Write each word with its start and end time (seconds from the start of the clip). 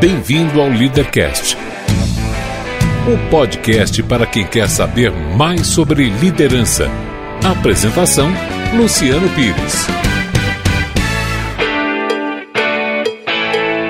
Bem-vindo 0.00 0.60
ao 0.62 0.68
Leadercast, 0.70 1.58
o 3.06 3.18
podcast 3.28 4.02
para 4.04 4.24
quem 4.24 4.46
quer 4.46 4.66
saber 4.66 5.12
mais 5.12 5.66
sobre 5.66 6.08
liderança. 6.08 6.88
Apresentação: 7.44 8.32
Luciano 8.74 9.28
Pires. 9.34 9.86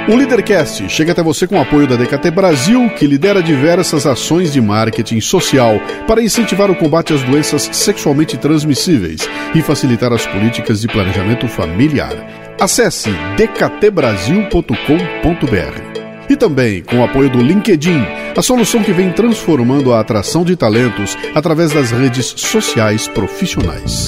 O 0.09 0.17
Leadercast 0.17 0.89
chega 0.89 1.13
até 1.13 1.23
você 1.23 1.47
com 1.47 1.55
o 1.55 1.61
apoio 1.61 1.87
da 1.87 1.95
DKT 1.95 2.33
Brasil, 2.33 2.91
que 2.99 3.07
lidera 3.07 3.41
diversas 3.41 4.05
ações 4.05 4.53
de 4.53 4.61
marketing 4.61 5.21
social 5.21 5.81
para 6.09 6.21
incentivar 6.21 6.73
o 6.73 6.75
combate 6.75 7.15
às 7.15 7.23
doenças 7.23 7.71
sexualmente 7.71 8.37
transmissíveis 8.37 9.29
e 9.55 9.63
facilitar 9.63 10.13
as 10.13 10.27
políticas 10.27 10.81
de 10.81 10.89
planejamento 10.89 11.47
familiar. 11.47 12.17
Acesse 12.59 13.11
dktbrasil.com.br. 13.37 16.00
E 16.31 16.37
também 16.37 16.81
com 16.85 17.01
o 17.01 17.03
apoio 17.03 17.29
do 17.29 17.43
LinkedIn, 17.43 18.05
a 18.37 18.41
solução 18.41 18.85
que 18.85 18.93
vem 18.93 19.11
transformando 19.11 19.93
a 19.93 19.99
atração 19.99 20.45
de 20.45 20.55
talentos 20.55 21.19
através 21.35 21.73
das 21.73 21.91
redes 21.91 22.27
sociais 22.37 23.09
profissionais. 23.09 24.07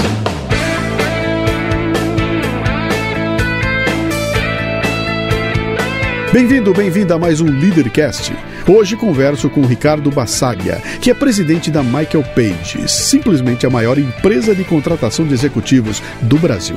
Bem-vindo, 6.32 6.72
bem-vinda 6.72 7.16
a 7.16 7.18
mais 7.18 7.40
um 7.40 7.46
Leadercast. 7.46 8.32
Hoje 8.68 8.96
converso 8.96 9.50
com 9.50 9.62
Ricardo 9.62 10.08
Bassaglia, 10.08 10.80
que 11.00 11.10
é 11.10 11.14
presidente 11.14 11.72
da 11.72 11.82
Michael 11.82 12.22
Page, 12.36 12.88
simplesmente 12.88 13.66
a 13.66 13.70
maior 13.70 13.98
empresa 13.98 14.54
de 14.54 14.62
contratação 14.62 15.26
de 15.26 15.34
executivos 15.34 16.00
do 16.22 16.38
Brasil. 16.38 16.76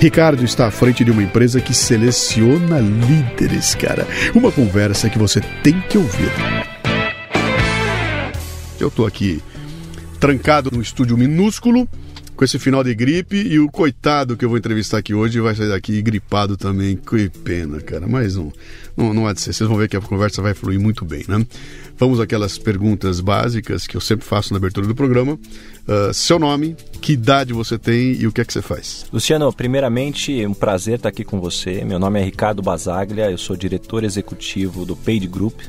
Ricardo 0.00 0.42
está 0.42 0.66
à 0.66 0.70
frente 0.70 1.04
de 1.04 1.10
uma 1.10 1.22
empresa 1.22 1.60
que 1.60 1.74
seleciona 1.74 2.80
líderes, 2.80 3.74
cara. 3.74 4.08
Uma 4.34 4.50
conversa 4.50 5.10
que 5.10 5.18
você 5.18 5.42
tem 5.62 5.78
que 5.78 5.98
ouvir. 5.98 6.30
Eu 8.80 8.88
estou 8.88 9.06
aqui 9.06 9.42
trancado 10.18 10.70
num 10.72 10.80
estúdio 10.80 11.18
minúsculo 11.18 11.86
com 12.34 12.42
esse 12.46 12.58
final 12.58 12.82
de 12.82 12.94
gripe 12.94 13.36
e 13.36 13.58
o 13.58 13.70
coitado 13.70 14.38
que 14.38 14.42
eu 14.42 14.48
vou 14.48 14.56
entrevistar 14.56 14.96
aqui 14.96 15.12
hoje 15.12 15.38
vai 15.38 15.54
sair 15.54 15.68
daqui 15.68 16.00
gripado 16.00 16.56
também. 16.56 16.96
Que 16.96 17.28
pena, 17.28 17.78
cara. 17.82 18.08
Mas 18.08 18.36
não, 18.36 18.50
não, 18.96 19.12
não 19.12 19.26
há 19.26 19.34
de 19.34 19.42
ser. 19.42 19.52
Vocês 19.52 19.68
vão 19.68 19.76
ver 19.76 19.90
que 19.90 19.98
a 19.98 20.00
conversa 20.00 20.40
vai 20.40 20.54
fluir 20.54 20.80
muito 20.80 21.04
bem, 21.04 21.26
né? 21.28 21.44
Vamos 22.00 22.18
àquelas 22.18 22.56
perguntas 22.56 23.20
básicas 23.20 23.86
que 23.86 23.94
eu 23.94 24.00
sempre 24.00 24.24
faço 24.24 24.54
na 24.54 24.56
abertura 24.56 24.86
do 24.86 24.94
programa. 24.94 25.34
Uh, 25.34 26.14
seu 26.14 26.38
nome, 26.38 26.74
que 26.98 27.12
idade 27.12 27.52
você 27.52 27.78
tem 27.78 28.14
e 28.14 28.26
o 28.26 28.32
que 28.32 28.40
é 28.40 28.44
que 28.46 28.54
você 28.54 28.62
faz? 28.62 29.04
Luciano, 29.12 29.52
primeiramente, 29.52 30.46
um 30.46 30.54
prazer 30.54 30.94
estar 30.94 31.10
aqui 31.10 31.22
com 31.24 31.38
você. 31.38 31.84
Meu 31.84 31.98
nome 31.98 32.18
é 32.18 32.24
Ricardo 32.24 32.62
Basaglia, 32.62 33.30
eu 33.30 33.36
sou 33.36 33.54
diretor 33.54 34.02
executivo 34.02 34.86
do 34.86 34.96
Paid 34.96 35.26
Group 35.26 35.60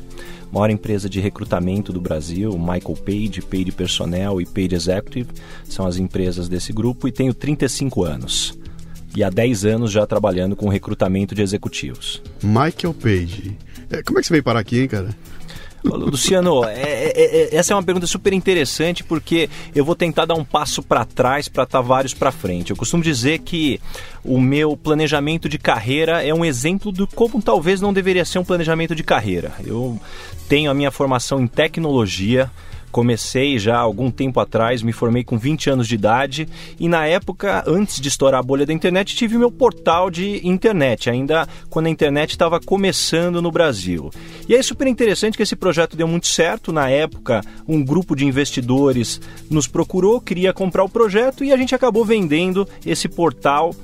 maior 0.50 0.70
empresa 0.70 1.08
de 1.08 1.18
recrutamento 1.18 1.94
do 1.94 2.00
Brasil, 2.00 2.58
Michael 2.58 2.96
Page, 3.02 3.40
Page 3.40 3.72
Personnel 3.72 4.38
e 4.38 4.44
Page 4.44 4.74
Executive, 4.74 5.30
são 5.66 5.86
as 5.86 5.96
empresas 5.96 6.46
desse 6.46 6.74
grupo 6.74 7.08
e 7.08 7.12
tenho 7.12 7.32
35 7.32 8.04
anos. 8.04 8.58
E 9.16 9.24
há 9.24 9.30
10 9.30 9.64
anos 9.64 9.90
já 9.90 10.06
trabalhando 10.06 10.54
com 10.54 10.68
recrutamento 10.68 11.34
de 11.34 11.40
executivos. 11.40 12.22
Michael 12.42 12.94
Page. 12.94 13.56
É, 13.90 14.02
como 14.02 14.18
é 14.18 14.22
que 14.22 14.26
você 14.26 14.34
veio 14.34 14.44
parar 14.44 14.60
aqui, 14.60 14.80
hein, 14.80 14.88
cara? 14.88 15.14
Luciano, 15.84 16.64
é, 16.64 16.80
é, 16.80 17.12
é, 17.14 17.56
essa 17.56 17.72
é 17.72 17.76
uma 17.76 17.82
pergunta 17.82 18.06
super 18.06 18.32
interessante 18.32 19.02
porque 19.02 19.50
eu 19.74 19.84
vou 19.84 19.94
tentar 19.94 20.24
dar 20.24 20.34
um 20.34 20.44
passo 20.44 20.82
para 20.82 21.04
trás 21.04 21.48
para 21.48 21.64
estar 21.64 21.80
vários 21.80 22.14
para 22.14 22.30
frente. 22.30 22.70
Eu 22.70 22.76
costumo 22.76 23.02
dizer 23.02 23.40
que 23.40 23.80
o 24.24 24.40
meu 24.40 24.76
planejamento 24.76 25.48
de 25.48 25.58
carreira 25.58 26.24
é 26.24 26.32
um 26.32 26.44
exemplo 26.44 26.92
do 26.92 27.06
como 27.06 27.42
talvez 27.42 27.80
não 27.80 27.92
deveria 27.92 28.24
ser 28.24 28.38
um 28.38 28.44
planejamento 28.44 28.94
de 28.94 29.02
carreira. 29.02 29.52
Eu 29.64 30.00
tenho 30.48 30.70
a 30.70 30.74
minha 30.74 30.90
formação 30.90 31.40
em 31.40 31.46
tecnologia, 31.46 32.50
Comecei 32.92 33.58
já 33.58 33.78
algum 33.78 34.10
tempo 34.10 34.38
atrás, 34.38 34.82
me 34.82 34.92
formei 34.92 35.24
com 35.24 35.38
20 35.38 35.70
anos 35.70 35.88
de 35.88 35.94
idade 35.94 36.46
e 36.78 36.88
na 36.88 37.06
época, 37.06 37.64
antes 37.66 37.98
de 37.98 38.08
estourar 38.08 38.38
a 38.40 38.42
bolha 38.42 38.66
da 38.66 38.72
internet, 38.72 39.16
tive 39.16 39.38
meu 39.38 39.50
portal 39.50 40.10
de 40.10 40.46
internet, 40.46 41.08
ainda 41.08 41.48
quando 41.70 41.86
a 41.86 41.90
internet 41.90 42.30
estava 42.30 42.60
começando 42.60 43.40
no 43.40 43.50
Brasil. 43.50 44.10
E 44.46 44.54
é 44.54 44.62
super 44.62 44.86
interessante 44.86 45.38
que 45.38 45.42
esse 45.42 45.56
projeto 45.56 45.96
deu 45.96 46.06
muito 46.06 46.26
certo. 46.26 46.70
Na 46.70 46.90
época, 46.90 47.40
um 47.66 47.82
grupo 47.82 48.14
de 48.14 48.26
investidores 48.26 49.18
nos 49.48 49.66
procurou, 49.66 50.20
queria 50.20 50.52
comprar 50.52 50.84
o 50.84 50.88
projeto 50.88 51.42
e 51.42 51.50
a 51.50 51.56
gente 51.56 51.74
acabou 51.74 52.04
vendendo 52.04 52.68
esse 52.84 53.08
portal 53.08 53.74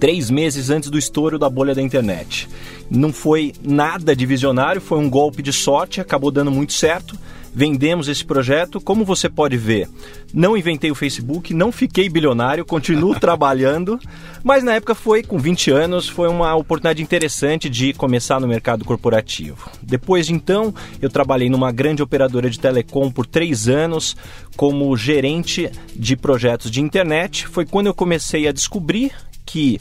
três 0.00 0.30
meses 0.30 0.70
antes 0.70 0.88
do 0.88 0.98
estouro 0.98 1.38
da 1.38 1.50
bolha 1.50 1.74
da 1.74 1.82
internet. 1.82 2.48
Não 2.90 3.12
foi 3.12 3.52
nada 3.62 4.16
de 4.16 4.24
visionário, 4.24 4.80
foi 4.80 4.98
um 4.98 5.10
golpe 5.10 5.42
de 5.42 5.52
sorte, 5.52 6.00
acabou 6.00 6.30
dando 6.30 6.50
muito 6.50 6.72
certo 6.72 7.18
vendemos 7.54 8.08
esse 8.08 8.24
projeto. 8.24 8.80
Como 8.80 9.04
você 9.04 9.28
pode 9.28 9.56
ver, 9.56 9.88
não 10.32 10.56
inventei 10.56 10.90
o 10.90 10.94
Facebook, 10.94 11.54
não 11.54 11.70
fiquei 11.70 12.08
bilionário, 12.08 12.64
continuo 12.64 13.14
trabalhando, 13.20 13.98
mas 14.42 14.64
na 14.64 14.74
época 14.74 14.94
foi, 14.94 15.22
com 15.22 15.38
20 15.38 15.70
anos, 15.70 16.08
foi 16.08 16.28
uma 16.28 16.54
oportunidade 16.56 17.02
interessante 17.02 17.70
de 17.70 17.92
começar 17.92 18.40
no 18.40 18.48
mercado 18.48 18.84
corporativo. 18.84 19.70
Depois 19.80 20.26
de 20.26 20.34
então, 20.34 20.74
eu 21.00 21.08
trabalhei 21.08 21.48
numa 21.48 21.70
grande 21.70 22.02
operadora 22.02 22.50
de 22.50 22.58
telecom 22.58 23.10
por 23.10 23.26
três 23.26 23.68
anos 23.68 24.16
como 24.56 24.96
gerente 24.96 25.70
de 25.94 26.16
projetos 26.16 26.70
de 26.70 26.80
internet. 26.80 27.46
Foi 27.46 27.64
quando 27.64 27.86
eu 27.86 27.94
comecei 27.94 28.48
a 28.48 28.52
descobrir 28.52 29.12
que 29.46 29.80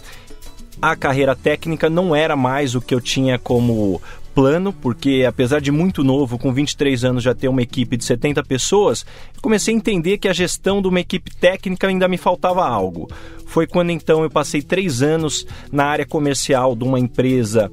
a 0.82 0.96
carreira 0.96 1.36
técnica 1.36 1.90
não 1.90 2.16
era 2.16 2.36
mais 2.36 2.76
o 2.76 2.82
que 2.82 2.94
eu 2.94 3.00
tinha 3.00 3.40
como 3.40 4.02
plano, 4.34 4.74
porque 4.74 5.26
apesar 5.28 5.60
de 5.62 5.72
muito 5.72 6.04
novo, 6.04 6.38
com 6.38 6.54
23 6.54 7.04
anos 7.06 7.24
já 7.24 7.34
ter 7.34 7.48
uma 7.48 7.62
equipe 7.62 7.96
de 7.98 8.04
70 8.04 8.44
pessoas, 8.44 9.06
comecei 9.42 9.74
a 9.74 9.78
entender 9.78 10.18
que 10.18 10.28
a 10.28 10.34
gestão 10.34 10.82
de 10.82 10.88
uma 10.88 11.00
equipe 11.00 11.36
técnica 11.36 11.88
ainda 11.88 12.08
me 12.08 12.18
faltava 12.18 12.66
algo. 12.66 13.10
Foi 13.46 13.68
quando 13.68 13.92
então 13.92 14.24
eu 14.24 14.30
passei 14.30 14.62
três 14.62 15.02
anos 15.02 15.46
na 15.72 15.86
área 15.86 16.06
comercial 16.06 16.76
de 16.76 16.84
uma 16.84 17.00
empresa 17.00 17.72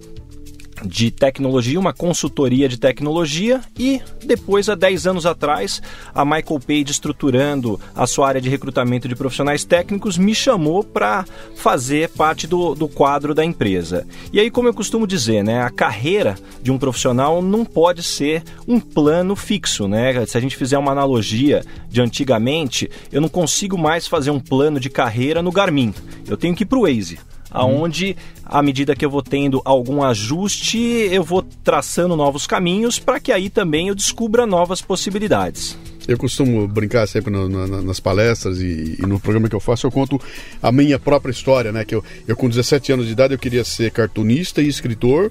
de 0.85 1.11
tecnologia, 1.11 1.79
uma 1.79 1.93
consultoria 1.93 2.69
de 2.69 2.79
tecnologia 2.79 3.61
e 3.79 4.01
depois, 4.25 4.69
há 4.69 4.75
10 4.75 5.07
anos 5.07 5.27
atrás, 5.27 5.83
a 6.15 6.25
Michael 6.25 6.61
Page, 6.67 6.91
estruturando 6.91 7.81
a 7.95 8.07
sua 8.07 8.29
área 8.29 8.41
de 8.41 8.49
recrutamento 8.49 9.09
de 9.09 9.15
profissionais 9.15 9.65
técnicos, 9.65 10.19
me 10.19 10.35
chamou 10.35 10.85
para 10.85 11.25
fazer 11.55 12.09
parte 12.11 12.47
do, 12.47 12.75
do 12.75 12.89
quadro 12.89 13.35
da 13.35 13.45
empresa. 13.45 14.07
E 14.33 14.41
aí, 14.41 14.51
como 14.51 14.69
eu 14.69 14.75
costumo 14.75 15.07
dizer, 15.07 15.43
né, 15.43 15.63
a 15.63 15.71
carreira 15.71 16.37
de 16.63 16.71
um 16.71 16.79
profissional 16.79 17.43
não 17.43 17.65
pode 17.65 18.03
ser 18.03 18.43
um 18.67 18.79
plano 18.79 19.35
fixo. 19.35 19.89
Né? 19.89 20.25
Se 20.27 20.37
a 20.37 20.41
gente 20.41 20.57
fizer 20.57 20.79
uma 20.79 20.93
analogia 20.93 21.65
de 21.89 22.01
antigamente, 22.01 22.91
eu 23.11 23.21
não 23.21 23.29
consigo 23.29 23.77
mais 23.77 24.07
fazer 24.07 24.31
um 24.31 24.41
plano 24.41 24.79
de 24.79 24.91
carreira 24.91 25.43
no 25.43 25.53
Garmin. 25.53 25.95
Eu 26.29 26.37
tenho 26.37 26.55
que 26.55 26.63
ir 26.63 26.67
para 26.67 26.79
o 26.79 26.83
Waze 26.83 27.19
aonde 27.51 28.17
à 28.45 28.63
medida 28.63 28.97
que 28.97 29.05
eu 29.05 29.11
vou 29.11 29.23
tendo 29.23 29.63
algum 29.65 30.03
ajuste, 30.03 30.79
eu 30.79 31.23
vou 31.23 31.43
traçando 31.65 32.17
novos 32.17 32.47
caminhos 32.47 32.99
para 32.99 33.21
que 33.21 33.33
aí 33.33 33.49
também 33.49 33.89
eu 33.89 33.95
descubra 33.95 34.47
novas 34.47 34.81
possibilidades. 34.81 35.79
Eu 36.09 36.19
costumo 36.19 36.67
brincar 36.67 37.07
sempre 37.07 37.31
no, 37.31 37.49
nas 37.83 38.01
palestras 38.01 38.61
e, 38.61 38.97
e, 38.99 39.07
no 39.07 39.21
programa 39.21 39.49
que 39.49 39.55
eu 39.55 39.61
faço, 39.61 39.87
eu 39.87 39.93
conto 39.93 40.21
a 40.61 40.73
minha 40.73 40.99
própria 40.99 41.31
história, 41.31 41.71
né? 41.71 41.85
Que 41.85 41.95
eu, 41.95 42.03
eu 42.27 42.37
com 42.37 42.49
17 42.49 42.93
anos 42.93 43.07
de 43.07 43.13
idade 43.13 43.35
eu 43.35 43.39
queria 43.39 43.63
ser 43.63 43.93
cartunista 43.93 44.61
e 44.61 44.67
escritor. 44.67 45.31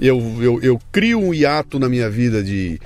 Eu, 0.00 0.20
eu, 0.40 0.60
eu 0.62 0.80
crio 0.90 1.20
um 1.20 1.34
hiato 1.34 1.78
na 1.78 1.88
minha 1.88 2.08
vida 2.08 2.42
de 2.42 2.80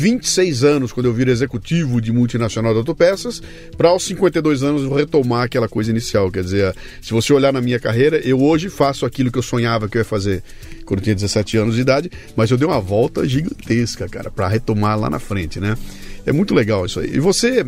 26 0.00 0.64
anos 0.64 0.92
quando 0.92 1.06
eu 1.06 1.12
viro 1.12 1.30
executivo 1.30 2.00
de 2.00 2.10
multinacional 2.10 2.72
de 2.72 2.78
autopeças, 2.78 3.42
para 3.76 3.90
aos 3.90 4.02
52 4.04 4.62
anos 4.62 4.90
retomar 4.90 5.42
aquela 5.42 5.68
coisa 5.68 5.90
inicial. 5.90 6.30
Quer 6.30 6.42
dizer, 6.42 6.74
se 7.02 7.12
você 7.12 7.34
olhar 7.34 7.52
na 7.52 7.60
minha 7.60 7.78
carreira, 7.78 8.16
eu 8.26 8.40
hoje 8.40 8.70
faço 8.70 9.04
aquilo 9.04 9.30
que 9.30 9.36
eu 9.36 9.42
sonhava 9.42 9.90
que 9.90 9.98
eu 9.98 10.00
ia 10.00 10.04
fazer 10.04 10.42
quando 10.86 11.00
eu 11.00 11.04
tinha 11.04 11.14
17 11.14 11.58
anos 11.58 11.74
de 11.74 11.82
idade, 11.82 12.10
mas 12.34 12.50
eu 12.50 12.56
dei 12.56 12.66
uma 12.66 12.80
volta 12.80 13.28
gigantesca, 13.28 14.08
cara, 14.08 14.30
para 14.30 14.48
retomar 14.48 14.98
lá 14.98 15.10
na 15.10 15.18
frente, 15.18 15.60
né? 15.60 15.76
É 16.24 16.32
muito 16.32 16.54
legal 16.54 16.86
isso 16.86 16.98
aí. 16.98 17.10
E 17.14 17.20
você 17.20 17.66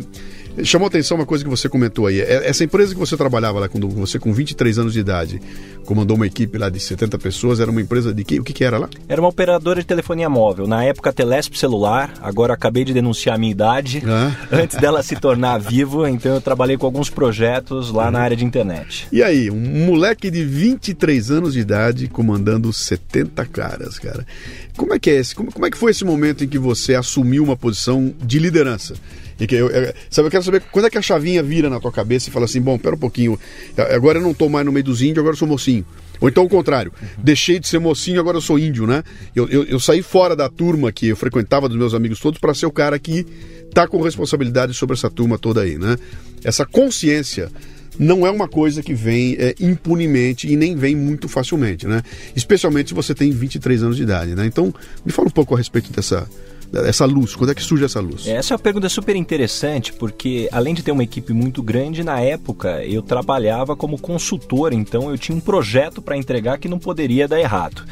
Chamou 0.63 0.87
atenção 0.87 1.17
uma 1.17 1.25
coisa 1.25 1.43
que 1.43 1.49
você 1.49 1.67
comentou 1.67 2.05
aí. 2.05 2.21
É, 2.21 2.47
essa 2.47 2.63
empresa 2.63 2.93
que 2.93 2.99
você 2.99 3.17
trabalhava 3.17 3.59
lá, 3.59 3.67
quando 3.67 3.89
você 3.89 4.19
com 4.19 4.31
23 4.31 4.77
anos 4.77 4.93
de 4.93 4.99
idade, 4.99 5.41
comandou 5.85 6.15
uma 6.15 6.27
equipe 6.27 6.57
lá 6.57 6.69
de 6.69 6.79
70 6.79 7.17
pessoas, 7.17 7.59
era 7.59 7.71
uma 7.71 7.81
empresa 7.81 8.13
de 8.13 8.23
que? 8.23 8.39
O 8.39 8.43
que, 8.43 8.53
que 8.53 8.63
era 8.63 8.77
lá? 8.77 8.89
Era 9.07 9.19
uma 9.19 9.29
operadora 9.29 9.79
de 9.79 9.87
telefonia 9.87 10.29
móvel. 10.29 10.67
Na 10.67 10.83
época, 10.83 11.11
Telesp 11.11 11.57
celular. 11.57 12.13
Agora 12.21 12.53
acabei 12.53 12.83
de 12.83 12.93
denunciar 12.93 13.35
a 13.35 13.37
minha 13.37 13.51
idade. 13.51 14.03
Ah. 14.05 14.31
Antes 14.51 14.77
dela 14.77 15.01
se 15.01 15.15
tornar 15.15 15.57
vivo, 15.57 16.05
então 16.07 16.35
eu 16.35 16.41
trabalhei 16.41 16.77
com 16.77 16.85
alguns 16.85 17.09
projetos 17.09 17.91
lá 17.91 18.05
uhum. 18.05 18.11
na 18.11 18.19
área 18.19 18.37
de 18.37 18.45
internet. 18.45 19.07
E 19.11 19.23
aí, 19.23 19.49
um 19.49 19.85
moleque 19.85 20.29
de 20.29 20.43
23 20.43 21.31
anos 21.31 21.53
de 21.53 21.59
idade 21.59 22.07
comandando 22.07 22.71
70 22.71 23.45
caras, 23.45 23.97
cara. 23.97 24.25
Como 24.77 24.93
é 24.93 24.99
que 24.99 25.09
é 25.09 25.15
esse? 25.15 25.33
Como, 25.33 25.51
como 25.51 25.65
é 25.65 25.71
que 25.71 25.77
foi 25.77 25.91
esse 25.91 26.05
momento 26.05 26.43
em 26.43 26.47
que 26.47 26.59
você 26.59 26.95
assumiu 26.95 27.43
uma 27.43 27.55
posição 27.55 28.13
de 28.21 28.39
liderança? 28.39 28.95
E 29.39 29.47
que 29.47 29.55
eu, 29.55 29.69
eu, 29.69 29.93
sabe, 30.09 30.27
eu 30.27 30.31
quero 30.31 30.43
saber 30.43 30.61
quando 30.71 30.85
é 30.85 30.89
que 30.89 30.97
a 30.97 31.01
chavinha 31.01 31.41
vira 31.41 31.69
na 31.69 31.79
tua 31.79 31.91
cabeça 31.91 32.29
e 32.29 32.31
fala 32.31 32.45
assim, 32.45 32.61
bom, 32.61 32.77
pera 32.77 32.95
um 32.95 32.99
pouquinho, 32.99 33.39
agora 33.93 34.19
eu 34.19 34.21
não 34.21 34.31
estou 34.31 34.49
mais 34.49 34.65
no 34.65 34.71
meio 34.71 34.83
dos 34.83 35.01
índios, 35.01 35.19
agora 35.19 35.33
eu 35.33 35.37
sou 35.37 35.47
mocinho. 35.47 35.85
Ou 36.21 36.29
então 36.29 36.45
o 36.45 36.49
contrário, 36.49 36.93
uhum. 37.01 37.07
deixei 37.23 37.59
de 37.59 37.67
ser 37.67 37.79
mocinho, 37.79 38.19
agora 38.19 38.37
eu 38.37 38.41
sou 38.41 38.57
índio, 38.57 38.87
né? 38.87 39.03
Eu, 39.35 39.47
eu, 39.49 39.63
eu 39.65 39.79
saí 39.79 40.01
fora 40.01 40.35
da 40.35 40.47
turma 40.47 40.91
que 40.91 41.07
eu 41.09 41.15
frequentava 41.17 41.67
dos 41.67 41.77
meus 41.77 41.93
amigos 41.93 42.19
todos 42.19 42.39
para 42.39 42.53
ser 42.53 42.65
o 42.65 42.71
cara 42.71 42.97
que 42.97 43.25
tá 43.73 43.87
com 43.87 43.99
responsabilidade 44.01 44.73
sobre 44.73 44.95
essa 44.95 45.09
turma 45.09 45.37
toda 45.37 45.61
aí, 45.61 45.77
né? 45.77 45.97
Essa 46.43 46.65
consciência 46.65 47.51
não 47.97 48.25
é 48.25 48.31
uma 48.31 48.47
coisa 48.47 48.81
que 48.81 48.93
vem 48.93 49.35
é, 49.39 49.55
impunemente 49.59 50.51
e 50.51 50.55
nem 50.55 50.75
vem 50.75 50.95
muito 50.95 51.27
facilmente, 51.27 51.87
né? 51.87 52.01
Especialmente 52.35 52.89
se 52.89 52.93
você 52.93 53.13
tem 53.13 53.31
23 53.31 53.83
anos 53.83 53.97
de 53.97 54.03
idade, 54.03 54.35
né? 54.35 54.45
Então, 54.45 54.73
me 55.05 55.11
fala 55.11 55.27
um 55.27 55.31
pouco 55.31 55.53
a 55.53 55.57
respeito 55.57 55.91
dessa, 55.91 56.27
essa 56.73 57.05
luz? 57.05 57.35
Quando 57.35 57.51
é 57.51 57.55
que 57.55 57.61
surge 57.61 57.85
essa 57.85 57.99
luz? 57.99 58.27
Essa 58.27 58.53
é 58.53 58.55
uma 58.55 58.59
pergunta 58.59 58.89
super 58.89 59.15
interessante, 59.15 59.93
porque 59.93 60.49
além 60.51 60.73
de 60.73 60.81
ter 60.81 60.91
uma 60.91 61.03
equipe 61.03 61.33
muito 61.33 61.61
grande, 61.61 62.03
na 62.03 62.19
época 62.19 62.83
eu 62.83 63.01
trabalhava 63.01 63.75
como 63.75 63.99
consultor, 63.99 64.73
então 64.73 65.09
eu 65.09 65.17
tinha 65.17 65.37
um 65.37 65.41
projeto 65.41 66.01
para 66.01 66.17
entregar 66.17 66.57
que 66.57 66.67
não 66.67 66.79
poderia 66.79 67.27
dar 67.27 67.39
errado. 67.39 67.83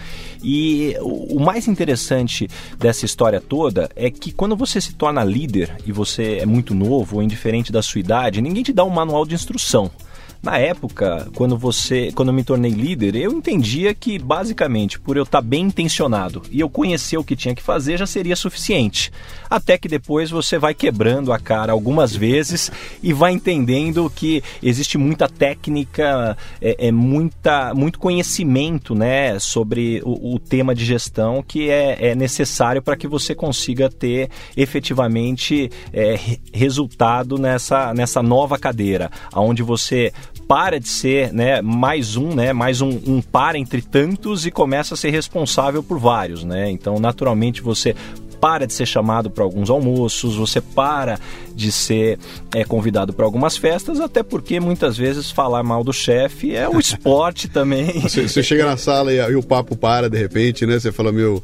E 0.44 0.96
o 1.02 1.40
mais 1.40 1.68
interessante 1.68 2.48
dessa 2.78 3.06
história 3.06 3.40
toda 3.40 3.90
é 3.96 4.10
que 4.10 4.32
quando 4.32 4.56
você 4.56 4.82
se 4.82 4.94
torna 4.94 5.24
líder 5.24 5.76
e 5.86 5.92
você 5.92 6.38
é 6.38 6.46
muito 6.46 6.74
novo 6.74 7.18
ou 7.18 7.24
indiferente 7.24 7.72
da 7.72 7.82
sua 7.82 8.00
idade, 8.00 8.42
ninguém 8.42 8.64
te 8.64 8.74
dá 8.74 8.84
um 8.84 8.90
manual 8.90 9.26
de 9.26 9.36
instrução. 9.36 9.92
Na 10.42 10.58
época, 10.58 11.30
quando 11.36 11.56
você, 11.56 12.12
quando 12.16 12.30
eu 12.30 12.34
me 12.34 12.44
tornei 12.44 12.72
líder, 12.72 13.16
eu 13.16 13.32
entendia 13.32 13.94
que 13.94 14.18
basicamente 14.18 15.00
por 15.00 15.16
eu 15.16 15.22
estar 15.22 15.40
bem 15.40 15.66
intencionado 15.66 16.42
e 16.50 16.60
eu 16.60 16.68
conhecer 16.68 17.16
o 17.18 17.24
que 17.24 17.36
tinha 17.36 17.54
que 17.54 17.62
fazer 17.62 17.98
já 17.98 18.08
seria 18.08 18.36
suficiente. 18.36 19.12
Até 19.48 19.78
que 19.78 19.88
depois 19.88 20.32
você 20.32 20.58
vai 20.58 20.74
quebrando 20.74 21.32
a 21.32 21.38
cara 21.38 21.72
algumas 21.72 22.16
vezes 22.16 22.72
e 23.04 23.14
vai 23.14 23.34
entendendo 23.34 24.12
que 24.16 24.42
existe 24.64 24.98
muita 24.98 25.30
técnica, 25.30 26.36
é, 26.60 26.88
é 26.88 26.92
muita, 26.92 27.76
muito 27.76 28.00
conhecimento, 28.00 28.96
né, 28.96 29.38
sobre 29.38 30.02
o, 30.04 30.36
o 30.36 30.40
tema 30.40 30.74
de 30.74 30.84
gestão 30.84 31.44
que 31.48 31.70
é, 31.70 32.10
é 32.10 32.16
necessário 32.16 32.82
para 32.82 32.98
que 32.98 33.08
você 33.08 33.36
consiga 33.36 33.92
ter 33.92 34.30
efetivamente 34.58 35.70
é, 35.94 36.20
resultado 36.52 37.38
nessa, 37.38 37.94
nessa 37.94 38.24
nova 38.24 38.58
cadeira, 38.58 39.12
aonde 39.32 39.62
você 39.62 40.12
para 40.48 40.80
de 40.80 40.88
ser 40.88 41.32
né, 41.32 41.62
mais 41.62 42.16
um, 42.18 42.36
né, 42.36 42.52
mais 42.54 42.82
um, 42.82 42.90
um 43.08 43.22
par 43.22 43.56
entre 43.56 43.82
tantos 43.82 44.46
e 44.46 44.52
começa 44.52 44.94
a 44.94 44.98
ser 44.98 45.10
responsável 45.10 45.82
por 45.82 45.98
vários. 45.98 46.44
Né? 46.44 46.70
Então, 46.70 47.00
naturalmente, 47.00 47.62
você 47.62 47.96
para 48.42 48.66
de 48.66 48.74
ser 48.74 48.88
chamado 48.88 49.30
para 49.30 49.44
alguns 49.44 49.70
almoços, 49.70 50.36
você 50.36 50.60
para 50.60 51.20
de 51.56 51.72
ser 51.72 52.18
é, 52.54 52.66
convidado 52.66 53.14
para 53.14 53.24
algumas 53.24 53.56
festas, 53.56 54.00
até 54.00 54.24
porque 54.24 54.60
muitas 54.60 54.98
vezes 54.98 55.30
falar 55.30 55.62
mal 55.62 55.84
do 55.84 55.94
chefe 55.94 56.56
é 56.56 56.68
um 56.68 56.80
esporte 56.82 57.48
também. 57.48 58.02
Você, 58.02 58.28
você 58.28 58.42
chega 58.42 58.66
na 58.66 58.78
sala 58.78 59.14
e, 59.14 59.18
e, 59.18 59.36
o 59.36 59.44
papo 59.44 59.76
para 59.76 60.10
de 60.10 60.18
repente, 60.18 60.66
né? 60.66 60.80
Você 60.80 60.92
fala, 60.92 61.12
meu, 61.12 61.44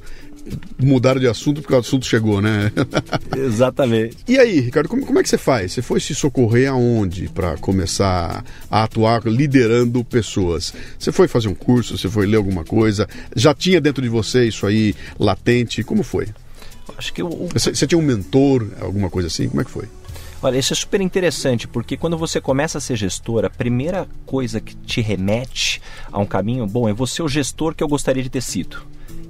mudaram 0.80 1.20
de 1.20 1.28
assunto 1.28 1.62
porque 1.62 1.74
o 1.74 1.80
assunto 1.80 2.06
chegou, 2.06 2.42
né? 2.42 2.72
Exatamente. 3.36 4.18
E 4.28 4.38
aí, 4.38 4.60
Ricardo, 4.60 4.90
como, 4.90 5.06
como 5.06 5.20
é 5.20 5.24
que 5.24 5.30
você 5.30 5.38
faz? 5.38 5.74
Você 5.74 5.82
foi 5.82 6.00
se 6.00 6.14
socorrer 6.14 6.70
aonde 6.70 7.30
para 7.30 7.58
começar 7.58 8.44
a 8.70 8.84
atuar 8.84 9.26
liderando 9.26 10.04
pessoas? 10.04 10.74
Você 10.98 11.12
foi 11.12 11.28
fazer 11.28 11.48
um 11.48 11.56
curso? 11.56 11.98
Você 11.98 12.10
foi 12.10 12.26
ler 12.26 12.38
alguma 12.38 12.64
coisa? 12.64 13.08
Já 13.36 13.54
tinha 13.54 13.82
dentro 13.82 14.02
de 14.02 14.10
você 14.10 14.48
isso 14.48 14.66
aí 14.66 14.96
latente? 15.20 15.84
Como 15.84 16.04
foi? 16.04 16.28
Acho 16.98 17.14
que 17.14 17.22
o... 17.22 17.50
você, 17.52 17.74
você 17.74 17.86
tinha 17.86 18.00
um 18.00 18.04
mentor, 18.04 18.68
alguma 18.80 19.10
coisa 19.10 19.28
assim? 19.28 19.48
Como 19.50 19.62
é 19.62 19.66
que 19.66 19.72
foi? 19.72 19.86
Olha, 20.42 20.58
isso 20.58 20.72
é 20.72 20.76
super 20.76 21.02
interessante, 21.02 21.68
porque 21.68 21.98
quando 21.98 22.16
você 22.16 22.40
começa 22.40 22.78
a 22.78 22.82
ser 22.82 22.96
gestor, 22.96 23.44
a 23.44 23.50
primeira 23.50 24.08
coisa 24.26 24.62
que 24.62 24.76
te 24.76 25.02
remete 25.02 25.82
a 26.12 26.20
um 26.20 26.28
caminho, 26.28 26.68
bom, 26.68 26.88
é 26.88 26.94
você 26.94 27.24
o 27.24 27.28
gestor 27.28 27.74
que 27.74 27.84
eu 27.84 27.88
gostaria 27.88 28.22
de 28.22 28.30
ter 28.30 28.42
sido. 28.42 28.78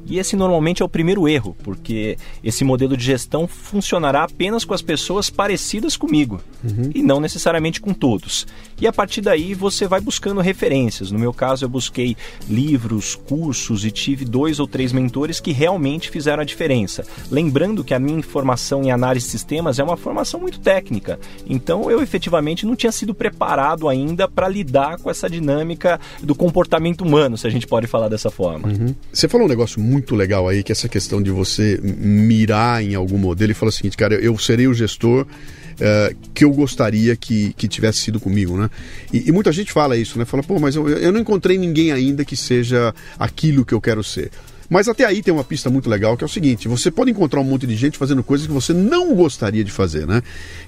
E 0.08 0.20
esse 0.20 0.36
normalmente 0.36 0.82
é 0.82 0.86
o 0.86 0.90
primeiro 0.90 1.28
erro, 1.28 1.56
porque 1.64 2.18
esse 2.44 2.64
modelo 2.64 2.96
de 2.96 3.04
gestão 3.04 3.48
funcionará 3.48 4.24
apenas 4.24 4.64
com 4.64 4.74
as 4.74 4.82
pessoas 4.82 5.30
parecidas 5.30 5.98
comigo 5.98 6.42
uhum. 6.64 6.92
e 6.94 7.02
não 7.02 7.20
necessariamente 7.20 7.82
com 7.82 7.94
todos. 7.94 8.48
E 8.80 8.88
a 8.88 8.94
partir 8.94 9.22
daí 9.22 9.54
você 9.54 9.88
vai 9.88 10.00
buscando 10.00 10.42
referências. 10.42 11.12
No 11.12 11.20
meu 11.20 11.34
caso, 11.34 11.66
eu 11.66 11.70
busquei 11.70 12.16
livros, 12.48 13.16
cursos 13.16 13.84
e 13.86 13.92
tive 13.92 14.24
dois 14.24 14.60
ou 14.60 14.68
três 14.68 14.92
mentores 14.92 15.40
que 15.40 15.52
realmente 15.52 16.10
fizeram 16.10 16.42
a 16.42 16.46
diferença. 16.46 17.06
Lembrando 17.32 17.84
que 17.84 17.94
a 17.94 18.00
minha 18.00 18.22
formação 18.22 18.84
em 18.84 18.92
análise 18.92 19.26
de 19.26 19.32
sistemas 19.32 19.80
é 19.80 19.84
uma 19.84 19.98
formação 19.98 20.40
muito 20.40 20.60
técnica, 20.60 21.20
então 21.48 21.90
eu 21.90 22.02
efetivamente 22.02 22.66
não 22.66 22.76
tinha 22.76 22.92
sido 22.92 23.14
preparado 23.14 23.88
ainda 23.88 24.28
para 24.28 24.48
lidar 24.48 24.98
com 25.00 25.10
essa 25.10 25.30
dinâmica 25.30 26.00
do 26.22 26.36
comportamento 26.36 27.02
humano, 27.02 27.38
se 27.38 27.48
a 27.48 27.50
gente 27.50 27.68
pode 27.68 27.88
falar 27.88 28.08
dessa 28.08 28.30
forma. 28.30 28.68
Uhum. 28.68 28.96
Você 29.12 29.28
falou 29.28 29.46
um 29.46 29.50
negócio 29.50 29.80
muito 29.82 29.97
muito 29.98 30.16
legal 30.16 30.48
aí, 30.48 30.64
que 30.64 30.72
é 30.72 30.74
essa 30.74 30.88
questão 30.88 31.22
de 31.22 31.32
você 31.32 31.80
mirar 31.82 32.84
em 32.84 32.94
algum 32.94 33.18
modelo 33.18 33.52
e 33.52 33.56
falar 33.56 33.70
o 33.70 33.74
seguinte, 33.74 33.98
cara, 33.98 34.16
eu 34.16 34.38
serei 34.38 34.68
o 34.68 34.74
gestor 34.74 35.24
uh, 35.26 36.16
que 36.34 36.46
eu 36.46 36.52
gostaria 36.52 37.16
que, 37.16 37.54
que 37.54 37.68
tivesse 37.68 38.00
sido 38.00 38.20
comigo, 38.20 38.56
né? 38.56 38.70
E, 39.12 39.28
e, 39.28 39.32
muita 39.32 39.52
gente 39.52 39.72
fala 39.72 39.98
isso, 39.98 40.20
né? 40.20 40.26
Fala, 40.26 40.44
pô, 40.44 40.60
mas 40.60 40.76
eu, 40.76 40.88
eu 40.88 41.12
não 41.12 41.20
encontrei 41.20 41.58
ninguém 41.58 41.92
ainda 41.92 42.24
que 42.24 42.36
seja 42.36 42.94
aquilo 43.18 43.66
que 43.66 43.74
eu 43.74 43.82
quero 43.82 44.04
ser. 44.04 44.30
Mas 44.70 44.88
até 44.88 45.06
aí 45.06 45.22
tem 45.22 45.34
uma 45.34 45.44
pista 45.44 45.70
muito 45.70 45.90
legal 45.90 46.18
que 46.18 46.24
é 46.24 46.28
o 46.28 46.30
seguinte: 46.30 46.68
você 46.68 46.92
pode 46.92 47.12
encontrar 47.12 47.40
um 47.40 47.44
monte 47.44 47.66
de 47.66 47.76
gente 47.76 47.98
fazendo 47.98 48.24
coisas 48.24 48.48
que 48.48 48.54
você 48.54 48.74
não 48.74 49.16
gostaria 49.16 49.64
de 49.64 49.72
fazer, 49.72 50.06
né? 50.06 50.22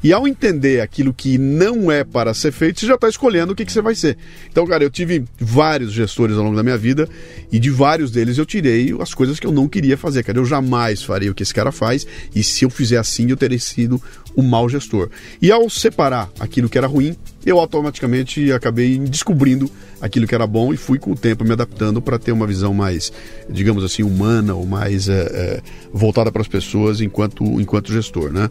E 0.04 0.14
ao 0.14 0.28
entender 0.28 0.82
aquilo 0.82 1.14
que 1.14 1.38
não 1.38 1.92
é 1.92 2.04
para 2.04 2.34
ser 2.34 2.52
feito, 2.52 2.80
você 2.80 2.88
já 2.88 2.96
está 2.96 3.10
escolhendo 3.10 3.54
o 3.54 3.56
que, 3.56 3.66
que 3.66 3.72
você 3.72 3.82
vai 3.82 3.96
ser. 3.96 4.18
Então, 4.50 4.66
cara, 4.66 4.84
eu 4.84 4.90
tive 4.90 5.26
vários 5.40 5.92
gestores 5.92 6.38
ao 6.38 6.44
longo 6.44 6.56
da 6.56 6.64
minha 6.64 6.78
vida 6.78 7.08
e 7.52 7.60
de 7.60 7.70
vários 7.70 8.12
deles 8.12 8.38
eu 8.38 8.46
tirei 8.46 8.96
as 9.00 9.14
coisas 9.14 9.40
que 9.40 9.46
eu 9.46 9.52
não 9.52 9.68
queria 9.68 9.98
fazer, 9.98 10.24
cara. 10.24 10.38
Eu 10.38 10.46
jamais 10.46 11.04
faria 11.04 11.32
o 11.32 11.36
que 11.36 11.44
esse 11.44 11.54
cara 11.54 11.72
faz 11.72 12.08
e 12.34 12.44
se 12.44 12.64
eu 12.64 12.70
fizer 12.70 12.98
assim 12.98 13.30
eu 13.30 13.38
teria 13.38 13.60
sido 13.60 14.02
o 14.36 14.42
mau 14.42 14.70
gestor. 14.70 15.10
E 15.42 15.52
ao 15.52 15.70
separar 15.70 16.30
aquilo 16.40 16.70
que 16.70 16.78
era 16.78 16.88
ruim, 16.88 17.16
eu 17.46 17.60
automaticamente 17.60 18.52
acabei 18.52 18.98
descobrindo 19.00 19.70
aquilo 20.02 20.28
que 20.28 20.36
era 20.36 20.48
bom 20.48 20.74
e 20.74 20.78
fui 20.78 20.98
com 20.98 21.12
o 21.12 21.16
tempo 21.16 21.44
me 21.44 21.52
adaptando 21.52 22.02
para 22.02 22.18
ter 22.18 22.32
uma 22.32 22.48
visão 22.48 22.74
mais, 22.74 23.12
digamos 23.50 23.84
assim, 23.84 24.04
humana 24.04 24.54
ou 24.56 24.66
mais 24.66 25.10
é, 25.10 25.22
é, 25.22 25.62
voltada 25.92 26.32
para 26.32 26.42
as 26.42 26.48
pessoas 26.48 27.02
enquanto, 27.02 27.44
enquanto 27.60 27.92
gestor, 27.92 28.32
né? 28.32 28.50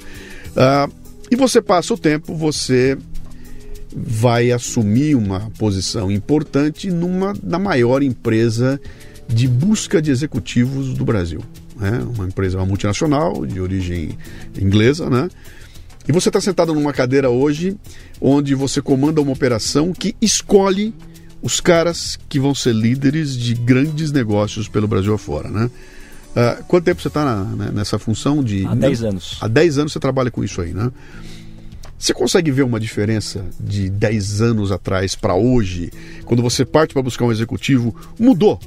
Ah, 0.56 0.88
e 1.30 1.36
você 1.36 1.60
passa 1.60 1.94
o 1.94 1.98
tempo, 1.98 2.34
você 2.34 2.96
vai 3.94 4.50
assumir 4.50 5.14
uma 5.14 5.50
posição 5.58 6.10
importante 6.10 6.90
numa 6.90 7.32
da 7.42 7.58
maior 7.58 8.02
empresa 8.02 8.80
de 9.26 9.46
busca 9.46 10.00
de 10.00 10.11
executivos 10.11 10.94
do 10.94 11.04
Brasil. 11.04 11.40
Né? 11.76 12.02
Uma 12.14 12.26
empresa 12.26 12.64
multinacional 12.64 13.46
de 13.46 13.61
origem 13.61 14.16
inglesa, 14.58 15.08
né? 15.08 15.28
E 16.08 16.12
você 16.12 16.30
está 16.30 16.40
sentado 16.40 16.75
numa 16.75 16.92
cadeira 16.92 17.28
hoje 17.28 17.76
onde 18.18 18.54
você 18.54 18.80
comanda 18.80 19.20
uma 19.20 19.32
operação 19.32 19.92
que 19.92 20.16
escolhe 20.23 20.94
os 21.42 21.61
caras 21.61 22.18
que 22.28 22.38
vão 22.38 22.54
ser 22.54 22.75
líderes 22.75 23.37
de 23.37 23.54
grandes 23.54 24.12
negócios 24.12 24.68
pelo 24.68 24.88
Brasil 24.88 25.14
afora, 25.14 25.49
né? 25.49 25.71
Uh, 26.30 26.64
quanto 26.64 26.85
tempo 26.85 27.00
você 27.00 27.09
está 27.09 27.45
né, 27.45 27.71
nessa 27.73 27.99
função 27.99 28.45
de... 28.45 28.66
Há 28.66 28.75
10 28.75 29.02
anos. 29.02 29.38
Há 29.40 29.49
10 29.49 29.78
anos 29.78 29.92
você 29.92 29.99
trabalha 29.99 30.30
com 30.30 30.45
isso 30.45 30.61
aí, 30.61 30.73
né? 30.73 30.90
Você 31.99 32.14
consegue 32.14 32.50
ver 32.50 32.62
uma 32.62 32.78
diferença 32.78 33.45
de 33.59 33.90
10 33.90 34.40
anos 34.42 34.71
atrás 34.71 35.16
para 35.16 35.35
hoje, 35.35 35.90
quando 36.25 36.42
você 36.42 36.64
parte 36.64 36.92
para 36.92 37.02
buscar 37.02 37.25
um 37.25 37.33
executivo? 37.33 37.95
Mudou 38.18 38.61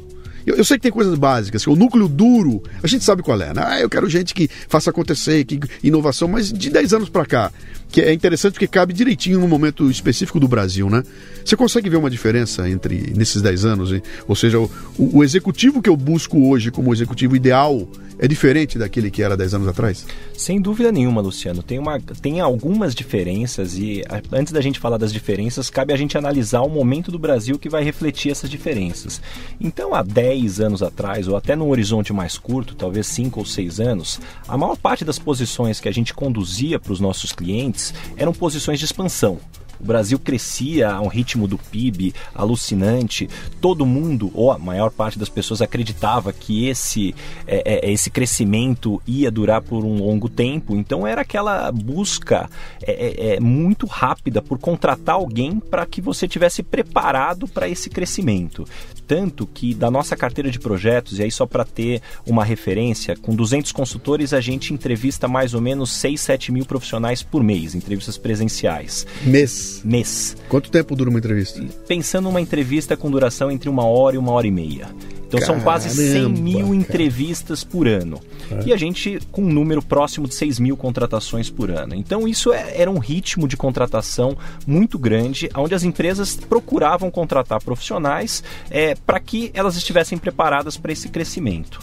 eu, 0.45 0.55
eu, 0.55 0.65
sei 0.65 0.77
que 0.77 0.83
tem 0.83 0.91
coisas 0.91 1.17
básicas, 1.17 1.65
o 1.67 1.75
núcleo 1.75 2.07
duro, 2.07 2.63
a 2.81 2.88
gente 2.88 3.03
sabe 3.03 3.21
qual 3.21 3.41
é, 3.41 3.53
né? 3.53 3.63
Ah, 3.65 3.79
eu 3.79 3.89
quero 3.89 4.10
gente 4.10 4.33
que 4.33 4.50
faça 4.67 4.89
acontecer, 4.89 5.43
que 5.45 5.60
inovação, 5.83 6.27
mas 6.27 6.51
de 6.51 6.69
10 6.69 6.93
anos 6.93 7.10
para 7.10 7.25
cá, 7.25 7.51
que 7.89 8.01
é 8.01 8.13
interessante 8.13 8.53
porque 8.53 8.67
cabe 8.67 8.93
direitinho 8.93 9.39
no 9.39 9.48
momento 9.48 9.89
específico 9.89 10.39
do 10.39 10.48
Brasil, 10.48 10.89
né? 10.89 11.03
Você 11.43 11.55
consegue 11.55 11.89
ver 11.89 11.98
uma 11.98 12.10
diferença 12.10 12.69
entre 12.69 13.13
nesses 13.15 13.41
10 13.41 13.65
anos? 13.65 13.91
Ou 14.27 14.36
seja, 14.36 14.60
o, 14.60 14.69
o 14.98 15.24
executivo 15.24 15.81
que 15.81 15.89
eu 15.89 15.98
busco 15.98 16.48
hoje 16.48 16.71
como 16.71 16.93
executivo 16.93 17.36
ideal 17.36 17.88
é 18.22 18.28
diferente 18.28 18.78
daquele 18.78 19.10
que 19.10 19.24
era 19.24 19.36
10 19.36 19.56
anos 19.56 19.68
atrás? 19.68 20.06
Sem 20.38 20.62
dúvida 20.62 20.92
nenhuma, 20.92 21.22
Luciano. 21.22 21.63
Tem, 21.63 21.80
uma, 21.80 22.00
tem 22.00 22.40
algumas 22.40 22.94
diferenças 22.94 23.75
e 23.75 24.04
antes 24.32 24.54
da 24.54 24.62
gente 24.62 24.80
falar 24.80 24.98
das 24.98 25.12
diferenças, 25.12 25.72
cabe 25.72 25.92
a 25.92 25.98
gente 25.98 26.16
analisar 26.16 26.62
o 26.62 26.70
momento 26.70 27.12
do 27.12 27.18
Brasil 27.18 27.58
que 27.58 27.68
vai 27.68 27.84
refletir 27.84 28.32
essas 28.32 28.48
diferenças. 28.48 29.20
Então, 29.60 29.96
há 29.96 30.04
10 30.04 30.60
anos 30.60 30.84
atrás, 30.84 31.28
ou 31.28 31.36
até 31.36 31.56
num 31.56 31.70
horizonte 31.70 32.13
mais 32.13 32.38
curto, 32.38 32.75
talvez 32.75 33.08
5 33.08 33.40
ou 33.40 33.46
6 33.46 33.80
anos, 33.80 34.20
a 34.48 34.56
maior 34.56 34.78
parte 34.78 35.04
das 35.04 35.18
posições 35.18 35.80
que 35.80 35.90
a 35.90 35.94
gente 35.94 36.13
conduzia 36.13 36.80
para 36.80 36.94
os 36.94 37.00
nosses 37.00 37.32
clientes 37.32 37.92
eram 38.16 38.34
posições 38.34 38.78
de 38.78 38.86
expansão 38.86 39.40
o 39.82 39.86
Brasil 39.86 40.20
crescia 40.20 40.92
a 40.92 41.02
um 41.02 41.08
ritmo 41.08 41.48
do 41.48 41.58
PIB 41.58 42.14
alucinante, 42.36 43.28
todo 43.60 43.86
mundo, 43.86 44.32
ou 44.34 44.52
a 44.52 44.60
maior 44.60 44.92
parte 44.92 45.18
das 45.18 45.30
pessoas, 45.30 45.62
acreditava 45.62 46.32
que 46.32 46.68
esse, 46.68 47.16
é, 47.48 47.88
é, 47.88 47.92
esse 47.92 48.12
crescimento 48.12 49.02
ia 49.08 49.32
durar 49.32 49.62
por 49.62 49.84
um 49.84 49.98
longo 49.98 50.30
tempo, 50.30 50.76
então 50.76 51.08
era 51.08 51.22
aquela 51.22 51.72
busca 51.72 52.50
é, 52.84 52.92
é, 52.92 53.36
é 53.36 53.40
muito 53.40 53.88
rápida 53.88 54.42
por 54.42 54.60
contratar 54.60 55.16
alguém 55.16 55.60
para 55.60 55.86
que 55.86 56.00
você 56.00 56.28
tivesse 56.28 56.62
preparado 56.62 57.48
para 57.48 57.68
esse 57.68 57.90
crescimento. 57.90 58.68
Tanto 59.08 59.48
que 59.48 59.74
da 59.74 59.90
nossa 59.90 60.16
carteira 60.16 60.50
de 60.50 60.60
projetos, 60.60 61.20
e 61.20 61.24
aí 61.24 61.32
só 61.32 61.46
para 61.46 61.66
ter 61.66 62.02
uma 62.26 62.46
referência, 62.46 63.16
com 63.18 63.36
200 63.36 63.72
consultores 63.72 64.32
a 64.32 64.40
gente 64.40 64.74
entrevista 64.74 65.28
mais 65.28 65.54
ou 65.54 65.60
menos 65.60 65.92
6, 65.94 66.22
7 66.22 66.52
mil 66.52 66.66
profissionais 66.66 67.24
por 67.24 67.44
mês, 67.44 67.76
entrevistas 67.76 68.18
presenciais. 68.18 69.06
Mês? 69.24 69.71
Mês. 69.84 70.36
Quanto 70.50 70.70
tempo 70.70 70.96
dura 70.96 71.10
uma 71.10 71.20
entrevista? 71.20 71.63
Pensando 71.88 72.25
numa 72.25 72.42
entrevista 72.42 72.98
com 72.98 73.10
duração 73.10 73.51
entre 73.51 73.70
uma 73.70 73.86
hora 73.86 74.16
e 74.16 74.20
uma 74.20 74.32
hora 74.32 74.48
e 74.48 74.51
meia. 74.51 74.90
Então 75.32 75.40
Caramba, 75.40 75.60
são 75.60 75.63
quase 75.63 75.90
100 75.90 76.28
mil 76.28 76.66
cara. 76.66 76.75
entrevistas 76.75 77.63
por 77.63 77.88
ano. 77.88 78.20
É. 78.51 78.68
E 78.68 78.74
a 78.74 78.78
gente 78.78 79.18
com 79.32 79.42
um 79.42 79.50
número 79.50 79.82
próximo 79.82 80.28
de 80.28 80.34
6 80.34 80.60
mil 80.60 80.75
contratações 80.75 81.50
por 81.50 81.72
ano. 81.72 81.96
Então 81.96 82.28
isso 82.28 82.51
é, 82.51 82.82
era 82.82 82.92
um 82.92 83.00
ritmo 83.00 83.48
de 83.48 83.56
contratação 83.56 84.38
muito 84.68 85.00
grande, 85.00 85.50
onde 85.56 85.74
as 85.74 85.84
empresas 85.84 86.36
procuravam 86.36 87.10
contratar 87.10 87.63
profissionais 87.63 88.44
é, 88.70 88.94
para 88.94 89.22
que 89.22 89.51
elas 89.54 89.78
estivessem 89.78 90.18
preparadas 90.18 90.75
para 90.75 90.92
esse 90.92 91.08
crescimento. 91.08 91.80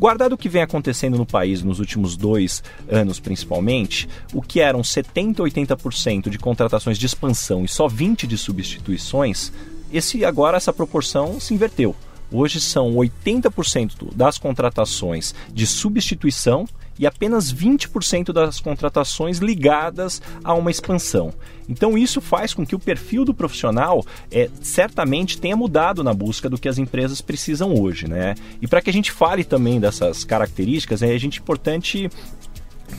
Guardado 0.00 0.32
o 0.32 0.38
que 0.38 0.48
vem 0.48 0.62
acontecendo 0.62 1.18
no 1.18 1.26
país 1.26 1.62
nos 1.62 1.78
últimos 1.78 2.16
dois 2.16 2.62
anos, 2.88 3.20
principalmente, 3.20 4.08
o 4.32 4.40
que 4.40 4.58
eram 4.58 4.82
70, 4.82 5.42
80% 5.42 6.30
de 6.30 6.38
contratações 6.38 6.96
de 6.96 7.04
expansão 7.04 7.66
e 7.66 7.68
só 7.68 7.86
20% 7.86 8.26
de 8.26 8.38
substituições, 8.38 9.52
esse 9.92 10.24
agora 10.24 10.56
essa 10.56 10.72
proporção 10.72 11.38
se 11.38 11.52
inverteu. 11.52 11.94
Hoje 12.32 12.62
são 12.62 12.94
80% 12.94 14.14
das 14.14 14.38
contratações 14.38 15.34
de 15.52 15.66
substituição 15.66 16.66
e 16.98 17.06
apenas 17.06 17.52
20% 17.52 18.32
das 18.32 18.60
contratações 18.60 19.38
ligadas 19.38 20.20
a 20.42 20.54
uma 20.54 20.70
expansão. 20.70 21.32
Então 21.68 21.96
isso 21.96 22.20
faz 22.20 22.52
com 22.52 22.66
que 22.66 22.74
o 22.74 22.78
perfil 22.78 23.24
do 23.24 23.32
profissional 23.32 24.04
é, 24.30 24.50
certamente 24.60 25.38
tenha 25.38 25.56
mudado 25.56 26.02
na 26.02 26.12
busca 26.12 26.50
do 26.50 26.58
que 26.58 26.68
as 26.68 26.78
empresas 26.78 27.20
precisam 27.20 27.72
hoje, 27.74 28.08
né? 28.08 28.34
E 28.60 28.66
para 28.66 28.82
que 28.82 28.90
a 28.90 28.92
gente 28.92 29.12
fale 29.12 29.44
também 29.44 29.78
dessas 29.78 30.24
características, 30.24 31.02
é 31.02 31.16
gente 31.16 31.40
importante 31.40 32.10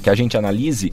que 0.01 0.10
a 0.10 0.15
gente 0.15 0.38
analise 0.38 0.91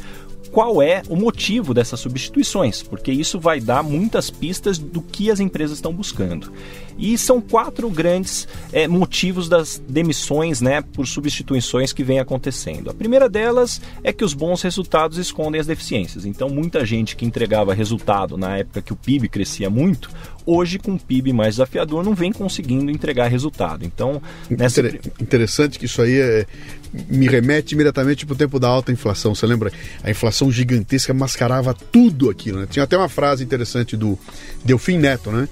qual 0.51 0.83
é 0.83 1.03
o 1.09 1.17
motivo 1.17 1.75
dessas 1.75 2.01
substituições, 2.01 2.83
porque 2.83 3.13
isso 3.13 3.39
vai 3.39 3.61
dar 3.61 3.83
muitas 3.83 4.31
pistas 4.31 4.79
do 4.79 5.03
que 5.03 5.31
as 5.31 5.41
empresas 5.41 5.79
estão 5.79 5.93
buscando. 5.93 6.53
E 6.99 7.17
são 7.17 7.41
quatro 7.41 7.89
grandes 7.89 8.49
é, 8.73 8.89
motivos 8.89 9.49
das 9.49 9.81
demissões 9.89 10.61
né, 10.61 10.83
por 10.83 11.07
substituições 11.07 11.93
que 11.93 12.03
vem 12.03 12.19
acontecendo. 12.19 12.91
A 12.91 12.95
primeira 12.95 13.29
delas 13.29 13.81
é 14.03 14.13
que 14.13 14.25
os 14.25 14.35
bons 14.35 14.63
resultados 14.63 15.17
escondem 15.17 15.61
as 15.61 15.67
deficiências. 15.67 16.27
Então, 16.27 16.49
muita 16.49 16.85
gente 16.85 17.15
que 17.15 17.25
entregava 17.25 17.73
resultado 17.73 18.37
na 18.37 18.59
época 18.59 18.83
que 18.83 18.93
o 18.93 18.97
PIB 18.97 19.29
crescia 19.29 19.71
muito, 19.71 20.11
hoje 20.45 20.79
com 20.79 20.95
o 20.95 20.99
PIB 20.99 21.33
mais 21.33 21.55
desafiador 21.55 22.03
não 22.03 22.15
vem 22.15 22.33
conseguindo 22.33 22.91
entregar 22.91 23.29
resultado. 23.29 23.85
Então, 23.85 24.21
nessa... 24.49 24.81
interessante 25.21 25.79
que 25.79 25.85
isso 25.85 26.01
aí 26.01 26.19
é, 26.19 26.47
me 27.09 27.29
remete 27.29 27.75
imediatamente 27.75 28.25
para 28.25 28.33
o 28.33 28.37
tempo 28.37 28.59
da 28.59 28.69
alta 28.69 28.91
inflação. 28.91 29.35
Você 29.35 29.47
lembra? 29.47 29.71
A 30.03 30.11
inflação 30.11 30.51
gigantesca 30.51 31.13
mascarava 31.13 31.75
tudo 31.75 32.31
aquilo. 32.31 32.61
Né? 32.61 32.67
Tinha 32.69 32.85
até 32.85 32.97
uma 32.97 33.09
frase 33.09 33.45
interessante 33.45 33.97
do 33.97 34.19
Delfim 34.65 34.99
Neto, 34.99 35.31
né? 35.31 35.49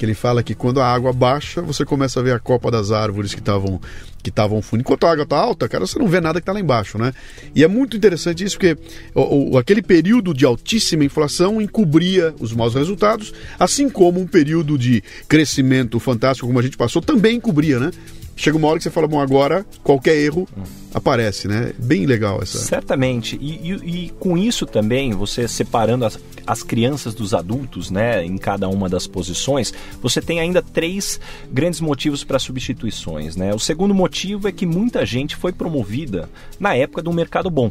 Que 0.00 0.06
ele 0.06 0.14
fala 0.14 0.42
que 0.42 0.54
quando 0.54 0.80
a 0.80 0.86
água 0.86 1.12
baixa, 1.12 1.60
você 1.60 1.84
começa 1.84 2.20
a 2.20 2.22
ver 2.22 2.32
a 2.32 2.38
copa 2.38 2.70
das 2.70 2.90
árvores 2.90 3.34
que 3.34 3.40
estavam 3.40 3.78
que 4.22 4.30
estavam 4.30 4.62
fundo. 4.62 4.80
Enquanto 4.80 5.04
a 5.04 5.12
água 5.12 5.24
está 5.24 5.36
alta, 5.36 5.68
cara, 5.68 5.86
você 5.86 5.98
não 5.98 6.08
vê 6.08 6.22
nada 6.22 6.40
que 6.40 6.42
está 6.42 6.54
lá 6.54 6.60
embaixo, 6.60 6.96
né? 6.96 7.12
E 7.54 7.62
é 7.62 7.68
muito 7.68 7.98
interessante 7.98 8.42
isso, 8.42 8.56
porque 8.56 8.78
o, 9.14 9.52
o, 9.52 9.58
aquele 9.58 9.82
período 9.82 10.32
de 10.32 10.46
altíssima 10.46 11.04
inflação 11.04 11.60
encobria 11.60 12.34
os 12.40 12.54
maus 12.54 12.74
resultados, 12.74 13.34
assim 13.58 13.90
como 13.90 14.18
um 14.18 14.26
período 14.26 14.78
de 14.78 15.02
crescimento 15.28 16.00
fantástico, 16.00 16.46
como 16.46 16.58
a 16.58 16.62
gente 16.62 16.78
passou, 16.78 17.02
também 17.02 17.36
encobria, 17.36 17.78
né? 17.78 17.90
Chega 18.36 18.56
uma 18.56 18.68
hora 18.68 18.78
que 18.78 18.84
você 18.84 18.90
fala, 18.90 19.06
bom, 19.06 19.20
agora 19.20 19.66
qualquer 19.82 20.16
erro 20.16 20.48
aparece, 20.94 21.46
né? 21.46 21.72
Bem 21.78 22.06
legal 22.06 22.40
essa. 22.42 22.58
Certamente. 22.58 23.38
E, 23.40 23.70
e, 23.70 24.04
e 24.06 24.10
com 24.18 24.36
isso 24.36 24.66
também, 24.66 25.12
você 25.12 25.46
separando 25.46 26.04
as, 26.04 26.18
as 26.46 26.62
crianças 26.62 27.14
dos 27.14 27.34
adultos, 27.34 27.90
né, 27.90 28.24
em 28.24 28.36
cada 28.36 28.68
uma 28.68 28.88
das 28.88 29.06
posições, 29.06 29.72
você 30.02 30.20
tem 30.20 30.40
ainda 30.40 30.62
três 30.62 31.20
grandes 31.50 31.80
motivos 31.80 32.24
para 32.24 32.38
substituições, 32.38 33.36
né? 33.36 33.54
O 33.54 33.58
segundo 33.58 33.94
motivo 33.94 34.48
é 34.48 34.52
que 34.52 34.66
muita 34.66 35.04
gente 35.06 35.36
foi 35.36 35.52
promovida 35.52 36.28
na 36.58 36.74
época 36.74 37.02
do 37.02 37.12
mercado 37.12 37.50
bom. 37.50 37.70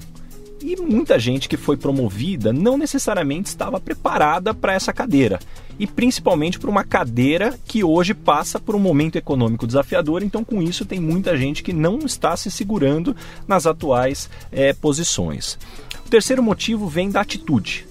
E 0.61 0.75
muita 0.75 1.17
gente 1.17 1.47
que 1.47 1.55
foi 1.55 1.77
promovida 1.77 2.51
não 2.51 2.77
necessariamente 2.77 3.47
estava 3.47 3.79
preparada 3.79 4.53
para 4.53 4.73
essa 4.73 4.91
cadeira. 4.91 5.39
E 5.79 5.87
principalmente 5.87 6.59
para 6.59 6.69
uma 6.69 6.83
cadeira 6.83 7.57
que 7.65 7.83
hoje 7.83 8.13
passa 8.13 8.59
por 8.59 8.75
um 8.75 8.79
momento 8.79 9.15
econômico 9.15 9.65
desafiador, 9.65 10.21
então 10.21 10.43
com 10.43 10.61
isso 10.61 10.85
tem 10.85 10.99
muita 10.99 11.37
gente 11.37 11.63
que 11.63 11.71
não 11.71 11.99
está 11.99 12.35
se 12.35 12.51
segurando 12.51 13.15
nas 13.47 13.65
atuais 13.65 14.29
é, 14.51 14.73
posições. 14.73 15.57
O 16.05 16.09
terceiro 16.09 16.43
motivo 16.43 16.87
vem 16.87 17.09
da 17.09 17.21
atitude 17.21 17.87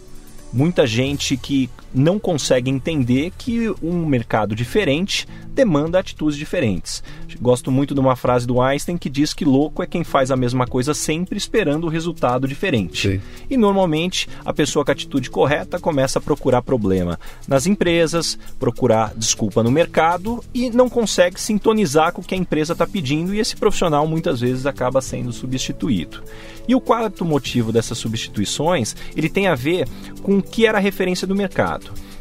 muita 0.52 0.86
gente 0.86 1.36
que 1.36 1.68
não 1.94 2.18
consegue 2.18 2.70
entender 2.70 3.32
que 3.36 3.68
um 3.82 4.04
mercado 4.06 4.54
diferente 4.54 5.26
demanda 5.58 5.98
atitudes 5.98 6.38
diferentes. 6.38 7.02
Gosto 7.40 7.70
muito 7.70 7.92
de 7.92 7.98
uma 8.00 8.14
frase 8.14 8.46
do 8.46 8.60
Einstein 8.60 8.96
que 8.96 9.10
diz 9.10 9.34
que 9.34 9.44
louco 9.44 9.82
é 9.82 9.86
quem 9.86 10.04
faz 10.04 10.30
a 10.30 10.36
mesma 10.36 10.66
coisa 10.66 10.94
sempre 10.94 11.36
esperando 11.36 11.84
o 11.84 11.90
resultado 11.90 12.46
diferente. 12.46 13.08
Sim. 13.08 13.20
E 13.50 13.56
normalmente 13.56 14.28
a 14.44 14.52
pessoa 14.52 14.84
com 14.84 14.90
a 14.90 14.92
atitude 14.92 15.30
correta 15.30 15.80
começa 15.80 16.20
a 16.20 16.22
procurar 16.22 16.62
problema 16.62 17.18
nas 17.48 17.66
empresas, 17.66 18.38
procurar 18.58 19.12
desculpa 19.16 19.62
no 19.62 19.70
mercado 19.70 20.42
e 20.54 20.70
não 20.70 20.88
consegue 20.88 21.40
sintonizar 21.40 22.12
com 22.12 22.20
o 22.20 22.24
que 22.24 22.34
a 22.34 22.38
empresa 22.38 22.72
está 22.72 22.86
pedindo 22.86 23.34
e 23.34 23.40
esse 23.40 23.56
profissional 23.56 24.06
muitas 24.06 24.40
vezes 24.40 24.64
acaba 24.64 25.00
sendo 25.00 25.32
substituído. 25.32 26.22
E 26.68 26.74
o 26.74 26.80
quarto 26.80 27.24
motivo 27.24 27.72
dessas 27.72 27.96
substituições, 27.96 28.94
ele 29.16 29.30
tem 29.30 29.46
a 29.46 29.54
ver 29.54 29.88
com 30.22 30.38
o 30.38 30.42
que 30.42 30.66
era 30.66 30.76
a 30.76 30.80
referência 30.80 31.26
do 31.26 31.34
mercado. 31.34 31.77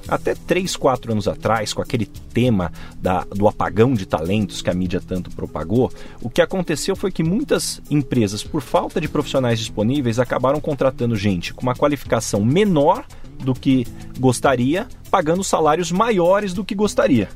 Até 0.07 0.35
3, 0.35 0.75
4 0.75 1.11
anos 1.11 1.27
atrás, 1.27 1.73
com 1.73 1.81
aquele 1.81 2.05
tema 2.05 2.71
da, 3.01 3.23
do 3.25 3.47
apagão 3.47 3.93
de 3.93 4.05
talentos 4.05 4.61
que 4.61 4.69
a 4.69 4.73
mídia 4.73 5.01
tanto 5.05 5.29
propagou, 5.31 5.91
o 6.21 6.29
que 6.29 6.41
aconteceu 6.41 6.95
foi 6.95 7.11
que 7.11 7.23
muitas 7.23 7.81
empresas, 7.89 8.43
por 8.43 8.61
falta 8.61 9.01
de 9.01 9.07
profissionais 9.07 9.59
disponíveis, 9.59 10.19
acabaram 10.19 10.59
contratando 10.61 11.15
gente 11.15 11.53
com 11.53 11.61
uma 11.61 11.75
qualificação 11.75 12.43
menor 12.43 13.05
do 13.39 13.53
que 13.53 13.85
gostaria, 14.19 14.87
pagando 15.11 15.43
salários 15.43 15.91
maiores 15.91 16.53
do 16.53 16.63
que 16.63 16.73
gostaria. 16.73 17.29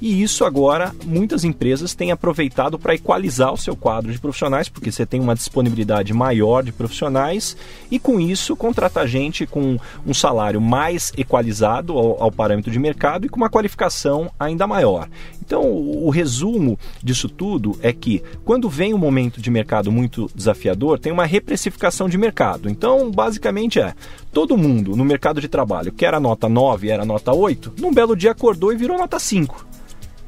E 0.00 0.22
isso 0.22 0.44
agora 0.44 0.94
muitas 1.04 1.44
empresas 1.44 1.94
têm 1.94 2.12
aproveitado 2.12 2.78
para 2.78 2.94
equalizar 2.94 3.52
o 3.52 3.56
seu 3.56 3.74
quadro 3.74 4.12
de 4.12 4.18
profissionais, 4.18 4.68
porque 4.68 4.92
você 4.92 5.04
tem 5.04 5.20
uma 5.20 5.34
disponibilidade 5.34 6.12
maior 6.12 6.62
de 6.62 6.72
profissionais 6.72 7.56
e 7.90 7.98
com 7.98 8.20
isso 8.20 8.54
contratar 8.56 9.06
gente 9.06 9.46
com 9.46 9.76
um 10.06 10.14
salário 10.14 10.60
mais 10.60 11.12
equalizado 11.16 11.92
ao, 11.92 12.22
ao 12.22 12.32
parâmetro 12.32 12.70
de 12.70 12.78
mercado 12.78 13.26
e 13.26 13.28
com 13.28 13.36
uma 13.36 13.50
qualificação 13.50 14.30
ainda 14.38 14.66
maior. 14.66 15.08
Então, 15.40 15.62
o, 15.62 16.06
o 16.06 16.10
resumo 16.10 16.78
disso 17.02 17.28
tudo 17.28 17.78
é 17.82 17.92
que 17.92 18.22
quando 18.44 18.68
vem 18.68 18.94
um 18.94 18.98
momento 18.98 19.40
de 19.40 19.50
mercado 19.50 19.90
muito 19.90 20.30
desafiador, 20.34 20.98
tem 20.98 21.10
uma 21.10 21.24
reprecificação 21.24 22.08
de 22.08 22.18
mercado. 22.18 22.68
Então, 22.68 23.10
basicamente 23.10 23.80
é, 23.80 23.94
todo 24.32 24.56
mundo 24.56 24.94
no 24.94 25.04
mercado 25.04 25.40
de 25.40 25.48
trabalho 25.48 25.90
que 25.90 26.04
era 26.04 26.20
nota 26.20 26.48
9, 26.48 26.88
era 26.90 27.04
nota 27.04 27.32
8, 27.32 27.74
num 27.80 27.92
belo 27.92 28.14
dia 28.14 28.30
acordou 28.30 28.72
e 28.72 28.76
virou 28.76 28.98
nota 28.98 29.18
5 29.18 29.67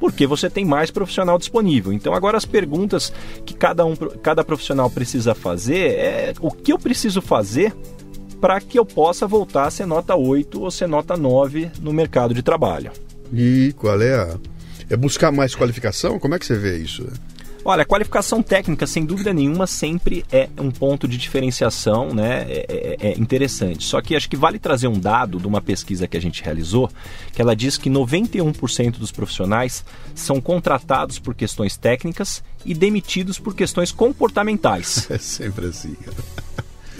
porque 0.00 0.26
você 0.26 0.48
tem 0.48 0.64
mais 0.64 0.90
profissional 0.90 1.38
disponível. 1.38 1.92
Então 1.92 2.14
agora 2.14 2.36
as 2.36 2.46
perguntas 2.46 3.12
que 3.44 3.54
cada 3.54 3.84
um 3.84 3.94
cada 3.94 4.42
profissional 4.42 4.90
precisa 4.90 5.34
fazer 5.34 5.90
é 5.92 6.34
o 6.40 6.50
que 6.50 6.72
eu 6.72 6.78
preciso 6.78 7.20
fazer 7.20 7.72
para 8.40 8.58
que 8.60 8.78
eu 8.78 8.86
possa 8.86 9.26
voltar 9.26 9.66
a 9.66 9.70
ser 9.70 9.84
nota 9.84 10.16
8 10.16 10.62
ou 10.62 10.70
ser 10.70 10.88
nota 10.88 11.16
9 11.16 11.70
no 11.80 11.92
mercado 11.92 12.32
de 12.32 12.42
trabalho. 12.42 12.90
E 13.32 13.74
qual 13.76 14.00
é 14.00 14.14
a 14.14 14.38
é 14.88 14.96
buscar 14.96 15.30
mais 15.30 15.54
qualificação? 15.54 16.18
Como 16.18 16.34
é 16.34 16.38
que 16.38 16.46
você 16.46 16.56
vê 16.56 16.78
isso? 16.78 17.06
Olha, 17.64 17.84
qualificação 17.84 18.42
técnica, 18.42 18.86
sem 18.86 19.04
dúvida 19.04 19.32
nenhuma, 19.32 19.66
sempre 19.66 20.24
é 20.32 20.48
um 20.58 20.70
ponto 20.70 21.06
de 21.06 21.16
diferenciação 21.16 22.00
né? 22.14 22.46
É, 22.48 22.66
é, 22.68 23.08
é, 23.08 23.18
interessante. 23.18 23.84
Só 23.84 24.00
que 24.00 24.16
acho 24.16 24.28
que 24.28 24.36
vale 24.36 24.58
trazer 24.58 24.88
um 24.88 24.98
dado 24.98 25.38
de 25.38 25.46
uma 25.46 25.60
pesquisa 25.60 26.06
que 26.06 26.16
a 26.16 26.20
gente 26.20 26.42
realizou, 26.42 26.90
que 27.32 27.40
ela 27.40 27.54
diz 27.54 27.76
que 27.76 27.90
91% 27.90 28.92
dos 28.92 29.12
profissionais 29.12 29.84
são 30.14 30.40
contratados 30.40 31.18
por 31.18 31.34
questões 31.34 31.76
técnicas 31.76 32.42
e 32.64 32.74
demitidos 32.74 33.38
por 33.38 33.54
questões 33.54 33.92
comportamentais. 33.92 35.08
É 35.10 35.18
sempre 35.18 35.66
assim. 35.66 35.96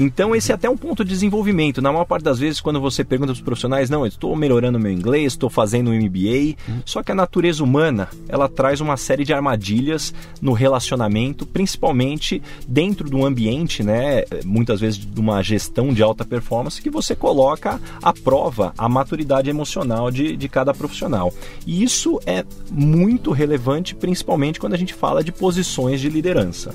Então 0.01 0.35
esse 0.35 0.51
é 0.51 0.55
até 0.55 0.69
um 0.69 0.77
ponto 0.77 1.05
de 1.05 1.11
desenvolvimento. 1.11 1.83
Na 1.83 1.93
maior 1.93 2.07
parte 2.07 2.25
das 2.25 2.39
vezes, 2.39 2.61
quando 2.61 2.81
você 2.81 3.05
pergunta 3.05 3.33
para 3.33 3.39
os 3.39 3.43
profissionais, 3.43 3.91
não, 3.91 4.01
eu 4.01 4.07
estou 4.07 4.35
melhorando 4.35 4.79
meu 4.79 4.91
inglês, 4.91 5.35
estou 5.35 5.51
fazendo 5.51 5.91
um 5.91 5.95
MBA, 5.95 6.57
hum. 6.69 6.81
só 6.87 7.03
que 7.03 7.13
a 7.13 7.15
natureza 7.15 7.63
humana, 7.63 8.09
ela 8.27 8.49
traz 8.49 8.81
uma 8.81 8.97
série 8.97 9.25
de 9.25 9.35
armadilhas 9.35 10.15
no 10.41 10.53
relacionamento, 10.53 11.47
principalmente 11.47 12.43
dentro 12.67 13.11
do 13.11 13.27
ambiente, 13.27 13.83
né, 13.83 14.25
muitas 14.45 14.81
vezes 14.81 14.99
de 14.99 15.21
uma 15.21 15.43
gestão 15.43 15.93
de 15.93 16.03
alta 16.03 16.25
performance, 16.25 16.81
que 16.81 16.91
você 16.91 17.15
coloca 17.15 17.79
à 18.03 18.13
prova 18.13 18.73
a 18.79 18.89
maturidade 18.89 19.51
emocional 19.51 20.11
de, 20.11 20.35
de 20.37 20.49
cada 20.49 20.73
profissional. 20.73 21.33
E 21.67 21.83
isso 21.83 22.19
é 22.25 22.45
muito 22.71 23.33
relevante, 23.33 23.95
principalmente 23.95 24.59
quando 24.59 24.75
a 24.75 24.79
gente 24.79 24.95
fala 24.95 25.23
de 25.23 25.31
posições 25.31 26.01
de 26.01 26.09
liderança. 26.09 26.75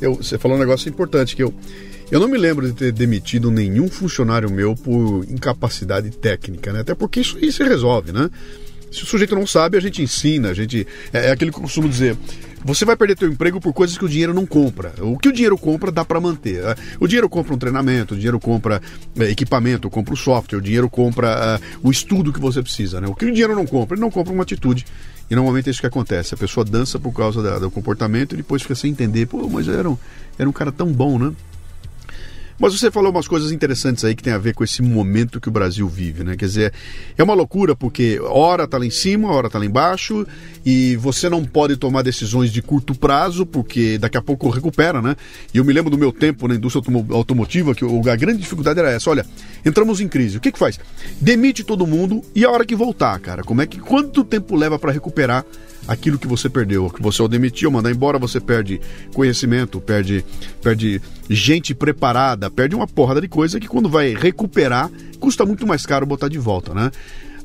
Eu, 0.00 0.16
você 0.16 0.36
falou 0.36 0.56
um 0.56 0.60
negócio 0.60 0.88
importante 0.88 1.34
que 1.36 1.42
eu 1.42 1.54
eu 2.10 2.20
não 2.20 2.28
me 2.28 2.38
lembro 2.38 2.66
de 2.66 2.72
ter 2.72 2.92
demitido 2.92 3.50
nenhum 3.50 3.88
funcionário 3.88 4.50
meu 4.50 4.74
por 4.74 5.24
incapacidade 5.28 6.10
técnica, 6.10 6.72
né? 6.72 6.80
Até 6.80 6.94
porque 6.94 7.20
isso 7.20 7.36
aí 7.36 7.50
se 7.50 7.64
resolve, 7.64 8.12
né? 8.12 8.30
Se 8.92 9.02
o 9.02 9.06
sujeito 9.06 9.34
não 9.34 9.46
sabe, 9.46 9.76
a 9.76 9.80
gente 9.80 10.00
ensina, 10.00 10.50
a 10.50 10.54
gente. 10.54 10.86
É, 11.12 11.26
é 11.26 11.30
aquilo 11.32 11.50
que 11.50 11.58
eu 11.58 11.62
costumo 11.62 11.88
dizer. 11.88 12.16
Você 12.64 12.84
vai 12.84 12.96
perder 12.96 13.16
teu 13.16 13.28
emprego 13.28 13.60
por 13.60 13.72
coisas 13.72 13.96
que 13.96 14.04
o 14.04 14.08
dinheiro 14.08 14.32
não 14.32 14.46
compra. 14.46 14.92
O 15.00 15.18
que 15.18 15.28
o 15.28 15.32
dinheiro 15.32 15.56
compra 15.56 15.92
dá 15.92 16.04
para 16.04 16.20
manter. 16.20 16.62
Né? 16.62 16.74
O 16.98 17.06
dinheiro 17.06 17.28
compra 17.28 17.54
um 17.54 17.58
treinamento, 17.58 18.14
o 18.14 18.16
dinheiro 18.16 18.40
compra 18.40 18.80
é, 19.18 19.30
equipamento, 19.30 19.88
compra 19.90 20.14
o 20.14 20.16
software, 20.16 20.58
o 20.58 20.62
dinheiro 20.62 20.88
compra 20.88 21.60
uh, 21.60 21.78
o 21.86 21.90
estudo 21.90 22.32
que 22.32 22.40
você 22.40 22.62
precisa. 22.62 23.00
Né? 23.00 23.06
O 23.06 23.14
que 23.14 23.26
o 23.26 23.30
dinheiro 23.30 23.54
não 23.54 23.66
compra, 23.66 23.94
ele 23.94 24.00
não 24.00 24.10
compra 24.10 24.32
uma 24.32 24.42
atitude. 24.42 24.86
E 25.30 25.34
normalmente 25.34 25.68
é 25.68 25.70
isso 25.70 25.80
que 25.80 25.86
acontece. 25.86 26.34
A 26.34 26.36
pessoa 26.36 26.64
dança 26.64 26.98
por 26.98 27.12
causa 27.12 27.42
da, 27.42 27.58
do 27.58 27.70
comportamento 27.70 28.32
e 28.32 28.36
depois 28.36 28.62
fica 28.62 28.74
sem 28.74 28.90
entender. 28.90 29.26
Pô, 29.26 29.48
mas 29.48 29.68
era 29.68 29.88
um, 29.88 29.98
era 30.38 30.48
um 30.48 30.52
cara 30.52 30.72
tão 30.72 30.92
bom, 30.92 31.18
né? 31.18 31.32
Mas 32.58 32.78
você 32.78 32.90
falou 32.90 33.10
umas 33.10 33.28
coisas 33.28 33.52
interessantes 33.52 34.04
aí 34.04 34.14
que 34.14 34.22
tem 34.22 34.32
a 34.32 34.38
ver 34.38 34.54
com 34.54 34.64
esse 34.64 34.80
momento 34.82 35.40
que 35.40 35.48
o 35.48 35.52
Brasil 35.52 35.86
vive, 35.88 36.24
né? 36.24 36.36
Quer 36.36 36.46
dizer, 36.46 36.72
é 37.16 37.22
uma 37.22 37.34
loucura 37.34 37.76
porque 37.76 38.18
hora 38.20 38.66
tá 38.66 38.78
lá 38.78 38.86
em 38.86 38.90
cima, 38.90 39.30
hora 39.30 39.50
tá 39.50 39.58
lá 39.58 39.66
embaixo, 39.66 40.26
e 40.64 40.96
você 40.96 41.28
não 41.28 41.44
pode 41.44 41.76
tomar 41.76 42.02
decisões 42.02 42.50
de 42.50 42.62
curto 42.62 42.94
prazo, 42.94 43.44
porque 43.44 43.98
daqui 43.98 44.16
a 44.16 44.22
pouco 44.22 44.48
recupera, 44.48 45.02
né? 45.02 45.16
E 45.52 45.58
eu 45.58 45.64
me 45.64 45.72
lembro 45.72 45.90
do 45.90 45.98
meu 45.98 46.12
tempo 46.12 46.48
na 46.48 46.54
indústria 46.54 46.82
automotiva 47.10 47.74
que 47.74 47.84
a 47.84 48.16
grande 48.16 48.38
dificuldade 48.38 48.80
era 48.80 48.90
essa, 48.90 49.10
olha, 49.10 49.26
entramos 49.64 50.00
em 50.00 50.08
crise, 50.08 50.38
o 50.38 50.40
que 50.40 50.50
que 50.50 50.58
faz? 50.58 50.80
Demite 51.20 51.62
todo 51.62 51.86
mundo 51.86 52.22
e 52.34 52.44
a 52.44 52.50
hora 52.50 52.64
que 52.64 52.74
voltar, 52.74 53.18
cara, 53.20 53.42
como 53.42 53.60
é 53.60 53.66
que 53.66 53.78
quanto 53.78 54.24
tempo 54.24 54.56
leva 54.56 54.78
para 54.78 54.92
recuperar 54.92 55.44
aquilo 55.86 56.18
que 56.18 56.26
você 56.26 56.48
perdeu, 56.48 56.90
que 56.90 57.02
você 57.02 57.22
ao 57.22 57.28
demitir 57.28 57.66
ou 57.66 57.72
mandar 57.72 57.90
embora, 57.90 58.18
você 58.18 58.40
perde 58.40 58.80
conhecimento, 59.12 59.80
perde, 59.80 60.24
perde 60.62 61.00
gente 61.28 61.74
preparada, 61.74 62.50
perde 62.50 62.74
uma 62.74 62.86
porrada 62.86 63.20
de 63.20 63.28
coisa 63.28 63.60
que 63.60 63.68
quando 63.68 63.88
vai 63.88 64.14
recuperar, 64.14 64.90
custa 65.20 65.44
muito 65.44 65.66
mais 65.66 65.86
caro 65.86 66.06
botar 66.06 66.28
de 66.28 66.38
volta, 66.38 66.74
né? 66.74 66.90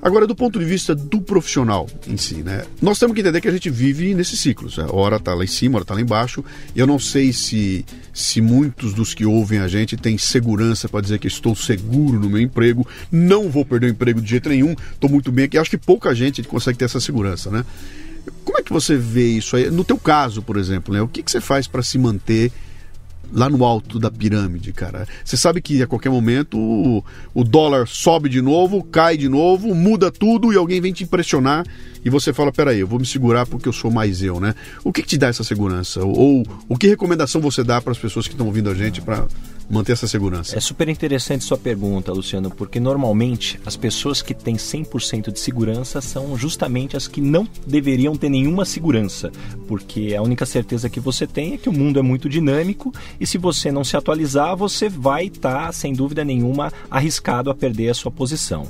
Agora, 0.01 0.25
do 0.25 0.35
ponto 0.35 0.57
de 0.57 0.65
vista 0.65 0.95
do 0.95 1.21
profissional 1.21 1.87
em 2.07 2.17
si, 2.17 2.37
né? 2.37 2.63
Nós 2.81 2.97
temos 2.97 3.13
que 3.13 3.21
entender 3.21 3.39
que 3.39 3.47
a 3.47 3.51
gente 3.51 3.69
vive 3.69 4.15
nesses 4.15 4.39
ciclos. 4.39 4.77
Né? 4.77 4.87
Hora 4.89 5.19
tá 5.19 5.35
lá 5.35 5.43
em 5.43 5.47
cima, 5.47 5.75
hora 5.75 5.85
tá 5.85 5.93
lá 5.93 6.01
embaixo. 6.01 6.43
Eu 6.75 6.87
não 6.87 6.97
sei 6.97 7.31
se, 7.31 7.85
se 8.11 8.41
muitos 8.41 8.95
dos 8.95 9.13
que 9.13 9.27
ouvem 9.27 9.59
a 9.59 9.67
gente 9.67 9.95
têm 9.95 10.17
segurança 10.17 10.89
para 10.89 11.01
dizer 11.01 11.19
que 11.19 11.27
estou 11.27 11.55
seguro 11.55 12.19
no 12.19 12.31
meu 12.31 12.41
emprego, 12.41 12.85
não 13.11 13.47
vou 13.47 13.63
perder 13.63 13.87
o 13.87 13.89
emprego 13.91 14.19
de 14.19 14.27
jeito 14.27 14.49
nenhum, 14.49 14.75
estou 14.91 15.07
muito 15.07 15.31
bem 15.31 15.45
aqui. 15.45 15.55
Acho 15.55 15.69
que 15.69 15.77
pouca 15.77 16.15
gente 16.15 16.41
consegue 16.41 16.79
ter 16.79 16.85
essa 16.85 16.99
segurança, 16.99 17.51
né? 17.51 17.63
Como 18.43 18.57
é 18.57 18.61
que 18.61 18.73
você 18.73 18.95
vê 18.97 19.27
isso 19.27 19.55
aí? 19.55 19.69
No 19.69 19.83
teu 19.83 19.97
caso, 19.97 20.41
por 20.41 20.57
exemplo, 20.57 20.93
né? 20.93 21.01
O 21.01 21.07
que, 21.07 21.23
que 21.23 21.31
você 21.31 21.41
faz 21.41 21.67
para 21.67 21.83
se 21.83 21.97
manter 21.97 22.51
lá 23.33 23.49
no 23.49 23.63
alto 23.63 23.97
da 23.97 24.11
pirâmide, 24.11 24.73
cara? 24.73 25.07
Você 25.23 25.37
sabe 25.37 25.61
que 25.61 25.81
a 25.81 25.87
qualquer 25.87 26.09
momento 26.09 26.57
o, 26.57 27.03
o 27.33 27.43
dólar 27.43 27.87
sobe 27.87 28.27
de 28.29 28.41
novo, 28.41 28.83
cai 28.83 29.17
de 29.17 29.29
novo, 29.29 29.73
muda 29.73 30.11
tudo 30.11 30.51
e 30.51 30.57
alguém 30.57 30.81
vem 30.81 30.91
te 30.91 31.03
impressionar 31.03 31.65
e 32.03 32.09
você 32.09 32.33
fala, 32.33 32.51
peraí, 32.51 32.79
eu 32.79 32.87
vou 32.87 32.99
me 32.99 33.05
segurar 33.05 33.45
porque 33.45 33.67
eu 33.67 33.73
sou 33.73 33.91
mais 33.91 34.21
eu, 34.21 34.39
né? 34.39 34.53
O 34.83 34.91
que, 34.91 35.01
que 35.01 35.07
te 35.07 35.17
dá 35.17 35.27
essa 35.27 35.43
segurança? 35.43 36.03
Ou, 36.03 36.17
ou 36.17 36.47
o 36.67 36.77
que 36.77 36.87
recomendação 36.87 37.39
você 37.39 37.63
dá 37.63 37.81
para 37.81 37.91
as 37.91 37.97
pessoas 37.97 38.27
que 38.27 38.33
estão 38.33 38.47
ouvindo 38.47 38.69
a 38.69 38.73
gente 38.73 39.01
para 39.01 39.25
manter 39.71 39.93
essa 39.93 40.07
segurança? 40.07 40.57
É 40.57 40.59
super 40.59 40.89
interessante 40.89 41.43
sua 41.43 41.57
pergunta, 41.57 42.11
Luciano, 42.11 42.51
porque 42.51 42.79
normalmente 42.79 43.59
as 43.65 43.75
pessoas 43.75 44.21
que 44.21 44.33
têm 44.33 44.55
100% 44.55 45.31
de 45.31 45.39
segurança 45.39 46.01
são 46.01 46.37
justamente 46.37 46.97
as 46.97 47.07
que 47.07 47.21
não 47.21 47.47
deveriam 47.65 48.15
ter 48.15 48.29
nenhuma 48.29 48.65
segurança, 48.65 49.31
porque 49.67 50.13
a 50.17 50.21
única 50.21 50.45
certeza 50.45 50.89
que 50.89 50.99
você 50.99 51.25
tem 51.25 51.53
é 51.53 51.57
que 51.57 51.69
o 51.69 51.73
mundo 51.73 51.99
é 51.99 52.01
muito 52.01 52.27
dinâmico 52.27 52.93
e 53.19 53.25
se 53.25 53.37
você 53.37 53.71
não 53.71 53.83
se 53.83 53.95
atualizar, 53.95 54.55
você 54.55 54.89
vai 54.89 55.25
estar, 55.25 55.67
tá, 55.67 55.71
sem 55.71 55.93
dúvida 55.93 56.23
nenhuma, 56.23 56.71
arriscado 56.89 57.49
a 57.49 57.55
perder 57.55 57.89
a 57.89 57.93
sua 57.93 58.11
posição. 58.11 58.67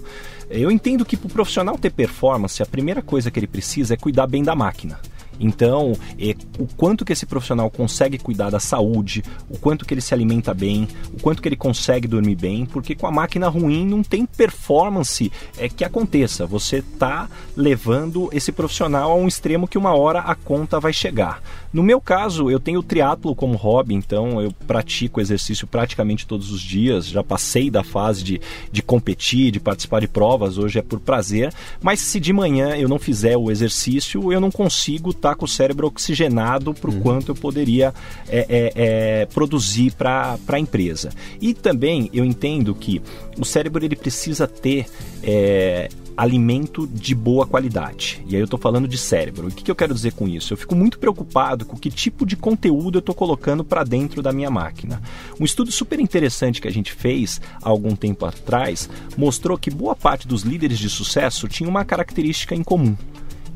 Eu 0.50 0.70
entendo 0.70 1.06
que 1.06 1.16
para 1.16 1.28
o 1.28 1.32
profissional 1.32 1.78
ter 1.78 1.92
performance, 1.92 2.62
a 2.62 2.66
primeira 2.66 3.02
coisa 3.02 3.32
que 3.32 3.40
ele 3.40 3.48
precisa 3.48 3.94
é 3.94 3.98
cuidar 3.98 4.28
bem 4.28 4.44
da 4.44 4.54
máquina. 4.54 5.00
Então, 5.42 5.94
é, 6.20 6.36
o 6.60 6.68
quanto 6.78 7.04
que 7.04 7.12
esse 7.12 7.26
profissional 7.26 7.70
consegue 7.70 8.20
cuidar 8.20 8.52
da 8.52 8.60
saúde, 8.60 9.24
o 9.50 9.58
quanto 9.58 9.86
que 9.86 9.94
ele 9.94 10.02
se 10.02 10.14
alimenta 10.14 10.54
bem, 10.54 10.88
o 11.14 11.22
quanto 11.22 11.42
que 11.42 11.48
ele 11.48 11.56
consegue 11.56 12.08
dormir 12.08 12.36
bem, 12.36 12.66
porque 12.66 12.94
com 12.96 13.08
a 13.08 13.12
máquina 13.12 13.50
ruim 13.50 13.86
não 13.86 14.04
tem 14.04 14.26
performance 14.26 15.32
é, 15.58 15.68
que 15.68 15.84
aconteça. 15.84 16.46
Você 16.46 16.78
está 16.78 17.28
levando 17.58 18.30
esse 18.32 18.52
profissional 18.52 19.12
a 19.12 19.16
um 19.16 19.28
extremo 19.28 19.68
que 19.68 19.78
uma 19.78 19.96
hora 19.96 20.20
a 20.20 20.36
conta 20.36 20.80
vai 20.80 20.94
chegar. 20.94 21.42
No 21.74 21.82
meu 21.82 22.02
caso, 22.02 22.52
eu 22.52 22.60
tenho 22.60 22.84
triatlo 22.84 23.34
como 23.34 23.56
hobby, 23.56 23.94
então 23.94 24.42
eu 24.42 24.52
pratico 24.68 25.22
exercício 25.22 25.66
praticamente 25.66 26.28
todos 26.28 26.52
os 26.52 26.62
dias. 26.62 27.08
Já 27.08 27.24
passei 27.24 27.70
da 27.70 27.84
fase 27.84 28.24
de, 28.24 28.42
de 28.72 28.82
competir, 28.82 29.52
de 29.52 29.60
participar 29.60 30.02
de 30.02 30.08
provas, 30.08 30.58
hoje 30.58 30.80
é 30.80 30.82
por 30.82 31.00
prazer. 31.00 31.54
Mas 31.82 32.02
se 32.02 32.20
de 32.20 32.34
manhã 32.34 32.76
eu 32.76 32.90
não 32.90 33.00
fizer 33.00 33.38
o 33.38 33.50
exercício, 33.50 34.34
eu 34.34 34.42
não 34.42 34.52
consigo 34.52 35.12
estar 35.12 35.30
tá 35.30 35.36
com 35.36 35.46
o 35.46 35.48
cérebro 35.48 35.88
oxigenado 35.88 36.74
para 36.74 36.90
o 36.90 36.94
uhum. 36.94 37.00
quanto 37.02 37.32
eu 37.32 37.36
poderia 37.36 37.94
é, 38.28 38.46
é, 38.50 38.74
é, 38.76 39.26
produzir 39.28 39.94
para 39.94 40.38
a 40.48 40.60
empresa. 40.60 41.10
E 41.40 41.54
também 41.54 42.10
eu 42.14 42.26
entendo 42.26 42.76
que 42.76 43.02
o 43.38 43.46
cérebro 43.46 43.86
ele 43.86 43.96
precisa 43.96 44.46
ter 44.48 44.86
é, 45.24 45.90
alimento 46.22 46.86
de 46.86 47.16
boa 47.16 47.48
qualidade. 47.48 48.24
E 48.28 48.36
aí 48.36 48.42
eu 48.42 48.46
estou 48.46 48.60
falando 48.60 48.88
de 48.88 48.96
cérebro. 48.96 49.48
O 49.48 49.52
que, 49.52 49.64
que 49.64 49.72
eu 49.72 49.76
quero 49.76 49.92
dizer 49.92 50.14
com 50.14 50.28
isso? 50.28 50.54
Eu 50.54 50.58
fico 50.58 50.76
muito 50.76 51.00
preocupado 51.00 51.66
com 51.66 51.76
que 51.76 51.90
tipo 51.90 52.28
de 52.28 52.36
conteúdo 52.36 52.98
eu 52.98 53.00
estou 53.00 53.16
colocando 53.16 53.64
para 53.64 53.84
dentro 53.84 54.22
da 54.22 54.32
minha 54.32 54.52
máquina. 54.52 55.02
Um 55.40 55.46
estudo 55.46 55.72
super 55.72 56.00
interessante 56.00 56.62
que 56.62 56.68
a 56.68 56.72
gente 56.72 56.94
fez 56.94 57.42
há 57.60 57.68
algum 57.68 57.96
tempo 57.96 58.24
atrás 58.24 58.88
mostrou 59.18 59.58
que 59.58 59.72
boa 59.72 59.96
parte 59.96 60.28
dos 60.28 60.44
líderes 60.44 60.78
de 60.78 60.92
sucesso 60.92 61.48
tinha 61.48 61.68
uma 61.68 61.84
característica 61.84 62.54
em 62.54 62.62
comum, 62.62 62.96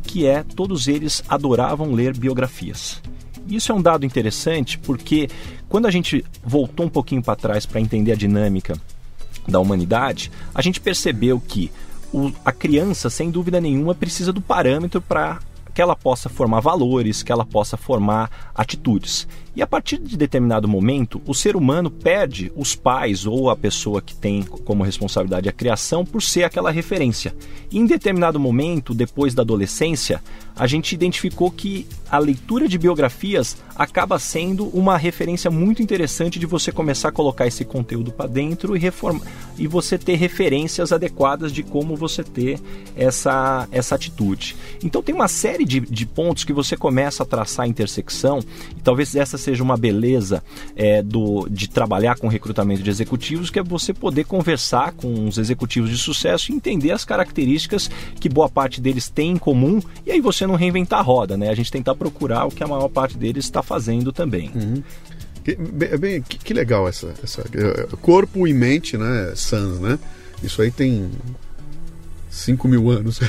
que 0.02 0.26
é 0.26 0.42
todos 0.42 0.88
eles 0.88 1.24
adoravam 1.30 1.94
ler 1.94 2.18
biografias. 2.18 3.00
Isso 3.48 3.72
é 3.72 3.76
um 3.76 3.82
dado 3.82 4.08
interessante 4.08 4.80
porque 4.80 5.30
quando 5.70 5.86
a 5.86 5.92
gente 5.92 6.26
voltou 6.44 6.88
um 6.88 6.90
pouquinho 6.90 7.22
para 7.22 7.36
trás 7.36 7.64
para 7.64 7.80
entender 7.80 8.14
a 8.14 8.16
dinâmica 8.16 8.76
da 9.48 9.60
humanidade, 9.60 10.32
a 10.52 10.64
gente 10.64 10.82
percebeu 10.82 11.40
que 11.40 11.70
o, 12.16 12.32
a 12.46 12.52
criança, 12.54 13.10
sem 13.10 13.30
dúvida 13.30 13.60
nenhuma, 13.60 13.94
precisa 13.94 14.32
do 14.32 14.40
parâmetro 14.40 15.02
para 15.02 15.40
que 15.74 15.82
ela 15.82 15.98
possa 15.98 16.30
formar 16.30 16.62
valores, 16.62 17.22
que 17.22 17.34
ela 17.34 17.46
possa 17.46 17.76
formar 17.76 18.52
atitudes. 18.56 19.28
E 19.54 19.62
a 19.62 19.68
partir 19.68 19.98
de 19.98 20.16
determinado 20.16 20.66
momento, 20.66 21.22
o 21.26 21.34
ser 21.34 21.58
humano 21.58 21.92
perde 21.92 22.50
os 22.56 22.74
pais 22.74 23.26
ou 23.26 23.50
a 23.50 23.58
pessoa 23.58 24.02
que 24.02 24.16
tem 24.16 24.44
como 24.44 24.84
responsabilidade 24.84 25.50
a 25.50 25.52
criação 25.52 26.06
por 26.06 26.22
ser 26.22 26.46
aquela 26.46 26.72
referência. 26.72 27.36
E 27.70 27.78
em 27.78 27.86
determinado 27.86 28.40
momento, 28.40 28.94
depois 28.94 29.34
da 29.34 29.42
adolescência, 29.42 30.24
a 30.56 30.66
gente 30.66 30.94
identificou 30.94 31.52
que 31.52 31.86
a 32.10 32.18
leitura 32.18 32.70
de 32.70 32.78
biografias 32.78 33.58
acaba 33.76 34.18
sendo 34.18 34.68
uma 34.68 34.98
referência 34.98 35.52
muito 35.52 35.82
interessante 35.82 36.40
de 36.40 36.46
você 36.46 36.72
começar 36.72 37.10
a 37.10 37.12
colocar 37.12 37.46
esse 37.46 37.66
conteúdo 37.66 38.12
para 38.12 38.28
dentro 38.28 38.76
e 38.76 38.80
reformar 38.80 39.26
e 39.58 39.68
você 39.68 39.98
ter 39.98 40.16
referências 40.16 40.92
adequadas 40.92 41.52
de 41.52 41.64
como 41.64 41.96
você 41.96 42.24
ter 42.24 42.60
essa, 42.96 43.68
essa 43.72 43.96
atitude. 43.96 44.56
Então 44.84 45.02
tem 45.02 45.14
uma 45.14 45.28
série 45.28 45.66
de, 45.66 45.80
de 45.80 46.06
pontos 46.06 46.44
que 46.44 46.54
você 46.54 46.76
começa 46.76 47.24
a 47.24 47.26
traçar 47.26 47.66
a 47.66 47.68
intersecção 47.68 48.40
e 48.78 48.82
talvez 48.82 49.16
essa 49.16 49.38
seja 49.38 49.64
uma 49.64 49.78
beleza 49.78 50.44
é, 50.76 51.02
do, 51.02 51.48
de 51.50 51.70
trabalhar 51.70 52.18
com 52.18 52.28
recrutamento 52.28 52.84
de 52.84 52.90
executivos, 52.90 53.50
que 53.50 53.60
é 53.60 53.64
você 53.64 53.94
poder 53.94 54.26
conversar 54.26 54.94
com 54.94 55.28
os 55.28 55.38
executivos 55.38 55.90
de 55.90 55.98
sucesso 55.98 56.52
e 56.52 56.56
entender 56.56 56.92
as 56.92 57.06
características 57.06 57.90
que 58.20 58.30
boa 58.30 58.50
parte 58.50 58.82
deles 58.82 59.10
tem 59.10 59.32
em 59.32 59.38
comum, 59.38 59.82
e 60.06 60.12
aí 60.12 60.22
você 60.22 60.46
não 60.46 60.56
reinventar 60.56 61.00
a 61.00 61.04
roda, 61.04 61.38
né? 61.38 61.50
A 61.50 61.56
gente 61.56 61.72
tentar 61.72 61.96
procurar 61.96 62.46
o 62.46 62.52
que 62.52 62.64
a 62.64 62.68
maior 62.68 62.90
parte 62.90 63.18
deles 63.18 63.46
está 63.46 63.62
fazendo 63.66 64.12
também. 64.12 64.52
Uhum. 64.56 64.84
Que, 65.44 65.56
bem, 65.98 66.22
que, 66.22 66.38
que, 66.40 66.54
legal 66.54 66.88
essa, 66.88 67.14
essa 67.24 67.42
é, 67.42 67.88
corpo 68.02 68.48
e 68.48 68.54
mente, 68.54 68.98
né? 68.98 69.34
Sans, 69.36 69.80
né? 69.80 70.00
Isso 70.42 70.62
aí 70.62 70.72
tem 70.72 71.12
5 72.30 72.68
mil 72.68 72.90
anos. 72.90 73.20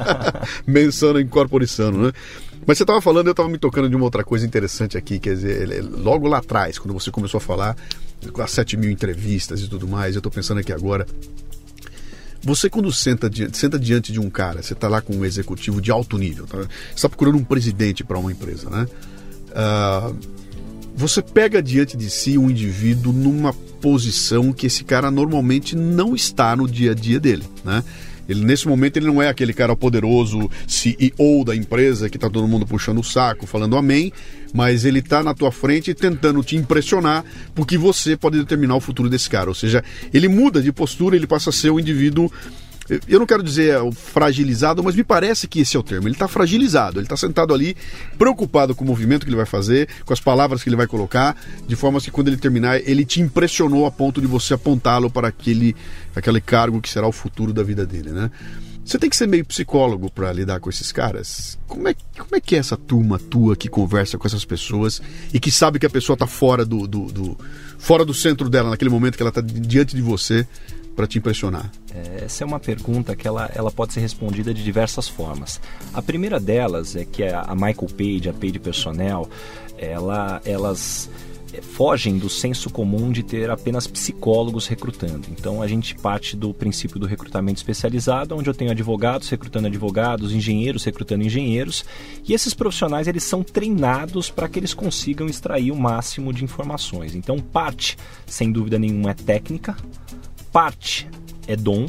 Mensano 0.66 1.20
incorporizando, 1.20 1.98
né? 1.98 2.12
Mas 2.66 2.78
você 2.78 2.82
estava 2.82 3.00
falando, 3.00 3.26
eu 3.26 3.32
estava 3.32 3.48
me 3.48 3.58
tocando 3.58 3.88
de 3.88 3.96
uma 3.96 4.04
outra 4.04 4.22
coisa 4.22 4.46
interessante 4.46 4.96
aqui, 4.96 5.18
quer 5.18 5.34
dizer, 5.34 5.82
logo 5.82 6.28
lá 6.28 6.38
atrás, 6.38 6.78
quando 6.78 6.92
você 6.92 7.10
começou 7.10 7.38
a 7.38 7.40
falar, 7.40 7.76
com 8.32 8.42
as 8.42 8.50
7 8.50 8.76
mil 8.76 8.90
entrevistas 8.90 9.60
e 9.60 9.68
tudo 9.68 9.88
mais, 9.88 10.14
eu 10.14 10.20
estou 10.20 10.30
pensando 10.30 10.60
aqui 10.60 10.72
agora. 10.72 11.06
Você, 12.42 12.70
quando 12.70 12.90
senta, 12.92 13.28
diante, 13.28 13.56
senta 13.56 13.78
diante 13.78 14.12
de 14.12 14.20
um 14.20 14.30
cara, 14.30 14.62
você 14.62 14.72
está 14.72 14.88
lá 14.88 15.00
com 15.00 15.14
um 15.14 15.24
executivo 15.24 15.80
de 15.80 15.90
alto 15.90 16.16
nível, 16.16 16.46
tá? 16.46 16.58
você 16.58 16.68
está 16.94 17.08
procurando 17.08 17.36
um 17.36 17.44
presidente 17.44 18.02
para 18.02 18.18
uma 18.18 18.32
empresa, 18.32 18.70
né? 18.70 18.86
Uh, 19.50 20.16
você 20.94 21.22
pega 21.22 21.62
diante 21.62 21.96
de 21.96 22.10
si 22.10 22.36
um 22.36 22.50
indivíduo 22.50 23.12
numa 23.12 23.52
posição 23.52 24.52
que 24.52 24.66
esse 24.66 24.84
cara 24.84 25.10
normalmente 25.10 25.74
não 25.74 26.14
está 26.14 26.54
no 26.54 26.68
dia 26.68 26.92
a 26.92 26.94
dia 26.94 27.18
dele, 27.18 27.44
né? 27.64 27.82
Ele, 28.28 28.44
nesse 28.44 28.68
momento 28.68 28.96
ele 28.96 29.06
não 29.06 29.20
é 29.20 29.28
aquele 29.28 29.52
cara 29.52 29.74
poderoso 29.74 30.48
CEO 30.64 31.44
da 31.44 31.56
empresa 31.56 32.08
que 32.08 32.16
está 32.16 32.30
todo 32.30 32.46
mundo 32.46 32.64
puxando 32.64 32.98
o 32.98 33.02
saco, 33.02 33.44
falando 33.44 33.76
amém, 33.76 34.12
mas 34.54 34.84
ele 34.84 35.00
está 35.00 35.20
na 35.20 35.34
tua 35.34 35.50
frente 35.50 35.92
tentando 35.94 36.40
te 36.44 36.54
impressionar 36.54 37.24
porque 37.56 37.76
você 37.76 38.16
pode 38.16 38.38
determinar 38.38 38.76
o 38.76 38.80
futuro 38.80 39.10
desse 39.10 39.28
cara. 39.28 39.48
Ou 39.48 39.54
seja, 39.54 39.82
ele 40.14 40.28
muda 40.28 40.62
de 40.62 40.70
postura, 40.70 41.16
ele 41.16 41.26
passa 41.26 41.50
a 41.50 41.52
ser 41.52 41.70
um 41.70 41.80
indivíduo 41.80 42.30
eu 43.08 43.18
não 43.18 43.26
quero 43.26 43.42
dizer 43.42 43.78
fragilizado, 43.92 44.82
mas 44.82 44.96
me 44.96 45.04
parece 45.04 45.46
que 45.46 45.60
esse 45.60 45.76
é 45.76 45.80
o 45.80 45.82
termo. 45.82 46.08
Ele 46.08 46.14
está 46.14 46.26
fragilizado, 46.26 46.98
ele 46.98 47.06
está 47.06 47.16
sentado 47.16 47.54
ali, 47.54 47.76
preocupado 48.18 48.74
com 48.74 48.84
o 48.84 48.86
movimento 48.86 49.24
que 49.24 49.28
ele 49.28 49.36
vai 49.36 49.46
fazer, 49.46 49.88
com 50.04 50.12
as 50.12 50.20
palavras 50.20 50.62
que 50.62 50.68
ele 50.68 50.76
vai 50.76 50.86
colocar, 50.86 51.36
de 51.66 51.76
forma 51.76 52.00
que 52.00 52.10
quando 52.10 52.28
ele 52.28 52.36
terminar, 52.36 52.80
ele 52.80 53.04
te 53.04 53.20
impressionou 53.20 53.86
a 53.86 53.90
ponto 53.90 54.20
de 54.20 54.26
você 54.26 54.54
apontá-lo 54.54 55.10
para 55.10 55.28
aquele, 55.28 55.76
aquele 56.14 56.40
cargo 56.40 56.80
que 56.80 56.88
será 56.88 57.06
o 57.06 57.12
futuro 57.12 57.52
da 57.52 57.62
vida 57.62 57.86
dele, 57.86 58.10
né? 58.10 58.30
Você 58.84 58.98
tem 58.98 59.08
que 59.08 59.16
ser 59.16 59.28
meio 59.28 59.44
psicólogo 59.44 60.10
para 60.10 60.32
lidar 60.32 60.58
com 60.58 60.68
esses 60.68 60.90
caras. 60.90 61.56
Como 61.68 61.86
é, 61.86 61.94
como 62.18 62.34
é 62.34 62.40
que 62.40 62.56
é 62.56 62.58
essa 62.58 62.76
turma 62.76 63.18
tua 63.18 63.54
que 63.54 63.68
conversa 63.68 64.18
com 64.18 64.26
essas 64.26 64.44
pessoas 64.44 65.00
e 65.32 65.38
que 65.38 65.50
sabe 65.50 65.78
que 65.78 65.86
a 65.86 65.90
pessoa 65.90 66.14
está 66.14 66.26
fora 66.26 66.64
do, 66.64 66.88
do, 66.88 67.04
do, 67.06 67.38
fora 67.78 68.04
do 68.04 68.12
centro 68.12 68.48
dela 68.48 68.70
naquele 68.70 68.90
momento 68.90 69.16
que 69.16 69.22
ela 69.22 69.28
está 69.28 69.40
diante 69.40 69.94
de 69.94 70.02
você? 70.02 70.44
Para 71.00 71.06
te 71.06 71.16
impressionar? 71.16 71.72
É, 71.94 72.24
essa 72.26 72.44
é 72.44 72.46
uma 72.46 72.60
pergunta 72.60 73.16
que 73.16 73.26
ela, 73.26 73.50
ela 73.54 73.70
pode 73.70 73.94
ser 73.94 74.00
respondida 74.00 74.52
de 74.52 74.62
diversas 74.62 75.08
formas. 75.08 75.58
A 75.94 76.02
primeira 76.02 76.38
delas 76.38 76.94
é 76.94 77.06
que 77.06 77.22
a 77.24 77.54
Michael 77.54 77.88
Page, 77.96 78.28
a 78.28 78.34
Page 78.34 78.58
Personnel, 78.58 79.26
ela, 79.78 80.42
elas 80.44 81.08
é, 81.54 81.62
fogem 81.62 82.18
do 82.18 82.28
senso 82.28 82.68
comum 82.68 83.10
de 83.10 83.22
ter 83.22 83.48
apenas 83.48 83.86
psicólogos 83.86 84.66
recrutando. 84.66 85.26
Então 85.30 85.62
a 85.62 85.66
gente 85.66 85.94
parte 85.94 86.36
do 86.36 86.52
princípio 86.52 87.00
do 87.00 87.06
recrutamento 87.06 87.56
especializado, 87.56 88.36
onde 88.36 88.50
eu 88.50 88.54
tenho 88.54 88.70
advogados 88.70 89.30
recrutando 89.30 89.68
advogados, 89.68 90.34
engenheiros 90.34 90.84
recrutando 90.84 91.24
engenheiros, 91.24 91.82
e 92.28 92.34
esses 92.34 92.52
profissionais 92.52 93.08
eles 93.08 93.24
são 93.24 93.42
treinados 93.42 94.28
para 94.28 94.46
que 94.50 94.58
eles 94.58 94.74
consigam 94.74 95.26
extrair 95.26 95.72
o 95.72 95.76
máximo 95.76 96.30
de 96.30 96.44
informações. 96.44 97.14
Então 97.14 97.38
parte, 97.38 97.96
sem 98.26 98.52
dúvida 98.52 98.78
nenhuma, 98.78 99.12
é 99.12 99.14
técnica, 99.14 99.74
parte 100.52 101.08
é 101.46 101.56
dom 101.56 101.86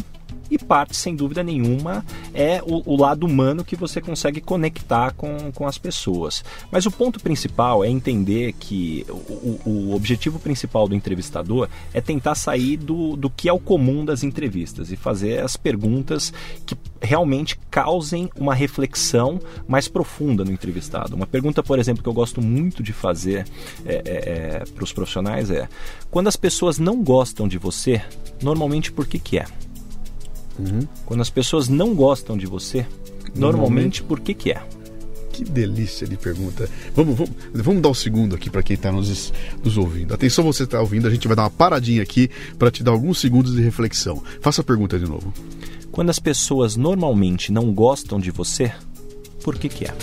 e 0.51 0.57
parte, 0.57 0.97
sem 0.97 1.15
dúvida 1.15 1.41
nenhuma, 1.41 2.05
é 2.33 2.61
o, 2.61 2.93
o, 2.93 2.97
lado 2.99 3.25
humano 3.25 3.63
que 3.63 3.77
você 3.77 4.01
consegue 4.01 4.41
conectar 4.41 5.13
com, 5.13 5.49
com 5.53 5.65
as 5.65 5.77
pessoas. 5.77 6.43
Mas 6.69 6.85
o 6.85 6.91
ponto 6.91 7.21
principal 7.21 7.85
é 7.85 7.89
entender 7.89 8.51
que 8.59 9.05
o, 9.09 9.61
o 9.65 9.95
objetivo 9.95 10.39
principal 10.39 10.89
do 10.89 10.93
entrevistador 10.93 11.69
é 11.93 12.01
tentar 12.01 12.35
sair 12.35 12.75
do, 12.75 13.15
do 13.15 13.29
que 13.29 13.47
é 13.47 13.53
o 13.53 13.59
comum 13.59 14.03
das 14.03 14.23
entrevistas 14.23 14.91
e 14.91 14.97
fazer 14.97 15.41
as 15.41 15.55
perguntas 15.55 16.33
que 16.65 16.75
realmente 17.01 17.57
causem 17.69 18.29
uma 18.35 18.53
reflexão 18.53 19.39
mais 19.67 19.87
profunda 19.87 20.43
no 20.43 20.51
entrevistado. 20.51 21.15
Uma 21.15 21.25
pergunta, 21.25 21.63
por 21.63 21.79
exemplo, 21.79 22.03
que 22.03 22.09
eu 22.09 22.13
gosto 22.13 22.41
muito 22.41 22.83
de 22.83 22.91
fazer 22.91 23.47
é, 23.85 23.93
é, 23.93 24.01
é, 24.05 24.63
para 24.65 24.83
os 24.83 24.91
profissionais 24.91 25.49
é: 25.49 25.69
quando 26.09 26.27
as 26.27 26.35
pessoas 26.35 26.77
não 26.77 27.01
gostam 27.01 27.47
de 27.47 27.57
você, 27.57 28.01
normalmente 28.41 28.91
por 28.91 29.07
que, 29.07 29.17
que 29.17 29.39
é? 29.39 29.45
Uhum. 30.59 30.87
Quando 31.05 31.21
as 31.21 31.29
pessoas 31.29 31.67
não 31.67 31.93
gostam 31.93 32.37
de 32.37 32.45
você, 32.45 32.85
normalmente, 33.33 33.39
normalmente 33.39 34.03
por 34.03 34.19
que, 34.19 34.33
que 34.33 34.51
é? 34.51 34.61
Que 35.31 35.43
delícia 35.45 36.05
de 36.05 36.17
pergunta. 36.17 36.69
Vamos, 36.93 37.17
vamos, 37.17 37.33
vamos 37.53 37.81
dar 37.81 37.89
um 37.89 37.93
segundo 37.93 38.35
aqui 38.35 38.49
para 38.49 38.61
quem 38.61 38.75
está 38.75 38.91
nos, 38.91 39.33
nos 39.63 39.77
ouvindo. 39.77 40.13
Atenção, 40.13 40.43
você 40.43 40.63
está 40.63 40.79
ouvindo, 40.79 41.07
a 41.07 41.09
gente 41.09 41.27
vai 41.27 41.35
dar 41.35 41.43
uma 41.43 41.49
paradinha 41.49 42.03
aqui 42.03 42.29
para 42.59 42.69
te 42.69 42.83
dar 42.83 42.91
alguns 42.91 43.19
segundos 43.19 43.55
de 43.55 43.61
reflexão. 43.61 44.21
Faça 44.41 44.61
a 44.61 44.63
pergunta 44.63 44.99
de 44.99 45.05
novo. 45.05 45.33
Quando 45.91 46.09
as 46.09 46.19
pessoas 46.19 46.75
normalmente 46.75 47.51
não 47.51 47.73
gostam 47.73 48.19
de 48.19 48.31
você, 48.31 48.71
por 49.43 49.57
que, 49.57 49.69
que 49.69 49.85
é? 49.85 49.93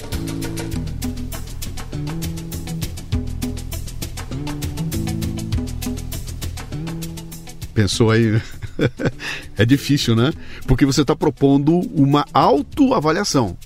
Pensou 7.74 8.10
aí? 8.10 8.42
é 9.56 9.64
difícil, 9.64 10.14
né? 10.14 10.32
Porque 10.66 10.86
você 10.86 11.02
está 11.02 11.14
propondo 11.14 11.78
uma 11.94 12.24
autoavaliação. 12.32 13.56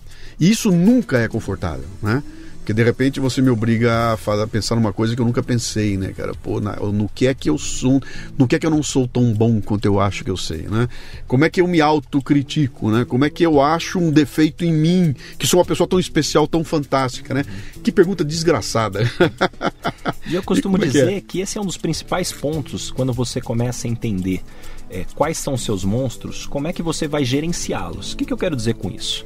E 0.40 0.50
isso 0.50 0.70
nunca 0.70 1.18
é 1.18 1.28
confortável, 1.28 1.86
né? 2.02 2.22
Porque 2.62 2.72
de 2.72 2.84
repente 2.84 3.18
você 3.18 3.42
me 3.42 3.50
obriga 3.50 4.12
a, 4.12 4.46
pensar 4.46 4.76
numa 4.76 4.92
coisa 4.92 5.16
que 5.16 5.20
eu 5.20 5.26
nunca 5.26 5.42
pensei, 5.42 5.96
né, 5.96 6.12
cara? 6.16 6.32
Pô, 6.32 6.60
na, 6.60 6.76
no 6.76 7.08
que 7.12 7.26
é 7.26 7.34
que 7.34 7.50
eu 7.50 7.58
sou, 7.58 8.00
no 8.38 8.46
que 8.46 8.54
é 8.54 8.58
que 8.58 8.64
eu 8.64 8.70
não 8.70 8.84
sou 8.84 9.08
tão 9.08 9.32
bom 9.32 9.60
quanto 9.60 9.84
eu 9.84 9.98
acho 9.98 10.22
que 10.22 10.30
eu 10.30 10.36
sei, 10.36 10.62
né? 10.68 10.88
Como 11.26 11.44
é 11.44 11.50
que 11.50 11.60
eu 11.60 11.66
me 11.66 11.80
autocritico, 11.80 12.88
né? 12.88 13.04
Como 13.04 13.24
é 13.24 13.30
que 13.30 13.44
eu 13.44 13.60
acho 13.60 13.98
um 13.98 14.12
defeito 14.12 14.64
em 14.64 14.72
mim, 14.72 15.12
que 15.36 15.44
sou 15.44 15.58
uma 15.58 15.66
pessoa 15.66 15.88
tão 15.88 15.98
especial, 15.98 16.46
tão 16.46 16.62
fantástica, 16.62 17.34
né? 17.34 17.44
Que 17.82 17.90
pergunta 17.90 18.24
desgraçada. 18.24 19.00
E 20.26 20.34
eu 20.34 20.42
costumo 20.42 20.78
e 20.78 20.82
é 20.82 20.86
dizer 20.86 21.06
que, 21.06 21.14
é? 21.14 21.20
que 21.20 21.40
esse 21.40 21.58
é 21.58 21.60
um 21.60 21.66
dos 21.66 21.76
principais 21.76 22.32
pontos 22.32 22.90
quando 22.90 23.12
você 23.12 23.40
começa 23.40 23.86
a 23.86 23.90
entender 23.90 24.42
é, 24.88 25.04
quais 25.14 25.38
são 25.38 25.54
os 25.54 25.62
seus 25.62 25.84
monstros, 25.84 26.46
como 26.46 26.68
é 26.68 26.72
que 26.72 26.82
você 26.82 27.08
vai 27.08 27.24
gerenciá-los. 27.24 28.12
O 28.12 28.16
que, 28.16 28.24
que 28.24 28.32
eu 28.32 28.36
quero 28.36 28.54
dizer 28.54 28.74
com 28.74 28.90
isso? 28.90 29.24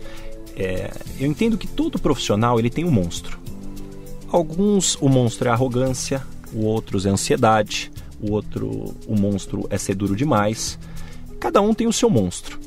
É, 0.57 0.91
eu 1.21 1.27
entendo 1.27 1.59
que 1.59 1.67
todo 1.67 1.99
profissional 1.99 2.59
ele 2.59 2.71
tem 2.71 2.85
um 2.85 2.91
monstro. 2.91 3.39
Alguns 4.29 4.97
o 5.01 5.09
monstro 5.09 5.49
é 5.49 5.51
arrogância, 5.51 6.23
o 6.53 6.65
outros 6.65 7.05
é 7.05 7.11
ansiedade, 7.11 7.93
o 8.21 8.33
outro 8.33 8.95
o 9.07 9.15
monstro 9.15 9.67
é 9.71 9.77
ser 9.77 9.95
duro 9.95 10.17
demais. 10.17 10.79
Cada 11.39 11.61
um 11.61 11.75
tem 11.75 11.87
o 11.87 11.93
seu 11.93 12.09
monstro. 12.09 12.59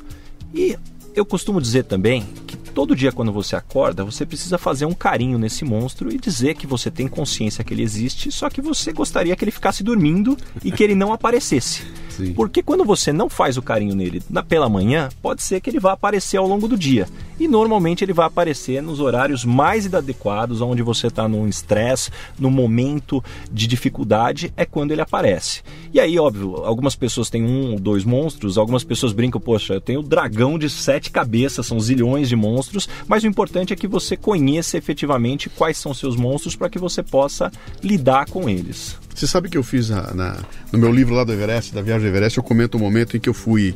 E 0.54 0.78
eu 1.14 1.24
costumo 1.24 1.60
dizer 1.60 1.84
também 1.84 2.26
todo 2.70 2.96
dia 2.96 3.12
quando 3.12 3.32
você 3.32 3.56
acorda, 3.56 4.04
você 4.04 4.24
precisa 4.24 4.56
fazer 4.56 4.86
um 4.86 4.94
carinho 4.94 5.38
nesse 5.38 5.64
monstro 5.64 6.12
e 6.12 6.18
dizer 6.18 6.54
que 6.54 6.66
você 6.66 6.90
tem 6.90 7.08
consciência 7.08 7.64
que 7.64 7.74
ele 7.74 7.82
existe, 7.82 8.30
só 8.32 8.48
que 8.48 8.60
você 8.60 8.92
gostaria 8.92 9.34
que 9.36 9.44
ele 9.44 9.50
ficasse 9.50 9.82
dormindo 9.82 10.36
e 10.64 10.70
que 10.72 10.82
ele 10.82 10.94
não 10.94 11.12
aparecesse. 11.12 11.82
Sim. 12.20 12.34
Porque 12.34 12.62
quando 12.62 12.84
você 12.84 13.12
não 13.12 13.28
faz 13.28 13.56
o 13.56 13.62
carinho 13.62 13.94
nele 13.94 14.22
na, 14.28 14.42
pela 14.42 14.68
manhã, 14.68 15.08
pode 15.22 15.42
ser 15.42 15.60
que 15.60 15.70
ele 15.70 15.80
vá 15.80 15.92
aparecer 15.92 16.36
ao 16.36 16.46
longo 16.46 16.68
do 16.68 16.76
dia. 16.76 17.08
E 17.38 17.48
normalmente 17.48 18.04
ele 18.04 18.12
vai 18.12 18.26
aparecer 18.26 18.82
nos 18.82 19.00
horários 19.00 19.44
mais 19.44 19.86
inadequados, 19.86 20.60
onde 20.60 20.82
você 20.82 21.06
está 21.06 21.26
num 21.26 21.48
estresse, 21.48 22.10
no 22.38 22.50
momento 22.50 23.24
de 23.50 23.66
dificuldade, 23.66 24.52
é 24.56 24.66
quando 24.66 24.92
ele 24.92 25.00
aparece. 25.00 25.62
E 25.92 25.98
aí, 25.98 26.18
óbvio, 26.18 26.56
algumas 26.64 26.94
pessoas 26.94 27.30
têm 27.30 27.42
um 27.42 27.72
ou 27.72 27.80
dois 27.80 28.04
monstros, 28.04 28.58
algumas 28.58 28.84
pessoas 28.84 29.12
brincam, 29.12 29.40
poxa, 29.40 29.74
eu 29.74 29.80
tenho 29.80 30.02
dragão 30.02 30.58
de 30.58 30.68
sete 30.68 31.10
cabeças, 31.10 31.66
são 31.66 31.80
zilhões 31.80 32.28
de 32.28 32.36
monstros, 32.36 32.88
mas 33.08 33.24
o 33.24 33.26
importante 33.26 33.72
é 33.72 33.76
que 33.76 33.88
você 33.88 34.16
conheça 34.16 34.76
efetivamente 34.76 35.48
quais 35.48 35.78
são 35.78 35.94
seus 35.94 36.16
monstros 36.16 36.54
para 36.54 36.68
que 36.68 36.78
você 36.78 37.02
possa 37.02 37.50
lidar 37.82 38.26
com 38.26 38.48
eles. 38.48 38.98
Você 39.14 39.26
sabe 39.26 39.48
que 39.48 39.58
eu 39.58 39.62
fiz 39.62 39.90
na, 39.90 40.14
na, 40.14 40.36
no 40.72 40.78
meu 40.78 40.92
livro 40.92 41.14
lá 41.14 41.24
do 41.24 41.32
Everest, 41.32 41.74
da 41.74 41.82
viagem 41.82 42.08
do 42.08 42.16
Everest, 42.16 42.38
eu 42.38 42.44
comento 42.44 42.76
o 42.76 42.80
um 42.80 42.84
momento 42.84 43.16
em 43.16 43.20
que 43.20 43.28
eu 43.28 43.34
fui 43.34 43.74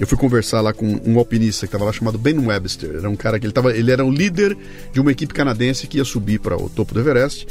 eu 0.00 0.06
fui 0.06 0.18
conversar 0.18 0.60
lá 0.60 0.72
com 0.72 1.00
um 1.06 1.16
alpinista 1.16 1.64
que 1.64 1.68
estava 1.68 1.84
lá 1.84 1.92
chamado 1.92 2.18
Ben 2.18 2.36
Webster. 2.36 2.96
Era 2.96 3.08
um 3.08 3.14
cara 3.14 3.38
que 3.38 3.46
ele, 3.46 3.52
tava, 3.52 3.72
ele 3.72 3.90
era 3.90 4.04
o 4.04 4.10
líder 4.10 4.56
de 4.92 5.00
uma 5.00 5.12
equipe 5.12 5.32
canadense 5.32 5.86
que 5.86 5.98
ia 5.98 6.04
subir 6.04 6.40
para 6.40 6.60
o 6.60 6.68
topo 6.68 6.92
do 6.92 6.98
Everest. 6.98 7.46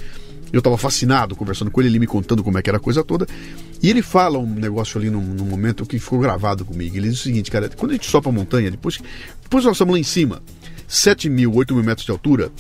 Eu 0.52 0.58
estava 0.58 0.78
fascinado 0.78 1.34
conversando 1.34 1.72
com 1.72 1.80
ele, 1.80 1.90
ele 1.90 2.00
me 2.00 2.08
contando 2.08 2.44
como 2.44 2.58
é 2.58 2.62
que 2.62 2.70
era 2.70 2.78
a 2.78 2.82
coisa 2.82 3.06
toda. 3.06 3.26
E 3.82 3.90
ele 3.90 4.02
fala 4.02 4.38
um 4.38 4.54
negócio 4.54 5.00
ali 5.00 5.10
num 5.10 5.22
momento 5.22 5.86
que 5.86 5.98
ficou 5.98 6.20
gravado 6.20 6.66
comigo. 6.66 6.98
Ele 6.98 7.10
diz 7.10 7.22
o 7.22 7.24
seguinte, 7.24 7.50
cara, 7.50 7.70
quando 7.70 7.92
a 7.92 7.94
gente 7.94 8.10
sobe 8.10 8.28
a 8.28 8.32
montanha, 8.34 8.70
depois, 8.70 9.00
depois 9.42 9.64
nós 9.64 9.76
estamos 9.76 9.94
lá 9.94 10.00
em 10.00 10.04
cima, 10.04 10.42
7 10.90 11.30
mil, 11.30 11.56
8 11.56 11.74
mil 11.74 11.84
metros 11.86 12.06
de 12.06 12.12
altura, 12.12 12.52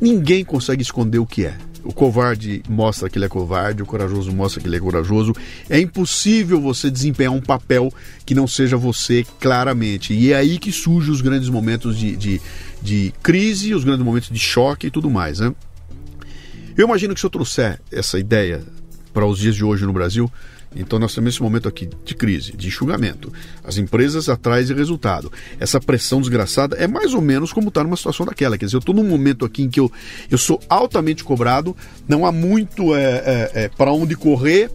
ninguém 0.00 0.42
consegue 0.42 0.80
esconder 0.80 1.18
o 1.18 1.26
que 1.26 1.44
é. 1.44 1.54
O 1.88 1.92
covarde 1.94 2.62
mostra 2.68 3.08
que 3.08 3.16
ele 3.16 3.24
é 3.24 3.28
covarde, 3.30 3.82
o 3.82 3.86
corajoso 3.86 4.30
mostra 4.30 4.60
que 4.60 4.68
ele 4.68 4.76
é 4.76 4.78
corajoso. 4.78 5.34
É 5.70 5.80
impossível 5.80 6.60
você 6.60 6.90
desempenhar 6.90 7.32
um 7.32 7.40
papel 7.40 7.90
que 8.26 8.34
não 8.34 8.46
seja 8.46 8.76
você 8.76 9.24
claramente. 9.40 10.12
E 10.12 10.30
é 10.30 10.36
aí 10.36 10.58
que 10.58 10.70
surgem 10.70 11.10
os 11.10 11.22
grandes 11.22 11.48
momentos 11.48 11.98
de, 11.98 12.14
de, 12.14 12.42
de 12.82 13.14
crise, 13.22 13.72
os 13.72 13.84
grandes 13.84 14.04
momentos 14.04 14.28
de 14.28 14.38
choque 14.38 14.88
e 14.88 14.90
tudo 14.90 15.08
mais. 15.08 15.40
Né? 15.40 15.50
Eu 16.76 16.86
imagino 16.86 17.14
que 17.14 17.20
se 17.20 17.24
eu 17.24 17.30
trouxer 17.30 17.80
essa 17.90 18.18
ideia 18.18 18.62
para 19.14 19.24
os 19.24 19.38
dias 19.38 19.56
de 19.56 19.64
hoje 19.64 19.86
no 19.86 19.92
Brasil, 19.94 20.30
Então 20.74 20.98
nós 20.98 21.14
temos 21.14 21.34
esse 21.34 21.42
momento 21.42 21.68
aqui 21.68 21.88
de 22.04 22.14
crise, 22.14 22.52
de 22.56 22.68
enxugamento. 22.68 23.32
As 23.64 23.78
empresas 23.78 24.28
atrás 24.28 24.66
de 24.66 24.74
resultado. 24.74 25.32
Essa 25.58 25.80
pressão 25.80 26.20
desgraçada 26.20 26.76
é 26.76 26.86
mais 26.86 27.14
ou 27.14 27.20
menos 27.20 27.52
como 27.52 27.68
estar 27.68 27.80
tá 27.80 27.84
numa 27.84 27.96
situação 27.96 28.26
daquela. 28.26 28.56
Quer 28.58 28.66
dizer, 28.66 28.76
eu 28.76 28.80
estou 28.80 28.94
num 28.94 29.04
momento 29.04 29.44
aqui 29.44 29.62
em 29.62 29.70
que 29.70 29.80
eu, 29.80 29.90
eu 30.30 30.38
sou 30.38 30.60
altamente 30.68 31.24
cobrado, 31.24 31.76
não 32.06 32.26
há 32.26 32.32
muito 32.32 32.94
é, 32.94 33.02
é, 33.02 33.50
é 33.54 33.68
para 33.68 33.92
onde 33.92 34.14
correr. 34.14 34.70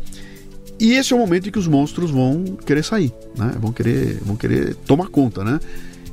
E 0.79 0.93
esse 0.93 1.13
é 1.13 1.15
o 1.15 1.19
momento 1.19 1.47
em 1.47 1.51
que 1.51 1.59
os 1.59 1.67
monstros 1.67 2.11
vão 2.11 2.43
querer 2.65 2.83
sair, 2.83 3.13
né? 3.37 3.55
Vão 3.59 3.71
querer, 3.71 4.17
vão 4.21 4.35
querer 4.35 4.75
tomar 4.75 5.07
conta, 5.07 5.43
né? 5.43 5.59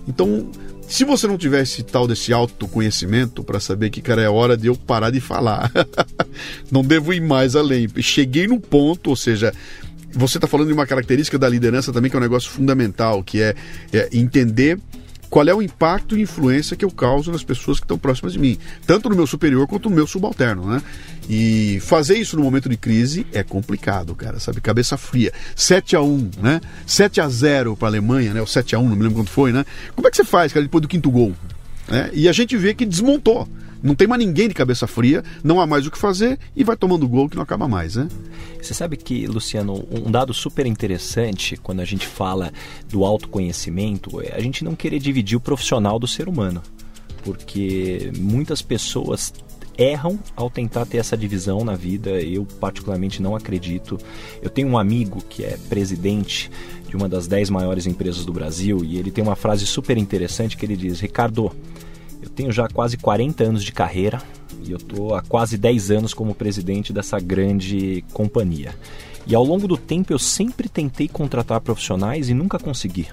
Então, 0.06 0.50
se 0.90 1.04
você 1.04 1.28
não 1.28 1.38
tivesse 1.38 1.84
tal 1.84 2.08
desse 2.08 2.32
autoconhecimento 2.32 3.44
para 3.44 3.60
saber 3.60 3.90
que, 3.90 4.02
cara, 4.02 4.22
é 4.22 4.28
hora 4.28 4.56
de 4.56 4.66
eu 4.66 4.74
parar 4.74 5.10
de 5.10 5.20
falar, 5.20 5.70
não 6.68 6.82
devo 6.82 7.14
ir 7.14 7.20
mais 7.20 7.54
além. 7.54 7.88
Cheguei 8.00 8.48
no 8.48 8.58
ponto, 8.58 9.10
ou 9.10 9.14
seja, 9.14 9.54
você 10.12 10.36
está 10.36 10.48
falando 10.48 10.66
de 10.66 10.72
uma 10.72 10.84
característica 10.84 11.38
da 11.38 11.48
liderança 11.48 11.92
também 11.92 12.10
que 12.10 12.16
é 12.16 12.18
um 12.18 12.22
negócio 12.22 12.50
fundamental, 12.50 13.22
que 13.22 13.40
é, 13.40 13.54
é 13.92 14.08
entender 14.12 14.80
qual 15.30 15.46
é 15.48 15.54
o 15.54 15.62
impacto 15.62 16.18
e 16.18 16.22
influência 16.22 16.76
que 16.76 16.84
eu 16.84 16.90
causo 16.90 17.30
nas 17.30 17.44
pessoas 17.44 17.78
que 17.78 17.84
estão 17.84 17.96
próximas 17.96 18.32
de 18.32 18.38
mim, 18.38 18.58
tanto 18.84 19.08
no 19.08 19.14
meu 19.14 19.26
superior 19.26 19.66
quanto 19.68 19.88
no 19.88 19.94
meu 19.94 20.06
subalterno, 20.06 20.66
né? 20.66 20.82
E 21.28 21.78
fazer 21.80 22.18
isso 22.18 22.36
no 22.36 22.42
momento 22.42 22.68
de 22.68 22.76
crise 22.76 23.24
é 23.32 23.44
complicado, 23.44 24.14
cara, 24.16 24.40
sabe? 24.40 24.60
Cabeça 24.60 24.96
fria. 24.96 25.32
7 25.54 25.94
a 25.94 26.02
1 26.02 26.30
né? 26.42 26.60
7 26.84 27.20
a 27.20 27.28
0 27.28 27.76
para 27.76 27.86
a 27.86 27.90
Alemanha, 27.90 28.34
né? 28.34 28.42
O 28.42 28.46
7 28.46 28.74
a 28.74 28.80
1 28.80 28.88
não 28.88 28.96
me 28.96 29.02
lembro 29.04 29.20
quanto 29.20 29.30
foi, 29.30 29.52
né? 29.52 29.64
Como 29.94 30.08
é 30.08 30.10
que 30.10 30.16
você 30.16 30.24
faz, 30.24 30.52
cara, 30.52 30.64
depois 30.64 30.82
do 30.82 30.88
quinto 30.88 31.10
gol? 31.10 31.32
Né? 31.86 32.10
E 32.12 32.28
a 32.28 32.32
gente 32.32 32.56
vê 32.56 32.74
que 32.74 32.84
desmontou. 32.84 33.48
Não 33.82 33.94
tem 33.94 34.06
mais 34.06 34.24
ninguém 34.24 34.48
de 34.48 34.54
cabeça 34.54 34.86
fria, 34.86 35.24
não 35.42 35.60
há 35.60 35.66
mais 35.66 35.86
o 35.86 35.90
que 35.90 35.98
fazer 35.98 36.38
e 36.54 36.62
vai 36.62 36.76
tomando 36.76 37.08
gol 37.08 37.28
que 37.28 37.36
não 37.36 37.42
acaba 37.42 37.66
mais, 37.66 37.96
né? 37.96 38.08
Você 38.60 38.74
sabe 38.74 38.96
que, 38.96 39.26
Luciano, 39.26 39.86
um 39.90 40.10
dado 40.10 40.34
super 40.34 40.66
interessante 40.66 41.56
quando 41.56 41.80
a 41.80 41.84
gente 41.84 42.06
fala 42.06 42.52
do 42.88 43.04
autoconhecimento 43.04 44.20
é 44.20 44.34
a 44.34 44.40
gente 44.40 44.64
não 44.64 44.74
querer 44.74 44.98
dividir 44.98 45.36
o 45.36 45.40
profissional 45.40 45.98
do 45.98 46.06
ser 46.06 46.28
humano. 46.28 46.62
Porque 47.22 48.10
muitas 48.18 48.62
pessoas 48.62 49.32
erram 49.76 50.18
ao 50.36 50.50
tentar 50.50 50.84
ter 50.84 50.98
essa 50.98 51.16
divisão 51.16 51.64
na 51.64 51.74
vida. 51.74 52.10
Eu, 52.20 52.44
particularmente, 52.44 53.22
não 53.22 53.34
acredito. 53.34 53.98
Eu 54.42 54.50
tenho 54.50 54.68
um 54.68 54.78
amigo 54.78 55.22
que 55.28 55.42
é 55.42 55.58
presidente 55.68 56.50
de 56.88 56.96
uma 56.96 57.08
das 57.08 57.26
dez 57.26 57.48
maiores 57.48 57.86
empresas 57.86 58.24
do 58.24 58.32
Brasil 58.32 58.84
e 58.84 58.98
ele 58.98 59.10
tem 59.10 59.24
uma 59.24 59.36
frase 59.36 59.66
super 59.66 59.96
interessante 59.96 60.56
que 60.56 60.66
ele 60.66 60.76
diz: 60.76 61.00
Ricardo, 61.00 61.50
eu 62.22 62.28
tenho 62.28 62.52
já 62.52 62.68
quase 62.68 62.96
40 62.96 63.44
anos 63.44 63.64
de 63.64 63.72
carreira 63.72 64.22
e 64.64 64.70
eu 64.70 64.76
estou 64.76 65.14
há 65.14 65.22
quase 65.22 65.56
10 65.56 65.90
anos 65.90 66.14
como 66.14 66.34
presidente 66.34 66.92
dessa 66.92 67.18
grande 67.18 68.04
companhia. 68.12 68.74
E 69.26 69.34
ao 69.34 69.44
longo 69.44 69.68
do 69.68 69.76
tempo 69.76 70.12
eu 70.12 70.18
sempre 70.18 70.68
tentei 70.68 71.08
contratar 71.08 71.60
profissionais 71.60 72.28
e 72.28 72.34
nunca 72.34 72.58
consegui, 72.58 73.06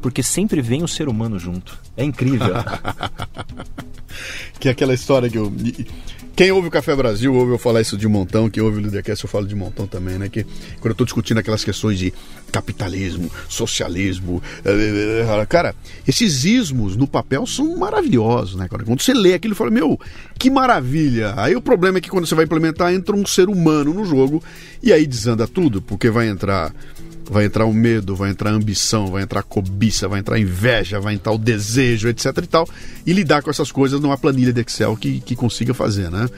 porque 0.00 0.22
sempre 0.22 0.60
vem 0.60 0.82
o 0.82 0.88
ser 0.88 1.08
humano 1.08 1.38
junto. 1.38 1.78
É 1.96 2.04
incrível. 2.04 2.54
que 4.58 4.68
é 4.68 4.72
aquela 4.72 4.94
história 4.94 5.30
que 5.30 5.38
eu 5.38 5.52
quem 6.40 6.50
ouve 6.50 6.68
o 6.68 6.70
Café 6.70 6.96
Brasil 6.96 7.34
ouve 7.34 7.52
eu 7.52 7.58
falar 7.58 7.82
isso 7.82 7.98
de 7.98 8.08
montão, 8.08 8.48
quem 8.48 8.62
ouve 8.62 8.78
o 8.78 8.80
Lidercast 8.80 9.22
eu 9.22 9.28
falo 9.28 9.46
de 9.46 9.54
montão 9.54 9.86
também, 9.86 10.16
né? 10.16 10.26
Que 10.30 10.42
quando 10.42 10.86
eu 10.86 10.92
estou 10.92 11.04
discutindo 11.04 11.36
aquelas 11.36 11.62
questões 11.62 11.98
de 11.98 12.14
capitalismo, 12.50 13.30
socialismo, 13.46 14.42
eh, 14.64 14.70
eh, 14.70 15.26
eh, 15.38 15.44
cara, 15.46 15.74
esses 16.08 16.46
ismos 16.46 16.96
no 16.96 17.06
papel 17.06 17.44
são 17.44 17.76
maravilhosos, 17.76 18.54
né? 18.54 18.68
Quando 18.70 19.02
você 19.02 19.12
lê 19.12 19.34
aquilo, 19.34 19.54
fala, 19.54 19.70
meu, 19.70 20.00
que 20.38 20.48
maravilha. 20.48 21.34
Aí 21.36 21.54
o 21.54 21.60
problema 21.60 21.98
é 21.98 22.00
que 22.00 22.08
quando 22.08 22.24
você 22.24 22.34
vai 22.34 22.46
implementar, 22.46 22.90
entra 22.90 23.14
um 23.14 23.26
ser 23.26 23.50
humano 23.50 23.92
no 23.92 24.06
jogo 24.06 24.42
e 24.82 24.94
aí 24.94 25.06
desanda 25.06 25.46
tudo, 25.46 25.82
porque 25.82 26.08
vai 26.08 26.26
entrar 26.26 26.72
vai 27.30 27.44
entrar 27.44 27.64
o 27.64 27.72
medo, 27.72 28.16
vai 28.16 28.30
entrar 28.30 28.50
a 28.50 28.52
ambição, 28.52 29.06
vai 29.06 29.22
entrar 29.22 29.40
a 29.40 29.42
cobiça, 29.44 30.08
vai 30.08 30.18
entrar 30.18 30.34
a 30.34 30.38
inveja, 30.38 30.98
vai 30.98 31.14
entrar 31.14 31.32
o 31.32 31.38
desejo, 31.38 32.08
etc 32.08 32.36
e 32.42 32.46
tal, 32.46 32.68
e 33.06 33.12
lidar 33.12 33.40
com 33.40 33.48
essas 33.48 33.70
coisas 33.70 34.00
numa 34.00 34.18
planilha 34.18 34.52
de 34.52 34.60
Excel 34.60 34.96
que, 34.96 35.20
que 35.20 35.36
consiga 35.36 35.72
fazer, 35.72 36.10
né? 36.10 36.28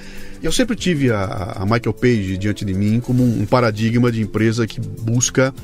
Eu 0.42 0.52
sempre 0.52 0.76
tive 0.76 1.11
a, 1.11 1.57
a 1.57 1.64
Michael 1.64 1.94
Page 1.94 2.37
diante 2.37 2.62
de 2.62 2.74
mim 2.74 3.00
como 3.00 3.24
um 3.24 3.46
paradigma 3.46 4.12
de 4.12 4.20
empresa 4.20 4.66
que 4.66 4.81
busca 4.81 5.55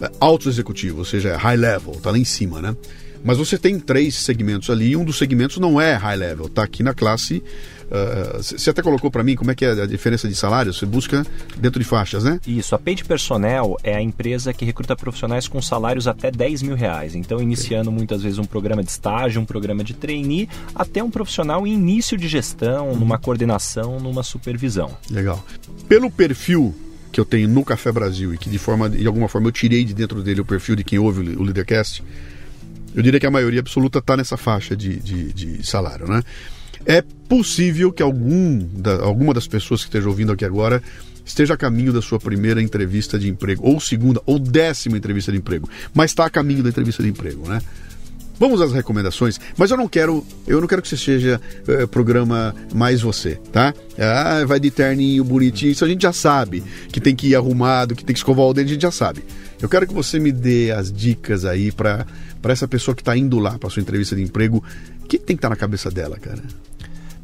é, 0.00 0.10
altos 0.18 0.46
executivos, 0.46 0.98
ou 1.00 1.04
seja, 1.04 1.36
high 1.36 1.56
level, 1.56 1.92
tá 2.02 2.10
lá 2.10 2.18
em 2.18 2.24
cima, 2.24 2.62
né? 2.62 2.74
Mas 3.22 3.36
você 3.36 3.58
tem 3.58 3.78
três 3.78 4.14
segmentos 4.14 4.70
ali, 4.70 4.92
e 4.92 4.96
um 4.96 5.04
dos 5.04 5.18
segmentos 5.18 5.58
não 5.58 5.78
é 5.78 5.94
high 5.94 6.16
level, 6.16 6.48
tá 6.48 6.62
aqui 6.62 6.82
na 6.82 6.94
classe 6.94 7.42
ah, 7.90 8.38
você 8.40 8.70
até 8.70 8.82
colocou 8.82 9.10
para 9.10 9.22
mim 9.22 9.34
como 9.34 9.50
é 9.50 9.54
que 9.54 9.64
é 9.64 9.70
a 9.70 9.86
diferença 9.86 10.28
de 10.28 10.34
salário? 10.34 10.72
Você 10.72 10.86
busca 10.86 11.26
dentro 11.56 11.80
de 11.80 11.88
faixas, 11.88 12.24
né? 12.24 12.40
Isso. 12.46 12.74
A 12.74 12.78
Paid 12.78 13.04
Personnel 13.04 13.76
é 13.82 13.94
a 13.94 14.02
empresa 14.02 14.52
que 14.52 14.64
recruta 14.64 14.94
profissionais 14.94 15.48
com 15.48 15.60
salários 15.62 16.06
até 16.06 16.30
10 16.30 16.62
mil 16.62 16.76
reais. 16.76 17.14
Então, 17.14 17.40
iniciando 17.40 17.90
muitas 17.90 18.22
vezes 18.22 18.38
um 18.38 18.44
programa 18.44 18.82
de 18.82 18.90
estágio, 18.90 19.40
um 19.40 19.46
programa 19.46 19.82
de 19.82 19.94
trainee, 19.94 20.48
até 20.74 21.02
um 21.02 21.10
profissional 21.10 21.66
em 21.66 21.74
início 21.74 22.16
de 22.16 22.28
gestão, 22.28 22.94
numa 22.94 23.18
coordenação, 23.18 23.98
numa 23.98 24.22
supervisão. 24.22 24.96
Legal. 25.10 25.44
Pelo 25.88 26.10
perfil 26.10 26.74
que 27.10 27.18
eu 27.18 27.24
tenho 27.24 27.48
no 27.48 27.64
Café 27.64 27.90
Brasil 27.90 28.34
e 28.34 28.38
que 28.38 28.50
de 28.50 28.58
forma 28.58 28.88
de 28.90 29.06
alguma 29.06 29.28
forma 29.28 29.48
eu 29.48 29.52
tirei 29.52 29.82
de 29.82 29.94
dentro 29.94 30.22
dele 30.22 30.42
o 30.42 30.44
perfil 30.44 30.76
de 30.76 30.84
quem 30.84 30.98
ouve 30.98 31.20
o 31.36 31.42
Leadercast, 31.42 32.04
eu 32.94 33.02
diria 33.02 33.18
que 33.18 33.26
a 33.26 33.30
maioria 33.30 33.60
absoluta 33.60 33.98
está 33.98 34.16
nessa 34.16 34.36
faixa 34.36 34.76
de, 34.76 34.96
de, 34.96 35.32
de 35.32 35.66
salário, 35.66 36.06
né? 36.06 36.22
É 36.88 37.02
possível 37.02 37.92
que 37.92 38.02
algum 38.02 38.58
da, 38.58 39.02
alguma 39.02 39.34
das 39.34 39.46
pessoas 39.46 39.82
que 39.82 39.88
esteja 39.88 40.08
ouvindo 40.08 40.32
aqui 40.32 40.42
agora 40.42 40.82
esteja 41.22 41.52
a 41.52 41.56
caminho 41.56 41.92
da 41.92 42.00
sua 42.00 42.18
primeira 42.18 42.62
entrevista 42.62 43.18
de 43.18 43.28
emprego, 43.28 43.62
ou 43.62 43.78
segunda, 43.78 44.22
ou 44.24 44.38
décima 44.38 44.96
entrevista 44.96 45.30
de 45.30 45.36
emprego, 45.36 45.68
mas 45.92 46.12
está 46.12 46.24
a 46.24 46.30
caminho 46.30 46.62
da 46.62 46.70
entrevista 46.70 47.02
de 47.02 47.10
emprego, 47.10 47.46
né? 47.46 47.60
Vamos 48.40 48.62
às 48.62 48.72
recomendações, 48.72 49.38
mas 49.54 49.70
eu 49.70 49.76
não 49.76 49.86
quero, 49.86 50.24
eu 50.46 50.62
não 50.62 50.66
quero 50.66 50.80
que 50.80 50.88
você 50.88 50.96
seja 50.96 51.38
é, 51.66 51.86
programa 51.86 52.54
mais 52.72 53.02
você, 53.02 53.34
tá? 53.52 53.74
Ah, 53.98 54.44
vai 54.46 54.58
de 54.58 54.70
terninho, 54.70 55.22
bonitinho, 55.24 55.72
isso 55.72 55.84
a 55.84 55.88
gente 55.88 56.02
já 56.02 56.12
sabe, 56.14 56.62
que 56.90 57.02
tem 57.02 57.14
que 57.14 57.28
ir 57.28 57.34
arrumado, 57.34 57.94
que 57.94 58.04
tem 58.04 58.14
que 58.14 58.20
escovar 58.20 58.46
o 58.46 58.54
dente, 58.54 58.70
a 58.70 58.72
gente 58.72 58.82
já 58.82 58.92
sabe. 58.92 59.22
Eu 59.60 59.68
quero 59.68 59.86
que 59.86 59.92
você 59.92 60.18
me 60.18 60.32
dê 60.32 60.70
as 60.70 60.90
dicas 60.90 61.44
aí 61.44 61.70
para 61.70 62.06
essa 62.44 62.66
pessoa 62.66 62.94
que 62.94 63.02
está 63.02 63.14
indo 63.14 63.38
lá 63.38 63.58
para 63.58 63.68
sua 63.68 63.82
entrevista 63.82 64.16
de 64.16 64.22
emprego, 64.22 64.64
o 65.02 65.06
que 65.06 65.18
tem 65.18 65.36
que 65.36 65.40
estar 65.40 65.48
tá 65.48 65.54
na 65.54 65.56
cabeça 65.56 65.90
dela, 65.90 66.16
cara? 66.16 66.42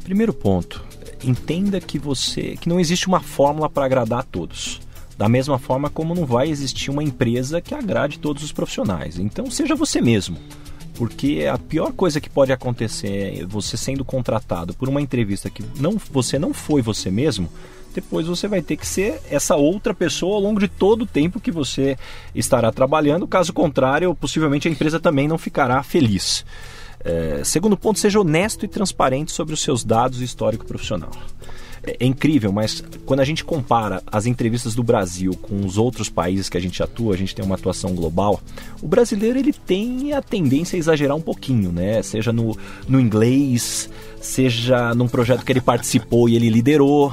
Primeiro 0.04 0.34
ponto, 0.34 0.84
entenda 1.24 1.80
que 1.80 1.98
você 1.98 2.58
que 2.60 2.68
não 2.68 2.78
existe 2.78 3.08
uma 3.08 3.20
fórmula 3.20 3.70
para 3.70 3.86
agradar 3.86 4.20
a 4.20 4.22
todos. 4.22 4.80
Da 5.16 5.28
mesma 5.28 5.58
forma 5.58 5.88
como 5.88 6.14
não 6.14 6.26
vai 6.26 6.50
existir 6.50 6.90
uma 6.90 7.02
empresa 7.02 7.60
que 7.60 7.74
agrade 7.74 8.18
todos 8.18 8.44
os 8.44 8.52
profissionais. 8.52 9.18
Então 9.18 9.50
seja 9.50 9.74
você 9.74 10.02
mesmo. 10.02 10.36
Porque 10.94 11.46
a 11.50 11.56
pior 11.56 11.92
coisa 11.92 12.20
que 12.20 12.28
pode 12.28 12.52
acontecer 12.52 13.40
é 13.40 13.44
você 13.44 13.76
sendo 13.76 14.04
contratado 14.04 14.74
por 14.74 14.88
uma 14.88 15.00
entrevista 15.00 15.48
que 15.48 15.64
não, 15.80 15.96
você 16.12 16.38
não 16.38 16.52
foi 16.52 16.82
você 16.82 17.10
mesmo, 17.10 17.48
depois 17.94 18.26
você 18.26 18.46
vai 18.46 18.60
ter 18.60 18.76
que 18.76 18.86
ser 18.86 19.20
essa 19.30 19.56
outra 19.56 19.94
pessoa 19.94 20.34
ao 20.34 20.40
longo 20.40 20.60
de 20.60 20.68
todo 20.68 21.02
o 21.02 21.06
tempo 21.06 21.40
que 21.40 21.50
você 21.50 21.96
estará 22.34 22.70
trabalhando. 22.70 23.26
Caso 23.26 23.52
contrário, 23.52 24.14
possivelmente 24.14 24.68
a 24.68 24.70
empresa 24.70 25.00
também 25.00 25.26
não 25.26 25.38
ficará 25.38 25.82
feliz. 25.82 26.44
É, 27.04 27.42
segundo 27.44 27.76
ponto, 27.76 27.98
seja 27.98 28.18
honesto 28.18 28.64
e 28.64 28.68
transparente 28.68 29.30
sobre 29.30 29.52
os 29.52 29.60
seus 29.60 29.84
dados 29.84 30.20
e 30.20 30.24
histórico 30.24 30.64
profissional. 30.64 31.10
É, 31.86 31.96
é, 32.00 32.06
incrível, 32.06 32.50
mas 32.50 32.82
quando 33.04 33.20
a 33.20 33.24
gente 33.24 33.44
compara 33.44 34.02
as 34.06 34.24
entrevistas 34.24 34.74
do 34.74 34.82
Brasil 34.82 35.34
com 35.34 35.64
os 35.64 35.76
outros 35.76 36.08
países 36.08 36.48
que 36.48 36.56
a 36.56 36.60
gente 36.60 36.82
atua, 36.82 37.14
a 37.14 37.16
gente 37.16 37.34
tem 37.34 37.44
uma 37.44 37.56
atuação 37.56 37.94
global, 37.94 38.40
o 38.82 38.88
brasileiro 38.88 39.38
ele 39.38 39.52
tem 39.52 40.14
a 40.14 40.22
tendência 40.22 40.76
a 40.76 40.78
exagerar 40.78 41.16
um 41.16 41.20
pouquinho, 41.20 41.70
né? 41.70 42.02
Seja 42.02 42.32
no, 42.32 42.56
no 42.88 42.98
inglês, 42.98 43.90
seja 44.20 44.94
num 44.94 45.06
projeto 45.06 45.44
que 45.44 45.52
ele 45.52 45.60
participou 45.60 46.28
e 46.28 46.36
ele 46.36 46.48
liderou 46.48 47.12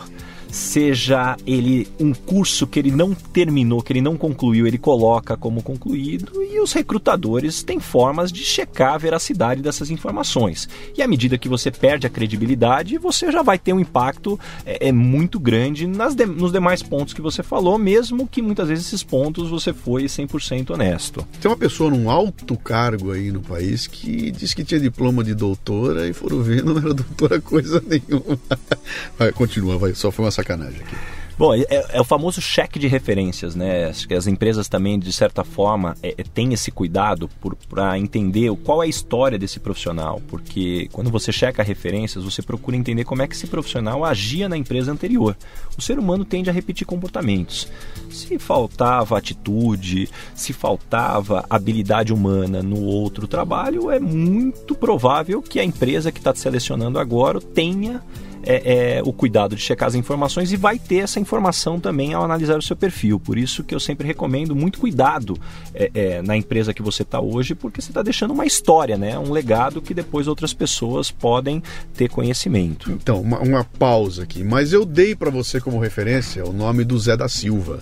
seja 0.52 1.38
ele 1.46 1.88
um 2.00 2.14
curso 2.14 2.68
que 2.68 2.80
ele 2.80 2.92
não 2.92 3.14
terminou, 3.14 3.82
que 3.82 3.94
ele 3.94 4.02
não 4.02 4.18
concluiu, 4.18 4.68
ele 4.68 4.78
coloca 4.78 5.38
como 5.38 5.64
concluído 5.64 6.44
e 6.44 6.60
os 6.60 6.74
recrutadores 6.74 7.64
têm 7.64 7.80
formas 7.80 8.32
de 8.32 8.44
checar 8.44 8.94
a 8.94 8.98
veracidade 8.98 9.62
dessas 9.62 9.90
informações. 9.90 10.68
E 10.96 11.02
à 11.02 11.08
medida 11.08 11.38
que 11.38 11.50
você 11.50 11.72
perde 11.72 12.06
a 12.06 12.10
credibilidade, 12.10 12.98
você 12.98 13.32
já 13.32 13.42
vai 13.42 13.58
ter 13.58 13.74
um 13.74 13.80
impacto 13.80 14.40
é, 14.66 14.90
é 14.90 14.92
muito 14.92 15.40
grande 15.40 15.88
nas 15.88 16.14
de, 16.14 16.26
nos 16.26 16.52
demais 16.52 16.84
pontos 16.84 17.14
que 17.14 17.22
você 17.22 17.42
falou, 17.42 17.78
mesmo 17.78 18.28
que 18.28 18.42
muitas 18.42 18.68
vezes 18.68 18.88
esses 18.88 19.04
pontos 19.04 19.50
você 19.50 19.74
foi 19.74 20.06
100% 20.06 20.72
honesto. 20.72 21.26
Tem 21.40 21.50
uma 21.50 21.58
pessoa 21.58 21.90
num 21.90 22.10
alto 22.10 22.58
cargo 22.58 23.12
aí 23.12 23.32
no 23.32 23.42
país 23.42 23.88
que 23.88 24.32
disse 24.32 24.56
que 24.56 24.64
tinha 24.64 24.80
diploma 24.80 25.24
de 25.24 25.34
doutora 25.34 26.08
e 26.08 26.14
foram 26.14 26.42
ver, 26.42 26.64
não 26.64 26.78
era 26.78 26.94
doutora 26.94 27.40
coisa 27.42 27.84
nenhuma. 27.86 28.40
Vai, 29.18 29.32
continua, 29.32 29.78
vai, 29.78 29.94
só 29.94 30.12
foi 30.12 30.26
uma 30.26 30.32
sacanagem 30.42 30.82
aqui. 30.82 30.96
Bom, 31.42 31.56
é, 31.56 31.66
é, 31.70 32.00
o 32.00 32.04
famoso 32.04 32.40
cheque 32.40 32.78
de 32.78 32.88
referências, 32.88 33.56
né? 33.56 33.86
Acho 33.86 34.08
que 34.08 34.14
as 34.14 34.28
empresas 34.28 34.70
também, 34.70 35.00
de 35.00 35.12
certa 35.12 35.44
forma, 35.44 35.98
é, 36.04 36.14
é 36.16 36.24
têm 36.24 36.54
esse 36.54 36.70
cuidado 36.70 37.28
para 37.68 37.98
entender 37.98 38.56
qual 38.58 38.84
é 38.84 38.86
a 38.86 38.90
história 38.90 39.40
desse 39.40 39.60
profissional, 39.60 40.22
porque 40.28 40.88
quando 40.92 41.10
você 41.10 41.32
checa 41.32 41.64
referências, 41.64 42.24
você 42.24 42.44
procura 42.44 42.78
entender 42.78 43.06
como 43.06 43.24
é 43.24 43.28
que 43.28 43.34
esse 43.34 43.48
profissional 43.48 44.06
agia 44.06 44.48
na 44.48 44.56
empresa 44.56 44.92
anterior. 44.92 45.36
O 45.76 45.82
ser 45.82 45.98
humano 45.98 46.24
tende 46.24 46.48
a 46.48 46.54
repetir 46.54 46.86
comportamentos. 46.86 47.68
Se 48.12 48.38
faltava 48.38 49.18
atitude, 49.18 50.10
se 50.36 50.54
faltava 50.54 51.44
habilidade 51.50 52.14
humana 52.14 52.62
no 52.62 52.84
outro 52.84 53.28
trabalho, 53.28 53.90
é 53.90 54.00
muito 54.00 54.76
provável 54.76 55.42
que 55.42 55.60
a 55.60 55.64
empresa 55.64 56.12
que 56.12 56.20
está 56.20 56.32
te 56.32 56.40
selecionando 56.40 57.00
agora 57.00 57.42
tenha 57.42 58.00
é, 58.44 58.98
é, 58.98 59.02
o 59.04 59.14
cuidado 59.14 59.56
de 59.56 59.62
checar 59.62 59.88
as 59.88 59.96
informações 59.96 60.52
e 60.52 60.58
vai 60.58 60.78
ter 60.80 60.98
essa 60.98 61.20
informação 61.20 61.80
também 61.80 62.14
ao 62.14 62.24
analisar 62.24 62.58
o 62.58 62.62
seu 62.62 62.76
perfil. 62.76 63.20
Por 63.20 63.38
isso 63.38 63.64
que 63.64 63.74
eu 63.74 63.80
sempre 63.80 64.06
recomendo 64.06 64.56
muito 64.56 64.80
cuidado 64.80 65.38
é, 65.74 65.92
é 65.94 66.22
na 66.22 66.36
empresa 66.36 66.74
que 66.74 66.82
você 66.82 67.04
está 67.04 67.20
hoje, 67.20 67.56
porque 67.56 67.82
você 67.82 67.92
está 67.92 68.02
deixando 68.02 68.32
uma 68.32 68.46
história, 68.46 68.98
né? 68.98 69.18
um 69.18 69.32
legado 69.32 69.82
que 69.82 69.94
depois 69.94 70.28
outras 70.28 70.54
pessoas 70.54 71.12
podem 71.12 71.62
ter 71.96 72.10
conhecimento. 72.10 72.92
Então, 72.92 73.22
uma, 73.22 73.40
uma 73.40 73.64
pausa 73.64 74.24
aqui. 74.24 74.44
Mas 74.44 74.74
eu 74.74 74.86
dei 74.86 75.16
para 75.16 75.30
você 75.30 75.60
como 75.60 75.80
referência 75.80 76.46
o 76.46 76.54
nome 76.54 76.84
do 76.84 76.98
Zé 76.98 77.16
da 77.16 77.28
Silva 77.28 77.80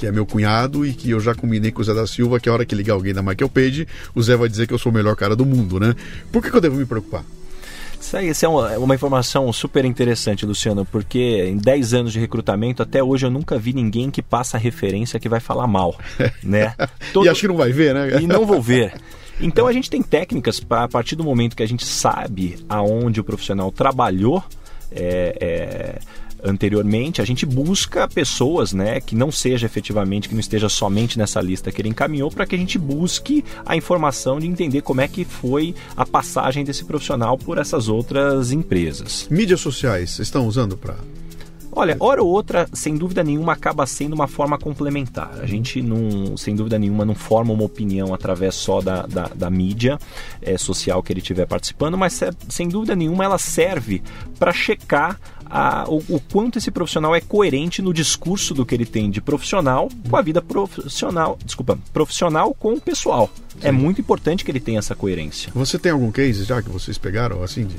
que 0.00 0.06
é 0.06 0.10
meu 0.12 0.24
cunhado 0.24 0.86
e 0.86 0.94
que 0.94 1.10
eu 1.10 1.20
já 1.20 1.34
combinei 1.34 1.70
com 1.70 1.82
o 1.82 1.84
Zé 1.84 1.92
da 1.92 2.06
Silva 2.06 2.40
que 2.40 2.48
a 2.48 2.52
hora 2.54 2.64
que 2.64 2.74
ligar 2.74 2.94
alguém 2.94 3.12
da 3.12 3.20
Michael 3.20 3.50
Page, 3.50 3.86
o 4.14 4.22
Zé 4.22 4.34
vai 4.34 4.48
dizer 4.48 4.66
que 4.66 4.72
eu 4.72 4.78
sou 4.78 4.90
o 4.90 4.94
melhor 4.94 5.14
cara 5.14 5.36
do 5.36 5.44
mundo, 5.44 5.78
né? 5.78 5.94
Por 6.32 6.42
que, 6.42 6.50
que 6.50 6.56
eu 6.56 6.60
devo 6.60 6.76
me 6.76 6.86
preocupar? 6.86 7.22
Isso 8.00 8.16
aí, 8.16 8.28
isso 8.30 8.46
é 8.46 8.48
uma, 8.48 8.78
uma, 8.78 8.94
informação 8.94 9.52
super 9.52 9.84
interessante, 9.84 10.46
Luciano, 10.46 10.86
porque 10.86 11.44
em 11.46 11.58
10 11.58 11.94
anos 11.94 12.12
de 12.12 12.18
recrutamento, 12.18 12.82
até 12.82 13.02
hoje 13.02 13.26
eu 13.26 13.30
nunca 13.30 13.58
vi 13.58 13.74
ninguém 13.74 14.10
que 14.10 14.22
passa 14.22 14.56
referência 14.56 15.20
que 15.20 15.28
vai 15.28 15.38
falar 15.38 15.66
mal, 15.66 15.94
né? 16.42 16.74
Todo... 17.12 17.26
e 17.26 17.28
acho 17.28 17.42
que 17.42 17.48
não 17.48 17.56
vai 17.56 17.72
ver, 17.72 17.94
né? 17.94 18.20
E 18.22 18.26
não 18.26 18.46
vou 18.46 18.60
ver. 18.60 18.94
Então 19.42 19.66
a 19.66 19.72
gente 19.72 19.88
tem 19.88 20.02
técnicas 20.02 20.60
para 20.60 20.84
a 20.84 20.88
partir 20.88 21.16
do 21.16 21.24
momento 21.24 21.56
que 21.56 21.62
a 21.62 21.66
gente 21.66 21.86
sabe 21.86 22.58
aonde 22.68 23.20
o 23.20 23.24
profissional 23.24 23.72
trabalhou, 23.72 24.44
é, 24.92 25.34
é, 25.40 25.98
anteriormente, 26.44 27.20
a 27.20 27.24
gente 27.24 27.44
busca 27.46 28.08
pessoas, 28.08 28.72
né, 28.72 29.00
que 29.00 29.14
não 29.14 29.30
seja 29.30 29.66
efetivamente, 29.66 30.28
que 30.28 30.34
não 30.34 30.40
esteja 30.40 30.68
somente 30.68 31.18
nessa 31.18 31.40
lista 31.40 31.70
que 31.70 31.80
ele 31.80 31.88
encaminhou, 31.88 32.30
para 32.30 32.46
que 32.46 32.54
a 32.54 32.58
gente 32.58 32.78
busque 32.78 33.44
a 33.64 33.76
informação 33.76 34.38
de 34.38 34.46
entender 34.46 34.82
como 34.82 35.00
é 35.00 35.08
que 35.08 35.24
foi 35.24 35.74
a 35.96 36.04
passagem 36.06 36.64
desse 36.64 36.84
profissional 36.84 37.36
por 37.36 37.58
essas 37.58 37.88
outras 37.88 38.52
empresas. 38.52 39.26
Mídias 39.30 39.60
sociais, 39.60 40.18
estão 40.18 40.46
usando 40.46 40.76
para 40.76 40.96
Olha, 41.72 41.96
hora 42.00 42.20
ou 42.20 42.28
outra, 42.28 42.68
sem 42.72 42.96
dúvida 42.96 43.22
nenhuma, 43.22 43.52
acaba 43.52 43.86
sendo 43.86 44.12
uma 44.12 44.26
forma 44.26 44.58
complementar. 44.58 45.30
A 45.40 45.46
gente, 45.46 45.80
não, 45.80 46.36
sem 46.36 46.56
dúvida 46.56 46.78
nenhuma, 46.78 47.04
não 47.04 47.14
forma 47.14 47.52
uma 47.52 47.62
opinião 47.62 48.12
através 48.12 48.56
só 48.56 48.80
da, 48.80 49.06
da, 49.06 49.28
da 49.28 49.48
mídia 49.48 49.96
é, 50.42 50.58
social 50.58 51.00
que 51.00 51.12
ele 51.12 51.20
estiver 51.20 51.46
participando, 51.46 51.96
mas 51.96 52.20
sem 52.48 52.68
dúvida 52.68 52.96
nenhuma 52.96 53.24
ela 53.24 53.38
serve 53.38 54.02
para 54.36 54.52
checar 54.52 55.20
a, 55.50 55.84
o, 55.88 55.98
o, 56.08 56.20
quanto 56.32 56.58
esse 56.58 56.70
profissional 56.70 57.14
é 57.14 57.20
coerente 57.20 57.82
no 57.82 57.92
discurso 57.92 58.54
do 58.54 58.64
que 58.64 58.74
ele 58.74 58.86
tem 58.86 59.10
de 59.10 59.20
profissional 59.20 59.88
com 60.08 60.16
a 60.16 60.22
vida 60.22 60.40
profissional, 60.40 61.36
desculpa, 61.44 61.78
profissional 61.92 62.54
com 62.54 62.74
o 62.74 62.80
pessoal. 62.80 63.28
É 63.58 63.62
Sim. 63.62 63.68
É 63.68 63.72
muito 63.72 64.00
importante 64.00 64.44
que 64.44 64.50
ele 64.50 64.60
tenha 64.60 64.78
essa 64.78 64.94
coerência. 64.94 65.50
Você 65.54 65.78
tem 65.78 65.90
algum 65.90 66.12
case 66.12 66.44
já 66.44 66.62
que 66.62 66.68
vocês 66.68 66.96
pegaram 66.96 67.42
assim 67.42 67.66
de 67.66 67.76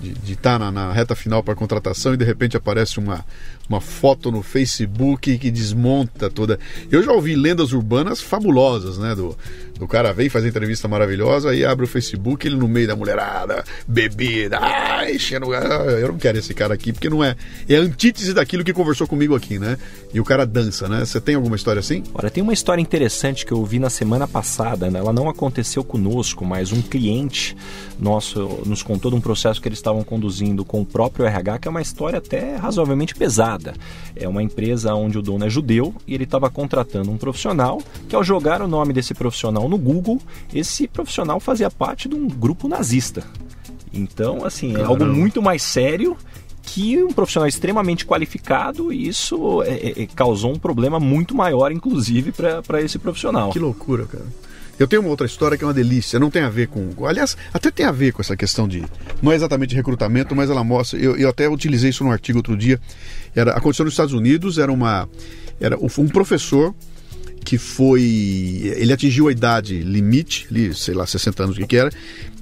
de 0.00 0.32
estar 0.32 0.52
tá 0.52 0.58
na, 0.58 0.70
na, 0.70 0.92
reta 0.92 1.16
final 1.16 1.42
para 1.42 1.56
contratação 1.56 2.14
e 2.14 2.16
de 2.16 2.24
repente 2.24 2.56
aparece 2.56 2.98
uma, 2.98 3.24
uma 3.68 3.80
foto 3.80 4.32
no 4.32 4.42
Facebook 4.42 5.36
que 5.36 5.50
desmonta 5.50 6.30
toda. 6.30 6.58
Eu 6.90 7.02
já 7.02 7.12
ouvi 7.12 7.36
lendas 7.36 7.72
urbanas 7.72 8.20
fabulosas, 8.20 8.96
né? 8.98 9.14
Do, 9.14 9.36
do 9.78 9.86
cara 9.86 10.12
vem 10.12 10.28
fazer 10.28 10.48
entrevista 10.48 10.88
maravilhosa 10.88 11.54
e 11.54 11.64
abre 11.64 11.84
o 11.84 11.88
Facebook, 11.88 12.46
ele 12.46 12.56
no 12.56 12.66
meio 12.66 12.86
da 12.88 12.96
mulherada, 12.96 13.62
bebida, 13.86 14.58
ai, 14.60 15.16
enchendo. 15.16 15.52
Eu 15.54 16.08
não 16.08 16.18
quero 16.18 16.38
esse 16.38 16.54
cara 16.54 16.74
aqui, 16.74 16.92
porque 16.92 17.10
não 17.10 17.22
é. 17.22 17.36
É 17.68 17.76
a 17.76 17.80
antítese 17.80 18.32
daquilo 18.32 18.64
que 18.64 18.72
conversou 18.72 19.06
comigo 19.06 19.36
aqui, 19.36 19.58
né? 19.58 19.76
E 20.12 20.18
o 20.18 20.24
cara 20.24 20.46
dança, 20.46 20.88
né? 20.88 21.04
Você 21.04 21.20
tem 21.20 21.34
alguma 21.34 21.56
história 21.56 21.80
assim? 21.80 22.02
Olha, 22.14 22.30
tem 22.30 22.42
uma 22.42 22.52
história 22.52 22.80
interessante 22.80 23.44
que 23.44 23.52
eu 23.52 23.64
vi 23.64 23.78
na 23.78 23.90
semana 23.90 24.26
passada, 24.26 24.90
né? 24.90 24.98
Ela 24.98 25.12
não 25.12 25.28
aconteceu 25.28 25.84
conosco, 25.84 26.44
mas 26.44 26.72
um 26.72 26.80
cliente 26.80 27.56
nosso 27.98 28.62
nos 28.64 28.82
contou 28.82 29.10
de 29.10 29.16
um 29.16 29.20
processo 29.20 29.60
que 29.60 29.68
eles 29.68 29.78
estavam 29.78 30.02
conduzindo 30.02 30.64
com 30.64 30.80
o 30.80 30.86
próprio 30.86 31.26
RH, 31.26 31.58
que 31.58 31.68
é 31.68 31.70
uma 31.70 31.82
história 31.82 32.18
até 32.18 32.56
razoavelmente 32.56 33.14
pesada. 33.14 33.57
É 34.14 34.28
uma 34.28 34.42
empresa 34.42 34.94
onde 34.94 35.18
o 35.18 35.22
dono 35.22 35.44
é 35.44 35.50
judeu 35.50 35.94
e 36.06 36.14
ele 36.14 36.24
estava 36.24 36.50
contratando 36.50 37.10
um 37.10 37.16
profissional 37.16 37.80
que, 38.08 38.14
ao 38.14 38.24
jogar 38.24 38.62
o 38.62 38.68
nome 38.68 38.92
desse 38.92 39.14
profissional 39.14 39.68
no 39.68 39.78
Google, 39.78 40.20
esse 40.54 40.86
profissional 40.86 41.40
fazia 41.40 41.70
parte 41.70 42.08
de 42.08 42.14
um 42.14 42.28
grupo 42.28 42.68
nazista. 42.68 43.24
Então, 43.92 44.44
assim, 44.44 44.76
é 44.76 44.82
algo 44.82 45.04
muito 45.04 45.40
mais 45.42 45.62
sério 45.62 46.16
que 46.62 47.02
um 47.02 47.08
profissional 47.08 47.48
extremamente 47.48 48.04
qualificado 48.04 48.92
e 48.92 49.08
isso 49.08 49.62
é, 49.62 49.74
é, 49.74 50.02
é 50.02 50.06
causou 50.06 50.52
um 50.52 50.58
problema 50.58 51.00
muito 51.00 51.34
maior, 51.34 51.72
inclusive, 51.72 52.32
para 52.32 52.82
esse 52.82 52.98
profissional. 52.98 53.50
Que 53.50 53.58
loucura, 53.58 54.04
cara. 54.04 54.26
Eu 54.78 54.86
tenho 54.86 55.02
uma 55.02 55.10
outra 55.10 55.26
história 55.26 55.58
que 55.58 55.64
é 55.64 55.66
uma 55.66 55.74
delícia, 55.74 56.18
não 56.18 56.30
tem 56.30 56.42
a 56.42 56.48
ver 56.48 56.68
com. 56.68 56.90
Aliás, 57.06 57.36
até 57.52 57.70
tem 57.70 57.84
a 57.84 57.92
ver 57.92 58.12
com 58.12 58.22
essa 58.22 58.36
questão 58.36 58.68
de. 58.68 58.84
Não 59.20 59.32
é 59.32 59.34
exatamente 59.34 59.74
recrutamento, 59.74 60.34
mas 60.36 60.48
ela 60.48 60.62
mostra. 60.62 60.98
Eu, 60.98 61.16
eu 61.16 61.28
até 61.28 61.48
utilizei 61.48 61.90
isso 61.90 62.04
no 62.04 62.12
artigo 62.12 62.38
outro 62.38 62.56
dia. 62.56 62.80
Era, 63.34 63.52
aconteceu 63.52 63.84
nos 63.84 63.94
Estados 63.94 64.14
Unidos, 64.14 64.58
era 64.58 64.70
uma. 64.70 65.08
Era 65.60 65.76
um 65.76 66.08
professor 66.08 66.74
que 67.44 67.58
foi. 67.58 68.02
Ele 68.76 68.92
atingiu 68.92 69.28
a 69.28 69.32
idade 69.32 69.80
limite, 69.80 70.46
sei 70.74 70.94
lá, 70.94 71.06
60 71.06 71.42
anos, 71.42 71.56
o 71.56 71.60
que, 71.60 71.66
que 71.66 71.76
era, 71.76 71.90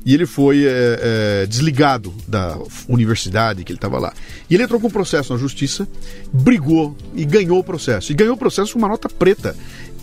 e 0.06 0.14
ele 0.14 0.24
foi 0.24 0.64
é, 0.64 1.42
é, 1.42 1.46
desligado 1.46 2.14
da 2.28 2.56
universidade 2.88 3.64
que 3.64 3.72
ele 3.72 3.76
estava 3.76 3.98
lá. 3.98 4.12
E 4.48 4.54
ele 4.54 4.62
entrou 4.62 4.80
com 4.80 4.86
um 4.86 4.90
processo 4.90 5.32
na 5.32 5.38
justiça, 5.38 5.86
brigou 6.32 6.96
e 7.12 7.24
ganhou 7.24 7.58
o 7.58 7.64
processo. 7.64 8.12
E 8.12 8.14
ganhou 8.14 8.34
o 8.34 8.38
processo 8.38 8.72
com 8.72 8.78
uma 8.78 8.88
nota 8.88 9.08
preta. 9.08 9.56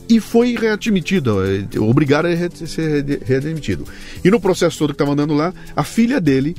E 0.07 0.19
foi 0.19 0.55
readmitido, 0.55 1.39
é, 1.43 1.79
obrigaram 1.79 2.29
a 2.29 2.67
ser 2.67 3.21
readmitido. 3.25 3.85
E 4.23 4.29
no 4.29 4.39
processo 4.39 4.77
todo 4.77 4.89
que 4.89 4.95
estava 4.95 5.11
andando 5.11 5.33
lá, 5.33 5.53
a 5.75 5.83
filha 5.83 6.19
dele 6.19 6.55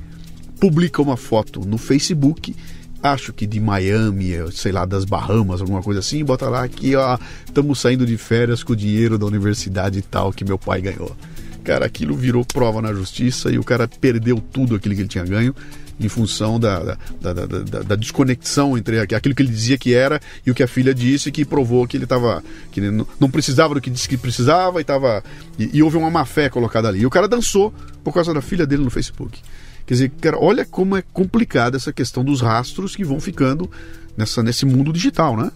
publica 0.59 1.03
uma 1.03 1.17
foto 1.17 1.61
no 1.61 1.77
Facebook 1.77 2.55
acho 3.03 3.35
que 3.35 3.47
de 3.47 3.61
Miami, 3.61 4.33
sei 4.53 4.73
lá, 4.73 4.87
das 4.87 5.05
Bahamas, 5.05 5.61
alguma 5.61 5.83
coisa 5.83 6.01
assim, 6.01 6.25
bota 6.25 6.49
lá 6.49 6.67
que, 6.67 6.97
ó, 6.97 7.19
estamos 7.45 7.79
saindo 7.79 8.07
de 8.07 8.17
férias 8.17 8.63
com 8.63 8.73
o 8.73 8.77
dinheiro 8.77 9.19
da 9.19 9.27
universidade 9.27 9.99
e 9.99 10.03
tal 10.03 10.33
que 10.33 10.43
meu 10.43 10.59
pai 10.59 10.81
ganhou. 10.81 11.15
Cara, 11.63 11.85
aquilo 11.85 12.17
virou 12.17 12.45
prova 12.45 12.81
na 12.81 12.93
justiça 12.95 13.51
e 13.51 13.59
o 13.59 13.65
cara 13.65 13.87
perdeu 13.87 14.43
tudo 14.53 14.75
aquilo 14.75 14.95
que 14.95 15.03
ele 15.03 15.09
tinha 15.09 15.25
ganho 15.25 15.55
em 15.99 16.09
função 16.09 16.59
da, 16.59 16.97
da, 17.21 17.33
da, 17.33 17.83
da, 17.83 17.95
desconexão 17.95 18.77
entre 18.77 19.01
aquilo 19.01 19.35
que 19.35 19.43
ele 19.43 19.53
dizia 19.53 19.79
que 19.79 19.95
era 19.95 20.21
e 20.45 20.51
o 20.51 20.55
que 20.55 20.63
a 20.63 20.69
filha 20.69 20.95
disse, 20.95 21.31
que 21.31 21.45
provou 21.45 21.87
que 21.87 21.97
ele 21.97 22.05
estava. 22.05 22.43
que 22.73 22.81
ele 22.81 23.05
não 23.21 23.31
precisava 23.31 23.75
do 23.75 23.81
que 23.81 23.91
disse 23.91 24.09
que 24.09 24.17
precisava 24.17 24.81
e, 24.81 24.85
tava, 24.85 25.23
e, 25.59 25.71
e 25.73 25.83
houve 25.83 25.97
uma 25.97 26.11
má 26.11 26.25
fé 26.25 26.49
colocada 26.49 26.89
ali. 26.89 27.01
E 27.01 27.07
o 27.07 27.11
cara 27.11 27.29
dançou 27.29 27.73
por 28.03 28.13
causa 28.13 28.35
da 28.35 28.43
filha 28.43 28.67
dele 28.67 28.83
no 28.83 28.91
Facebook. 28.91 29.41
Quer 29.87 29.95
dizer, 29.95 30.13
cara, 30.21 30.39
olha 30.39 30.65
como 30.65 30.97
é 30.97 31.03
complicada 31.13 31.77
essa 31.77 31.93
questão 31.93 32.25
dos 32.25 32.41
rastros 32.41 32.97
que 32.97 33.05
vão 33.05 33.21
ficando 33.21 33.71
nessa, 34.17 34.43
nesse 34.43 34.65
mundo 34.65 34.93
digital, 34.93 35.37
né? 35.37 35.51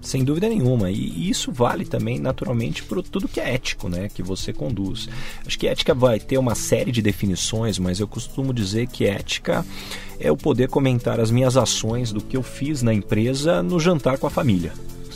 Sem 0.00 0.24
dúvida 0.24 0.48
nenhuma. 0.48 0.90
E 0.90 1.28
isso 1.28 1.52
vale 1.52 1.84
também, 1.84 2.18
naturalmente, 2.18 2.82
para 2.82 3.02
tudo 3.02 3.28
que 3.28 3.40
é 3.40 3.54
ético, 3.54 3.88
né? 3.88 4.08
Que 4.08 4.22
você 4.22 4.52
conduz. 4.52 5.08
Acho 5.46 5.58
que 5.58 5.66
ética 5.66 5.94
vai 5.94 6.18
ter 6.18 6.38
uma 6.38 6.54
série 6.54 6.90
de 6.90 7.02
definições, 7.02 7.78
mas 7.78 8.00
eu 8.00 8.08
costumo 8.08 8.52
dizer 8.52 8.86
que 8.86 9.04
ética 9.04 9.64
é 10.18 10.30
o 10.32 10.36
poder 10.36 10.68
comentar 10.68 11.20
as 11.20 11.30
minhas 11.30 11.56
ações 11.56 12.12
do 12.12 12.20
que 12.20 12.36
eu 12.36 12.42
fiz 12.42 12.82
na 12.82 12.94
empresa 12.94 13.62
no 13.62 13.78
jantar 13.78 14.18
com 14.18 14.26
a 14.26 14.30
família. 14.30 14.72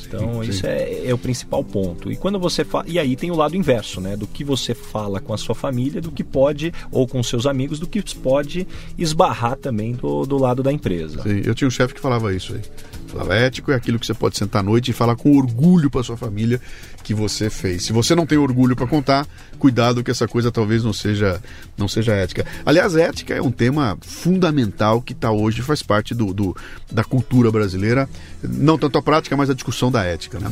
Então, 0.07 0.43
sim, 0.43 0.51
isso 0.51 0.67
É, 0.67 1.07
é, 1.07 1.15
o 1.15 1.19
principal 1.19 1.65
ponto. 1.65 2.11
E 2.11 2.17
quando 2.17 2.39
você 2.39 2.65
fala. 2.65 2.85
E 2.87 2.99
aí 2.99 3.17
tem 3.17 3.31
o 3.31 3.35
lado 3.35 3.57
inverso, 3.57 4.01
né? 4.01 4.17
Do 4.17 4.27
que 4.27 4.45
você 4.45 4.75
fala 4.75 5.21
com 5.21 5.33
a 5.33 5.39
sua 5.39 5.55
família, 5.55 6.01
do 6.01 6.11
que 6.11 6.23
pode, 6.23 6.73
ou 6.91 7.07
com 7.07 7.23
seus 7.23 7.47
amigos, 7.47 7.79
do 7.79 7.87
que 7.87 8.03
pode 8.17 8.67
esbarrar 8.99 9.57
também 9.57 9.93
do, 9.93 10.25
do 10.25 10.39
lado 10.39 10.63
da 10.63 10.73
empresa. 10.73 11.23
Sim, 11.23 11.43
eu 11.45 11.55
tinha 11.55 11.69
um 11.69 11.71
chefe 11.71 11.95
que 11.95 12.01
falava 12.01 12.35
isso 12.35 12.55
aí. 12.55 12.61
Falava, 13.09 13.35
ético 13.35 13.71
é 13.71 13.75
aquilo 13.75 13.99
que 13.99 14.07
você 14.07 14.15
pode 14.15 14.37
sentar 14.37 14.61
à 14.61 14.63
noite 14.63 14.91
e 14.91 14.95
falar 14.95 15.17
com 15.17 15.37
orgulho 15.37 15.91
para 15.91 16.03
sua 16.03 16.17
família 16.17 16.61
que 17.03 17.15
você 17.15 17.49
fez. 17.51 17.85
Se 17.85 17.93
você 17.93 18.15
não 18.15 18.27
tem 18.27 18.39
orgulho 18.39 18.75
para 18.75 18.87
contar, 18.87 19.27
cuidado 19.59 20.03
que 20.03 20.11
essa 20.11 20.27
coisa 20.27 20.51
talvez 20.51 20.83
não 20.83 20.93
seja 20.93 21.41
não 21.77 21.87
seja 21.87 22.13
ética. 22.15 22.45
Aliás, 22.65 22.97
ética 22.97 23.35
é 23.35 23.43
um 23.43 23.51
tema 23.51 23.97
fundamental 24.01 25.01
que 25.01 25.13
está 25.13 25.31
hoje 25.31 25.63
faz 25.63 25.83
parte 25.83 26.15
do, 26.15 26.33
do, 26.33 26.57
da 26.91 27.05
cultura 27.05 27.51
brasileira, 27.53 28.09
não 28.43 28.79
tanto 28.79 28.99
a 28.99 29.03
prática, 29.03 29.37
mas 29.37 29.51
a 29.51 29.55
discussão 29.55 29.91
da 29.91 30.05
ética, 30.05 30.39
né? 30.39 30.51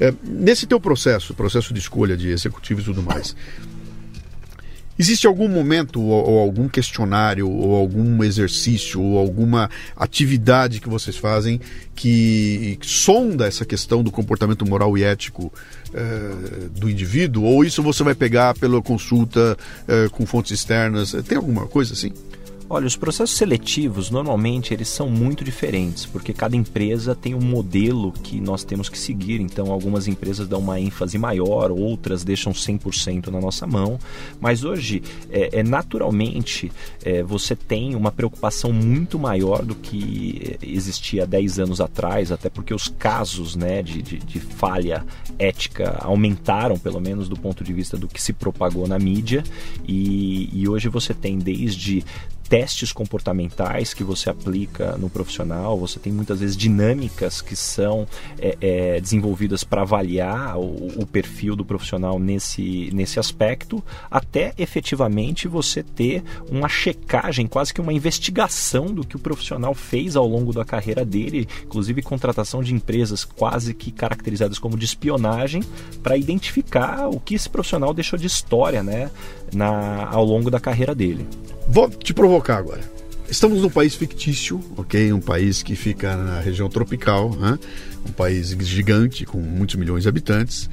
É, 0.00 0.14
nesse 0.24 0.66
teu 0.66 0.80
processo, 0.80 1.34
processo 1.34 1.74
de 1.74 1.80
escolha 1.80 2.16
de 2.16 2.30
executivos 2.30 2.84
e 2.84 2.86
tudo 2.86 3.02
mais, 3.02 3.36
Existe 5.00 5.26
algum 5.26 5.48
momento 5.48 5.98
ou, 5.98 6.28
ou, 6.28 6.38
algum 6.40 6.68
questionário 6.68 7.48
ou 7.48 7.74
algum 7.74 8.22
exercício 8.22 9.00
ou 9.00 9.16
alguma 9.16 9.70
atividade 9.96 10.78
que 10.78 10.90
vocês 10.90 11.16
fazem 11.16 11.58
que 11.94 12.78
sonda 12.82 13.46
essa 13.46 13.64
questão 13.64 14.02
do 14.02 14.10
comportamento 14.10 14.68
moral 14.68 14.98
e 14.98 15.02
ético 15.02 15.50
eh, 15.94 16.68
do 16.76 16.90
indivíduo? 16.90 17.44
Ou 17.44 17.64
isso 17.64 17.82
você 17.82 18.02
vai 18.02 18.14
pegar 18.14 18.52
pela 18.52 18.82
consulta 18.82 19.56
eh, 19.88 20.10
com 20.10 20.26
fontes 20.26 20.52
externas? 20.52 21.12
Tem 21.26 21.38
alguma 21.38 21.66
coisa 21.66 21.94
assim? 21.94 22.12
Olha, 22.72 22.86
os 22.86 22.94
processos 22.94 23.36
seletivos 23.36 24.12
normalmente 24.12 24.72
eles 24.72 24.86
são 24.86 25.10
muito 25.10 25.42
diferentes, 25.42 26.06
porque 26.06 26.32
cada 26.32 26.54
empresa 26.54 27.16
tem 27.16 27.34
um 27.34 27.40
modelo 27.40 28.12
que 28.12 28.40
nós 28.40 28.62
temos 28.62 28.88
que 28.88 28.96
seguir. 28.96 29.40
Então, 29.40 29.72
algumas 29.72 30.06
empresas 30.06 30.46
dão 30.46 30.60
uma 30.60 30.78
ênfase 30.78 31.18
maior, 31.18 31.72
outras 31.72 32.22
deixam 32.22 32.52
100% 32.52 33.26
na 33.26 33.40
nossa 33.40 33.66
mão. 33.66 33.98
Mas 34.40 34.62
hoje, 34.62 35.02
é, 35.32 35.58
é 35.58 35.62
naturalmente, 35.64 36.70
é, 37.04 37.24
você 37.24 37.56
tem 37.56 37.96
uma 37.96 38.12
preocupação 38.12 38.72
muito 38.72 39.18
maior 39.18 39.64
do 39.64 39.74
que 39.74 40.56
existia 40.62 41.26
10 41.26 41.58
anos 41.58 41.80
atrás, 41.80 42.30
até 42.30 42.48
porque 42.48 42.72
os 42.72 42.86
casos 42.86 43.56
né, 43.56 43.82
de, 43.82 44.00
de, 44.00 44.18
de 44.18 44.38
falha 44.38 45.04
ética 45.40 45.98
aumentaram, 46.02 46.78
pelo 46.78 47.00
menos 47.00 47.28
do 47.28 47.34
ponto 47.34 47.64
de 47.64 47.72
vista 47.72 47.96
do 47.96 48.06
que 48.06 48.22
se 48.22 48.32
propagou 48.32 48.86
na 48.86 48.96
mídia. 48.96 49.42
E, 49.88 50.48
e 50.52 50.68
hoje 50.68 50.88
você 50.88 51.12
tem 51.12 51.36
desde 51.36 52.04
testes 52.50 52.92
comportamentais 52.92 53.94
que 53.94 54.02
você 54.02 54.28
aplica 54.28 54.96
no 54.98 55.08
profissional, 55.08 55.78
você 55.78 56.00
tem 56.00 56.12
muitas 56.12 56.40
vezes 56.40 56.56
dinâmicas 56.56 57.40
que 57.40 57.54
são 57.54 58.08
é, 58.40 58.58
é, 58.60 59.00
desenvolvidas 59.00 59.62
para 59.62 59.82
avaliar 59.82 60.58
o, 60.58 61.00
o, 61.00 61.06
perfil 61.06 61.54
do 61.54 61.64
profissional 61.64 62.18
nesse, 62.18 62.90
nesse 62.92 63.20
aspecto, 63.20 63.82
até 64.10 64.52
efetivamente 64.58 65.46
você 65.46 65.80
ter 65.80 66.24
uma 66.50 66.68
checagem, 66.68 67.46
quase 67.46 67.72
que 67.72 67.80
uma 67.80 67.92
investigação 67.92 68.86
do 68.86 69.06
que 69.06 69.14
o 69.14 69.20
profissional 69.20 69.72
fez 69.72 70.16
ao 70.16 70.26
longo 70.26 70.52
da 70.52 70.64
carreira 70.64 71.04
dele, 71.04 71.46
inclusive 71.64 72.02
contratação 72.02 72.64
de 72.64 72.74
empresas 72.74 73.24
quase 73.24 73.72
que 73.72 73.92
caracterizadas 73.92 74.58
como 74.58 74.76
de 74.76 74.86
espionagem, 74.86 75.62
para 76.02 76.16
identificar 76.16 77.08
o 77.08 77.20
que 77.20 77.36
esse 77.36 77.48
profissional 77.48 77.94
deixou 77.94 78.18
de 78.18 78.26
história 78.26 78.82
né, 78.82 79.08
na, 79.54 80.06
ao 80.06 80.24
longo 80.24 80.50
da 80.50 80.60
carreira 80.60 80.94
dele. 80.94 81.26
Vou 81.68 81.88
te 81.88 82.12
provocar 82.12 82.58
agora. 82.58 82.80
Estamos 83.28 83.62
num 83.62 83.70
país 83.70 83.94
fictício, 83.94 84.60
ok? 84.76 85.12
Um 85.12 85.20
país 85.20 85.62
que 85.62 85.76
fica 85.76 86.16
na 86.16 86.40
região 86.40 86.68
tropical, 86.68 87.30
né? 87.36 87.58
um 88.04 88.12
país 88.12 88.48
gigante 88.48 89.24
com 89.24 89.38
muitos 89.38 89.76
milhões 89.76 90.02
de 90.02 90.08
habitantes. 90.08 90.68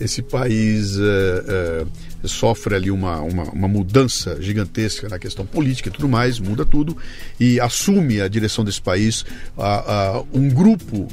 Esse 0.00 0.22
país 0.22 0.96
uh, 0.96 1.84
uh, 2.22 2.28
sofre 2.28 2.74
ali 2.76 2.90
uma, 2.90 3.20
uma, 3.20 3.42
uma, 3.50 3.68
mudança 3.68 4.40
gigantesca 4.40 5.08
na 5.08 5.18
questão 5.18 5.44
política 5.44 5.88
e 5.88 5.92
tudo 5.92 6.08
mais, 6.08 6.38
muda 6.38 6.64
tudo, 6.64 6.96
e 7.38 7.58
assume 7.60 8.20
a 8.20 8.28
direção 8.28 8.64
desse 8.64 8.80
país 8.80 9.22
uh, 9.56 10.26
um 10.32 10.48
grupo 10.48 11.08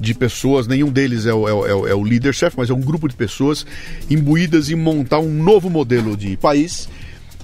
de 0.00 0.14
pessoas, 0.14 0.66
nenhum 0.66 0.90
deles 0.90 1.26
é 1.26 1.34
o, 1.34 1.46
é 1.46 1.52
o, 1.52 1.86
é 1.88 1.94
o 1.94 2.02
líder-chefe, 2.02 2.56
mas 2.56 2.70
é 2.70 2.74
um 2.74 2.80
grupo 2.80 3.08
de 3.08 3.14
pessoas 3.14 3.66
imbuídas 4.08 4.70
em 4.70 4.74
montar 4.74 5.18
um 5.18 5.42
novo 5.42 5.68
modelo 5.68 6.16
de 6.16 6.36
país 6.36 6.88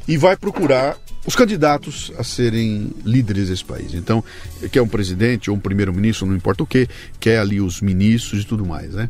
e 0.08 0.16
vai 0.16 0.36
procurar 0.36 0.96
os 1.26 1.34
candidatos 1.34 2.12
a 2.16 2.22
serem 2.22 2.92
líderes 3.04 3.48
desse 3.48 3.64
país. 3.64 3.92
Então, 3.94 4.22
quer 4.70 4.80
um 4.80 4.88
presidente 4.88 5.50
ou 5.50 5.56
um 5.56 5.60
primeiro-ministro, 5.60 6.26
não 6.26 6.36
importa 6.36 6.62
o 6.62 6.66
que, 6.66 6.88
quer 7.18 7.38
ali 7.38 7.60
os 7.60 7.80
ministros 7.80 8.42
e 8.42 8.46
tudo 8.46 8.64
mais, 8.64 8.94
né? 8.94 9.08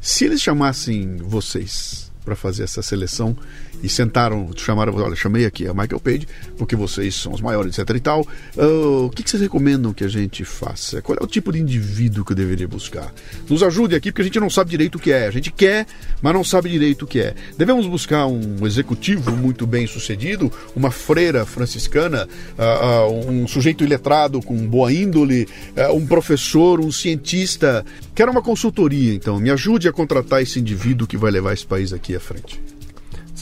Se 0.00 0.24
eles 0.24 0.42
chamassem 0.42 1.16
vocês 1.16 2.12
para 2.24 2.34
fazer 2.34 2.64
essa 2.64 2.82
seleção 2.82 3.36
e 3.82 3.88
sentaram, 3.88 4.48
chamaram, 4.56 4.94
olha, 4.94 5.14
chamei 5.14 5.44
aqui 5.44 5.66
a 5.66 5.74
Michael 5.74 6.00
Page, 6.00 6.26
porque 6.56 6.74
vocês 6.74 7.14
são 7.14 7.32
os 7.32 7.40
maiores, 7.40 7.78
etc 7.78 7.96
e 7.96 8.00
tal. 8.00 8.26
Uh, 8.56 9.06
o 9.06 9.10
que, 9.10 9.22
que, 9.22 9.30
vocês 9.30 9.42
recomendam 9.42 9.92
que 9.92 10.04
a 10.04 10.08
gente 10.08 10.44
faça? 10.44 11.02
Qual 11.02 11.16
é 11.20 11.24
o 11.24 11.26
tipo 11.26 11.52
de 11.52 11.60
indivíduo 11.60 12.24
que 12.24 12.32
eu 12.32 12.36
deveria 12.36 12.66
buscar? 12.66 13.12
Nos 13.48 13.62
ajude 13.62 13.94
aqui, 13.94 14.10
porque 14.10 14.22
a 14.22 14.24
gente 14.24 14.40
não 14.40 14.50
sabe 14.50 14.70
direito 14.70 14.96
o 14.96 14.98
que 14.98 15.12
é. 15.12 15.26
A 15.26 15.30
gente 15.30 15.50
quer, 15.50 15.86
mas 16.22 16.32
não 16.32 16.44
sabe 16.44 16.70
direito 16.70 17.04
o 17.04 17.06
que 17.06 17.20
é. 17.20 17.34
Devemos 17.56 17.86
buscar 17.86 18.26
um 18.26 18.66
executivo 18.66 19.32
muito 19.32 19.66
bem 19.66 19.86
sucedido, 19.86 20.50
uma 20.74 20.90
freira 20.90 21.44
franciscana, 21.44 22.28
uh, 22.58 23.10
uh, 23.10 23.30
um 23.30 23.46
sujeito 23.46 23.84
iletrado 23.84 24.40
com 24.40 24.56
boa 24.66 24.92
índole, 24.92 25.48
um 25.92 26.06
professor, 26.06 26.80
um 26.80 26.90
cientista. 26.90 27.84
Quero 28.14 28.32
uma 28.32 28.42
consultoria, 28.42 29.14
então. 29.14 29.38
Me 29.38 29.50
ajude 29.50 29.88
a 29.88 29.92
contratar 29.92 30.42
esse 30.42 30.58
indivíduo 30.58 31.06
que 31.06 31.16
vai 31.16 31.30
levar 31.30 31.52
esse 31.52 31.66
país 31.66 31.92
aqui 31.92 32.14
à 32.14 32.20
frente. 32.20 32.73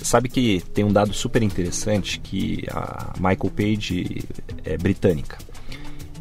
Você 0.03 0.09
sabe 0.09 0.29
que 0.29 0.61
tem 0.75 0.85
um 0.85 0.93
dado 0.93 1.15
super 1.15 1.45
interessante 1.45 2.19
que 2.19 2.65
a 2.73 3.13
Michael 3.17 3.53
Page 3.55 4.25
é 4.65 4.77
britânica. 4.77 5.39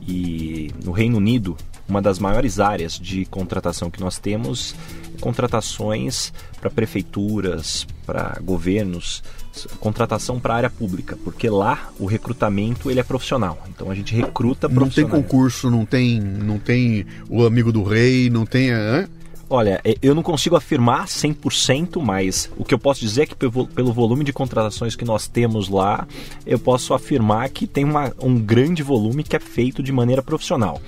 E 0.07 0.71
no 0.83 0.91
Reino 0.91 1.17
Unido, 1.17 1.57
uma 1.89 1.99
das 1.99 2.19
maiores 2.19 2.59
áreas 2.59 2.93
de 2.93 3.25
contratação 3.25 3.89
que 3.89 3.99
nós 3.99 4.19
temos 4.19 4.75
é 5.15 5.19
contratações 5.19 6.31
para 6.59 6.69
prefeituras, 6.69 7.87
para 8.05 8.39
governos, 8.43 9.23
contratação 9.79 10.39
para 10.39 10.53
a 10.53 10.57
área 10.57 10.69
pública, 10.69 11.17
porque 11.23 11.49
lá 11.49 11.91
o 11.99 12.05
recrutamento 12.05 12.91
ele 12.91 12.99
é 12.99 13.03
profissional. 13.03 13.63
Então 13.67 13.89
a 13.89 13.95
gente 13.95 14.13
recruta. 14.13 14.69
Não 14.69 14.89
tem 14.89 15.07
concurso, 15.07 15.71
não 15.71 15.87
tem, 15.87 16.19
não 16.19 16.59
tem 16.59 17.07
o 17.27 17.43
amigo 17.47 17.71
do 17.71 17.81
rei, 17.81 18.29
não 18.29 18.45
tem, 18.45 18.69
hein? 18.69 19.07
Olha, 19.53 19.81
é, 19.83 19.97
eu 20.01 20.15
não 20.15 20.23
consigo 20.23 20.55
afirmar 20.55 21.07
100%, 21.07 22.01
mas 22.01 22.49
o 22.55 22.63
que 22.63 22.73
eu 22.73 22.79
posso 22.79 23.01
dizer 23.01 23.23
é 23.23 23.25
que 23.25 23.35
pelo 23.35 23.91
volume 23.91 24.23
de 24.23 24.31
contratações 24.31 24.95
que 24.95 25.03
nós 25.03 25.27
temos 25.27 25.67
lá, 25.67 26.07
eu 26.45 26.57
posso 26.57 26.93
afirmar 26.93 27.49
que 27.49 27.67
tem 27.67 27.83
uma, 27.83 28.13
um 28.21 28.39
grande 28.39 28.81
volume 28.81 29.25
que 29.25 29.35
é 29.35 29.41
feito 29.41 29.83
de 29.83 29.91
maneira 29.91 30.23
profissional. 30.23 30.81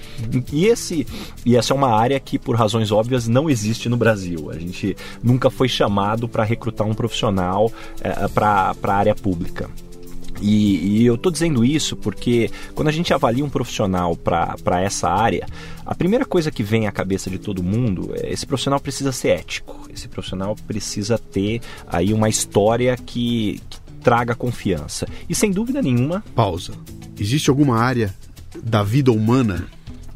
E, 0.53 0.65
esse, 0.65 1.05
e 1.45 1.57
essa 1.57 1.73
é 1.73 1.75
uma 1.75 1.93
área 1.93 2.17
que, 2.21 2.39
por 2.39 2.55
razões 2.55 2.89
óbvias, 2.89 3.27
não 3.27 3.49
existe 3.49 3.89
no 3.89 3.97
Brasil. 3.97 4.49
A 4.49 4.57
gente 4.57 4.95
nunca 5.21 5.49
foi 5.49 5.67
chamado 5.67 6.29
para 6.29 6.45
recrutar 6.45 6.87
um 6.87 6.93
profissional 6.93 7.69
é, 7.99 8.29
para 8.29 8.73
a 8.81 8.93
área 8.93 9.13
pública. 9.13 9.69
E, 10.43 10.99
e, 10.99 11.05
eu 11.05 11.15
estou 11.15 11.31
dizendo 11.31 11.63
isso 11.63 11.95
porque 11.95 12.51
quando 12.75 12.89
a 12.89 12.91
gente 12.91 13.13
avalia 13.13 13.45
um 13.45 13.49
profissional 13.49 14.13
para 14.17 14.81
essa 14.81 15.09
área, 15.09 15.47
a 15.85 15.95
primeira 15.95 16.25
coisa 16.25 16.51
que 16.51 16.61
vem 16.61 16.85
à 16.85 16.91
cabeça 16.91 17.29
de 17.29 17.37
todo 17.37 17.63
mundo 17.63 18.13
é 18.15 18.33
esse 18.33 18.45
profissional 18.45 18.77
precisa 18.77 19.13
ser 19.13 19.29
ético, 19.29 19.87
esse 19.93 20.09
profissional 20.09 20.53
precisa 20.67 21.17
ter 21.17 21.61
aí 21.87 22.13
uma 22.13 22.27
história 22.27 22.97
que, 22.97 23.61
que 23.69 23.79
traga 24.01 24.35
confiança. 24.35 25.07
E 25.29 25.33
sem 25.33 25.49
dúvida 25.49 25.81
nenhuma. 25.81 26.21
Pausa. 26.35 26.73
Existe 27.17 27.49
alguma 27.49 27.77
área 27.77 28.13
da 28.61 28.83
vida 28.83 29.13
humana 29.13 29.67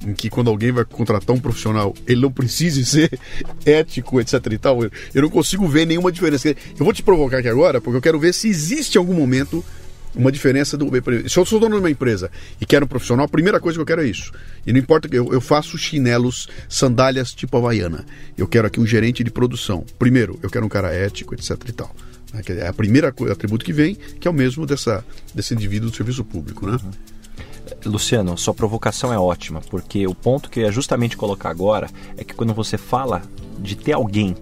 em 0.06 0.14
que 0.14 0.30
quando 0.30 0.50
alguém 0.50 0.74
vai 0.74 0.84
contratar 0.84 1.34
um 1.34 1.40
profissional, 1.40 1.94
ele 2.06 2.22
não 2.22 2.32
precise 2.32 2.86
ser 2.86 3.18
ético, 3.66 4.20
etc 4.20 4.46
e 4.52 4.58
tal. 4.58 4.84
Eu 4.84 5.22
não 5.22 5.30
consigo 5.30 5.66
ver 5.68 5.86
nenhuma 5.86 6.12
diferença. 6.12 6.50
Eu 6.50 6.84
vou 6.84 6.94
te 6.94 7.02
provocar 7.02 7.38
aqui 7.38 7.48
agora, 7.48 7.80
porque 7.80 7.96
eu 7.96 8.02
quero 8.02 8.20
ver 8.20 8.34
se 8.34 8.50
existe 8.50 8.98
algum 8.98 9.14
momento 9.14 9.64
uma 10.16 10.32
diferença 10.32 10.78
do. 10.78 10.90
Se 11.30 11.38
eu 11.38 11.46
sou 11.46 11.60
dono 11.60 11.76
de 11.76 11.82
uma 11.82 11.90
empresa 11.90 12.32
e 12.60 12.66
quero 12.66 12.86
um 12.86 12.88
profissional, 12.88 13.26
a 13.26 13.30
primeira 13.30 13.60
coisa 13.60 13.78
que 13.78 13.82
eu 13.82 13.86
quero 13.86 14.02
é 14.02 14.08
isso. 14.08 14.32
E 14.66 14.74
não 14.74 14.80
importa 14.80 15.08
que 15.08 15.16
eu, 15.16 15.32
eu 15.32 15.42
faço 15.42 15.78
chinelos, 15.78 16.48
sandálias 16.68 17.34
tipo 17.34 17.58
havaiana. 17.58 18.06
Eu 18.38 18.48
quero 18.48 18.68
aqui 18.68 18.80
um 18.80 18.86
gerente 18.86 19.24
de 19.24 19.32
produção. 19.32 19.86
Primeiro, 20.00 20.40
eu 20.42 20.50
quero 20.50 20.66
um 20.66 20.70
cara 20.70 20.94
ético, 20.94 21.34
etc 21.34 21.52
e 21.68 21.72
tal. 21.72 21.96
Né, 22.34 22.42
é 22.60 22.68
a 22.68 22.74
primeira 22.74 23.14
atributo 23.32 23.64
que 23.64 23.74
vem, 23.74 23.96
que 23.96 24.28
é 24.28 24.32
o 24.32 24.34
mesmo 24.34 24.66
dessa, 24.66 25.04
desse 25.34 25.54
indivíduo 25.54 25.90
do 25.90 25.96
serviço 25.96 26.24
público, 26.24 26.68
né? 26.68 26.78
Uhum. 26.84 26.92
Luciano, 27.86 28.38
sua 28.38 28.54
provocação 28.54 29.14
é 29.14 29.20
ótima, 29.20 29.62
porque 29.70 30.08
o 30.08 30.16
ponto 30.16 30.50
que 30.50 30.60
eu 30.60 30.64
ia 30.64 30.72
justamente 30.72 31.16
colocar 31.16 31.50
agora 31.50 31.90
é 32.18 32.24
que 32.24 32.34
quando 32.34 32.54
você 32.54 32.78
fala 32.78 33.22
de 33.60 33.76
ter 33.76 33.94
alguém 33.94 34.36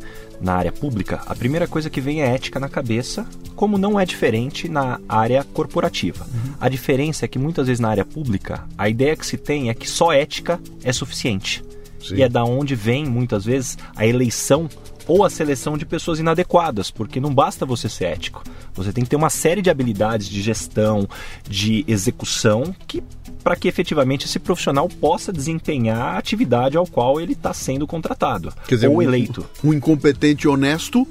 na 0.45 0.53
área 0.53 0.71
pública, 0.71 1.23
a 1.25 1.35
primeira 1.35 1.67
coisa 1.67 1.89
que 1.89 1.99
vem 1.99 2.21
é 2.21 2.27
ética 2.27 2.59
na 2.59 2.69
cabeça, 2.69 3.25
como 3.55 3.79
não 3.79 3.99
é 3.99 4.05
diferente 4.05 4.69
na 4.69 4.99
área 5.09 5.43
corporativa. 5.43 6.23
Uhum. 6.23 6.53
A 6.61 6.69
diferença 6.69 7.25
é 7.25 7.27
que 7.27 7.39
muitas 7.39 7.65
vezes 7.65 7.79
na 7.79 7.89
área 7.89 8.05
pública, 8.05 8.63
a 8.77 8.87
ideia 8.87 9.15
que 9.15 9.25
se 9.25 9.37
tem 9.37 9.71
é 9.71 9.73
que 9.73 9.89
só 9.89 10.13
ética 10.13 10.59
é 10.83 10.93
suficiente. 10.93 11.63
Sim. 11.99 12.17
E 12.17 12.21
é 12.21 12.29
da 12.29 12.43
onde 12.43 12.75
vem 12.75 13.05
muitas 13.05 13.43
vezes 13.43 13.75
a 13.95 14.05
eleição 14.05 14.69
ou 15.07 15.23
a 15.23 15.29
seleção 15.29 15.77
de 15.77 15.85
pessoas 15.85 16.19
inadequadas, 16.19 16.91
porque 16.91 17.19
não 17.19 17.33
basta 17.33 17.65
você 17.65 17.87
ser 17.89 18.05
ético. 18.05 18.43
Você 18.73 18.91
tem 18.91 19.03
que 19.03 19.09
ter 19.09 19.15
uma 19.15 19.29
série 19.29 19.61
de 19.61 19.69
habilidades 19.69 20.27
de 20.27 20.41
gestão, 20.41 21.07
de 21.47 21.83
execução, 21.87 22.75
que 22.87 23.03
para 23.43 23.55
que 23.55 23.67
efetivamente 23.67 24.25
esse 24.25 24.39
profissional 24.39 24.89
possa 24.89 25.31
desempenhar 25.31 26.15
a 26.15 26.17
atividade 26.17 26.75
ao 26.77 26.87
qual 26.87 27.21
ele 27.21 27.33
está 27.33 27.53
sendo 27.53 27.85
contratado 27.85 28.51
Quer 28.67 28.75
dizer, 28.75 28.87
ou 28.87 28.97
um, 28.97 29.01
eleito. 29.03 29.45
Um 29.63 29.71
incompetente 29.71 30.47
honesto 30.47 31.07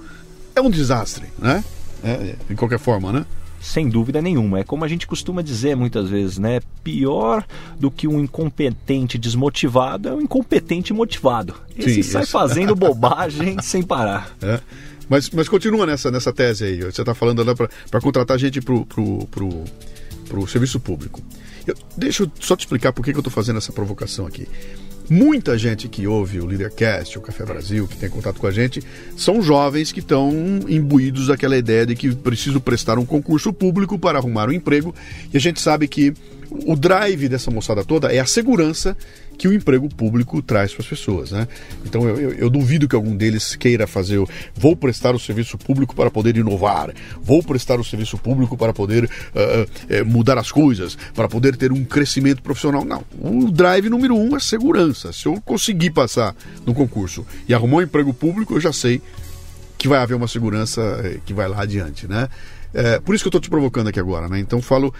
é 0.56 0.60
um 0.60 0.68
desastre, 0.68 1.26
né? 1.38 1.62
É, 2.02 2.10
é, 2.10 2.36
de 2.48 2.56
qualquer 2.56 2.80
forma, 2.80 3.12
né? 3.12 3.24
Sem 3.64 3.88
dúvida 3.88 4.20
nenhuma. 4.20 4.60
É 4.60 4.62
como 4.62 4.84
a 4.84 4.88
gente 4.88 5.06
costuma 5.06 5.40
dizer 5.40 5.74
muitas 5.74 6.06
vezes, 6.10 6.36
né? 6.36 6.60
Pior 6.84 7.42
do 7.80 7.90
que 7.90 8.06
um 8.06 8.20
incompetente 8.20 9.16
desmotivado 9.16 10.10
é 10.10 10.12
um 10.12 10.20
incompetente 10.20 10.92
motivado. 10.92 11.54
Esse 11.74 12.02
Sim, 12.02 12.02
sai 12.02 12.26
fazendo 12.26 12.76
bobagem 12.76 13.56
sem 13.62 13.82
parar. 13.82 14.36
É. 14.42 14.60
Mas, 15.08 15.30
mas 15.30 15.48
continua 15.48 15.86
nessa, 15.86 16.10
nessa 16.10 16.30
tese 16.30 16.64
aí. 16.64 16.82
Você 16.82 17.00
está 17.00 17.14
falando 17.14 17.42
para 17.90 18.00
contratar 18.02 18.38
gente 18.38 18.60
para 18.60 18.74
o 18.74 18.84
pro, 18.84 19.26
pro, 19.28 19.64
pro 20.28 20.46
serviço 20.46 20.78
público. 20.78 21.22
Eu, 21.66 21.74
deixa 21.96 22.24
eu 22.24 22.30
só 22.40 22.54
te 22.54 22.60
explicar 22.60 22.92
por 22.92 23.02
que, 23.02 23.12
que 23.12 23.16
eu 23.16 23.20
estou 23.20 23.32
fazendo 23.32 23.56
essa 23.56 23.72
provocação 23.72 24.26
aqui. 24.26 24.46
Muita 25.08 25.58
gente 25.58 25.86
que 25.88 26.06
ouve 26.06 26.40
o 26.40 26.46
Leadercast, 26.46 27.18
o 27.18 27.20
Café 27.20 27.44
Brasil, 27.44 27.86
que 27.86 27.96
tem 27.96 28.08
contato 28.08 28.40
com 28.40 28.46
a 28.46 28.50
gente, 28.50 28.82
são 29.16 29.42
jovens 29.42 29.92
que 29.92 30.00
estão 30.00 30.32
imbuídos 30.66 31.26
daquela 31.26 31.56
ideia 31.56 31.84
de 31.84 31.94
que 31.94 32.14
preciso 32.14 32.60
prestar 32.60 32.98
um 32.98 33.04
concurso 33.04 33.52
público 33.52 33.98
para 33.98 34.18
arrumar 34.18 34.48
um 34.48 34.52
emprego. 34.52 34.94
E 35.32 35.36
a 35.36 35.40
gente 35.40 35.60
sabe 35.60 35.86
que 35.88 36.14
o 36.50 36.74
drive 36.74 37.28
dessa 37.28 37.50
moçada 37.50 37.84
toda 37.84 38.12
é 38.12 38.18
a 38.18 38.26
segurança 38.26 38.96
que 39.36 39.48
o 39.48 39.52
emprego 39.52 39.88
público 39.88 40.40
traz 40.42 40.72
para 40.72 40.82
as 40.82 40.88
pessoas. 40.88 41.30
Né? 41.30 41.46
Então 41.84 42.08
eu, 42.08 42.16
eu, 42.16 42.32
eu, 42.32 42.50
duvido 42.50 42.88
que 42.88 42.94
algum 42.94 43.16
deles 43.16 43.56
queira 43.56 43.86
fazer, 43.86 44.22
vou 44.54 44.76
prestar 44.76 45.14
o 45.14 45.18
serviço 45.18 45.58
público 45.58 45.94
para 45.94 46.10
poder 46.10 46.36
inovar, 46.36 46.92
vou 47.20 47.42
prestar 47.42 47.78
o 47.80 47.84
serviço 47.84 48.16
público 48.18 48.56
para 48.56 48.72
poder 48.72 49.04
uh, 49.04 50.06
mudar 50.06 50.38
as 50.38 50.50
coisas, 50.50 50.96
para 51.14 51.28
poder 51.28 51.56
ter 51.56 51.72
um 51.72 51.84
crescimento 51.84 52.42
profissional. 52.42 52.84
Não. 52.84 53.04
O 53.20 53.50
drive 53.50 53.88
número 53.88 54.16
um 54.16 54.36
é 54.36 54.40
segurança. 54.40 55.12
Se 55.12 55.26
eu 55.26 55.40
conseguir 55.40 55.90
passar 55.90 56.34
no 56.64 56.74
concurso 56.74 57.26
e 57.48 57.54
arrumar 57.54 57.78
um 57.78 57.82
emprego 57.82 58.12
público, 58.12 58.54
eu 58.54 58.60
já 58.60 58.72
sei 58.72 59.00
que 59.76 59.88
vai 59.88 59.98
haver 59.98 60.14
uma 60.14 60.28
segurança 60.28 60.80
eh, 61.04 61.18
que 61.26 61.34
vai 61.34 61.48
lá 61.48 61.60
adiante. 61.62 62.06
Né? 62.06 62.28
É, 62.72 62.98
por 62.98 63.14
isso 63.14 63.22
que 63.22 63.28
eu 63.28 63.30
estou 63.30 63.40
te 63.40 63.50
provocando 63.50 63.88
aqui 63.88 64.00
agora. 64.00 64.28
Né? 64.28 64.38
Então 64.40 64.62
falo 64.62 64.94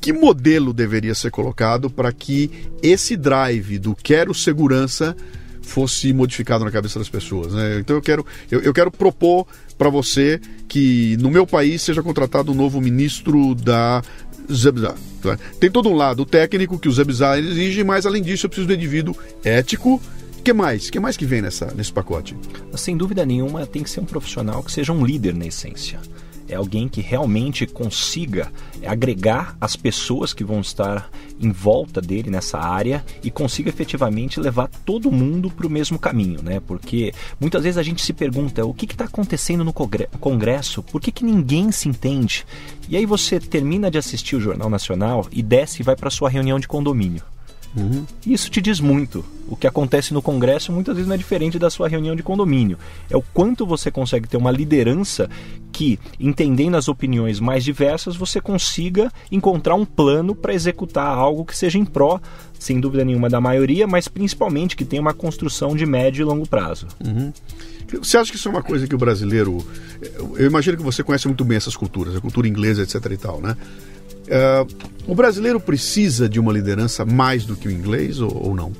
que 0.00 0.12
modelo 0.12 0.72
deveria 0.72 1.14
ser 1.14 1.30
colocado 1.30 1.90
para 1.90 2.12
que 2.12 2.50
esse 2.82 3.16
drive 3.16 3.78
do 3.78 3.94
quero 3.94 4.32
segurança 4.34 5.16
fosse 5.62 6.12
modificado 6.12 6.64
na 6.64 6.70
cabeça 6.70 6.98
das 6.98 7.08
pessoas. 7.08 7.52
Né? 7.52 7.78
Então 7.78 7.96
eu 7.96 8.02
quero, 8.02 8.26
eu, 8.50 8.60
eu 8.60 8.72
quero 8.72 8.90
propor 8.90 9.46
para 9.76 9.88
você 9.88 10.40
que 10.66 11.16
no 11.20 11.30
meu 11.30 11.46
país 11.46 11.82
seja 11.82 12.02
contratado 12.02 12.50
um 12.50 12.54
novo 12.54 12.80
ministro 12.80 13.54
da 13.54 14.02
Zebza. 14.52 14.94
Tá? 15.22 15.38
Tem 15.60 15.70
todo 15.70 15.88
um 15.88 15.94
lado 15.94 16.24
técnico 16.24 16.78
que 16.78 16.88
o 16.88 16.92
Zebza 16.92 17.38
exige, 17.38 17.84
mas 17.84 18.06
além 18.06 18.22
disso 18.22 18.46
eu 18.46 18.50
preciso 18.50 18.68
do 18.68 18.74
indivíduo 18.74 19.16
ético 19.44 20.00
o 20.38 20.42
que 20.42 20.54
mais? 20.54 20.88
O 20.88 20.92
que 20.92 20.98
mais 20.98 21.18
que 21.18 21.26
vem 21.26 21.42
nessa, 21.42 21.66
nesse 21.74 21.92
pacote? 21.92 22.34
Sem 22.74 22.96
dúvida 22.96 23.26
nenhuma, 23.26 23.66
tem 23.66 23.82
que 23.82 23.90
ser 23.90 24.00
um 24.00 24.06
profissional 24.06 24.62
que 24.62 24.72
seja 24.72 24.90
um 24.90 25.04
líder 25.04 25.34
na 25.34 25.44
essência 25.44 26.00
é 26.50 26.56
alguém 26.56 26.88
que 26.88 27.00
realmente 27.00 27.66
consiga 27.66 28.52
agregar 28.86 29.56
as 29.60 29.76
pessoas 29.76 30.34
que 30.34 30.44
vão 30.44 30.60
estar 30.60 31.08
em 31.40 31.50
volta 31.50 32.00
dele 32.00 32.30
nessa 32.30 32.58
área 32.58 33.04
e 33.22 33.30
consiga 33.30 33.68
efetivamente 33.68 34.40
levar 34.40 34.68
todo 34.84 35.10
mundo 35.10 35.50
para 35.50 35.66
o 35.66 35.70
mesmo 35.70 35.98
caminho, 35.98 36.42
né? 36.42 36.60
Porque 36.60 37.14
muitas 37.40 37.62
vezes 37.62 37.78
a 37.78 37.82
gente 37.82 38.02
se 38.02 38.12
pergunta 38.12 38.64
o 38.64 38.74
que 38.74 38.84
está 38.84 39.04
acontecendo 39.04 39.64
no 39.64 39.72
Congresso, 39.72 40.82
por 40.82 41.00
que, 41.00 41.12
que 41.12 41.24
ninguém 41.24 41.70
se 41.72 41.88
entende? 41.88 42.44
E 42.88 42.96
aí 42.96 43.06
você 43.06 43.38
termina 43.38 43.90
de 43.90 43.98
assistir 43.98 44.36
o 44.36 44.40
Jornal 44.40 44.68
Nacional 44.68 45.26
e 45.30 45.42
desce 45.42 45.80
e 45.80 45.84
vai 45.84 45.96
para 45.96 46.10
sua 46.10 46.28
reunião 46.28 46.58
de 46.58 46.68
condomínio. 46.68 47.22
Uhum. 47.76 48.04
Isso 48.26 48.50
te 48.50 48.60
diz 48.60 48.80
muito. 48.80 49.24
O 49.48 49.56
que 49.56 49.66
acontece 49.66 50.12
no 50.12 50.22
Congresso 50.22 50.72
muitas 50.72 50.94
vezes 50.94 51.08
não 51.08 51.14
é 51.14 51.18
diferente 51.18 51.58
da 51.58 51.70
sua 51.70 51.88
reunião 51.88 52.16
de 52.16 52.22
condomínio. 52.22 52.78
É 53.08 53.16
o 53.16 53.22
quanto 53.22 53.66
você 53.66 53.90
consegue 53.90 54.28
ter 54.28 54.36
uma 54.36 54.50
liderança 54.50 55.28
que, 55.72 55.98
entendendo 56.18 56.76
as 56.76 56.88
opiniões 56.88 57.40
mais 57.40 57.64
diversas, 57.64 58.16
você 58.16 58.40
consiga 58.40 59.12
encontrar 59.30 59.74
um 59.74 59.84
plano 59.84 60.34
para 60.34 60.54
executar 60.54 61.06
algo 61.06 61.44
que 61.44 61.56
seja 61.56 61.78
em 61.78 61.84
pró, 61.84 62.20
sem 62.58 62.80
dúvida 62.80 63.04
nenhuma, 63.04 63.28
da 63.28 63.40
maioria, 63.40 63.86
mas 63.86 64.08
principalmente 64.08 64.76
que 64.76 64.84
tenha 64.84 65.02
uma 65.02 65.14
construção 65.14 65.74
de 65.74 65.86
médio 65.86 66.22
e 66.22 66.24
longo 66.24 66.48
prazo. 66.48 66.88
Uhum. 67.04 67.32
Você 68.02 68.16
acha 68.16 68.30
que 68.30 68.36
isso 68.36 68.48
é 68.48 68.52
uma 68.52 68.62
coisa 68.62 68.86
que 68.86 68.94
o 68.94 68.98
brasileiro. 68.98 69.58
Eu 70.36 70.46
imagino 70.46 70.76
que 70.76 70.82
você 70.82 71.02
conhece 71.02 71.26
muito 71.26 71.44
bem 71.44 71.56
essas 71.56 71.76
culturas, 71.76 72.14
a 72.14 72.20
cultura 72.20 72.46
inglesa, 72.46 72.82
etc. 72.82 73.04
e 73.10 73.16
tal, 73.16 73.40
né? 73.40 73.56
Uh, 74.30 74.90
o 75.08 75.14
brasileiro 75.14 75.58
precisa 75.58 76.28
de 76.28 76.38
uma 76.38 76.52
liderança 76.52 77.04
mais 77.04 77.44
do 77.44 77.56
que 77.56 77.66
o 77.66 77.70
inglês 77.70 78.20
ou, 78.20 78.48
ou 78.48 78.54
não? 78.54 78.72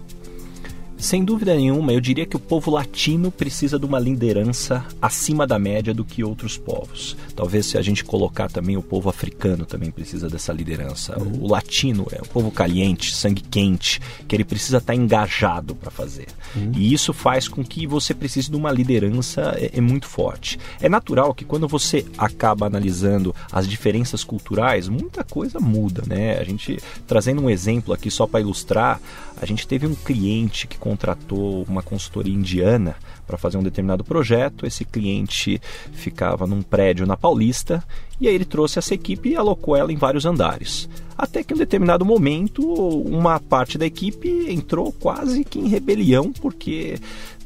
Sem 1.01 1.25
dúvida 1.25 1.55
nenhuma, 1.55 1.95
eu 1.95 2.01
diria 2.01 2.27
que 2.27 2.37
o 2.37 2.39
povo 2.39 2.71
latino 2.71 3.31
precisa 3.31 3.79
de 3.79 3.87
uma 3.87 3.99
liderança 3.99 4.85
acima 5.01 5.47
da 5.47 5.59
média 5.59 5.95
do 5.95 6.05
que 6.05 6.23
outros 6.23 6.59
povos. 6.59 7.17
Talvez 7.35 7.67
se 7.67 7.79
a 7.79 7.83
gente 7.83 8.05
colocar 8.05 8.51
também 8.51 8.77
o 8.77 8.83
povo 8.83 9.09
africano 9.09 9.65
também 9.65 9.91
precisa 9.91 10.29
dessa 10.29 10.53
liderança. 10.53 11.19
O 11.19 11.49
latino 11.49 12.07
é 12.13 12.21
o 12.21 12.29
povo 12.29 12.51
caliente, 12.51 13.15
sangue 13.15 13.41
quente, 13.41 13.99
que 14.29 14.37
ele 14.37 14.45
precisa 14.45 14.77
estar 14.77 14.95
engajado 14.95 15.75
para 15.75 15.91
fazer. 15.91 16.27
Uhum. 16.55 16.73
E 16.77 16.93
isso 16.93 17.15
faz 17.15 17.49
com 17.49 17.65
que 17.65 17.87
você 17.87 18.13
precise 18.13 18.51
de 18.51 18.57
uma 18.57 18.71
liderança 18.71 19.57
é, 19.57 19.79
é 19.79 19.81
muito 19.81 20.07
forte. 20.07 20.59
É 20.83 20.89
natural 20.89 21.33
que 21.33 21.47
quando 21.47 21.67
você 21.67 22.05
acaba 22.19 22.67
analisando 22.67 23.35
as 23.51 23.67
diferenças 23.67 24.23
culturais, 24.23 24.87
muita 24.87 25.25
coisa 25.25 25.59
muda, 25.59 26.03
né? 26.07 26.39
A 26.39 26.45
gente 26.45 26.79
trazendo 27.07 27.41
um 27.41 27.49
exemplo 27.49 27.95
aqui 27.95 28.11
só 28.11 28.27
para 28.27 28.41
ilustrar, 28.41 29.01
a 29.41 29.47
gente 29.47 29.67
teve 29.67 29.87
um 29.87 29.95
cliente 29.95 30.67
que 30.67 30.77
contratou 30.91 31.65
uma 31.69 31.83
consultoria 31.83 32.35
indiana 32.35 32.97
para 33.25 33.39
fazer 33.39 33.57
um 33.57 33.63
determinado 33.63 34.03
projeto. 34.03 34.67
Esse 34.67 34.85
cliente 34.85 35.61
ficava 35.93 36.47
num 36.47 36.63
prédio 36.63 37.07
na 37.07 37.17
Paulista 37.17 37.85
e 38.21 38.27
aí 38.27 38.35
ele 38.35 38.45
trouxe 38.45 38.81
essa 38.81 38.93
equipe 38.93 39.31
e 39.31 39.37
alocou 39.37 39.77
ela 39.77 39.93
em 39.93 39.97
vários 39.97 40.27
andares. 40.27 40.89
Até 41.17 41.45
que 41.45 41.53
em 41.53 41.57
um 41.57 41.59
determinado 41.59 42.05
momento, 42.05 42.63
uma 42.63 43.39
parte 43.39 43.79
da 43.79 43.87
equipe 43.87 44.47
entrou 44.49 44.93
quase 44.93 45.45
que 45.45 45.61
em 45.61 45.69
rebelião 45.69 46.33
porque 46.33 46.99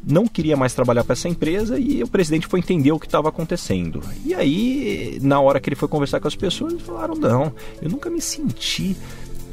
não 0.07 0.26
queria 0.26 0.57
mais 0.57 0.72
trabalhar 0.74 1.05
para 1.05 1.12
essa 1.12 1.28
empresa 1.28 1.78
e 1.78 2.03
o 2.03 2.09
presidente 2.09 2.47
foi 2.47 2.61
entender 2.61 2.92
o 2.92 2.99
que 2.99 3.07
estava 3.07 3.28
acontecendo. 3.28 4.01
E 4.24 4.34
aí, 4.34 5.18
na 5.20 5.40
hora 5.40 5.61
que 5.61 5.68
ele 5.68 5.76
foi 5.76 5.88
conversar 5.88 6.20
com 6.20 6.28
as 6.28 6.36
pessoas, 6.36 6.72
eles 6.72 6.84
falaram: 6.84 7.14
"Não, 7.14 7.53
eu 7.80 7.90
nunca 7.90 8.09
me 8.09 8.20
senti 8.20 8.97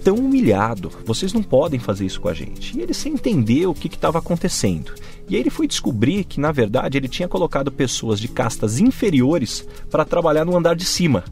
tão 0.04 0.16
humilhado. 0.16 0.92
Vocês 1.06 1.34
não 1.34 1.44
podem 1.44 1.80
fazer 1.80 2.06
isso 2.06 2.22
com 2.22 2.30
a 2.30 2.34
gente. 2.34 2.78
E 2.78 2.82
ele 2.82 2.94
sem 2.94 3.14
entender 3.14 3.66
o 3.68 3.74
que 3.74 3.88
estava 3.88 4.20
acontecendo. 4.20 4.94
E 5.30 5.36
aí 5.36 5.42
ele 5.42 5.50
foi 5.50 5.68
descobrir 5.68 6.24
que, 6.24 6.40
na 6.40 6.52
verdade, 6.52 6.98
ele 6.98 7.08
tinha 7.08 7.28
colocado 7.28 7.72
pessoas 7.72 8.20
de 8.20 8.28
castas 8.28 8.80
inferiores 8.80 9.68
para 9.90 10.06
trabalhar 10.06 10.46
no 10.46 10.58
andar 10.58 10.76
de 10.76 10.86
cima. 10.86 11.24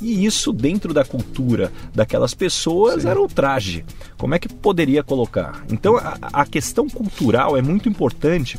E 0.00 0.24
isso, 0.24 0.52
dentro 0.52 0.92
da 0.92 1.04
cultura 1.04 1.72
daquelas 1.94 2.34
pessoas, 2.34 3.02
Sim. 3.02 3.08
era 3.08 3.20
o 3.20 3.28
traje. 3.28 3.84
Como 4.18 4.34
é 4.34 4.38
que 4.38 4.48
poderia 4.48 5.02
colocar? 5.02 5.64
Então, 5.70 5.96
a, 5.96 6.18
a 6.32 6.46
questão 6.46 6.88
cultural 6.88 7.56
é 7.56 7.62
muito 7.62 7.88
importante 7.88 8.58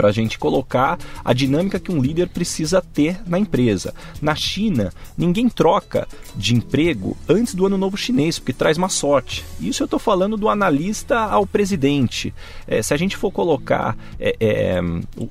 para 0.00 0.08
a 0.08 0.12
gente 0.12 0.38
colocar 0.38 0.98
a 1.22 1.34
dinâmica 1.34 1.78
que 1.78 1.92
um 1.92 2.00
líder 2.00 2.30
precisa 2.30 2.80
ter 2.80 3.20
na 3.26 3.38
empresa. 3.38 3.92
Na 4.22 4.34
China, 4.34 4.94
ninguém 5.14 5.46
troca 5.46 6.08
de 6.34 6.54
emprego 6.54 7.14
antes 7.28 7.54
do 7.54 7.66
ano 7.66 7.76
novo 7.76 7.98
chinês, 7.98 8.38
porque 8.38 8.54
traz 8.54 8.78
má 8.78 8.88
sorte. 8.88 9.44
Isso 9.60 9.82
eu 9.82 9.84
estou 9.84 10.00
falando 10.00 10.38
do 10.38 10.48
analista 10.48 11.18
ao 11.18 11.46
presidente. 11.46 12.32
É, 12.66 12.80
se 12.80 12.94
a 12.94 12.96
gente 12.96 13.14
for 13.14 13.30
colocar 13.30 13.94
é, 14.18 14.34
é, 14.40 14.80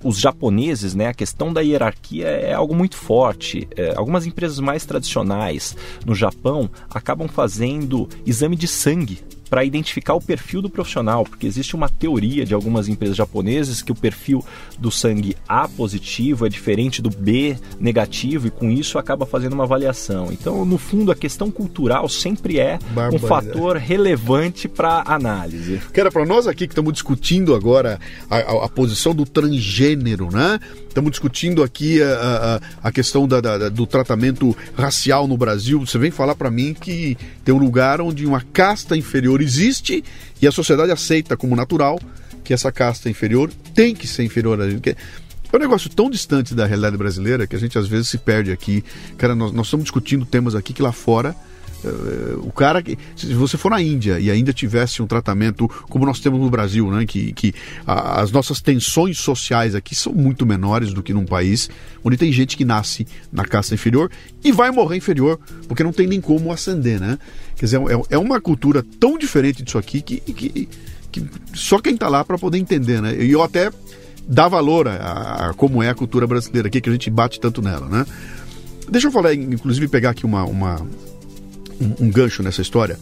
os 0.03 0.19
japoneses, 0.19 0.93
né, 0.93 1.07
a 1.07 1.15
questão 1.15 1.51
da 1.51 1.61
hierarquia 1.61 2.27
é 2.27 2.53
algo 2.53 2.75
muito 2.75 2.95
forte. 2.95 3.67
É, 3.75 3.95
algumas 3.95 4.27
empresas 4.27 4.59
mais 4.59 4.85
tradicionais 4.85 5.75
no 6.05 6.13
Japão 6.13 6.69
acabam 6.91 7.27
fazendo 7.27 8.07
exame 8.23 8.55
de 8.55 8.67
sangue 8.67 9.17
para 9.49 9.65
identificar 9.65 10.13
o 10.13 10.21
perfil 10.21 10.61
do 10.61 10.69
profissional, 10.69 11.23
porque 11.23 11.47
existe 11.47 11.75
uma 11.75 11.89
teoria 11.89 12.45
de 12.45 12.53
algumas 12.53 12.87
empresas 12.87 13.17
japonesas 13.17 13.81
que 13.81 13.91
o 13.91 13.95
perfil 13.95 14.45
do 14.77 14.91
sangue 14.91 15.35
A 15.47 15.67
positivo 15.67 16.45
é 16.45 16.49
diferente 16.49 17.01
do 17.01 17.09
B 17.09 17.57
negativo 17.79 18.47
e 18.47 18.51
com 18.51 18.69
isso 18.69 18.97
acaba 18.97 19.25
fazendo 19.25 19.53
uma 19.53 19.63
avaliação. 19.63 20.29
Então, 20.31 20.63
no 20.65 20.77
fundo, 20.77 21.11
a 21.11 21.15
questão 21.15 21.49
cultural 21.49 22.07
sempre 22.07 22.59
é 22.59 22.79
um 23.13 23.19
fator 23.19 23.77
relevante 23.77 24.67
para 24.67 25.03
análise. 25.05 25.81
Que 25.93 25.99
era 25.99 26.11
para 26.11 26.25
nós 26.25 26.47
aqui 26.47 26.67
que 26.67 26.73
estamos 26.73 26.93
discutindo 26.93 27.55
agora 27.55 27.99
a, 28.29 28.37
a, 28.37 28.65
a, 28.65 28.69
posição 28.69 29.13
do 29.15 29.25
transgênero, 29.25 30.29
né? 30.31 30.59
Estamos 30.87 31.11
discutindo 31.11 31.63
aqui 31.63 32.01
a, 32.01 32.59
a, 32.83 32.89
a 32.89 32.91
questão 32.91 33.27
da, 33.27 33.39
da, 33.39 33.69
do 33.69 33.85
tratamento 33.85 34.55
racial 34.75 35.27
no 35.27 35.37
Brasil. 35.37 35.79
Você 35.79 35.97
vem 35.97 36.11
falar 36.11 36.35
para 36.35 36.49
mim 36.49 36.73
que 36.73 37.17
tem 37.45 37.53
um 37.53 37.59
lugar 37.59 38.01
onde 38.01 38.25
uma 38.25 38.41
casta 38.41 38.97
inferior 38.97 39.38
existe 39.41 40.03
e 40.41 40.47
a 40.47 40.51
sociedade 40.51 40.91
aceita 40.91 41.35
como 41.35 41.55
natural 41.55 41.99
que 42.43 42.53
essa 42.53 42.71
casta 42.71 43.09
inferior 43.09 43.51
tem 43.73 43.93
que 43.93 44.07
ser 44.07 44.23
inferior 44.23 44.59
a 44.61 44.69
gente. 44.69 44.89
É 45.51 45.55
um 45.55 45.59
negócio 45.59 45.89
tão 45.89 46.09
distante 46.09 46.53
da 46.53 46.65
realidade 46.65 46.95
brasileira 46.95 47.47
que 47.47 47.55
a 47.55 47.59
gente 47.59 47.77
às 47.77 47.87
vezes 47.87 48.09
se 48.09 48.17
perde 48.17 48.51
aqui. 48.51 48.83
Cara, 49.17 49.35
nós, 49.35 49.51
nós 49.51 49.67
estamos 49.67 49.83
discutindo 49.83 50.25
temas 50.25 50.53
aqui 50.55 50.73
que 50.73 50.81
lá 50.81 50.91
fora 50.91 51.35
Uh, 51.83 52.45
o 52.45 52.51
cara 52.51 52.81
que. 52.83 52.97
Se 53.15 53.33
você 53.33 53.57
for 53.57 53.71
na 53.71 53.81
Índia 53.81 54.19
e 54.19 54.29
ainda 54.29 54.51
tivesse 54.51 55.01
um 55.01 55.07
tratamento 55.07 55.67
como 55.89 56.05
nós 56.05 56.19
temos 56.19 56.39
no 56.39 56.49
Brasil, 56.49 56.91
né? 56.91 57.05
Que, 57.05 57.31
que 57.31 57.53
a, 57.87 58.21
as 58.21 58.31
nossas 58.31 58.59
tensões 58.59 59.17
sociais 59.17 59.75
aqui 59.75 59.95
são 59.95 60.13
muito 60.13 60.45
menores 60.45 60.93
do 60.93 61.01
que 61.01 61.13
num 61.13 61.25
país 61.25 61.69
onde 62.03 62.17
tem 62.17 62.33
gente 62.33 62.57
que 62.57 62.65
nasce 62.65 63.07
na 63.31 63.45
casta 63.45 63.73
inferior 63.73 64.11
e 64.43 64.51
vai 64.51 64.71
morrer 64.71 64.97
inferior, 64.97 65.39
porque 65.67 65.83
não 65.83 65.93
tem 65.93 66.05
nem 66.05 66.19
como 66.19 66.51
ascender, 66.51 66.99
né? 66.99 67.17
Quer 67.59 67.65
dizer, 67.65 67.81
é, 67.81 68.15
é 68.15 68.17
uma 68.17 68.39
cultura 68.39 68.83
tão 68.99 69.17
diferente 69.17 69.61
disso 69.61 69.77
aqui 69.77 70.01
que, 70.01 70.21
que, 70.21 70.69
que 71.11 71.25
só 71.53 71.77
quem 71.79 71.93
está 71.93 72.07
lá 72.07 72.23
para 72.23 72.37
poder 72.37 72.57
entender, 72.57 73.01
né? 73.01 73.13
E 73.21 73.29
eu 73.29 73.43
até 73.43 73.69
dar 74.25 74.47
valor 74.47 74.87
a, 74.87 75.49
a, 75.49 75.53
como 75.53 75.83
é 75.83 75.89
a 75.89 75.93
cultura 75.93 76.25
brasileira 76.25 76.69
aqui, 76.69 76.79
que 76.79 76.87
a 76.87 76.93
gente 76.93 77.09
bate 77.09 77.37
tanto 77.37 77.61
nela, 77.61 77.89
né? 77.89 78.05
Deixa 78.89 79.07
eu 79.07 79.11
falar, 79.11 79.33
inclusive, 79.33 79.89
pegar 79.89 80.11
aqui 80.11 80.25
uma, 80.25 80.45
uma 80.45 80.81
um, 81.81 82.05
um 82.05 82.09
gancho 82.09 82.41
nessa 82.41 82.61
história. 82.61 82.97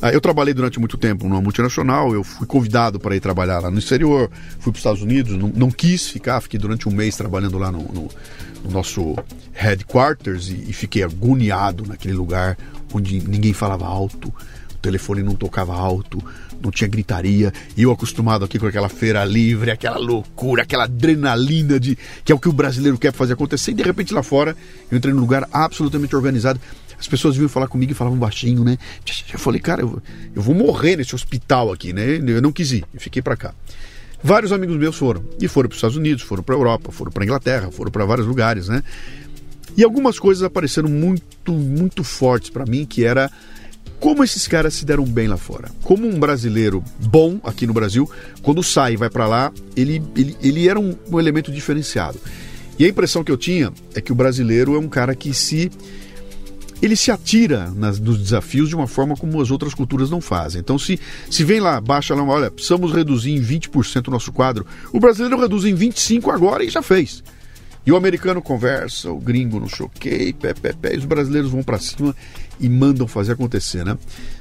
Ah, 0.00 0.10
eu 0.10 0.20
trabalhei 0.20 0.52
durante 0.52 0.78
muito 0.78 0.98
tempo 0.98 1.28
numa 1.28 1.40
multinacional, 1.40 2.12
eu 2.12 2.24
fui 2.24 2.46
convidado 2.46 2.98
para 2.98 3.14
ir 3.14 3.20
trabalhar 3.20 3.60
lá 3.60 3.70
no 3.70 3.78
exterior, 3.78 4.28
fui 4.58 4.72
para 4.72 4.72
os 4.72 4.78
Estados 4.78 5.00
Unidos, 5.00 5.38
não, 5.38 5.48
não, 5.48 5.70
quis 5.70 6.08
ficar, 6.08 6.40
fiquei 6.40 6.58
durante 6.58 6.88
um 6.88 6.92
mês 6.92 7.16
trabalhando 7.16 7.56
lá 7.56 7.70
no, 7.70 7.82
no, 7.84 8.08
no 8.64 8.70
nosso 8.70 9.16
headquarters 9.52 10.48
e, 10.48 10.70
e, 10.70 10.72
fiquei 10.72 11.04
agoniado 11.04 11.84
naquele 11.86 12.14
lugar 12.14 12.58
onde 12.98 13.20
ninguém 13.20 13.52
falava 13.52 13.86
alto, 13.86 14.28
o 14.28 14.78
telefone 14.82 15.22
não 15.22 15.34
tocava 15.34 15.74
alto, 15.74 16.22
não 16.60 16.70
tinha 16.70 16.88
gritaria, 16.88 17.52
e 17.76 17.82
eu 17.82 17.90
acostumado 17.90 18.44
aqui 18.44 18.58
com 18.58 18.66
aquela 18.66 18.88
feira 18.88 19.24
livre, 19.24 19.70
aquela 19.70 19.98
loucura, 19.98 20.62
aquela 20.62 20.84
adrenalina 20.84 21.78
de 21.78 21.96
que 22.24 22.32
é 22.32 22.34
o 22.34 22.38
que 22.38 22.48
o 22.48 22.52
brasileiro 22.52 22.98
quer 22.98 23.12
fazer 23.12 23.34
acontecer, 23.34 23.72
e 23.72 23.74
de 23.74 23.82
repente 23.82 24.14
lá 24.14 24.22
fora 24.22 24.56
eu 24.90 24.98
entrei 24.98 25.12
num 25.12 25.20
lugar 25.20 25.48
absolutamente 25.52 26.14
organizado. 26.14 26.60
As 26.98 27.08
pessoas 27.08 27.34
vinham 27.34 27.48
falar 27.48 27.66
comigo 27.66 27.90
e 27.90 27.94
falavam 27.96 28.16
baixinho, 28.16 28.62
né? 28.62 28.78
Eu 29.32 29.38
falei, 29.38 29.60
cara, 29.60 29.82
eu, 29.82 30.00
eu 30.36 30.40
vou 30.40 30.54
morrer 30.54 30.96
nesse 30.96 31.16
hospital 31.16 31.72
aqui, 31.72 31.92
né? 31.92 32.20
Eu 32.24 32.40
não 32.40 32.52
quis 32.52 32.70
ir, 32.70 32.84
eu 32.94 33.00
fiquei 33.00 33.20
para 33.20 33.36
cá. 33.36 33.52
Vários 34.22 34.52
amigos 34.52 34.76
meus 34.76 34.96
foram. 34.96 35.24
E 35.40 35.48
foram 35.48 35.68
para 35.68 35.74
os 35.74 35.78
Estados 35.78 35.96
Unidos, 35.96 36.22
foram 36.22 36.44
para 36.44 36.54
Europa, 36.54 36.92
foram 36.92 37.10
para 37.10 37.24
Inglaterra, 37.24 37.72
foram 37.72 37.90
para 37.90 38.04
vários 38.04 38.24
lugares, 38.24 38.68
né? 38.68 38.84
E 39.76 39.84
algumas 39.84 40.18
coisas 40.18 40.42
apareceram 40.42 40.88
muito, 40.88 41.52
muito 41.52 42.04
fortes 42.04 42.50
para 42.50 42.66
mim, 42.66 42.84
que 42.84 43.04
era 43.04 43.30
como 43.98 44.24
esses 44.24 44.48
caras 44.48 44.74
se 44.74 44.84
deram 44.84 45.04
bem 45.04 45.28
lá 45.28 45.36
fora. 45.36 45.70
Como 45.82 46.08
um 46.08 46.18
brasileiro 46.18 46.82
bom 46.98 47.38
aqui 47.44 47.66
no 47.66 47.72
Brasil, 47.72 48.10
quando 48.42 48.62
sai 48.62 48.94
e 48.94 48.96
vai 48.96 49.08
para 49.08 49.26
lá, 49.26 49.52
ele, 49.76 50.02
ele, 50.16 50.36
ele 50.42 50.68
era 50.68 50.78
um, 50.78 50.96
um 51.10 51.20
elemento 51.20 51.52
diferenciado. 51.52 52.18
E 52.78 52.84
a 52.84 52.88
impressão 52.88 53.22
que 53.22 53.30
eu 53.30 53.36
tinha 53.36 53.72
é 53.94 54.00
que 54.00 54.10
o 54.10 54.14
brasileiro 54.14 54.74
é 54.74 54.78
um 54.78 54.88
cara 54.88 55.14
que 55.14 55.32
se 55.32 55.70
ele 56.82 56.96
se 56.96 57.12
atira 57.12 57.70
nas, 57.76 58.00
nos 58.00 58.18
desafios 58.18 58.68
de 58.68 58.74
uma 58.74 58.88
forma 58.88 59.16
como 59.16 59.40
as 59.40 59.52
outras 59.52 59.72
culturas 59.72 60.10
não 60.10 60.20
fazem. 60.20 60.60
Então, 60.60 60.76
se, 60.76 60.98
se 61.30 61.44
vem 61.44 61.60
lá, 61.60 61.80
baixa 61.80 62.12
lá, 62.12 62.24
olha, 62.24 62.50
precisamos 62.50 62.92
reduzir 62.92 63.30
em 63.30 63.40
20% 63.40 64.08
o 64.08 64.10
nosso 64.10 64.32
quadro, 64.32 64.66
o 64.92 64.98
brasileiro 64.98 65.40
reduz 65.40 65.64
em 65.64 65.76
25% 65.76 66.34
agora 66.34 66.64
e 66.64 66.68
já 66.68 66.82
fez. 66.82 67.22
E 67.84 67.90
o 67.90 67.96
americano 67.96 68.40
conversa, 68.40 69.10
o 69.10 69.18
gringo 69.18 69.58
no 69.58 69.68
choquei, 69.68 70.32
pé, 70.32 70.54
pé, 70.54 70.72
pé, 70.72 70.94
e 70.94 70.98
os 70.98 71.04
brasileiros 71.04 71.50
vão 71.50 71.62
para 71.62 71.78
cima 71.78 72.14
e 72.60 72.68
mandam 72.68 73.08
fazer 73.08 73.32
acontecer, 73.32 73.84
né? 73.84 73.98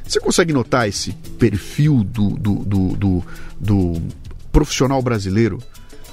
Você 0.08 0.20
consegue 0.20 0.54
notar 0.54 0.88
esse 0.88 1.12
perfil 1.40 2.04
do, 2.04 2.30
do, 2.32 2.56
do, 2.64 2.96
do, 2.96 3.24
do 3.60 4.02
profissional 4.52 5.02
brasileiro? 5.02 5.60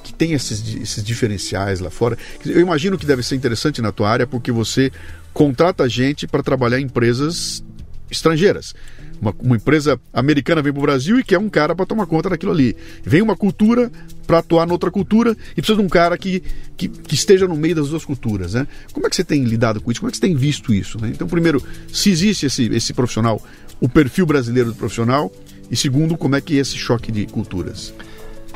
que 0.09 0.15
tem 0.15 0.33
esses, 0.33 0.65
esses 0.77 1.05
diferenciais 1.05 1.81
lá 1.81 1.91
fora. 1.91 2.17
Eu 2.47 2.61
imagino 2.63 2.97
que 2.97 3.05
deve 3.05 3.23
ser 3.23 3.37
interessante 3.37 3.83
na 3.83 3.93
tua 3.93 4.09
área 4.09 4.27
porque 4.27 4.51
você 4.51 4.91
contrata 5.35 5.87
gente 5.87 6.27
para 6.27 6.43
trabalhar 6.43 6.81
em 6.81 6.85
empresas 6.85 7.63
estrangeiras. 8.11 8.75
Uma, 9.21 9.35
uma, 9.41 9.57
empresa 9.57 10.01
americana 10.13 10.63
vem 10.63 10.73
para 10.73 10.79
o 10.79 10.83
Brasil 10.83 11.19
e 11.19 11.25
quer 11.25 11.39
um 11.39 11.49
cara 11.49 11.75
para 11.75 11.85
tomar 11.85 12.07
conta 12.07 12.31
daquilo 12.31 12.53
ali. 12.53 12.77
Vem 13.03 13.21
uma 13.21 13.37
cultura 13.37 13.91
para 14.27 14.39
atuar 14.39 14.67
noutra 14.67 14.91
cultura 14.91 15.37
e 15.53 15.55
precisa 15.57 15.79
de 15.79 15.85
um 15.85 15.89
cara 15.89 16.17
que, 16.17 16.43
que, 16.77 16.89
que, 16.89 17.15
esteja 17.15 17.49
no 17.49 17.57
meio 17.57 17.75
das 17.75 17.89
duas 17.89 18.05
culturas. 18.05 18.55
Né? 18.55 18.67
Como 18.93 19.07
é 19.07 19.11
que 19.11 19.17
você 19.17 19.25
tem 19.25 19.43
lidado 19.45 19.81
com 19.81 19.91
isso? 19.91 20.01
Como 20.01 20.09
é 20.09 20.13
que 20.13 20.19
você 20.19 20.27
tem 20.27 20.37
visto 20.37 20.73
isso? 20.73 21.01
Né? 21.01 21.11
Então, 21.13 21.27
primeiro, 21.27 21.63
se 21.93 22.11
existe 22.11 22.47
esse, 22.47 22.65
esse 22.67 22.93
profissional, 22.93 23.43
o 23.81 23.89
perfil 23.89 24.27
brasileiro 24.27 24.71
do 24.71 24.77
profissional, 24.77 25.33
e 25.71 25.77
segundo, 25.77 26.17
como 26.17 26.37
é 26.37 26.41
que 26.41 26.57
é 26.57 26.61
esse 26.61 26.77
choque 26.77 27.11
de 27.11 27.27
culturas? 27.27 27.93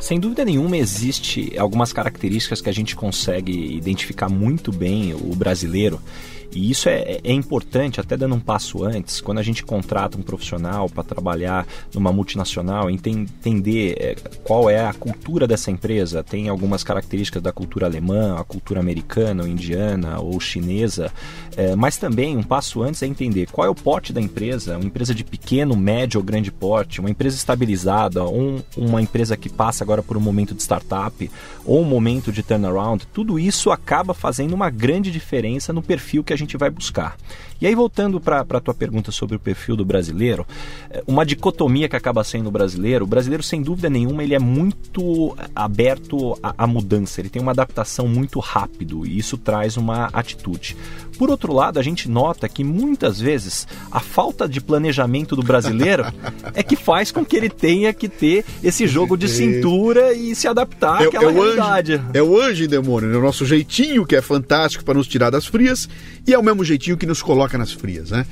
Sem 0.00 0.18
dúvida 0.18 0.44
nenhuma, 0.44 0.76
existe 0.76 1.52
algumas 1.56 1.92
características 1.92 2.60
que 2.60 2.68
a 2.68 2.72
gente 2.72 2.96
consegue 2.96 3.76
identificar 3.76 4.28
muito 4.28 4.72
bem 4.72 5.14
o 5.14 5.34
brasileiro 5.36 6.00
e 6.54 6.70
isso 6.70 6.88
é, 6.88 7.20
é, 7.22 7.32
importante, 7.32 8.00
até 8.00 8.16
dando 8.16 8.34
um 8.34 8.40
passo 8.40 8.84
antes, 8.84 9.20
quando 9.20 9.38
a 9.38 9.42
gente 9.42 9.64
contrata 9.64 10.18
um 10.18 10.22
profissional 10.22 10.88
para 10.88 11.02
trabalhar 11.02 11.66
numa 11.94 12.12
multinacional, 12.12 12.90
entender 12.90 13.96
é, 13.98 14.14
qual 14.44 14.68
é 14.68 14.84
a 14.84 14.92
cultura 14.92 15.46
dessa 15.46 15.70
empresa. 15.70 16.22
Tem 16.22 16.48
algumas 16.48 16.84
características 16.84 17.42
da 17.42 17.52
cultura 17.52 17.86
alemã, 17.86 18.36
a 18.38 18.44
cultura 18.44 18.80
americana, 18.80 19.42
ou 19.42 19.48
indiana 19.48 20.20
ou 20.20 20.38
chinesa, 20.40 21.10
é, 21.56 21.74
mas 21.74 21.96
também 21.96 22.36
um 22.36 22.42
passo 22.42 22.82
antes 22.82 23.02
é 23.02 23.06
entender 23.06 23.48
qual 23.50 23.66
é 23.66 23.70
o 23.70 23.74
porte 23.74 24.12
da 24.12 24.20
empresa, 24.20 24.76
uma 24.76 24.86
empresa 24.86 25.14
de 25.14 25.24
pequeno, 25.24 25.76
médio 25.76 26.18
ou 26.18 26.24
grande 26.24 26.50
porte, 26.50 27.00
uma 27.00 27.10
empresa 27.10 27.36
estabilizada, 27.36 28.22
uma 28.76 29.00
empresa 29.00 29.36
que 29.36 29.48
passa 29.48 29.84
agora 29.84 30.02
por 30.02 30.16
um 30.16 30.20
momento 30.20 30.54
de 30.54 30.62
startup, 30.62 31.30
ou 31.64 31.80
um 31.80 31.84
momento 31.84 32.32
de 32.32 32.42
turnaround. 32.42 33.06
Tudo 33.12 33.38
isso 33.38 33.70
acaba 33.70 34.14
fazendo 34.14 34.54
uma 34.54 34.70
grande 34.70 35.10
diferença 35.10 35.72
no 35.72 35.82
perfil 35.82 36.24
que 36.24 36.32
a 36.32 36.36
gente 36.36 36.41
vai 36.56 36.70
buscar. 36.70 37.16
E 37.60 37.66
aí, 37.66 37.74
voltando 37.76 38.20
para 38.20 38.40
a 38.40 38.60
tua 38.60 38.74
pergunta 38.74 39.12
sobre 39.12 39.36
o 39.36 39.38
perfil 39.38 39.76
do 39.76 39.84
brasileiro, 39.84 40.44
é, 40.90 41.02
uma 41.06 41.24
dicotomia 41.24 41.88
que 41.88 41.94
acaba 41.94 42.24
sendo 42.24 42.48
o 42.48 42.50
brasileiro, 42.50 43.04
o 43.04 43.08
brasileiro, 43.08 43.42
sem 43.42 43.62
dúvida 43.62 43.88
nenhuma, 43.88 44.24
ele 44.24 44.34
é 44.34 44.38
muito 44.38 45.36
aberto 45.54 46.36
à, 46.42 46.54
à 46.58 46.66
mudança, 46.66 47.20
ele 47.20 47.28
tem 47.28 47.40
uma 47.40 47.52
adaptação 47.52 48.08
muito 48.08 48.40
rápido 48.40 49.06
e 49.06 49.16
isso 49.16 49.38
traz 49.38 49.76
uma 49.76 50.06
atitude. 50.12 50.76
Por 51.22 51.30
outro 51.30 51.52
lado, 51.52 51.78
a 51.78 51.82
gente 51.84 52.10
nota 52.10 52.48
que 52.48 52.64
muitas 52.64 53.20
vezes 53.20 53.64
a 53.92 54.00
falta 54.00 54.48
de 54.48 54.60
planejamento 54.60 55.36
do 55.36 55.42
brasileiro 55.44 56.04
é 56.52 56.64
que 56.64 56.74
faz 56.74 57.12
com 57.12 57.24
que 57.24 57.36
ele 57.36 57.48
tenha 57.48 57.92
que 57.92 58.08
ter 58.08 58.44
esse 58.60 58.88
jogo 58.88 59.16
de 59.16 59.28
cintura 59.28 60.12
e 60.12 60.34
se 60.34 60.48
adaptar 60.48 61.00
é, 61.00 61.06
àquela 61.06 61.30
é 61.30 61.32
realidade. 61.32 61.92
Anjo, 61.92 62.04
é 62.12 62.20
o 62.20 62.40
anjo 62.40 62.64
e 62.64 62.66
demônio, 62.66 63.14
é 63.14 63.16
o 63.16 63.22
nosso 63.22 63.46
jeitinho 63.46 64.04
que 64.04 64.16
é 64.16 64.20
fantástico 64.20 64.84
para 64.84 64.94
nos 64.94 65.06
tirar 65.06 65.30
das 65.30 65.46
frias 65.46 65.88
e 66.26 66.34
é 66.34 66.38
o 66.40 66.42
mesmo 66.42 66.64
jeitinho 66.64 66.96
que 66.96 67.06
nos 67.06 67.22
coloca 67.22 67.56
nas 67.56 67.70
frias, 67.70 68.10
né? 68.10 68.26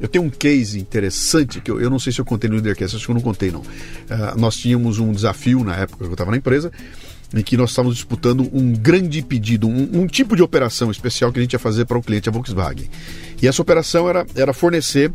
Eu 0.00 0.08
tenho 0.08 0.24
um 0.24 0.30
case 0.30 0.80
interessante 0.80 1.60
que 1.60 1.70
eu, 1.70 1.80
eu 1.80 1.88
não 1.88 2.00
sei 2.00 2.12
se 2.12 2.20
eu 2.20 2.24
contei 2.24 2.50
no 2.50 2.56
Leadercast, 2.56 2.96
acho 2.96 3.04
que 3.04 3.10
eu 3.12 3.14
não 3.14 3.22
contei 3.22 3.52
não. 3.52 3.60
Uh, 3.60 4.36
nós 4.36 4.56
tínhamos 4.56 4.98
um 4.98 5.12
desafio 5.12 5.62
na 5.62 5.76
época 5.76 5.98
que 5.98 6.10
eu 6.10 6.12
estava 6.12 6.32
na 6.32 6.38
empresa 6.38 6.72
em 7.34 7.42
que 7.42 7.56
nós 7.56 7.70
estávamos 7.70 7.96
disputando 7.96 8.48
um 8.52 8.72
grande 8.72 9.22
pedido, 9.22 9.68
um, 9.68 10.00
um, 10.00 10.06
tipo 10.06 10.36
de 10.36 10.42
operação 10.42 10.90
especial 10.90 11.32
que 11.32 11.38
a 11.38 11.42
gente 11.42 11.52
ia 11.52 11.58
fazer 11.58 11.84
para 11.84 11.98
o 11.98 12.02
cliente, 12.02 12.28
a 12.28 12.32
Volkswagen. 12.32 12.88
E 13.40 13.48
essa 13.48 13.62
operação 13.62 14.08
era, 14.08 14.26
era 14.34 14.52
fornecer 14.52 15.12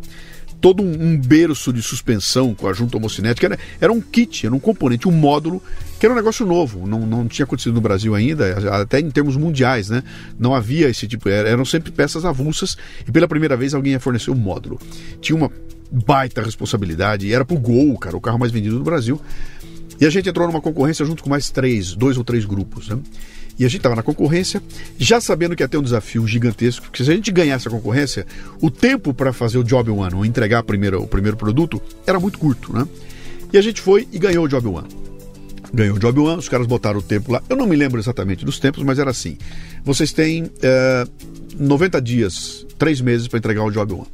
todo 0.59 0.81
um, 0.83 1.11
um 1.11 1.17
berço 1.17 1.71
de 1.71 1.81
suspensão 1.81 2.53
com 2.53 2.67
a 2.67 2.73
junta 2.73 2.97
homocinética. 2.97 3.47
Era, 3.47 3.59
era 3.79 3.93
um 3.93 4.01
kit, 4.01 4.45
era 4.45 4.55
um 4.55 4.59
componente, 4.59 5.07
um 5.07 5.11
módulo, 5.11 5.61
que 5.99 6.05
era 6.05 6.13
um 6.13 6.17
negócio 6.17 6.45
novo, 6.45 6.87
não, 6.87 7.05
não 7.05 7.27
tinha 7.27 7.43
acontecido 7.45 7.73
no 7.73 7.81
Brasil 7.81 8.13
ainda, 8.13 8.71
até 8.81 8.99
em 8.99 9.09
termos 9.09 9.35
mundiais, 9.35 9.89
né? 9.89 10.03
Não 10.37 10.53
havia 10.53 10.89
esse 10.89 11.07
tipo, 11.07 11.29
eram 11.29 11.65
sempre 11.65 11.91
peças 11.91 12.25
avulsas 12.25 12.77
e 13.07 13.11
pela 13.11 13.27
primeira 13.27 13.55
vez 13.55 13.73
alguém 13.73 13.93
ia 13.93 13.99
fornecer 13.99 14.31
um 14.31 14.35
módulo. 14.35 14.79
Tinha 15.21 15.35
uma 15.35 15.51
baita 15.91 16.41
responsabilidade 16.41 17.27
e 17.27 17.33
era 17.33 17.45
pro 17.45 17.57
Gol, 17.57 17.97
cara, 17.97 18.17
o 18.17 18.21
carro 18.21 18.37
mais 18.37 18.51
vendido 18.51 18.77
do 18.77 18.83
Brasil. 18.83 19.19
E 19.99 20.05
a 20.05 20.09
gente 20.09 20.29
entrou 20.29 20.47
numa 20.47 20.61
concorrência 20.61 21.05
junto 21.05 21.23
com 21.23 21.29
mais 21.29 21.49
três, 21.49 21.93
dois 21.93 22.17
ou 22.17 22.23
três 22.23 22.45
grupos, 22.45 22.89
né? 22.89 22.99
E 23.59 23.65
a 23.65 23.67
gente 23.67 23.77
estava 23.77 23.95
na 23.95 24.03
concorrência, 24.03 24.61
já 24.99 25.19
sabendo 25.19 25.55
que 25.55 25.63
ia 25.63 25.67
ter 25.67 25.77
um 25.77 25.81
desafio 25.81 26.27
gigantesco, 26.27 26.85
porque 26.85 27.03
se 27.03 27.09
a 27.09 27.15
gente 27.15 27.31
ganhasse 27.31 27.67
a 27.67 27.71
concorrência, 27.71 28.25
o 28.61 28.69
tempo 28.69 29.13
para 29.13 29.33
fazer 29.33 29.57
o 29.57 29.63
job 29.63 29.89
one, 29.89 30.13
ou 30.13 30.23
entregar 30.23 30.61
primeiro, 30.61 31.01
o 31.01 31.07
primeiro 31.07 31.35
produto, 31.35 31.81
era 32.05 32.19
muito 32.19 32.37
curto, 32.37 32.71
né? 32.71 32.87
E 33.51 33.57
a 33.57 33.61
gente 33.61 33.81
foi 33.81 34.07
e 34.11 34.19
ganhou 34.19 34.45
o 34.45 34.47
job 34.47 34.67
one. 34.67 34.87
Ganhou 35.73 35.95
o 35.95 35.99
job 35.99 36.19
one, 36.19 36.37
os 36.37 36.47
caras 36.47 36.67
botaram 36.67 36.99
o 36.99 37.01
tempo 37.01 37.31
lá. 37.31 37.41
Eu 37.49 37.55
não 37.55 37.65
me 37.65 37.75
lembro 37.75 37.99
exatamente 37.99 38.45
dos 38.45 38.59
tempos, 38.59 38.83
mas 38.83 38.99
era 38.99 39.09
assim. 39.09 39.37
Vocês 39.83 40.13
têm 40.13 40.51
é, 40.61 41.05
eh, 41.05 41.07
90 41.59 41.99
dias, 42.01 42.65
3 42.77 43.01
meses 43.01 43.27
para 43.27 43.39
entregar 43.39 43.63
o 43.63 43.71
job 43.71 43.91
one. 43.93 44.07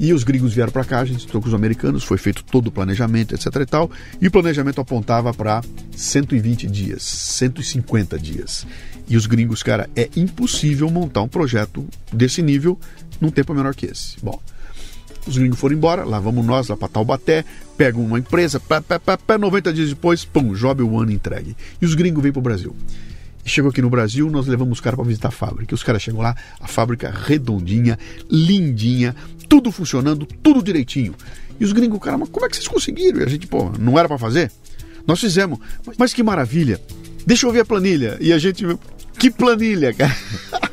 E 0.00 0.14
os 0.14 0.24
gringos 0.24 0.54
vieram 0.54 0.72
para 0.72 0.82
cá, 0.82 1.00
a 1.00 1.04
gente 1.04 1.26
trocou 1.26 1.42
com 1.42 1.48
os 1.48 1.54
americanos, 1.54 2.02
foi 2.02 2.16
feito 2.16 2.42
todo 2.42 2.68
o 2.68 2.72
planejamento, 2.72 3.34
etc 3.34 3.54
e 3.56 3.66
tal. 3.66 3.90
E 4.18 4.28
o 4.28 4.30
planejamento 4.30 4.80
apontava 4.80 5.34
para 5.34 5.62
120 5.94 6.66
dias, 6.68 7.02
150 7.02 8.18
dias. 8.18 8.66
E 9.06 9.14
os 9.14 9.26
gringos, 9.26 9.62
cara, 9.62 9.90
é 9.94 10.08
impossível 10.16 10.88
montar 10.88 11.20
um 11.20 11.28
projeto 11.28 11.86
desse 12.10 12.40
nível 12.40 12.80
num 13.20 13.30
tempo 13.30 13.52
menor 13.52 13.74
que 13.74 13.84
esse. 13.84 14.16
Bom, 14.22 14.40
os 15.26 15.36
gringos 15.36 15.58
foram 15.58 15.76
embora, 15.76 16.02
lá 16.02 16.18
vamos 16.18 16.46
nós, 16.46 16.68
lá 16.68 16.78
para 16.78 16.88
Taubaté, 16.88 17.44
pegam 17.76 18.02
uma 18.02 18.18
empresa, 18.18 18.58
pá, 18.58 18.80
pá, 18.80 18.98
pá, 18.98 19.18
pá, 19.18 19.36
90 19.36 19.70
dias 19.70 19.90
depois, 19.90 20.24
pum, 20.24 20.54
job 20.54 20.82
one 20.82 21.12
entregue. 21.12 21.54
E 21.78 21.84
os 21.84 21.94
gringos 21.94 22.22
vêm 22.22 22.32
para 22.32 22.40
o 22.40 22.42
Brasil. 22.42 22.74
Chegou 23.44 23.70
aqui 23.70 23.82
no 23.82 23.90
Brasil, 23.90 24.30
nós 24.30 24.46
levamos 24.46 24.78
os 24.78 24.80
caras 24.80 24.96
para 24.96 25.06
visitar 25.06 25.28
a 25.28 25.32
fábrica. 25.32 25.74
Os 25.74 25.82
caras 25.82 26.02
chegam 26.02 26.20
lá, 26.20 26.36
a 26.60 26.66
fábrica 26.66 27.10
redondinha, 27.10 27.98
lindinha, 28.30 29.14
tudo 29.50 29.72
funcionando, 29.72 30.24
tudo 30.24 30.62
direitinho. 30.62 31.12
E 31.58 31.64
os 31.64 31.72
gringos, 31.72 31.98
cara, 31.98 32.16
mas 32.16 32.28
como 32.28 32.46
é 32.46 32.48
que 32.48 32.54
vocês 32.54 32.68
conseguiram? 32.68 33.20
E 33.20 33.24
a 33.24 33.28
gente, 33.28 33.48
pô, 33.48 33.70
não 33.78 33.98
era 33.98 34.06
para 34.06 34.16
fazer? 34.16 34.50
Nós 35.04 35.18
fizemos. 35.18 35.58
Mas 35.98 36.14
que 36.14 36.22
maravilha. 36.22 36.80
Deixa 37.26 37.46
eu 37.46 37.52
ver 37.52 37.60
a 37.60 37.64
planilha. 37.64 38.16
E 38.20 38.32
a 38.32 38.38
gente, 38.38 38.64
que 39.18 39.28
planilha, 39.28 39.92
cara. 39.92 40.16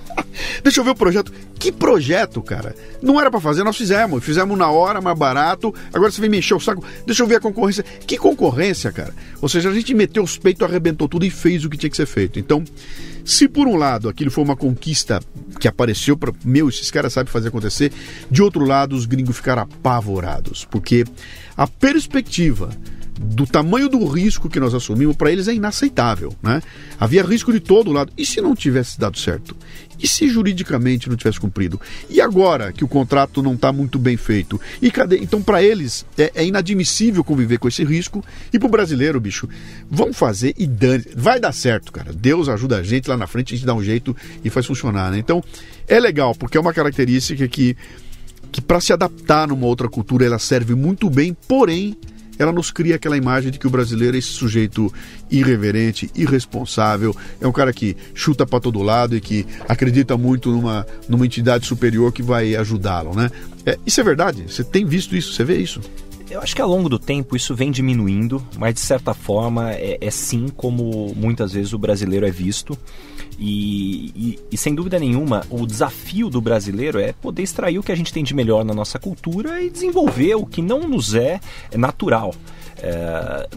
Deixa 0.64 0.80
eu 0.80 0.84
ver 0.84 0.92
o 0.92 0.96
projeto. 0.96 1.32
Que 1.60 1.72
projeto, 1.72 2.42
cara. 2.42 2.76
Não 3.02 3.20
era 3.20 3.32
para 3.32 3.40
fazer, 3.40 3.64
nós 3.64 3.78
fizemos. 3.78 4.24
Fizemos 4.24 4.58
na 4.58 4.70
hora, 4.70 5.02
mais 5.02 5.18
barato. 5.18 5.74
Agora 5.94 6.12
você 6.12 6.22
vem 6.22 6.30
me 6.30 6.40
encher 6.40 6.56
o 6.56 6.60
saco. 6.60 6.84
Deixa 7.06 7.24
eu 7.24 7.28
ver 7.28 7.36
a 7.36 7.40
concorrência. 7.40 7.84
Que 7.84 8.18
concorrência, 8.18 8.92
cara? 8.92 9.14
Ou 9.42 9.50
seja, 9.50 9.70
a 9.70 9.74
gente 9.74 9.94
meteu 9.94 10.24
os 10.24 10.38
peitos, 10.38 10.64
arrebentou 10.68 11.08
tudo 11.08 11.26
e 11.26 11.30
fez 11.30 11.66
o 11.66 11.70
que 11.70 11.78
tinha 11.78 11.90
que 11.90 11.98
ser 11.98 12.06
feito. 12.06 12.40
Então, 12.40 12.64
se 13.26 13.48
por 13.48 13.68
um 13.68 13.76
lado 13.76 14.08
aquilo 14.08 14.32
foi 14.32 14.44
uma 14.44 14.56
conquista 14.56 15.20
que 15.60 15.68
apareceu 15.68 16.16
para. 16.16 16.32
Meu, 16.46 16.70
esses 16.70 16.90
caras 16.92 17.14
sabem 17.14 17.32
fazer 17.32 17.50
acontecer. 17.50 17.92
De 18.30 18.42
outro 18.42 18.64
lado, 18.64 18.96
os 18.96 19.06
gringos 19.06 19.38
ficaram 19.38 19.64
apavorados. 19.64 20.66
Porque 20.66 21.04
a 21.56 21.68
perspectiva 21.68 22.70
do 23.20 23.46
tamanho 23.46 23.90
do 23.90 24.06
risco 24.06 24.50
que 24.50 24.60
nós 24.60 24.74
assumimos, 24.74 25.16
para 25.16 25.32
eles 25.32 25.48
é 25.48 25.54
inaceitável. 25.54 26.34
Né? 26.42 26.62
Havia 27.00 27.24
risco 27.24 27.52
de 27.52 27.60
todo 27.60 27.92
lado. 27.92 28.12
E 28.18 28.26
se 28.26 28.42
não 28.42 28.56
tivesse 28.56 29.00
dado 29.00 29.18
certo? 29.18 29.56
E 30.00 30.08
se 30.08 30.30
juridicamente 30.30 31.10
não 31.10 31.16
tivesse 31.16 31.40
cumprido? 31.40 31.82
E 32.10 32.22
agora 32.22 32.72
que 32.72 32.84
o 32.84 32.88
contrato 32.88 33.42
não 33.42 33.56
está 33.56 33.74
muito 33.74 33.98
bem 33.98 34.16
feito? 34.16 34.62
E 34.82 34.92
cadê? 34.92 35.18
Então, 35.18 35.42
para 35.42 35.64
eles, 35.64 36.06
é, 36.18 36.32
é, 36.36 36.46
inadmissível 36.46 37.24
conviver 37.24 37.58
com 37.58 37.68
esse 37.68 37.84
risco. 37.84 38.24
E 38.54 38.60
para 38.60 38.68
o 38.68 38.72
brasileiro, 38.72 39.20
bicho, 39.20 39.50
vamos 39.90 40.16
fazer 40.16 40.54
e 40.58 40.68
dane. 40.68 41.06
Vai 41.16 41.40
dar 41.40 41.52
certo, 41.52 41.92
cara. 41.92 42.14
Deus 42.14 42.48
ajuda 42.48 42.78
a 42.78 42.84
gente 42.84 43.10
lá 43.10 43.18
na 43.18 43.26
frente, 43.26 43.54
a 43.54 43.58
gente 43.58 43.66
dá 43.66 43.74
um 43.74 43.84
jeito 43.84 44.16
e 44.44 44.50
faz 44.50 44.66
funcionar. 44.66 45.12
Né? 45.12 45.18
Então, 45.18 45.44
é 45.88 46.00
legal, 46.00 46.36
porque 46.36 46.58
é 46.58 46.62
uma 46.62 46.74
característica 46.74 47.48
que, 47.48 47.76
que 48.52 48.62
para 48.62 48.80
se 48.80 48.94
adaptar 48.94 49.48
numa 49.48 49.66
outra 49.66 49.90
cultura, 49.90 50.26
ela 50.26 50.38
serve 50.38 50.76
muito 50.76 51.10
bem, 51.10 51.36
porém 51.48 51.98
ela 52.38 52.52
nos 52.52 52.72
cria 52.72 52.96
aquela 52.96 53.18
imagem 53.18 53.52
de 53.52 53.60
que 53.60 53.68
o 53.68 53.70
brasileiro 53.70 54.16
é 54.16 54.20
esse 54.20 54.30
sujeito 54.30 54.92
irreverente, 55.30 56.10
irresponsável, 56.16 57.16
é 57.40 57.48
um 57.48 57.52
cara 57.52 57.74
que 57.74 57.96
chuta 58.14 58.46
para 58.46 58.60
todo 58.60 58.82
lado 58.82 59.16
e 59.16 59.22
que 59.22 59.46
acredita 59.68 60.18
muito 60.18 60.52
numa, 60.52 60.86
numa 61.08 61.26
entidade 61.26 61.66
superior 61.66 62.12
que 62.12 62.24
vai 62.24 62.56
ajudá-lo, 62.56 63.16
né? 63.16 63.30
É, 63.66 63.78
isso 63.86 64.00
é 64.00 64.04
verdade? 64.04 64.44
Você 64.48 64.64
tem 64.64 64.86
visto 64.86 65.16
isso? 65.16 65.34
Você 65.34 65.44
vê 65.44 65.58
isso? 65.58 65.82
Eu 66.30 66.42
acho 66.42 66.56
que 66.56 66.62
ao 66.62 66.70
longo 66.70 66.90
do 66.90 67.00
tempo 67.00 67.36
isso 67.36 67.56
vem 67.56 67.72
diminuindo, 67.72 68.46
mas 68.58 68.74
de 68.74 68.82
certa 68.82 69.14
forma 69.14 69.72
é, 69.72 69.98
é 70.02 70.12
sim 70.12 70.48
como 70.50 71.14
muitas 71.16 71.54
vezes 71.54 71.72
o 71.72 71.78
brasileiro 71.78 72.26
é 72.26 72.32
visto. 72.32 72.78
E, 73.40 74.08
e, 74.16 74.40
e, 74.52 74.58
sem 74.58 74.74
dúvida 74.74 74.98
nenhuma, 74.98 75.46
o 75.50 75.66
desafio 75.66 76.28
do 76.28 76.42
brasileiro 76.42 77.00
é 77.00 77.14
poder 77.14 77.44
extrair 77.44 77.78
o 77.78 77.84
que 77.84 77.92
a 77.92 77.96
gente 77.96 78.12
tem 78.12 78.24
de 78.24 78.34
melhor 78.34 78.66
na 78.66 78.74
nossa 78.74 78.98
cultura 78.98 79.62
e 79.62 79.70
desenvolver 79.70 80.36
o 80.36 80.46
que 80.46 80.62
não 80.62 80.88
nos 80.88 81.14
é, 81.14 81.40
natural. 81.76 82.34
É, 82.78 83.48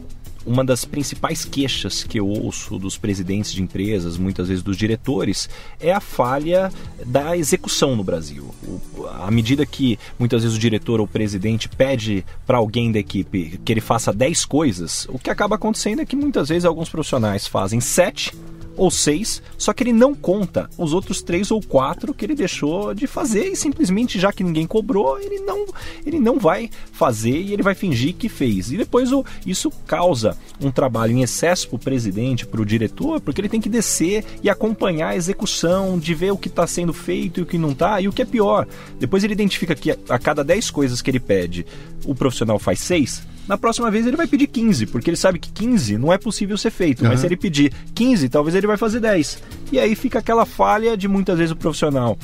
uma 0.44 0.64
das 0.64 0.84
principais 0.84 1.44
queixas 1.44 2.02
que 2.02 2.18
eu 2.18 2.26
ouço 2.26 2.78
dos 2.78 2.96
presidentes 2.96 3.52
de 3.52 3.62
empresas, 3.62 4.16
muitas 4.16 4.48
vezes 4.48 4.62
dos 4.62 4.76
diretores, 4.76 5.48
é 5.80 5.92
a 5.92 6.00
falha 6.00 6.72
da 7.04 7.36
execução 7.36 7.94
no 7.94 8.04
Brasil. 8.04 8.54
O, 8.62 9.06
à 9.06 9.30
medida 9.30 9.64
que 9.66 9.98
muitas 10.18 10.42
vezes 10.42 10.56
o 10.56 10.60
diretor 10.60 11.00
ou 11.00 11.06
o 11.06 11.08
presidente 11.08 11.68
pede 11.68 12.24
para 12.46 12.58
alguém 12.58 12.90
da 12.90 12.98
equipe 12.98 13.60
que 13.64 13.72
ele 13.72 13.80
faça 13.80 14.12
10 14.12 14.44
coisas, 14.44 15.06
o 15.10 15.18
que 15.18 15.30
acaba 15.30 15.56
acontecendo 15.56 16.00
é 16.00 16.06
que 16.06 16.16
muitas 16.16 16.48
vezes 16.48 16.64
alguns 16.64 16.88
profissionais 16.88 17.46
fazem 17.46 17.80
7 17.80 18.32
ou 18.80 18.90
seis, 18.90 19.42
só 19.58 19.74
que 19.74 19.82
ele 19.82 19.92
não 19.92 20.14
conta 20.14 20.70
os 20.78 20.94
outros 20.94 21.20
três 21.20 21.50
ou 21.50 21.60
quatro 21.60 22.14
que 22.14 22.24
ele 22.24 22.34
deixou 22.34 22.94
de 22.94 23.06
fazer 23.06 23.48
e 23.48 23.54
simplesmente 23.54 24.18
já 24.18 24.32
que 24.32 24.42
ninguém 24.42 24.66
cobrou, 24.66 25.20
ele 25.20 25.40
não, 25.40 25.66
ele 26.06 26.18
não 26.18 26.38
vai 26.38 26.70
fazer 26.90 27.42
e 27.42 27.52
ele 27.52 27.62
vai 27.62 27.74
fingir 27.74 28.14
que 28.14 28.26
fez. 28.26 28.72
E 28.72 28.78
depois 28.78 29.12
o, 29.12 29.22
isso 29.44 29.70
causa 29.86 30.34
um 30.58 30.70
trabalho 30.70 31.12
em 31.12 31.22
excesso 31.22 31.68
para 31.68 31.76
o 31.76 31.78
presidente, 31.78 32.46
para 32.46 32.62
o 32.62 32.64
diretor, 32.64 33.20
porque 33.20 33.42
ele 33.42 33.50
tem 33.50 33.60
que 33.60 33.68
descer 33.68 34.24
e 34.42 34.48
acompanhar 34.48 35.08
a 35.08 35.16
execução, 35.16 35.98
de 35.98 36.14
ver 36.14 36.30
o 36.30 36.38
que 36.38 36.48
está 36.48 36.66
sendo 36.66 36.94
feito 36.94 37.40
e 37.40 37.42
o 37.42 37.46
que 37.46 37.58
não 37.58 37.72
está. 37.72 38.00
E 38.00 38.08
o 38.08 38.12
que 38.14 38.22
é 38.22 38.24
pior, 38.24 38.66
depois 38.98 39.22
ele 39.22 39.34
identifica 39.34 39.74
que 39.74 39.90
a 39.90 40.18
cada 40.18 40.42
10 40.42 40.70
coisas 40.70 41.02
que 41.02 41.10
ele 41.10 41.20
pede, 41.20 41.66
o 42.06 42.14
profissional 42.14 42.58
faz 42.58 42.80
seis 42.80 43.22
na 43.50 43.58
próxima 43.58 43.90
vez 43.90 44.06
ele 44.06 44.16
vai 44.16 44.28
pedir 44.28 44.46
15, 44.46 44.86
porque 44.86 45.10
ele 45.10 45.16
sabe 45.16 45.40
que 45.40 45.50
15 45.50 45.98
não 45.98 46.12
é 46.12 46.16
possível 46.16 46.56
ser 46.56 46.70
feito. 46.70 47.02
Uhum. 47.02 47.08
Mas 47.08 47.18
se 47.18 47.26
ele 47.26 47.36
pedir 47.36 47.72
15, 47.96 48.28
talvez 48.28 48.54
ele 48.54 48.68
vai 48.68 48.76
fazer 48.76 49.00
10. 49.00 49.42
E 49.72 49.80
aí 49.80 49.96
fica 49.96 50.20
aquela 50.20 50.46
falha 50.46 50.96
de 50.96 51.08
muitas 51.08 51.36
vezes 51.36 51.50
o 51.50 51.56
profissional 51.56 52.16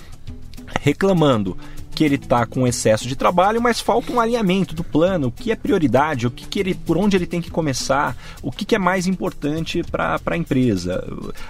reclamando 0.81 1.57
que 1.97 2.05
ele 2.05 2.17
está 2.17 2.45
com 2.45 2.67
excesso 2.69 3.09
de 3.09 3.17
trabalho, 3.17 3.61
mas 3.61 3.81
falta 3.81 4.13
um 4.13 4.21
alinhamento 4.21 4.75
do 4.75 4.85
plano, 4.85 5.29
o 5.29 5.33
que 5.33 5.51
é 5.51 5.57
prioridade, 5.57 6.27
o 6.27 6.31
que, 6.31 6.47
que 6.47 6.61
ele, 6.61 6.75
por 6.75 6.99
onde 6.99 7.17
ele 7.17 7.27
tem 7.27 7.41
que 7.41 7.51
começar, 7.51 8.15
o 8.43 8.53
que, 8.53 8.67
que 8.67 8.75
é 8.75 8.79
mais 8.79 9.07
importante 9.07 9.83
para 9.91 10.21
a 10.27 10.37
empresa. 10.37 11.03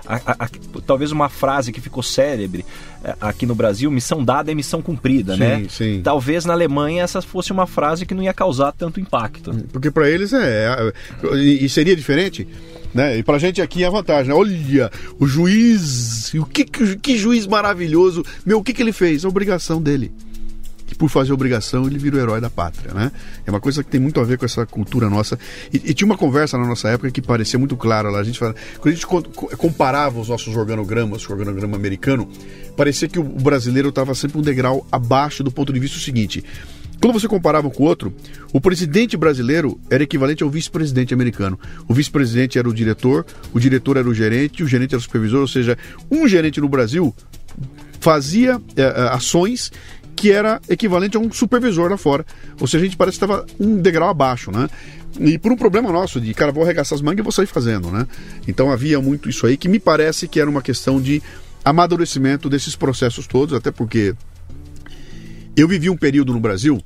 A, 0.07 0.45
a, 0.45 0.49
talvez 0.87 1.11
uma 1.11 1.29
frase 1.29 1.73
que 1.73 1.81
ficou 1.81 2.01
célebre 2.01 2.65
é, 3.03 3.17
aqui 3.21 3.45
no 3.45 3.57
Brasil, 3.57 3.91
missão 3.91 4.25
dada 4.25 4.53
é 4.53 4.55
missão 4.55 4.81
cumprida, 4.81 5.35
sim, 5.35 5.41
né? 5.41 5.67
Sim. 5.69 6.01
Talvez 6.05 6.45
na 6.45 6.53
Alemanha 6.53 7.03
essa 7.03 7.21
fosse 7.21 7.51
uma 7.51 7.67
frase 7.67 8.07
que 8.07 8.15
não 8.15 8.23
ia 8.23 8.33
causar 8.33 8.71
tanto 8.71 9.01
impacto. 9.01 9.51
Porque 9.73 9.91
para 9.91 10.09
eles 10.09 10.33
é, 10.33 10.93
é, 11.25 11.37
e 11.37 11.69
seria 11.69 11.97
diferente. 11.97 12.47
Né? 12.95 13.19
E 13.19 13.23
pra 13.25 13.37
gente 13.37 13.61
aqui 13.61 13.83
é 13.83 13.89
a 13.89 13.91
vantagem, 13.91 14.29
né? 14.29 14.35
Olha, 14.35 14.91
o 15.19 15.27
juiz, 15.27 16.33
o 16.35 16.47
que, 16.47 16.65
que 16.65 17.19
juiz 17.19 17.49
maravilhoso. 17.49 18.25
Meu, 18.45 18.61
o 18.61 18.63
que, 18.63 18.73
que 18.73 18.81
ele 18.81 18.93
fez? 18.93 19.25
A 19.25 19.29
obrigação 19.29 19.83
dele 19.83 20.13
por 20.97 21.09
fazer 21.09 21.33
obrigação 21.33 21.87
ele 21.87 21.99
vira 21.99 22.17
o 22.17 22.19
herói 22.19 22.41
da 22.41 22.51
pátria, 22.51 22.93
né? 22.93 23.13
É 23.47 23.51
uma 23.51 23.61
coisa 23.61 23.85
que 23.85 23.91
tem 23.91 24.01
muito 24.01 24.21
a 24.21 24.25
ver 24.25 24.39
com 24.39 24.45
essa 24.45 24.67
cultura 24.67 25.09
nossa. 25.09 25.39
E, 25.73 25.77
e 25.77 25.95
tinha 25.95 26.07
uma 26.07 26.17
conversa 26.17 26.59
na 26.59 26.67
nossa 26.67 26.89
época 26.89 27.11
que 27.11 27.23
parecia 27.23 27.59
muito 27.59 27.77
clara 27.77 28.11
lá. 28.11 28.21
A 28.21 28.25
gente 28.25 28.39
fala, 28.39 28.55
quando 28.79 28.93
a 28.93 28.97
gente 28.97 29.07
comparava 29.57 30.21
os 30.21 30.29
nossos 30.29 30.57
organogramas 30.57 31.25
com 31.25 31.33
o 31.33 31.37
organograma 31.37 31.77
americano, 31.77 32.29
parecia 32.77 33.09
que 33.09 33.19
o 33.19 33.23
brasileiro 33.23 33.91
estava 33.91 34.15
sempre 34.15 34.39
um 34.39 34.43
degrau 34.43 34.87
abaixo 34.91 35.43
do 35.45 35.51
ponto 35.51 35.73
de 35.73 35.81
vista 35.81 35.99
seguinte. 35.99 36.45
Quando 37.01 37.13
você 37.13 37.29
comparava 37.29 37.69
com 37.71 37.83
o 37.83 37.87
outro, 37.87 38.15
o 38.53 38.61
presidente 38.61 39.17
brasileiro 39.17 39.79
era 39.91 40.03
equivalente 40.03 40.43
ao 40.43 40.49
vice-presidente 40.49 41.13
americano. 41.13 41.59
O 41.87 41.93
vice-presidente 41.93 42.59
era 42.59 42.69
o 42.69 42.73
diretor, 42.73 43.27
o 43.53 43.61
diretor 43.61 43.99
era 43.99 44.09
o 44.09 44.15
gerente, 44.15 44.63
o 44.63 44.67
gerente 44.67 44.95
era 44.95 44.99
o 44.99 45.03
supervisor, 45.03 45.41
ou 45.41 45.49
seja, 45.49 45.77
um 46.11 46.27
gerente 46.27 46.61
no 46.61 46.69
Brasil 46.69 47.15
fazia 48.01 48.61
é, 48.77 48.85
ações 49.11 49.71
que 50.17 50.33
era 50.33 50.61
equivalente 50.69 51.17
a 51.17 51.21
um 51.21 51.31
supervisor 51.31 51.91
lá 51.91 51.99
fora. 51.99 52.25
Ou 52.59 52.67
seja, 52.67 52.83
a 52.83 52.87
gente 52.87 52.97
parece 52.97 53.19
que 53.19 53.25
estava 53.25 53.47
um 53.61 53.77
degrau 53.77 54.09
abaixo, 54.09 54.51
né? 54.51 54.69
E 55.21 55.39
por 55.39 55.53
um 55.53 55.57
problema 55.57 55.93
nosso, 55.93 56.21
de 56.21 56.33
cara, 56.35 56.51
vou 56.51 56.65
arregaçar 56.65 56.97
as 56.97 57.03
mangas 57.03 57.21
e 57.21 57.23
vou 57.23 57.33
sair 57.33 57.47
fazendo, 57.47 57.91
né? 57.91 58.07
Então 58.49 58.73
havia 58.73 59.01
muito 59.01 59.29
isso 59.29 59.47
aí, 59.47 59.57
que 59.57 59.69
me 59.69 59.79
parece 59.79 60.27
que 60.27 60.41
era 60.41 60.49
uma 60.49 60.63
questão 60.63 61.01
de 61.01 61.23
amadurecimento 61.65 62.49
desses 62.49 62.75
processos 62.75 63.27
todos, 63.27 63.55
até 63.55 63.71
porque 63.71 64.15
eu 65.57 65.69
vivi 65.69 65.91
um 65.91 65.97
período 65.97 66.33
no 66.33 66.41
Brasil. 66.41 66.81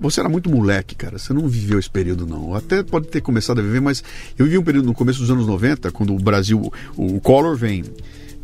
Você 0.00 0.20
era 0.20 0.28
muito 0.28 0.50
moleque, 0.50 0.94
cara. 0.94 1.18
Você 1.18 1.32
não 1.32 1.48
viveu 1.48 1.78
esse 1.78 1.88
período, 1.88 2.26
não. 2.26 2.54
Até 2.54 2.82
pode 2.82 3.06
ter 3.08 3.20
começado 3.20 3.60
a 3.60 3.62
viver, 3.62 3.80
mas 3.80 4.02
eu 4.36 4.44
vivi 4.44 4.58
um 4.58 4.62
período 4.62 4.86
no 4.86 4.94
começo 4.94 5.20
dos 5.20 5.30
anos 5.30 5.46
90, 5.46 5.90
quando 5.92 6.14
o 6.14 6.18
Brasil, 6.18 6.72
o 6.96 7.20
Collor 7.20 7.56
vem 7.56 7.84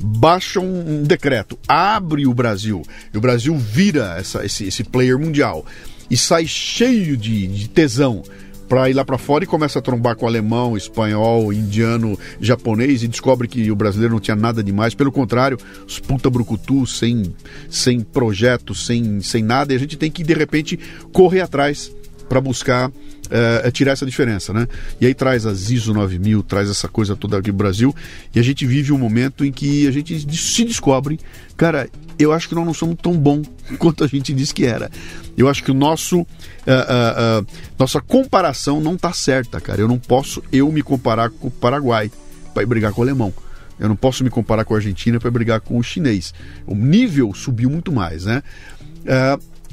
baixa 0.00 0.60
um, 0.60 1.02
decreto, 1.02 1.58
abre 1.68 2.26
o 2.26 2.34
Brasil, 2.34 2.82
e 3.12 3.18
o 3.18 3.20
Brasil 3.20 3.56
vira 3.56 4.16
essa, 4.18 4.44
esse, 4.44 4.64
esse 4.66 4.84
player 4.84 5.18
mundial 5.18 5.64
e 6.10 6.16
sai 6.16 6.46
cheio 6.46 7.16
de, 7.16 7.46
de 7.46 7.68
tesão 7.68 8.22
para 8.70 8.88
ir 8.88 8.94
lá 8.94 9.04
para 9.04 9.18
fora 9.18 9.42
e 9.42 9.48
começa 9.48 9.80
a 9.80 9.82
trombar 9.82 10.14
com 10.14 10.28
alemão, 10.28 10.76
espanhol, 10.76 11.52
indiano, 11.52 12.16
japonês 12.40 13.02
e 13.02 13.08
descobre 13.08 13.48
que 13.48 13.68
o 13.68 13.74
brasileiro 13.74 14.14
não 14.14 14.20
tinha 14.20 14.36
nada 14.36 14.62
demais, 14.62 14.94
pelo 14.94 15.10
contrário, 15.10 15.58
os 15.84 15.98
puta 15.98 16.30
brucutu, 16.30 16.86
sem, 16.86 17.34
sem 17.68 18.00
projeto, 18.00 18.72
sem, 18.72 19.20
sem 19.22 19.42
nada, 19.42 19.72
e 19.72 19.76
a 19.76 19.78
gente 19.78 19.96
tem 19.96 20.08
que 20.08 20.22
de 20.22 20.34
repente 20.34 20.78
correr 21.12 21.40
atrás 21.40 21.90
para 22.28 22.40
buscar 22.40 22.92
é, 23.30 23.68
é 23.68 23.70
tirar 23.70 23.92
essa 23.92 24.04
diferença, 24.04 24.52
né? 24.52 24.66
E 25.00 25.06
aí 25.06 25.14
traz 25.14 25.46
as 25.46 25.70
ISO 25.70 25.94
9000, 25.94 26.42
traz 26.42 26.68
essa 26.68 26.88
coisa 26.88 27.14
toda 27.16 27.38
aqui 27.38 27.50
no 27.50 27.56
Brasil, 27.56 27.94
e 28.34 28.38
a 28.38 28.42
gente 28.42 28.66
vive 28.66 28.92
um 28.92 28.98
momento 28.98 29.44
em 29.44 29.52
que 29.52 29.86
a 29.86 29.90
gente 29.90 30.36
se 30.36 30.64
descobre, 30.64 31.18
cara, 31.56 31.88
eu 32.18 32.32
acho 32.32 32.48
que 32.48 32.54
nós 32.54 32.66
não 32.66 32.74
somos 32.74 32.96
tão 33.00 33.16
bom 33.16 33.42
quanto 33.78 34.04
a 34.04 34.06
gente 34.06 34.32
disse 34.32 34.52
que 34.52 34.66
era. 34.66 34.90
Eu 35.36 35.48
acho 35.48 35.64
que 35.64 35.70
o 35.70 35.74
nosso 35.74 36.20
uh, 36.20 36.24
uh, 36.26 37.40
uh, 37.42 37.46
nossa 37.78 38.00
comparação 38.00 38.80
não 38.80 38.96
tá 38.96 39.12
certa, 39.12 39.60
cara. 39.60 39.80
Eu 39.80 39.88
não 39.88 39.98
posso 39.98 40.42
eu 40.52 40.70
me 40.70 40.82
comparar 40.82 41.30
com 41.30 41.48
o 41.48 41.50
Paraguai 41.50 42.10
para 42.52 42.66
brigar 42.66 42.92
com 42.92 43.00
o 43.00 43.04
alemão. 43.04 43.32
Eu 43.78 43.88
não 43.88 43.96
posso 43.96 44.22
me 44.22 44.28
comparar 44.28 44.64
com 44.66 44.74
a 44.74 44.76
Argentina 44.76 45.18
para 45.18 45.30
brigar 45.30 45.60
com 45.60 45.78
o 45.78 45.82
chinês. 45.82 46.34
O 46.66 46.74
nível 46.74 47.32
subiu 47.32 47.70
muito 47.70 47.90
mais, 47.90 48.26
né? 48.26 48.42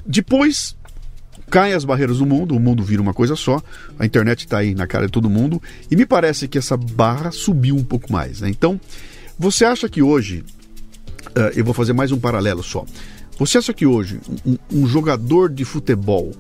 depois 0.06 0.77
caem 1.50 1.74
as 1.74 1.86
barreiras 1.86 2.18
do 2.18 2.26
mundo, 2.26 2.56
o 2.56 2.60
mundo 2.60 2.84
vira 2.84 3.02
uma 3.02 3.14
coisa 3.14 3.36
só, 3.36 3.62
a 3.98 4.06
internet 4.06 4.40
está 4.40 4.60
aí 4.60 4.76
na 4.76 4.86
cara 4.86 5.06
de 5.06 5.12
todo 5.12 5.30
mundo, 5.30 5.62
e 5.90 5.96
me 5.96 6.06
parece 6.06 6.48
que 6.48 6.58
essa 6.58 6.76
barra 6.76 7.32
subiu 7.32 7.76
um 7.76 7.84
pouco 7.84 8.12
mais. 8.12 8.42
Né? 8.42 8.50
Então, 8.50 8.80
você 9.40 9.66
acha 9.66 9.88
que 9.88 10.02
hoje, 10.02 10.44
uh, 11.30 11.52
eu 11.56 11.64
vou 11.64 11.74
fazer 11.74 11.94
mais 11.94 12.12
um 12.12 12.20
paralelo 12.20 12.64
só, 12.64 12.86
você 13.38 13.60
acha 13.60 13.74
que 13.74 13.86
hoje 13.86 14.20
um, 14.46 14.58
um 14.72 14.88
jogador 14.88 15.50
de 15.50 15.64
futebol 15.64 16.34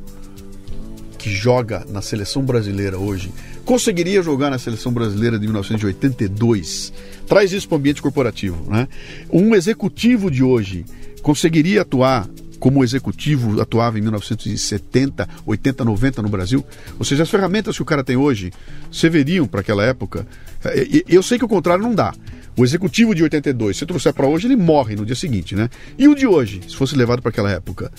que 1.17 1.29
joga 1.29 1.85
na 1.89 2.01
seleção 2.01 2.43
brasileira 2.43 2.97
hoje 2.97 3.31
conseguiria 3.65 4.21
jogar 4.21 4.49
na 4.49 4.57
seleção 4.57 4.91
brasileira 4.91 5.37
de 5.37 5.45
1982? 5.45 6.93
Traz 7.27 7.51
isso 7.51 7.67
para 7.67 7.75
o 7.75 7.79
ambiente 7.79 8.01
corporativo, 8.01 8.71
né? 8.71 8.87
Um 9.31 9.53
executivo 9.53 10.31
de 10.31 10.41
hoje 10.41 10.85
conseguiria 11.21 11.81
atuar 11.81 12.27
como 12.59 12.79
o 12.79 12.83
executivo 12.83 13.61
atuava 13.61 13.97
em 13.97 14.01
1970, 14.01 15.27
80, 15.45 15.85
90 15.85 16.21
no 16.21 16.29
Brasil. 16.29 16.65
Ou 16.97 17.05
seja, 17.05 17.23
as 17.23 17.29
ferramentas 17.29 17.75
que 17.75 17.81
o 17.81 17.85
cara 17.85 18.03
tem 18.03 18.15
hoje 18.15 18.51
serviriam 18.91 19.47
para 19.47 19.61
aquela 19.61 19.83
época. 19.83 20.27
É, 20.63 21.03
eu 21.07 21.23
sei 21.23 21.37
que 21.37 21.45
o 21.45 21.49
contrário 21.49 21.83
não 21.83 21.93
dá. 21.93 22.13
O 22.57 22.63
executivo 22.63 23.13
de 23.13 23.21
82, 23.21 23.77
se 23.77 23.85
trouxer 23.85 24.13
para 24.13 24.25
hoje, 24.25 24.47
ele 24.47 24.55
morre 24.55 24.95
no 24.95 25.05
dia 25.05 25.15
seguinte, 25.15 25.55
né? 25.55 25.69
E 25.97 26.07
o 26.07 26.15
de 26.15 26.25
hoje, 26.25 26.61
se 26.67 26.75
fosse 26.75 26.95
levado 26.95 27.21
para 27.21 27.29
aquela 27.29 27.51
época? 27.51 27.91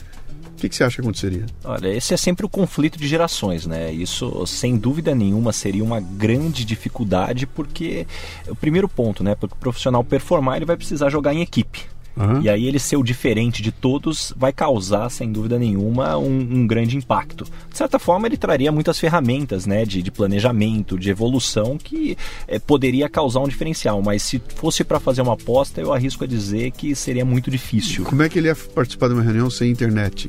O 0.52 0.60
que, 0.60 0.68
que, 0.68 0.74
você 0.74 0.82
acha 0.82 0.96
que 0.96 1.02
aconteceria? 1.02 1.46
Olha, 1.62 1.86
esse 1.86 2.12
é 2.12 2.16
sempre 2.16 2.44
o 2.44 2.48
conflito 2.48 2.98
de 2.98 3.06
gerações, 3.06 3.64
né? 3.64 3.92
Isso, 3.92 4.44
sem 4.44 4.76
dúvida 4.76 5.14
nenhuma, 5.14 5.52
seria 5.52 5.84
uma 5.84 6.00
grande 6.00 6.64
dificuldade, 6.64 7.46
porque 7.46 8.04
o 8.48 8.56
primeiro 8.56 8.88
ponto, 8.88 9.22
né? 9.22 9.36
Porque 9.36 9.54
o 9.54 9.58
profissional 9.58 10.02
performar, 10.02 10.56
ele 10.56 10.64
vai 10.64 10.76
precisar 10.76 11.08
jogar 11.10 11.32
em 11.32 11.42
equipe. 11.42 11.86
Uhum. 12.18 12.42
E 12.42 12.48
aí 12.48 12.66
ele 12.66 12.80
ser 12.80 12.96
o 12.96 13.02
diferente 13.02 13.62
de 13.62 13.70
todos 13.70 14.32
vai 14.36 14.52
causar, 14.52 15.08
sem 15.08 15.30
dúvida 15.30 15.56
nenhuma, 15.58 16.18
um, 16.18 16.38
um 16.40 16.66
grande 16.66 16.96
impacto. 16.96 17.44
De 17.70 17.78
certa 17.78 17.98
forma, 17.98 18.26
ele 18.26 18.36
traria 18.36 18.72
muitas 18.72 18.98
ferramentas 18.98 19.66
né, 19.66 19.84
de, 19.84 20.02
de 20.02 20.10
planejamento, 20.10 20.98
de 20.98 21.10
evolução, 21.10 21.78
que 21.78 22.18
é, 22.48 22.58
poderia 22.58 23.08
causar 23.08 23.40
um 23.40 23.48
diferencial. 23.48 24.02
Mas 24.02 24.22
se 24.22 24.42
fosse 24.56 24.82
para 24.82 24.98
fazer 24.98 25.22
uma 25.22 25.34
aposta, 25.34 25.80
eu 25.80 25.92
arrisco 25.92 26.24
a 26.24 26.26
dizer 26.26 26.72
que 26.72 26.94
seria 26.96 27.24
muito 27.24 27.50
difícil. 27.50 28.04
Como 28.04 28.22
é 28.22 28.28
que 28.28 28.38
ele 28.38 28.48
ia 28.48 28.56
participar 28.56 29.08
de 29.08 29.14
uma 29.14 29.22
reunião 29.22 29.48
sem 29.48 29.70
internet? 29.70 30.28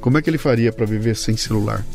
Como 0.00 0.18
é 0.18 0.22
que 0.22 0.28
ele 0.28 0.38
faria 0.38 0.72
para 0.72 0.86
viver 0.86 1.14
sem 1.14 1.36
celular? 1.36 1.86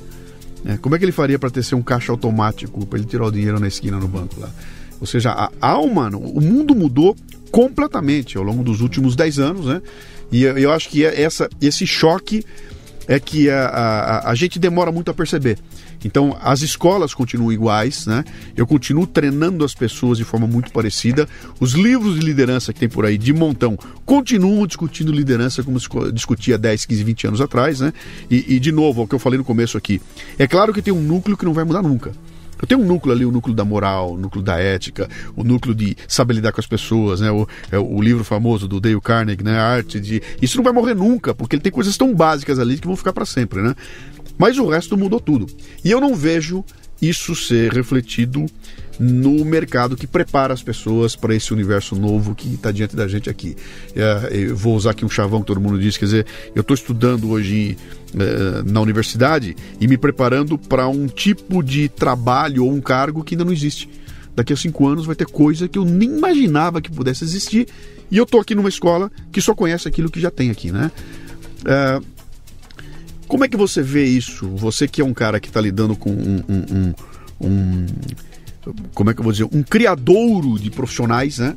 É, 0.66 0.78
como 0.78 0.96
é 0.96 0.98
que 0.98 1.04
ele 1.04 1.12
faria 1.12 1.38
para 1.38 1.50
ter 1.50 1.76
um 1.76 1.82
caixa 1.82 2.12
automático, 2.12 2.86
para 2.86 2.98
ele 2.98 3.08
tirar 3.08 3.26
o 3.26 3.32
dinheiro 3.32 3.60
na 3.60 3.68
esquina 3.68 3.98
no 4.00 4.08
banco 4.08 4.40
lá? 4.40 4.50
Ou 5.02 5.06
seja, 5.06 5.32
a 5.32 5.52
alma, 5.62 6.10
o 6.16 6.40
mundo 6.40 6.74
mudou 6.74 7.16
completamente 7.56 8.38
ao 8.38 8.44
longo 8.44 8.66
dos 8.66 8.82
últimos 8.82 9.16
10 9.16 9.40
anos, 9.40 9.66
né? 9.66 9.82
E 10.30 10.44
eu 10.44 10.74
acho 10.74 10.90
que 10.90 11.06
é 11.06 11.22
essa, 11.22 11.50
esse 11.62 11.88
choque 11.88 12.44
é 13.08 13.18
que 13.18 13.50
a, 13.50 13.68
a, 13.68 14.32
a 14.32 14.36
gente 14.36 14.60
demora 14.60 14.92
muito 14.92 15.10
a 15.10 15.14
perceber. 15.14 15.58
Então, 16.04 16.38
as 16.42 16.62
escolas 16.62 17.14
continuam 17.14 17.54
iguais, 17.54 18.08
né? 18.08 18.26
Eu 18.58 18.68
continuo 18.68 19.08
treinando 19.08 19.64
as 19.64 19.74
pessoas 19.74 20.18
de 20.18 20.26
forma 20.26 20.46
muito 20.46 20.70
parecida. 20.74 21.30
Os 21.58 21.72
livros 21.72 22.20
de 22.20 22.26
liderança 22.26 22.74
que 22.74 22.80
tem 22.82 22.90
por 22.90 23.06
aí, 23.06 23.18
de 23.18 23.32
montão, 23.32 23.80
continuam 24.06 24.68
discutindo 24.68 25.10
liderança 25.14 25.64
como 25.64 25.80
se 25.80 25.88
discutia 26.12 26.58
10, 26.58 26.84
15, 26.84 27.04
20 27.06 27.28
anos 27.28 27.42
atrás, 27.42 27.80
né? 27.80 27.94
E, 28.30 28.56
e 28.56 28.60
de 28.60 28.74
novo, 28.74 29.04
o 29.04 29.08
que 29.08 29.16
eu 29.16 29.20
falei 29.20 29.38
no 29.38 29.46
começo 29.46 29.78
aqui. 29.78 30.02
É 30.38 30.46
claro 30.46 30.74
que 30.74 30.82
tem 30.82 30.94
um 30.94 31.02
núcleo 31.02 31.38
que 31.38 31.46
não 31.46 31.54
vai 31.54 31.64
mudar 31.64 31.82
nunca. 31.82 32.12
Eu 32.62 32.68
tenho 32.68 32.82
um 32.82 32.86
núcleo 32.86 33.14
ali, 33.14 33.26
o 33.26 33.32
núcleo 33.32 33.56
da 33.56 33.66
moral, 33.66 34.14
o 34.14 34.18
núcleo 34.18 34.44
da 34.44 34.58
ética, 34.60 35.10
o 35.36 35.44
núcleo 35.44 35.76
de 35.76 35.96
saber 36.08 36.36
lidar 36.36 36.52
com 36.52 36.62
as 36.62 36.68
pessoas, 36.68 37.22
né? 37.22 37.32
O, 37.32 37.48
é 37.72 37.78
o 37.78 38.02
livro 38.02 38.24
famoso 38.24 38.68
do 38.68 38.80
Dale 38.80 39.00
Carnegie, 39.02 39.44
né? 39.44 39.58
A 39.58 39.66
arte 39.66 40.00
de. 40.00 40.22
Isso 40.42 40.58
não 40.58 40.64
vai 40.64 40.74
morrer 40.74 40.96
nunca, 40.96 41.34
porque 41.34 41.56
ele 41.56 41.64
tem 41.64 41.72
coisas 41.72 41.98
tão 41.98 42.14
básicas 42.14 42.60
ali 42.60 42.78
que 42.78 42.88
vão 42.88 42.96
ficar 42.96 43.14
para 43.14 43.26
sempre, 43.26 43.62
né? 43.62 43.76
Mas 44.38 44.58
o 44.58 44.68
resto 44.68 44.98
mudou 44.98 45.20
tudo. 45.20 45.48
E 45.84 45.92
eu 45.92 46.02
não 46.02 46.16
vejo 46.16 46.64
isso 47.02 47.36
ser 47.36 47.72
refletido 47.72 48.46
no 49.00 49.44
mercado 49.44 49.96
que 49.96 50.08
prepara 50.08 50.54
as 50.54 50.64
pessoas 50.64 51.16
para 51.16 51.36
esse 51.36 51.54
universo 51.54 51.96
novo 51.96 52.34
que 52.34 52.54
está 52.54 52.72
diante 52.72 52.96
da 52.96 53.08
gente 53.08 53.30
aqui. 53.30 53.56
É, 53.96 54.30
eu 54.32 54.56
vou 54.56 54.76
usar 54.76 54.92
aqui 54.92 55.06
um 55.06 55.10
chavão 55.10 55.42
que 55.42 55.48
todo 55.48 55.60
mundo 55.60 55.80
diz, 55.80 55.98
quer 55.98 56.06
dizer, 56.06 56.26
eu 56.54 56.62
estou 56.62 56.74
estudando 56.74 57.30
hoje 57.30 57.78
é, 58.14 58.64
na 58.64 58.82
universidade 58.82 59.56
e 59.80 59.88
me 59.88 59.98
preparando 59.98 60.58
para 60.58 60.88
um 60.88 61.08
tipo 61.08 61.64
de 61.64 61.90
trabalho 61.90 62.66
ou 62.66 62.72
um 62.72 62.82
cargo 62.82 63.24
que 63.24 63.36
ainda 63.36 63.46
não 63.46 63.54
existe. 63.54 63.90
Daqui 64.36 64.52
a 64.52 64.58
cinco 64.58 64.88
anos 64.88 65.06
vai 65.06 65.16
ter 65.16 65.26
coisa 65.26 65.68
que 65.68 65.78
eu 65.78 65.86
nem 65.86 66.10
imaginava 66.18 66.82
que 66.82 66.92
pudesse 66.92 67.24
existir 67.24 67.68
e 68.12 68.18
eu 68.18 68.24
estou 68.24 68.40
aqui 68.40 68.54
numa 68.54 68.70
escola 68.70 69.12
que 69.32 69.42
só 69.42 69.54
conhece 69.56 69.88
aquilo 69.88 70.10
que 70.10 70.20
já 70.20 70.30
tem 70.30 70.52
aqui, 70.52 70.72
né? 70.72 70.92
É, 71.66 72.02
como 73.28 73.44
é 73.44 73.48
que 73.48 73.58
você 73.58 73.82
vê 73.82 74.06
isso? 74.06 74.48
Você 74.56 74.88
que 74.88 75.02
é 75.02 75.06
um 75.06 75.14
cara 75.14 75.40
que 75.40 75.48
está 75.48 75.60
lidando 75.60 75.96
com 75.96 76.12
um, 76.12 76.44
um, 76.48 76.66
um, 76.72 76.94
um, 77.42 77.86
Como 78.94 79.10
é 79.10 79.14
que 79.14 79.20
eu 79.20 79.24
vou 79.24 79.32
dizer? 79.32 79.48
Um 79.52 79.64
criadouro 79.64 80.60
de 80.60 80.70
profissionais, 80.70 81.40
né? 81.40 81.56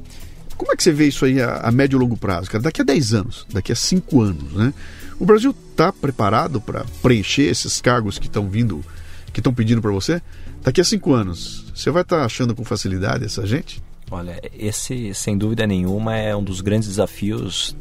Como 0.57 0.73
é 0.73 0.77
que 0.77 0.83
você 0.83 0.93
vê 0.93 1.07
isso 1.07 1.25
aí 1.25 1.41
a, 1.41 1.59
a 1.59 1.71
médio 1.71 1.97
e 1.97 2.01
longo 2.01 2.17
prazo? 2.17 2.51
Cara? 2.51 2.63
Daqui 2.63 2.83
a 2.83 2.85
10 2.85 3.15
anos, 3.15 3.47
daqui 3.53 3.71
a 3.71 3.77
5 3.77 4.21
anos, 4.21 4.53
né? 4.55 4.75
O 5.19 5.25
Brasil 5.25 5.55
está 5.71 5.93
preparado 5.93 6.61
para 6.61 6.85
preencher 7.01 7.43
esses 7.43 7.81
cargos 7.81 8.19
que 8.19 8.27
estão 8.27 8.49
vindo, 8.49 8.85
que 9.33 9.41
estão 9.41 9.55
pedindo 9.55 9.81
para 9.81 9.93
você? 9.93 10.21
Daqui 10.63 10.81
a 10.81 10.85
5 10.85 11.13
anos, 11.13 11.65
você 11.75 11.91
vai 11.91 12.03
estar 12.03 12.19
tá 12.19 12.25
achando 12.25 12.55
com 12.55 12.65
facilidade 12.65 13.25
essa 13.25 13.47
gente? 13.47 13.83
Olha, 14.11 14.41
esse, 14.59 15.13
sem 15.15 15.37
dúvida 15.37 15.67
nenhuma, 15.67 16.17
é 16.17 16.35
um 16.35 16.43
dos 16.43 16.61
grandes 16.61 16.89
desafios 16.89 17.77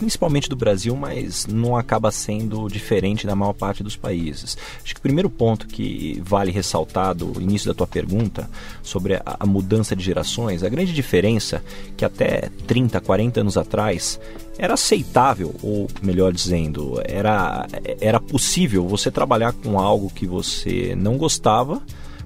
principalmente 0.00 0.48
do 0.48 0.56
Brasil, 0.56 0.96
mas 0.96 1.46
não 1.46 1.76
acaba 1.76 2.10
sendo 2.10 2.68
diferente 2.68 3.26
da 3.26 3.36
maior 3.36 3.52
parte 3.52 3.82
dos 3.82 3.96
países. 3.96 4.56
Acho 4.82 4.94
que 4.94 4.98
o 4.98 5.02
primeiro 5.02 5.28
ponto 5.28 5.66
que 5.66 6.18
vale 6.24 6.50
ressaltar 6.50 7.14
do 7.14 7.38
início 7.38 7.68
da 7.68 7.74
tua 7.74 7.86
pergunta 7.86 8.48
sobre 8.82 9.16
a, 9.16 9.22
a 9.40 9.44
mudança 9.44 9.94
de 9.94 10.02
gerações, 10.02 10.62
a 10.62 10.70
grande 10.70 10.94
diferença 10.94 11.62
que 11.98 12.04
até 12.04 12.48
30, 12.66 12.98
40 12.98 13.40
anos 13.42 13.58
atrás 13.58 14.18
era 14.58 14.72
aceitável, 14.72 15.54
ou 15.62 15.86
melhor 16.00 16.32
dizendo, 16.32 16.98
era, 17.04 17.66
era 18.00 18.18
possível 18.18 18.88
você 18.88 19.10
trabalhar 19.10 19.52
com 19.52 19.78
algo 19.78 20.08
que 20.08 20.26
você 20.26 20.94
não 20.96 21.18
gostava 21.18 21.82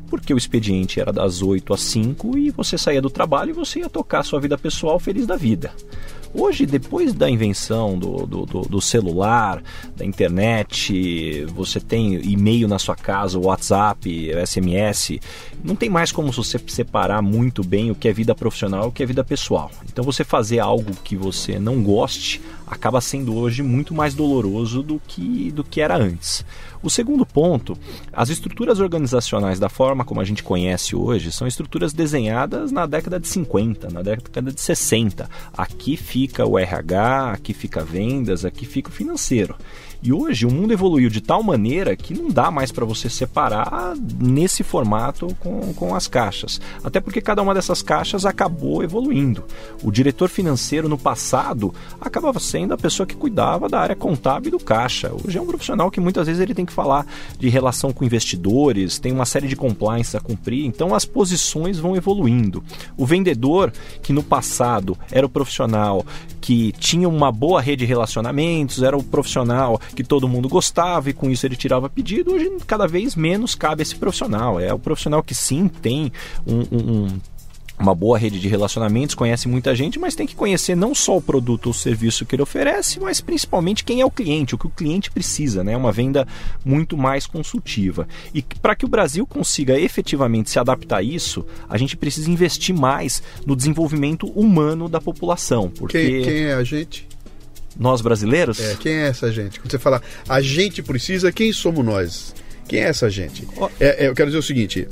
porque 0.09 0.33
o 0.33 0.39
expediente 0.39 1.01
era 1.01 1.13
das 1.13 1.43
8 1.43 1.75
às 1.75 1.81
5 1.81 2.39
e 2.39 2.51
você 2.51 2.79
saía 2.79 3.03
do 3.03 3.11
trabalho 3.11 3.51
e 3.51 3.53
você 3.53 3.81
ia 3.81 3.89
tocar 3.89 4.23
sua 4.23 4.39
vida 4.39 4.57
pessoal 4.57 5.01
feliz 5.01 5.27
da 5.27 5.35
vida. 5.35 5.73
Hoje, 6.37 6.67
depois 6.67 7.15
da 7.15 7.31
invenção 7.31 7.97
do, 7.97 8.27
do, 8.27 8.45
do, 8.45 8.61
do 8.63 8.81
celular, 8.81 9.63
da 9.97 10.05
internet, 10.05 11.47
você 11.55 11.79
tem 11.79 12.15
e-mail 12.29 12.67
na 12.67 12.77
sua 12.77 12.97
casa, 12.97 13.39
WhatsApp, 13.39 14.33
SMS, 14.45 15.21
não 15.63 15.77
tem 15.77 15.89
mais 15.89 16.11
como 16.11 16.33
você 16.33 16.59
separar 16.67 17.23
muito 17.23 17.63
bem 17.63 17.93
o 17.93 17.95
que 17.95 18.09
é 18.09 18.13
vida 18.13 18.35
profissional 18.35 18.87
e 18.87 18.89
o 18.89 18.93
que 18.93 19.05
é 19.05 19.07
vida 19.07 19.23
pessoal. 19.23 19.71
Então, 19.85 20.03
você 20.03 20.25
fazer 20.25 20.59
algo 20.59 20.93
que 21.05 21.15
você 21.15 21.57
não 21.57 21.81
goste 21.85 22.41
acaba 22.67 23.01
sendo 23.01 23.35
hoje 23.35 23.63
muito 23.63 23.95
mais 23.95 24.15
doloroso 24.15 24.83
do 24.83 25.01
que, 25.07 25.51
do 25.53 25.63
que 25.63 25.81
era 25.81 25.97
antes. 25.97 26.45
O 26.83 26.91
segundo 26.91 27.25
ponto, 27.25 27.77
as 28.13 28.29
estruturas 28.29 28.79
organizacionais 28.79 29.59
da 29.59 29.69
forma 29.69 30.05
como 30.05 30.21
a 30.21 30.25
gente 30.25 30.43
conhece 30.43 30.95
hoje 30.95 31.33
são 31.33 31.47
estruturas 31.47 31.93
desenhadas 31.93 32.71
na 32.71 32.87
década 32.87 33.19
de 33.19 33.27
50, 33.27 33.91
na 33.91 34.03
década 34.03 34.53
de 34.53 34.61
60. 34.61 35.29
Aqui 35.57 35.97
fica 35.97 36.47
o 36.47 36.59
RH, 36.59 37.33
aqui 37.33 37.55
fica 37.55 37.83
vendas, 37.83 38.45
aqui 38.45 38.67
fica 38.67 38.91
o 38.91 38.93
financeiro. 38.93 39.57
E 40.05 40.13
hoje 40.13 40.45
o 40.45 40.51
mundo 40.53 40.71
evoluiu 40.71 41.09
de 41.09 41.23
tal 41.23 41.43
maneira 41.43 41.97
que 41.97 42.13
não 42.13 42.29
dá 42.29 42.51
mais 42.51 42.71
para 42.71 42.85
você 42.85 43.09
separar 43.09 43.95
nesse 44.21 44.63
formato 44.63 45.35
com, 45.41 45.73
com 45.73 45.95
as 45.95 46.07
caixas. 46.07 46.61
Até 46.85 47.01
porque 47.01 47.23
cada 47.23 47.41
uma 47.41 47.55
dessas 47.55 47.81
caixas 47.81 48.27
acabou 48.27 48.85
evoluindo. 48.85 49.43
O 49.83 49.91
diretor 49.91 50.29
financeiro 50.29 50.91
no 50.91 50.99
passado 50.99 51.75
acabava 51.99 52.39
sendo 52.39 52.75
a 52.75 52.77
pessoa 52.77 53.07
que 53.07 53.17
cuidava 53.17 53.67
da 53.67 53.81
área 53.81 53.97
contábil 53.97 54.51
do 54.51 54.59
caixa. 54.59 55.11
Hoje 55.11 55.39
é 55.39 55.41
um 55.41 55.47
profissional 55.47 55.91
que 55.91 56.01
muitas 56.01 56.27
vezes 56.27 56.43
ele 56.43 56.53
tem 56.53 56.67
que 56.67 56.73
falar 56.75 57.07
de 57.39 57.49
relação 57.49 57.91
com 57.91 58.05
investidores, 58.05 58.99
tem 58.99 59.11
uma 59.11 59.25
série 59.25 59.49
de 59.49 59.57
compliance 59.57 60.15
a 60.15 60.21
cumprir, 60.21 60.67
então 60.67 60.95
as 60.95 61.07
posições 61.07 61.79
vão 61.79 61.97
evoluindo. 61.97 62.63
O 62.95 63.07
vendedor, 63.07 63.73
que 64.03 64.13
no 64.13 64.23
passado 64.23 64.99
era 65.11 65.25
o 65.25 65.31
profissional 65.31 66.05
que 66.43 66.73
tinha 66.73 67.09
uma 67.09 67.33
boa 67.33 67.59
rede 67.59 67.75
de 67.75 67.87
relacionamentos, 67.87 68.83
era 68.83 68.95
o 68.95 69.03
profissional 69.03 69.81
que 69.95 70.05
todo 70.05 70.29
mundo 70.29 70.49
gostava 70.49 71.11
e 71.11 71.13
com 71.13 71.31
isso 71.31 71.47
ele 71.47 71.57
tirava 71.57 71.89
pedido. 71.89 72.33
Hoje, 72.33 72.51
cada 72.67 72.87
vez 72.87 73.15
menos 73.15 73.55
cabe 73.55 73.83
esse 73.83 73.97
profissional. 73.97 74.61
É 74.61 74.73
o 74.73 74.79
profissional 74.79 75.23
que 75.23 75.35
sim 75.35 75.69
tem 75.69 76.13
um, 76.47 76.61
um, 76.61 77.05
um 77.05 77.21
uma 77.79 77.95
boa 77.95 78.17
rede 78.17 78.39
de 78.39 78.49
relacionamentos, 78.49 79.15
conhece 79.15 79.49
muita 79.49 79.75
gente, 79.75 79.99
mas 79.99 80.15
tem 80.15 80.27
que 80.27 80.35
conhecer 80.35 80.77
não 80.77 80.95
só 80.95 81.17
o 81.17 81.23
produto 81.23 81.67
ou 81.67 81.73
serviço 81.73 82.25
que 82.25 82.35
ele 82.35 82.43
oferece, 82.43 83.01
mas 83.01 83.21
principalmente 83.21 83.85
quem 83.85 84.01
é 84.01 84.07
o 84.07 84.11
cliente, 84.11 84.55
o 84.55 84.59
que 84.59 84.67
o 84.67 84.71
cliente 84.71 85.11
precisa, 85.11 85.65
né? 85.65 85.77
Uma 85.77 85.91
venda 85.91 86.27
muito 86.65 86.97
mais 86.97 87.27
consultiva. 87.27 88.07
E 88.33 88.43
para 88.43 88.77
que 88.77 88.85
o 88.85 88.89
Brasil 88.89 89.27
consiga 89.27 89.79
efetivamente 89.79 90.51
se 90.51 90.59
adaptar 90.59 90.99
a 90.99 91.03
isso, 91.03 91.45
a 91.69 91.77
gente 91.77 91.97
precisa 91.97 92.31
investir 92.31 92.75
mais 92.75 93.23
no 93.45 93.57
desenvolvimento 93.57 94.27
humano 94.39 94.89
da 94.89 95.01
população. 95.01 95.69
Porque... 95.69 95.99
Quem, 95.99 96.23
quem 96.23 96.45
é 96.45 96.55
a 96.55 96.63
gente? 96.63 97.09
Nós 97.79 98.01
brasileiros? 98.01 98.61
É, 98.61 98.77
quem 98.77 98.93
é 98.95 99.09
essa 99.09 99.31
gente? 99.33 99.59
Quando 99.61 99.71
você 99.71 99.79
fala 99.79 100.03
a 100.29 100.41
gente 100.41 100.83
precisa, 100.83 101.33
quem 101.33 101.53
somos 101.53 101.85
nós? 101.85 102.35
Quem 102.69 102.81
é 102.81 102.85
essa 102.85 103.11
gente? 103.11 103.47
É, 103.79 104.05
é, 104.05 104.09
eu 104.09 104.15
quero 104.15 104.31
dizer 104.31 104.39
o 104.39 104.43
seguinte: 104.43 104.89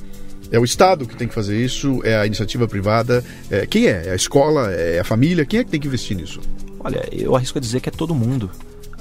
é 0.50 0.58
o 0.58 0.64
Estado 0.64 1.06
que 1.06 1.16
tem 1.16 1.28
que 1.28 1.34
fazer 1.34 1.62
isso, 1.62 2.00
é 2.04 2.16
a 2.16 2.26
iniciativa 2.26 2.66
privada. 2.68 3.24
É, 3.50 3.66
quem 3.66 3.86
é? 3.86 4.06
É 4.06 4.10
a 4.10 4.16
escola? 4.16 4.70
É 4.72 5.00
a 5.00 5.04
família? 5.04 5.44
Quem 5.44 5.60
é 5.60 5.64
que 5.64 5.70
tem 5.70 5.80
que 5.80 5.86
investir 5.86 6.16
nisso? 6.16 6.40
Olha, 6.80 7.08
eu 7.12 7.34
arrisco 7.36 7.58
a 7.58 7.60
dizer 7.60 7.80
que 7.80 7.88
é 7.88 7.92
todo 7.92 8.14
mundo. 8.14 8.50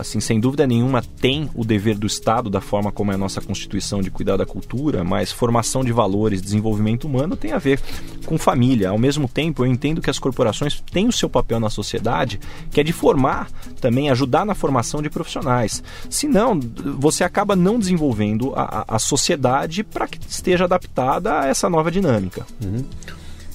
Assim, 0.02 0.20
sem 0.20 0.40
dúvida 0.40 0.68
nenhuma, 0.68 1.02
tem 1.02 1.50
o 1.56 1.64
dever 1.64 1.98
do 1.98 2.08
Estado, 2.08 2.50
da 2.50 2.60
forma 2.60 2.92
como 2.92 3.12
é 3.12 3.16
a 3.16 3.18
nossa 3.18 3.40
Constituição, 3.40 4.02
de 4.02 4.12
cuidar 4.12 4.38
da 4.38 4.46
cultura, 4.46 5.04
mas 5.04 5.32
formação 5.32 5.84
de 5.84 5.92
valores, 5.92 6.42
desenvolvimento 6.42 7.06
humano 7.06 7.36
tem 7.36 7.54
a 7.54 7.58
ver 7.58 7.80
com 8.26 8.38
família. 8.38 8.90
Ao 8.90 8.98
mesmo 8.98 9.28
tempo, 9.28 9.64
eu 9.64 9.68
entendo 9.68 10.02
que 10.02 10.10
as 10.10 10.20
corporações 10.20 10.82
têm 10.92 11.08
o 11.08 11.12
seu 11.12 11.30
papel 11.30 11.60
na 11.60 11.70
sociedade, 11.70 12.40
que 12.72 12.80
é 12.80 12.84
de 12.84 12.92
formar 12.92 13.50
também, 13.80 14.10
ajudar 14.10 14.46
na 14.46 14.56
formação 14.56 15.02
de 15.02 15.10
profissionais. 15.10 15.84
Senão, 16.10 16.60
você 16.98 17.24
acaba 17.24 17.56
não 17.56 17.80
desenvolvendo 17.80 18.54
a, 18.56 18.86
a 18.88 19.00
sociedade 19.00 19.84
para 19.84 20.08
que 20.08 20.20
esteja 20.28 20.66
adaptada 20.66 21.42
a 21.42 21.48
essa 21.48 21.70
nova 21.70 21.92
dinâmica. 21.92 22.46
Uhum. 22.64 22.84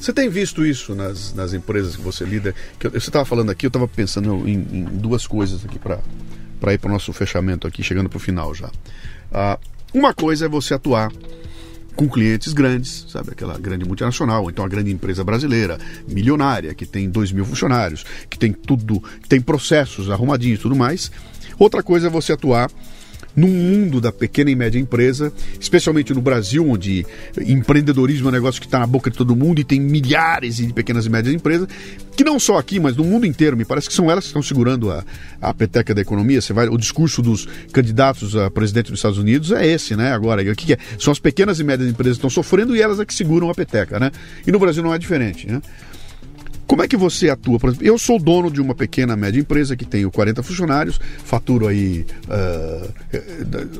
Você 0.00 0.12
tem 0.12 0.28
visto 0.28 0.64
isso 0.64 0.94
nas, 0.94 1.34
nas 1.34 1.52
empresas 1.52 1.96
que 1.96 2.02
você 2.02 2.24
lida? 2.24 2.54
Que 2.78 2.88
você 2.88 2.98
estava 2.98 3.24
falando 3.24 3.50
aqui, 3.50 3.66
eu 3.66 3.68
estava 3.68 3.88
pensando 3.88 4.48
em, 4.48 4.54
em, 4.54 4.84
duas 4.84 5.26
coisas 5.26 5.64
aqui 5.64 5.78
para 5.78 5.98
ir 6.72 6.78
para 6.78 6.88
o 6.88 6.92
nosso 6.92 7.12
fechamento 7.12 7.66
aqui, 7.66 7.82
chegando 7.82 8.08
para 8.08 8.16
o 8.16 8.20
final 8.20 8.54
já. 8.54 8.68
Uh, 8.68 9.58
uma 9.94 10.12
coisa 10.12 10.46
é 10.46 10.48
você 10.48 10.74
atuar 10.74 11.10
com 11.94 12.08
clientes 12.08 12.52
grandes, 12.52 13.06
sabe? 13.08 13.30
Aquela 13.32 13.58
grande 13.58 13.84
multinacional, 13.84 14.42
ou 14.42 14.50
então 14.50 14.64
a 14.64 14.68
grande 14.68 14.90
empresa 14.90 15.24
brasileira, 15.24 15.78
milionária, 16.06 16.74
que 16.74 16.84
tem 16.84 17.08
dois 17.08 17.32
mil 17.32 17.44
funcionários, 17.44 18.04
que 18.28 18.38
tem 18.38 18.52
tudo, 18.52 19.02
tem 19.28 19.40
processos 19.40 20.10
arrumadinhos 20.10 20.58
e 20.58 20.62
tudo 20.62 20.76
mais. 20.76 21.10
Outra 21.58 21.82
coisa 21.82 22.08
é 22.08 22.10
você 22.10 22.32
atuar 22.34 22.70
no 23.36 23.46
mundo 23.46 24.00
da 24.00 24.10
pequena 24.10 24.50
e 24.50 24.56
média 24.56 24.78
empresa, 24.78 25.30
especialmente 25.60 26.14
no 26.14 26.22
Brasil, 26.22 26.66
onde 26.68 27.06
empreendedorismo 27.46 28.28
é 28.28 28.30
um 28.30 28.32
negócio 28.32 28.60
que 28.60 28.66
está 28.66 28.78
na 28.78 28.86
boca 28.86 29.10
de 29.10 29.16
todo 29.16 29.36
mundo 29.36 29.60
e 29.60 29.64
tem 29.64 29.78
milhares 29.78 30.56
de 30.56 30.72
pequenas 30.72 31.04
e 31.04 31.10
médias 31.10 31.34
empresas, 31.34 31.68
que 32.16 32.24
não 32.24 32.40
só 32.40 32.56
aqui, 32.56 32.80
mas 32.80 32.96
no 32.96 33.04
mundo 33.04 33.26
inteiro, 33.26 33.56
me 33.56 33.64
parece 33.64 33.88
que 33.88 33.94
são 33.94 34.10
elas 34.10 34.24
que 34.24 34.28
estão 34.28 34.42
segurando 34.42 34.90
a, 34.90 35.04
a 35.40 35.52
peteca 35.52 35.94
da 35.94 36.00
economia. 36.00 36.40
Você 36.40 36.54
vai, 36.54 36.66
o 36.66 36.78
discurso 36.78 37.20
dos 37.20 37.46
candidatos 37.72 38.34
a 38.34 38.50
presidente 38.50 38.90
dos 38.90 38.98
Estados 38.98 39.18
Unidos 39.18 39.52
é 39.52 39.66
esse, 39.66 39.94
né? 39.94 40.12
Agora, 40.12 40.42
o 40.42 40.56
que, 40.56 40.72
é? 40.72 40.78
São 40.98 41.12
as 41.12 41.18
pequenas 41.18 41.60
e 41.60 41.64
médias 41.64 41.90
empresas 41.90 42.16
que 42.16 42.26
estão 42.26 42.30
sofrendo 42.30 42.74
e 42.74 42.80
elas 42.80 42.98
é 42.98 43.04
que 43.04 43.12
seguram 43.12 43.50
a 43.50 43.54
peteca, 43.54 44.00
né? 44.00 44.10
E 44.46 44.50
no 44.50 44.58
Brasil 44.58 44.82
não 44.82 44.94
é 44.94 44.98
diferente, 44.98 45.46
né? 45.46 45.60
Como 46.66 46.82
é 46.82 46.88
que 46.88 46.96
você 46.96 47.30
atua? 47.30 47.58
Por 47.58 47.70
exemplo, 47.70 47.86
eu 47.86 47.96
sou 47.96 48.18
dono 48.18 48.50
de 48.50 48.60
uma 48.60 48.74
pequena, 48.74 49.16
média 49.16 49.40
empresa 49.40 49.76
que 49.76 49.84
tenho 49.84 50.10
40 50.10 50.42
funcionários, 50.42 50.98
faturo 51.24 51.66
aí. 51.68 52.04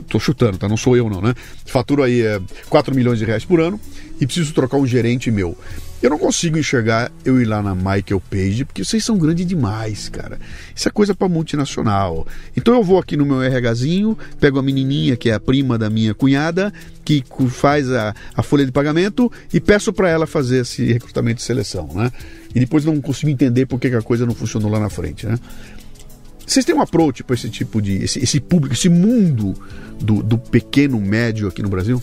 Estou 0.01 0.19
uh, 0.19 0.23
chutando, 0.23 0.57
tá? 0.57 0.69
Não 0.69 0.77
sou 0.77 0.97
eu, 0.97 1.11
não, 1.11 1.21
né? 1.21 1.35
Faturo 1.65 2.03
aí 2.03 2.23
uh, 2.23 2.43
4 2.69 2.95
milhões 2.95 3.19
de 3.19 3.25
reais 3.25 3.45
por 3.45 3.61
ano 3.61 3.81
e 4.21 4.27
preciso 4.27 4.53
trocar 4.53 4.77
um 4.77 4.87
gerente 4.87 5.31
meu. 5.31 5.57
Eu 6.03 6.11
não 6.11 6.19
consigo 6.19 6.59
enxergar 6.59 7.11
eu 7.25 7.41
ir 7.41 7.47
lá 7.47 7.63
na 7.63 7.75
Michael 7.75 8.23
Page, 8.31 8.65
porque 8.65 8.85
vocês 8.85 9.05
são 9.05 9.17
grandes 9.17 9.47
demais, 9.47 10.09
cara. 10.09 10.39
Isso 10.75 10.87
é 10.87 10.91
coisa 10.91 11.15
para 11.15 11.29
multinacional. 11.29 12.27
Então 12.57 12.75
eu 12.75 12.85
vou 12.85 12.99
aqui 12.99 13.17
no 13.17 13.25
meu 13.25 13.41
RHzinho, 13.41 14.17
pego 14.39 14.59
a 14.59 14.63
menininha, 14.63 15.17
que 15.17 15.31
é 15.31 15.35
a 15.35 15.41
prima 15.41 15.79
da 15.79 15.89
minha 15.89 16.15
cunhada, 16.15 16.73
que 17.05 17.25
faz 17.49 17.91
a, 17.91 18.15
a 18.35 18.43
folha 18.43 18.67
de 18.67 18.73
pagamento, 18.73 19.33
e 19.53 19.61
peço 19.61 19.93
para 19.93 20.09
ela 20.09 20.27
fazer 20.27 20.63
esse 20.63 20.85
recrutamento 20.93 21.37
de 21.37 21.43
seleção, 21.43 21.89
né? 21.95 22.13
E 22.55 22.61
depois 22.61 22.85
não 22.85 23.01
consigo 23.01 23.31
entender 23.31 23.67
por 23.67 23.81
que 23.81 23.89
a 23.89 24.03
coisa 24.03 24.27
não 24.27 24.35
funcionou 24.35 24.71
lá 24.71 24.79
na 24.79 24.91
frente, 24.91 25.27
né? 25.27 25.39
Vocês 26.47 26.65
têm 26.65 26.75
um 26.75 26.81
approach 26.81 27.25
para 27.25 27.35
esse 27.35 27.51
tipo 27.51 27.83
de. 27.83 28.05
Esse, 28.05 28.23
esse, 28.23 28.39
público, 28.39 28.75
esse 28.75 28.89
mundo 28.89 29.55
do, 30.01 30.23
do 30.23 30.39
pequeno 30.39 31.01
médio 31.01 31.49
aqui 31.49 31.61
no 31.61 31.69
Brasil? 31.69 32.01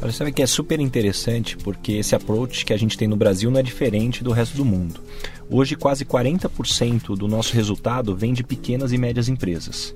Olha, 0.00 0.12
sabe 0.12 0.30
que 0.30 0.42
é 0.42 0.46
super 0.46 0.78
interessante 0.78 1.56
porque 1.56 1.92
esse 1.92 2.14
approach 2.14 2.64
que 2.64 2.72
a 2.72 2.76
gente 2.76 2.98
tem 2.98 3.08
no 3.08 3.16
Brasil 3.16 3.50
não 3.50 3.60
é 3.60 3.62
diferente 3.62 4.22
do 4.22 4.30
resto 4.30 4.56
do 4.56 4.64
mundo. 4.64 5.00
Hoje, 5.48 5.74
quase 5.74 6.04
40% 6.04 7.16
do 7.16 7.26
nosso 7.26 7.54
resultado 7.54 8.14
vem 8.14 8.34
de 8.34 8.44
pequenas 8.44 8.92
e 8.92 8.98
médias 8.98 9.28
empresas. 9.28 9.94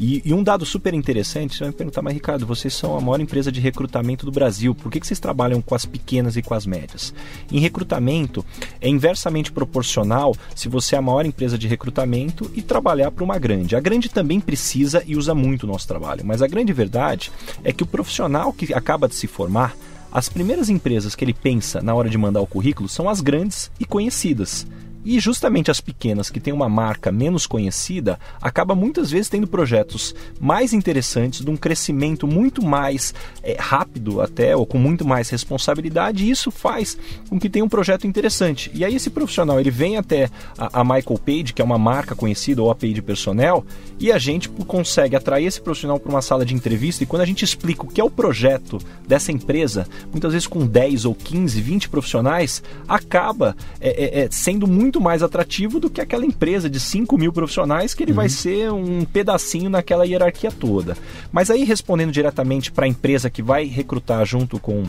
E, 0.00 0.22
e, 0.24 0.32
um 0.32 0.42
dado 0.42 0.64
super 0.64 0.94
interessante, 0.94 1.54
você 1.54 1.60
vai 1.60 1.68
me 1.68 1.74
perguntar, 1.74 2.00
mas 2.00 2.14
Ricardo, 2.14 2.46
vocês 2.46 2.72
são 2.72 2.96
a 2.96 3.00
maior 3.02 3.20
empresa 3.20 3.52
de 3.52 3.60
recrutamento 3.60 4.24
do 4.24 4.32
Brasil, 4.32 4.74
por 4.74 4.90
que, 4.90 4.98
que 4.98 5.06
vocês 5.06 5.20
trabalham 5.20 5.60
com 5.60 5.74
as 5.74 5.84
pequenas 5.84 6.38
e 6.38 6.42
com 6.42 6.54
as 6.54 6.64
médias? 6.64 7.12
Em 7.52 7.60
recrutamento, 7.60 8.42
é 8.80 8.88
inversamente 8.88 9.52
proporcional 9.52 10.34
se 10.56 10.70
você 10.70 10.94
é 10.94 10.98
a 10.98 11.02
maior 11.02 11.26
empresa 11.26 11.58
de 11.58 11.68
recrutamento 11.68 12.50
e 12.54 12.62
trabalhar 12.62 13.10
para 13.10 13.22
uma 13.22 13.38
grande. 13.38 13.76
A 13.76 13.80
grande 13.80 14.08
também 14.08 14.40
precisa 14.40 15.04
e 15.06 15.16
usa 15.16 15.34
muito 15.34 15.64
o 15.64 15.66
nosso 15.66 15.86
trabalho, 15.86 16.24
mas 16.24 16.40
a 16.40 16.46
grande 16.46 16.72
verdade 16.72 17.30
é 17.62 17.70
que 17.70 17.82
o 17.82 17.86
profissional 17.86 18.54
que 18.54 18.72
acaba 18.72 19.06
de 19.06 19.14
se 19.14 19.26
formar, 19.26 19.76
as 20.10 20.30
primeiras 20.30 20.70
empresas 20.70 21.14
que 21.14 21.22
ele 21.22 21.34
pensa 21.34 21.82
na 21.82 21.94
hora 21.94 22.08
de 22.08 22.16
mandar 22.16 22.40
o 22.40 22.46
currículo 22.46 22.88
são 22.88 23.06
as 23.06 23.20
grandes 23.20 23.70
e 23.78 23.84
conhecidas. 23.84 24.66
E 25.04 25.18
justamente 25.18 25.70
as 25.70 25.80
pequenas 25.80 26.28
que 26.28 26.40
têm 26.40 26.52
uma 26.52 26.68
marca 26.68 27.10
menos 27.10 27.46
conhecida 27.46 28.18
acaba 28.40 28.74
muitas 28.74 29.10
vezes 29.10 29.28
tendo 29.28 29.46
projetos 29.46 30.14
mais 30.38 30.72
interessantes, 30.72 31.44
de 31.44 31.50
um 31.50 31.56
crescimento 31.56 32.26
muito 32.26 32.64
mais 32.64 33.14
é, 33.42 33.56
rápido 33.58 34.20
até, 34.20 34.54
ou 34.54 34.66
com 34.66 34.78
muito 34.78 35.06
mais 35.06 35.30
responsabilidade, 35.30 36.24
e 36.24 36.30
isso 36.30 36.50
faz 36.50 36.98
com 37.28 37.38
que 37.38 37.48
tenha 37.48 37.64
um 37.64 37.68
projeto 37.68 38.06
interessante. 38.06 38.70
E 38.74 38.84
aí 38.84 38.94
esse 38.94 39.10
profissional 39.10 39.58
ele 39.58 39.70
vem 39.70 39.96
até 39.96 40.28
a, 40.58 40.80
a 40.80 40.84
Michael 40.84 41.18
Page, 41.24 41.52
que 41.52 41.62
é 41.62 41.64
uma 41.64 41.78
marca 41.78 42.14
conhecida, 42.14 42.62
ou 42.62 42.70
a 42.70 42.74
Page 42.74 43.00
Personnel, 43.02 43.64
e 43.98 44.12
a 44.12 44.18
gente 44.18 44.48
consegue 44.48 45.16
atrair 45.16 45.46
esse 45.46 45.60
profissional 45.60 45.98
para 45.98 46.10
uma 46.10 46.22
sala 46.22 46.44
de 46.44 46.54
entrevista, 46.54 47.02
e 47.02 47.06
quando 47.06 47.22
a 47.22 47.26
gente 47.26 47.44
explica 47.44 47.84
o 47.84 47.88
que 47.88 48.00
é 48.00 48.04
o 48.04 48.10
projeto 48.10 48.78
dessa 49.06 49.32
empresa, 49.32 49.86
muitas 50.10 50.32
vezes 50.32 50.46
com 50.46 50.66
10 50.66 51.04
ou 51.04 51.14
15, 51.14 51.60
20 51.60 51.88
profissionais, 51.88 52.62
acaba 52.86 53.56
é, 53.80 54.22
é, 54.22 54.28
sendo 54.30 54.66
muito 54.66 54.89
muito 54.90 55.00
mais 55.00 55.22
atrativo 55.22 55.78
do 55.78 55.88
que 55.88 56.00
aquela 56.00 56.26
empresa 56.26 56.68
de 56.68 56.80
5 56.80 57.16
mil 57.16 57.32
profissionais 57.32 57.94
que 57.94 58.02
ele 58.02 58.10
uhum. 58.10 58.16
vai 58.16 58.28
ser 58.28 58.72
um 58.72 59.04
pedacinho 59.04 59.70
naquela 59.70 60.04
hierarquia 60.04 60.50
toda. 60.50 60.96
Mas 61.30 61.48
aí, 61.48 61.62
respondendo 61.62 62.10
diretamente 62.10 62.72
para 62.72 62.86
a 62.86 62.88
empresa 62.88 63.30
que 63.30 63.40
vai 63.40 63.66
recrutar 63.66 64.26
junto 64.26 64.58
com 64.58 64.82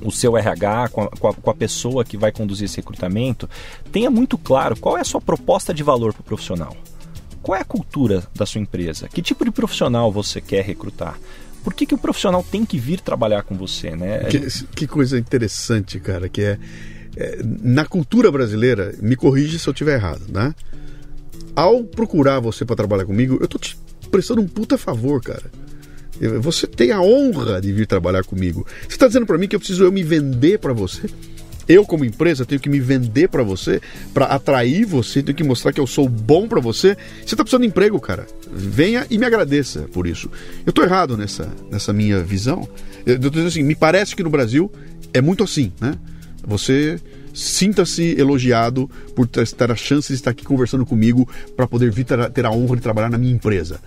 o 0.00 0.12
seu 0.12 0.36
RH, 0.36 0.90
com 0.90 1.02
a, 1.02 1.34
com 1.34 1.50
a, 1.50 1.54
pessoa 1.54 2.04
que 2.04 2.16
vai 2.16 2.30
conduzir 2.30 2.66
esse 2.66 2.76
recrutamento, 2.76 3.50
tenha 3.90 4.10
muito 4.10 4.38
claro 4.38 4.76
qual 4.76 4.96
é 4.96 5.00
a 5.00 5.04
sua 5.04 5.20
proposta 5.20 5.74
de 5.74 5.82
valor 5.82 6.12
para 6.12 6.20
o 6.20 6.24
profissional. 6.24 6.76
Qual 7.42 7.58
é 7.58 7.62
a 7.62 7.64
cultura 7.64 8.22
da 8.32 8.46
sua 8.46 8.60
empresa? 8.60 9.08
Que 9.08 9.20
tipo 9.20 9.44
de 9.44 9.50
profissional 9.50 10.12
você 10.12 10.40
quer 10.40 10.64
recrutar? 10.64 11.18
Por 11.64 11.74
que, 11.74 11.84
que 11.84 11.94
o 11.94 11.98
profissional 11.98 12.44
tem 12.48 12.64
que 12.64 12.78
vir 12.78 13.00
trabalhar 13.00 13.42
com 13.42 13.56
você, 13.56 13.90
né? 13.96 14.20
Que, 14.24 14.38
que 14.66 14.86
coisa 14.86 15.18
interessante, 15.18 15.98
cara, 15.98 16.28
que 16.28 16.42
é 16.42 16.58
é, 16.60 16.60
na 17.62 17.84
cultura 17.84 18.30
brasileira, 18.30 18.94
me 19.00 19.16
corrija 19.16 19.58
se 19.58 19.68
eu 19.68 19.72
estiver 19.72 19.94
errado, 19.94 20.22
né? 20.28 20.54
Ao 21.54 21.82
procurar 21.82 22.40
você 22.40 22.64
para 22.64 22.76
trabalhar 22.76 23.06
comigo, 23.06 23.38
eu 23.40 23.48
tô 23.48 23.58
te 23.58 23.78
prestando 24.10 24.42
um 24.42 24.46
puta 24.46 24.76
favor, 24.76 25.22
cara. 25.22 25.44
Você 26.40 26.66
tem 26.66 26.92
a 26.92 27.00
honra 27.00 27.60
de 27.60 27.72
vir 27.72 27.86
trabalhar 27.86 28.24
comigo. 28.24 28.66
Você 28.82 28.94
está 28.94 29.06
dizendo 29.06 29.26
para 29.26 29.38
mim 29.38 29.48
que 29.48 29.56
eu 29.56 29.60
preciso 29.60 29.84
eu 29.84 29.92
me 29.92 30.02
vender 30.02 30.58
para 30.58 30.72
você? 30.72 31.08
Eu, 31.68 31.84
como 31.84 32.04
empresa, 32.04 32.46
tenho 32.46 32.60
que 32.60 32.68
me 32.68 32.78
vender 32.78 33.28
para 33.28 33.42
você, 33.42 33.80
para 34.14 34.26
atrair 34.26 34.84
você, 34.84 35.20
tenho 35.20 35.36
que 35.36 35.42
mostrar 35.42 35.72
que 35.72 35.80
eu 35.80 35.86
sou 35.86 36.08
bom 36.08 36.46
para 36.46 36.60
você. 36.60 36.96
Você 37.18 37.34
está 37.34 37.42
precisando 37.42 37.62
de 37.62 37.68
emprego, 37.68 38.00
cara. 38.00 38.26
Venha 38.52 39.04
e 39.10 39.18
me 39.18 39.26
agradeça 39.26 39.80
por 39.92 40.06
isso. 40.06 40.30
Eu 40.64 40.70
estou 40.70 40.84
errado 40.84 41.16
nessa, 41.16 41.52
nessa 41.70 41.92
minha 41.92 42.22
visão. 42.22 42.68
Eu 43.04 43.16
estou 43.16 43.30
dizendo 43.30 43.48
assim, 43.48 43.62
me 43.64 43.74
parece 43.74 44.14
que 44.14 44.22
no 44.22 44.30
Brasil 44.30 44.70
é 45.12 45.20
muito 45.20 45.42
assim, 45.42 45.72
né? 45.80 45.98
Você 46.46 47.00
sinta-se 47.34 48.18
elogiado 48.18 48.88
por 49.14 49.26
ter 49.26 49.70
a 49.70 49.76
chance 49.76 50.08
de 50.08 50.14
estar 50.14 50.30
aqui 50.30 50.44
conversando 50.44 50.86
comigo 50.86 51.28
para 51.56 51.66
poder 51.66 51.90
vir 51.90 52.06
ter 52.32 52.46
a 52.46 52.50
honra 52.50 52.76
de 52.76 52.82
trabalhar 52.82 53.10
na 53.10 53.18
minha 53.18 53.34
empresa. 53.34 53.80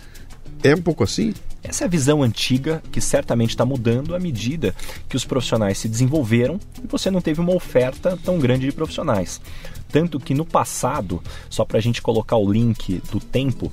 É 0.61 0.75
um 0.75 0.81
pouco 0.81 1.03
assim? 1.03 1.33
Essa 1.63 1.85
é 1.85 1.87
a 1.87 1.89
visão 1.89 2.21
antiga 2.21 2.83
que 2.91 2.99
certamente 2.99 3.51
está 3.51 3.65
mudando 3.65 4.13
à 4.13 4.19
medida 4.19 4.75
que 5.07 5.15
os 5.15 5.25
profissionais 5.25 5.77
se 5.77 5.87
desenvolveram 5.87 6.59
e 6.83 6.87
você 6.87 7.09
não 7.09 7.21
teve 7.21 7.39
uma 7.39 7.55
oferta 7.55 8.17
tão 8.23 8.39
grande 8.39 8.65
de 8.65 8.71
profissionais. 8.71 9.41
Tanto 9.89 10.19
que 10.19 10.33
no 10.33 10.45
passado, 10.45 11.21
só 11.49 11.65
para 11.65 11.77
a 11.77 11.81
gente 11.81 12.01
colocar 12.01 12.37
o 12.37 12.51
link 12.51 13.01
do 13.11 13.19
tempo, 13.19 13.71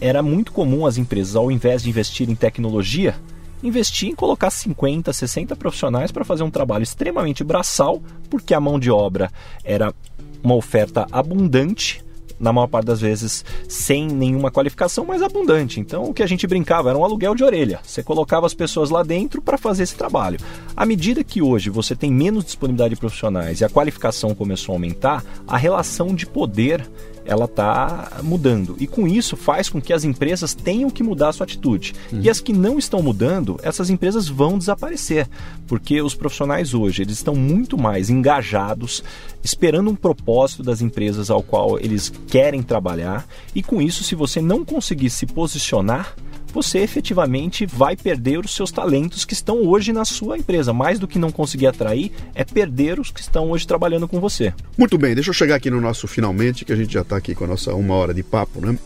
era 0.00 0.22
muito 0.22 0.52
comum 0.52 0.84
as 0.84 0.98
empresas, 0.98 1.36
ao 1.36 1.50
invés 1.50 1.82
de 1.82 1.88
investir 1.88 2.28
em 2.28 2.34
tecnologia, 2.34 3.14
investir 3.62 4.08
em 4.08 4.14
colocar 4.14 4.50
50, 4.50 5.12
60 5.12 5.56
profissionais 5.56 6.12
para 6.12 6.24
fazer 6.24 6.42
um 6.42 6.50
trabalho 6.50 6.82
extremamente 6.82 7.42
braçal, 7.42 8.02
porque 8.30 8.54
a 8.54 8.60
mão 8.60 8.78
de 8.78 8.90
obra 8.90 9.30
era 9.64 9.94
uma 10.42 10.54
oferta 10.54 11.06
abundante, 11.10 12.04
na 12.38 12.52
maior 12.52 12.66
parte 12.66 12.86
das 12.86 13.00
vezes 13.00 13.44
sem 13.68 14.06
nenhuma 14.06 14.50
qualificação, 14.50 15.04
mas 15.04 15.22
abundante. 15.22 15.80
Então 15.80 16.04
o 16.04 16.14
que 16.14 16.22
a 16.22 16.26
gente 16.26 16.46
brincava 16.46 16.90
era 16.90 16.98
um 16.98 17.04
aluguel 17.04 17.34
de 17.34 17.44
orelha. 17.44 17.80
Você 17.82 18.02
colocava 18.02 18.46
as 18.46 18.54
pessoas 18.54 18.90
lá 18.90 19.02
dentro 19.02 19.40
para 19.40 19.58
fazer 19.58 19.82
esse 19.82 19.96
trabalho. 19.96 20.38
À 20.76 20.84
medida 20.84 21.24
que 21.24 21.42
hoje 21.42 21.70
você 21.70 21.94
tem 21.94 22.10
menos 22.10 22.44
disponibilidade 22.44 22.94
de 22.94 23.00
profissionais 23.00 23.60
e 23.60 23.64
a 23.64 23.68
qualificação 23.68 24.34
começou 24.34 24.72
a 24.72 24.76
aumentar, 24.76 25.24
a 25.46 25.56
relação 25.56 26.14
de 26.14 26.26
poder 26.26 26.86
ela 27.26 27.44
está 27.44 28.20
mudando. 28.22 28.76
E 28.78 28.86
com 28.86 29.06
isso 29.06 29.36
faz 29.36 29.68
com 29.68 29.80
que 29.80 29.92
as 29.92 30.04
empresas 30.04 30.54
tenham 30.54 30.88
que 30.88 31.02
mudar 31.02 31.28
a 31.28 31.32
sua 31.32 31.44
atitude. 31.44 31.92
Uhum. 32.12 32.20
E 32.22 32.30
as 32.30 32.40
que 32.40 32.52
não 32.52 32.78
estão 32.78 33.02
mudando, 33.02 33.58
essas 33.62 33.90
empresas 33.90 34.28
vão 34.28 34.56
desaparecer. 34.56 35.28
Porque 35.66 36.00
os 36.00 36.14
profissionais 36.14 36.72
hoje 36.72 37.02
eles 37.02 37.14
estão 37.14 37.34
muito 37.34 37.76
mais 37.76 38.08
engajados, 38.08 39.02
esperando 39.42 39.90
um 39.90 39.96
propósito 39.96 40.62
das 40.62 40.80
empresas 40.80 41.28
ao 41.28 41.42
qual 41.42 41.78
eles 41.80 42.12
querem 42.26 42.62
trabalhar, 42.62 43.26
e 43.54 43.62
com 43.62 43.80
isso, 43.80 44.04
se 44.04 44.14
você 44.14 44.40
não 44.40 44.64
conseguir 44.64 45.10
se 45.10 45.26
posicionar, 45.26 46.14
você 46.52 46.78
efetivamente 46.78 47.66
vai 47.66 47.96
perder 47.96 48.38
os 48.38 48.54
seus 48.54 48.70
talentos 48.70 49.24
que 49.24 49.34
estão 49.34 49.66
hoje 49.66 49.92
na 49.92 50.06
sua 50.06 50.38
empresa. 50.38 50.72
Mais 50.72 50.98
do 50.98 51.06
que 51.06 51.18
não 51.18 51.30
conseguir 51.30 51.66
atrair, 51.66 52.10
é 52.34 52.44
perder 52.44 52.98
os 52.98 53.10
que 53.10 53.20
estão 53.20 53.50
hoje 53.50 53.66
trabalhando 53.66 54.08
com 54.08 54.18
você. 54.20 54.54
Muito 54.78 54.96
bem, 54.96 55.14
deixa 55.14 55.30
eu 55.30 55.34
chegar 55.34 55.56
aqui 55.56 55.70
no 55.70 55.80
nosso 55.80 56.08
finalmente, 56.08 56.64
que 56.64 56.72
a 56.72 56.76
gente 56.76 56.92
já 56.92 57.02
está 57.02 57.16
aqui 57.16 57.34
com 57.34 57.44
a 57.44 57.48
nossa 57.48 57.74
uma 57.74 57.94
hora 57.94 58.14
de 58.14 58.22
papo, 58.22 58.64
né? 58.64 58.78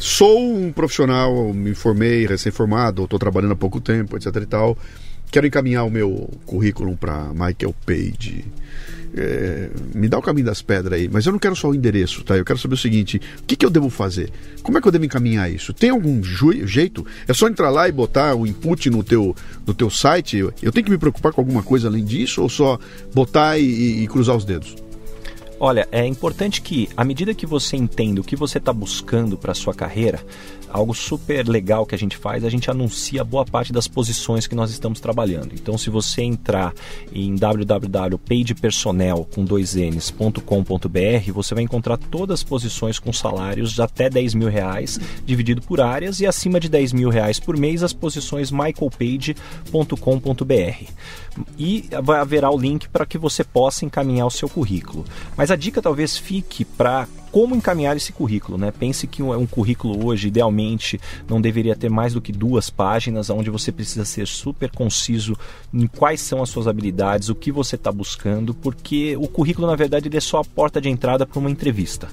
Sou 0.00 0.40
um 0.40 0.72
profissional, 0.72 1.52
me 1.52 1.74
formei, 1.74 2.26
recém-formado, 2.26 3.04
estou 3.04 3.18
trabalhando 3.18 3.52
há 3.52 3.56
pouco 3.56 3.80
tempo, 3.80 4.16
etc 4.16 4.34
e 4.36 4.46
tal. 4.46 4.78
Quero 5.30 5.46
encaminhar 5.46 5.84
o 5.84 5.90
meu 5.90 6.30
currículo 6.46 6.96
para 6.96 7.28
Michael 7.32 7.74
Page. 7.84 8.44
É, 9.18 9.70
me 9.94 10.08
dá 10.08 10.18
o 10.18 10.22
caminho 10.22 10.46
das 10.46 10.62
pedras 10.62 10.98
aí, 10.98 11.08
mas 11.10 11.26
eu 11.26 11.32
não 11.32 11.38
quero 11.38 11.56
só 11.56 11.68
o 11.68 11.74
endereço, 11.74 12.22
tá? 12.22 12.36
Eu 12.36 12.44
quero 12.44 12.58
saber 12.58 12.74
o 12.74 12.78
seguinte: 12.78 13.20
o 13.40 13.42
que, 13.44 13.56
que 13.56 13.66
eu 13.66 13.70
devo 13.70 13.90
fazer? 13.90 14.30
Como 14.62 14.78
é 14.78 14.80
que 14.80 14.88
eu 14.88 14.92
devo 14.92 15.04
encaminhar 15.04 15.50
isso? 15.50 15.72
Tem 15.72 15.90
algum 15.90 16.22
jeito? 16.22 17.04
É 17.26 17.32
só 17.32 17.48
entrar 17.48 17.70
lá 17.70 17.88
e 17.88 17.92
botar 17.92 18.34
o 18.34 18.46
input 18.46 18.88
no 18.90 19.02
teu, 19.02 19.34
no 19.66 19.74
teu 19.74 19.90
site? 19.90 20.38
Eu 20.38 20.72
tenho 20.72 20.84
que 20.84 20.90
me 20.90 20.98
preocupar 20.98 21.32
com 21.32 21.40
alguma 21.40 21.62
coisa 21.62 21.88
além 21.88 22.04
disso 22.04 22.42
ou 22.42 22.48
só 22.48 22.78
botar 23.14 23.58
e, 23.58 24.02
e 24.02 24.06
cruzar 24.06 24.36
os 24.36 24.44
dedos? 24.44 24.87
Olha, 25.60 25.88
é 25.90 26.06
importante 26.06 26.62
que, 26.62 26.88
à 26.96 27.04
medida 27.04 27.34
que 27.34 27.44
você 27.44 27.76
entenda 27.76 28.20
o 28.20 28.24
que 28.24 28.36
você 28.36 28.58
está 28.58 28.72
buscando 28.72 29.36
para 29.36 29.52
sua 29.54 29.74
carreira, 29.74 30.24
algo 30.70 30.94
super 30.94 31.48
legal 31.48 31.84
que 31.84 31.96
a 31.96 31.98
gente 31.98 32.16
faz, 32.16 32.44
a 32.44 32.50
gente 32.50 32.70
anuncia 32.70 33.24
boa 33.24 33.44
parte 33.44 33.72
das 33.72 33.88
posições 33.88 34.46
que 34.46 34.54
nós 34.54 34.70
estamos 34.70 35.00
trabalhando. 35.00 35.52
Então, 35.54 35.76
se 35.76 35.90
você 35.90 36.22
entrar 36.22 36.72
em 37.12 37.34
www.pagepersonel 37.34 39.28
com 39.34 39.44
dois 39.44 39.74
n's.com.br, 39.74 41.32
você 41.32 41.56
vai 41.56 41.64
encontrar 41.64 41.96
todas 41.96 42.38
as 42.40 42.44
posições 42.44 43.00
com 43.00 43.12
salários 43.12 43.72
de 43.72 43.82
até 43.82 44.08
10 44.08 44.34
mil 44.34 44.48
reais, 44.48 45.00
dividido 45.26 45.60
por 45.62 45.80
áreas, 45.80 46.20
e 46.20 46.26
acima 46.26 46.60
de 46.60 46.68
10 46.68 46.92
mil 46.92 47.08
reais 47.08 47.40
por 47.40 47.56
mês, 47.56 47.82
as 47.82 47.92
posições 47.92 48.52
michaelpage.com.br. 48.52 50.92
E 51.58 51.88
vai 52.02 52.20
haverá 52.20 52.50
o 52.50 52.58
link 52.58 52.88
para 52.88 53.06
que 53.06 53.18
você 53.18 53.44
possa 53.44 53.84
encaminhar 53.84 54.26
o 54.26 54.30
seu 54.30 54.48
currículo. 54.48 55.04
Mas 55.36 55.50
a 55.50 55.56
dica 55.56 55.82
talvez 55.82 56.16
fique 56.16 56.64
para 56.64 57.06
como 57.30 57.54
encaminhar 57.54 57.96
esse 57.96 58.12
currículo, 58.12 58.56
né? 58.56 58.70
Pense 58.70 59.06
que 59.06 59.22
um, 59.22 59.32
um, 59.38 59.46
currículo 59.46 60.06
hoje, 60.06 60.28
idealmente, 60.28 61.00
não 61.28 61.40
deveria 61.40 61.76
ter 61.76 61.90
mais 61.90 62.14
do 62.14 62.20
que 62.20 62.32
duas 62.32 62.70
páginas, 62.70 63.30
onde 63.30 63.50
você 63.50 63.70
precisa 63.70 64.04
ser 64.04 64.26
super 64.26 64.70
conciso 64.70 65.36
em 65.72 65.86
quais 65.86 66.20
são 66.20 66.42
as 66.42 66.48
suas 66.48 66.66
habilidades, 66.66 67.28
o 67.28 67.34
que 67.34 67.52
você 67.52 67.76
está 67.76 67.92
buscando, 67.92 68.54
porque 68.54 69.16
o 69.16 69.28
currículo, 69.28 69.66
na 69.66 69.76
verdade, 69.76 70.14
é 70.16 70.20
só 70.20 70.38
a 70.40 70.44
porta 70.44 70.80
de 70.80 70.88
entrada 70.88 71.26
para 71.26 71.38
uma 71.38 71.50
entrevista 71.50 72.08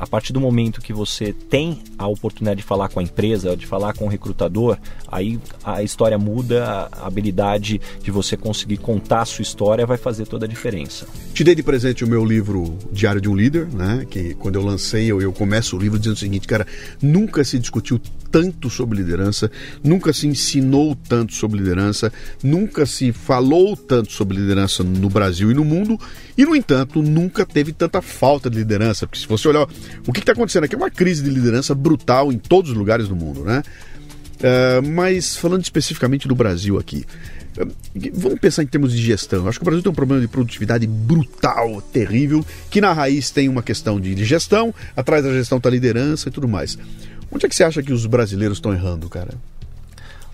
a 0.00 0.06
partir 0.06 0.32
do 0.32 0.40
momento 0.40 0.80
que 0.80 0.94
você 0.94 1.34
tem 1.50 1.78
a 1.98 2.08
oportunidade 2.08 2.62
de 2.62 2.66
falar 2.66 2.88
com 2.88 3.00
a 3.00 3.02
empresa, 3.02 3.54
de 3.54 3.66
falar 3.66 3.92
com 3.92 4.06
o 4.06 4.08
recrutador, 4.08 4.78
aí 5.06 5.38
a 5.62 5.82
história 5.82 6.18
muda, 6.18 6.88
a 6.90 7.06
habilidade 7.06 7.78
de 8.02 8.10
você 8.10 8.34
conseguir 8.34 8.78
contar 8.78 9.20
a 9.20 9.24
sua 9.26 9.42
história 9.42 9.84
vai 9.84 9.98
fazer 9.98 10.26
toda 10.26 10.46
a 10.46 10.48
diferença. 10.48 11.06
Te 11.34 11.44
dei 11.44 11.54
de 11.54 11.62
presente 11.62 12.02
o 12.02 12.08
meu 12.08 12.24
livro 12.24 12.78
Diário 12.90 13.20
de 13.20 13.28
um 13.28 13.36
Líder, 13.36 13.66
né? 13.66 14.06
Que 14.08 14.34
quando 14.34 14.56
eu 14.56 14.64
lancei, 14.64 15.04
eu, 15.04 15.20
eu 15.20 15.34
começo 15.34 15.76
o 15.76 15.78
livro 15.78 15.98
dizendo 15.98 16.16
o 16.16 16.18
seguinte, 16.18 16.48
cara, 16.48 16.66
nunca 17.02 17.44
se 17.44 17.58
discutiu 17.58 18.00
tanto 18.30 18.70
sobre 18.70 18.98
liderança, 18.98 19.50
nunca 19.82 20.12
se 20.12 20.26
ensinou 20.26 20.96
tanto 21.08 21.34
sobre 21.34 21.58
liderança, 21.58 22.12
nunca 22.42 22.86
se 22.86 23.12
falou 23.12 23.76
tanto 23.76 24.12
sobre 24.12 24.36
liderança 24.36 24.82
no 24.82 25.08
Brasil 25.08 25.50
e 25.50 25.54
no 25.54 25.64
mundo, 25.64 25.98
e 26.38 26.44
no 26.44 26.54
entanto, 26.54 27.02
nunca 27.02 27.44
teve 27.44 27.72
tanta 27.72 28.00
falta 28.00 28.48
de 28.48 28.56
liderança, 28.56 29.06
porque 29.06 29.20
se 29.20 29.26
você 29.26 29.48
olhar 29.48 29.66
o 30.06 30.12
que 30.12 30.20
está 30.20 30.32
acontecendo 30.32 30.64
aqui 30.64 30.74
é 30.74 30.78
uma 30.78 30.90
crise 30.90 31.22
de 31.22 31.30
liderança 31.30 31.74
brutal 31.74 32.32
em 32.32 32.38
todos 32.38 32.70
os 32.70 32.76
lugares 32.76 33.08
do 33.08 33.16
mundo, 33.16 33.44
né? 33.44 33.62
Uh, 34.40 34.86
mas 34.88 35.36
falando 35.36 35.62
especificamente 35.62 36.26
do 36.26 36.34
Brasil 36.34 36.78
aqui, 36.78 37.04
uh, 37.58 37.70
vamos 38.14 38.38
pensar 38.38 38.62
em 38.62 38.66
termos 38.66 38.92
de 38.92 39.02
gestão. 39.02 39.46
Acho 39.46 39.58
que 39.58 39.62
o 39.62 39.66
Brasil 39.66 39.82
tem 39.82 39.92
um 39.92 39.94
problema 39.94 40.20
de 40.20 40.28
produtividade 40.28 40.86
brutal, 40.86 41.82
terrível, 41.82 42.44
que 42.70 42.80
na 42.80 42.92
raiz 42.92 43.30
tem 43.30 43.48
uma 43.48 43.62
questão 43.62 44.00
de, 44.00 44.24
gestão, 44.24 44.74
atrás 44.96 45.22
da 45.22 45.30
gestão 45.32 45.58
está 45.58 45.68
liderança 45.68 46.28
e 46.28 46.32
tudo 46.32 46.48
mais. 46.48 46.78
Onde 47.30 47.44
é 47.44 47.48
que 47.48 47.54
você 47.54 47.64
acha 47.64 47.82
que 47.82 47.92
os 47.92 48.06
brasileiros 48.06 48.56
estão 48.56 48.72
errando, 48.72 49.08
cara? 49.08 49.34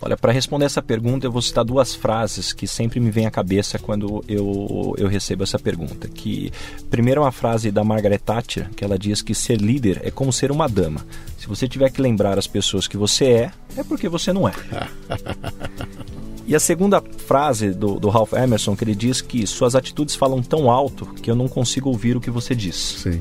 Olha, 0.00 0.16
para 0.16 0.32
responder 0.32 0.66
essa 0.66 0.82
pergunta, 0.82 1.26
eu 1.26 1.32
vou 1.32 1.40
citar 1.40 1.64
duas 1.64 1.94
frases 1.94 2.52
que 2.52 2.66
sempre 2.66 3.00
me 3.00 3.10
vêm 3.10 3.26
à 3.26 3.30
cabeça 3.30 3.78
quando 3.78 4.22
eu, 4.28 4.94
eu 4.98 5.08
recebo 5.08 5.42
essa 5.42 5.58
pergunta. 5.58 6.06
Que 6.08 6.52
primeiro 6.90 7.20
é 7.20 7.24
uma 7.24 7.32
frase 7.32 7.70
da 7.70 7.82
Margaret 7.82 8.18
Thatcher, 8.18 8.70
que 8.76 8.84
ela 8.84 8.98
diz 8.98 9.22
que 9.22 9.34
ser 9.34 9.60
líder 9.60 10.00
é 10.04 10.10
como 10.10 10.32
ser 10.32 10.52
uma 10.52 10.68
dama. 10.68 11.04
Se 11.38 11.46
você 11.46 11.66
tiver 11.66 11.90
que 11.90 12.02
lembrar 12.02 12.38
as 12.38 12.46
pessoas 12.46 12.86
que 12.86 12.96
você 12.96 13.24
é, 13.24 13.50
é 13.76 13.82
porque 13.82 14.08
você 14.08 14.32
não 14.32 14.48
é. 14.48 14.52
E 16.48 16.54
a 16.54 16.60
segunda 16.60 17.02
frase 17.26 17.72
do, 17.72 17.98
do, 17.98 18.08
Ralph 18.08 18.32
Emerson, 18.32 18.76
que 18.76 18.84
ele 18.84 18.94
diz 18.94 19.20
que 19.20 19.44
suas 19.48 19.74
atitudes 19.74 20.14
falam 20.14 20.40
tão 20.40 20.70
alto 20.70 21.04
que 21.20 21.28
eu 21.28 21.34
não 21.34 21.48
consigo 21.48 21.88
ouvir 21.88 22.16
o 22.16 22.20
que 22.20 22.30
você 22.30 22.54
diz. 22.54 22.76
Sim. 22.76 23.20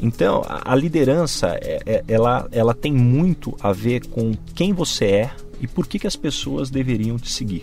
Então, 0.00 0.42
a, 0.46 0.72
a 0.72 0.74
liderança, 0.74 1.48
é, 1.60 1.82
é, 1.84 2.04
ela, 2.08 2.48
ela 2.50 2.72
tem 2.72 2.90
muito 2.90 3.54
a 3.60 3.72
ver 3.72 4.06
com 4.06 4.32
quem 4.54 4.72
você 4.72 5.04
é, 5.04 5.30
e 5.62 5.66
por 5.66 5.86
que, 5.86 5.98
que 5.98 6.06
as 6.06 6.16
pessoas 6.16 6.68
deveriam 6.68 7.16
te 7.16 7.30
seguir. 7.30 7.62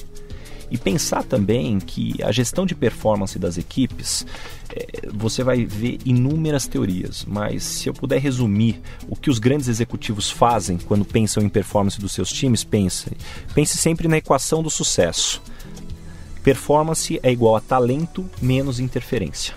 E 0.72 0.78
pensar 0.78 1.24
também 1.24 1.80
que 1.80 2.14
a 2.24 2.32
gestão 2.32 2.66
de 2.66 2.76
performance 2.76 3.40
das 3.40 3.58
equipes, 3.58 4.26
é, 4.70 5.08
você 5.12 5.44
vai 5.44 5.66
ver 5.66 5.98
inúmeras 6.06 6.68
teorias, 6.68 7.26
mas 7.28 7.64
se 7.64 7.90
eu 7.90 7.94
puder 7.94 8.20
resumir 8.20 8.80
o 9.08 9.16
que 9.16 9.32
os 9.32 9.40
grandes 9.40 9.68
executivos 9.68 10.30
fazem 10.30 10.78
quando 10.78 11.04
pensam 11.04 11.42
em 11.42 11.50
performance 11.50 12.00
dos 12.00 12.12
seus 12.12 12.30
times, 12.30 12.64
pense, 12.64 13.12
pense 13.56 13.78
sempre 13.78 14.08
na 14.08 14.18
equação 14.18 14.62
do 14.62 14.70
sucesso. 14.70 15.42
Performance 16.44 17.20
é 17.22 17.32
igual 17.32 17.56
a 17.56 17.62
talento 17.62 18.30
menos 18.42 18.80
interferência. 18.80 19.56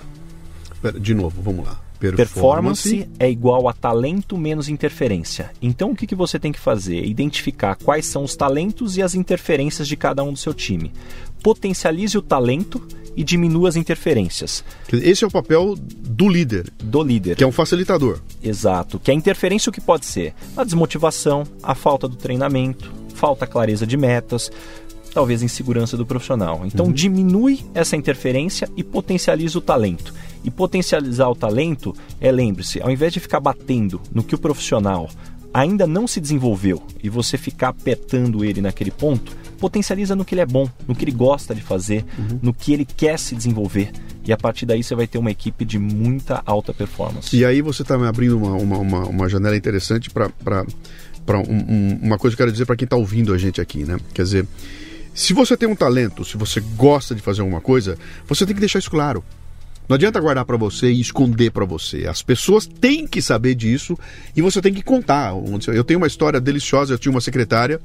De 0.99 1.15
novo, 1.15 1.41
vamos 1.43 1.67
lá. 1.67 1.82
Performance, 2.11 2.91
performance 2.91 3.11
é 3.19 3.31
igual 3.31 3.69
a 3.69 3.73
talento 3.73 4.37
menos 4.37 4.69
interferência. 4.69 5.51
Então 5.61 5.93
o 5.93 5.97
que, 5.97 6.07
que 6.07 6.15
você 6.15 6.39
tem 6.39 6.53
que 6.53 6.59
fazer? 6.59 7.05
Identificar 7.05 7.77
quais 7.77 8.07
são 8.07 8.25
os 8.25 8.35
talentos 8.35 8.97
e 8.97 9.03
as 9.03 9.15
interferências 9.15 9.87
de 9.87 9.97
cada 9.97 10.25
um 10.25 10.33
do 10.33 10.39
seu 10.39 10.53
time. 10.53 10.93
Potencialize 11.43 12.17
o 12.17 12.23
talento 12.23 12.83
e 13.17 13.23
diminua 13.23 13.69
as 13.69 13.77
interferências. 13.77 14.65
Esse 14.93 15.25
é 15.25 15.27
o 15.27 15.31
papel 15.31 15.77
do 15.77 16.29
líder. 16.29 16.73
Do 16.83 17.03
líder. 17.03 17.37
Que 17.37 17.45
é 17.45 17.47
um 17.47 17.53
facilitador. 17.53 18.21
Exato. 18.43 18.99
Que 18.99 19.11
a 19.11 19.15
interferência 19.15 19.71
o 19.71 19.73
que 19.73 19.81
pode 19.81 20.07
ser? 20.07 20.35
A 20.57 20.65
desmotivação, 20.65 21.45
a 21.63 21.75
falta 21.75 22.09
do 22.09 22.17
treinamento, 22.17 22.93
falta 23.15 23.47
clareza 23.47 23.87
de 23.87 23.97
metas, 23.97 24.51
talvez 25.13 25.43
insegurança 25.43 25.97
do 25.97 26.07
profissional. 26.07 26.63
Então 26.65 26.87
uhum. 26.87 26.93
diminui 26.93 27.61
essa 27.75 27.97
interferência 27.97 28.69
e 28.77 28.83
potencializa 28.83 29.59
o 29.59 29.63
talento. 29.63 30.15
E 30.45 30.51
potencializar 30.51 31.29
o 31.29 31.37
talento 31.37 31.95
é, 32.21 32.33
lembre-se, 32.33 32.81
ao 32.81 32.91
invés 32.91 33.13
de 33.13 33.21
ficar 33.21 33.41
batendo 33.41 34.01
no 34.13 34.23
que 34.23 34.35
o 34.35 34.39
profissional 34.39 35.09
ainda 35.55 35.87
não 35.87 36.07
se 36.07 36.21
desenvolveu 36.21 36.83
e 37.03 37.09
você 37.09 37.37
ficar 37.37 37.69
apertando 37.69 38.45
ele 38.45 38.61
naquele 38.61 38.91
ponto, 38.91 39.37
potencializa 39.59 40.17
no 40.17 40.25
que 40.25 40.35
ele 40.35 40.41
é 40.41 40.47
bom, 40.47 40.69
no 40.89 40.95
que 40.95 41.05
ele 41.05 41.13
gosta 41.13 41.55
de 41.55 41.61
fazer, 41.61 42.05
uhum. 42.19 42.39
no 42.43 42.55
que 42.55 42.73
ele 42.73 42.85
quer 42.85 43.19
se 43.19 43.35
desenvolver. 43.35 43.93
E 44.25 44.33
a 44.33 44.37
partir 44.37 44.67
daí 44.67 44.83
você 44.83 44.95
vai 44.95 45.07
ter 45.07 45.19
uma 45.19 45.31
equipe 45.31 45.65
de 45.65 45.79
muita 45.79 46.43
alta 46.47 46.73
performance. 46.73 47.37
E 47.37 47.45
aí 47.45 47.61
você 47.61 47.83
está 47.83 47.99
me 47.99 48.07
abrindo 48.07 48.37
uma, 48.39 48.55
uma, 48.55 48.79
uma, 48.79 49.05
uma 49.05 49.29
janela 49.29 49.57
interessante 49.57 50.11
para 50.11 50.65
um, 51.39 51.53
um, 51.53 51.99
uma 52.03 52.19
coisa 52.19 52.35
que 52.35 52.43
eu 52.43 52.47
quero 52.47 52.53
dizer 52.53 52.67
para 52.67 52.77
quem 52.77 52.87
está 52.87 52.97
ouvindo 52.97 53.35
a 53.35 53.39
gente 53.39 53.61
aqui, 53.61 53.85
né? 53.85 53.99
Quer 54.15 54.23
dizer, 54.23 54.47
se 55.15 55.33
você 55.33 55.57
tem 55.57 55.69
um 55.69 55.77
talento, 55.77 56.25
se 56.25 56.37
você 56.37 56.61
gosta 56.77 57.15
de 57.15 57.21
fazer 57.21 57.41
alguma 57.41 57.61
coisa, 57.61 57.99
você 58.27 58.47
tem 58.47 58.55
que 58.55 58.61
deixar 58.61 58.79
isso 58.79 58.91
claro. 58.91 59.25
Não 59.89 59.97
adianta 59.97 60.21
guardar 60.21 60.45
para 60.45 60.57
você 60.57 60.91
e 60.91 61.01
esconder 61.01 61.51
para 61.51 61.65
você. 61.65 62.07
As 62.07 62.23
pessoas 62.23 62.67
têm 62.67 63.07
que 63.07 63.21
saber 63.21 63.55
disso 63.55 63.99
e 64.35 64.41
você 64.41 64.63
tem 64.63 64.73
que 64.73 64.83
contar. 64.83 65.35
Eu 65.67 65.85
tenho 65.85 65.99
uma 65.99 66.07
história 66.07 66.41
deliciosa. 66.41 66.95
Eu 66.95 66.99
tinha 66.99 67.11
uma 67.13 67.21
secretária, 67.21 67.81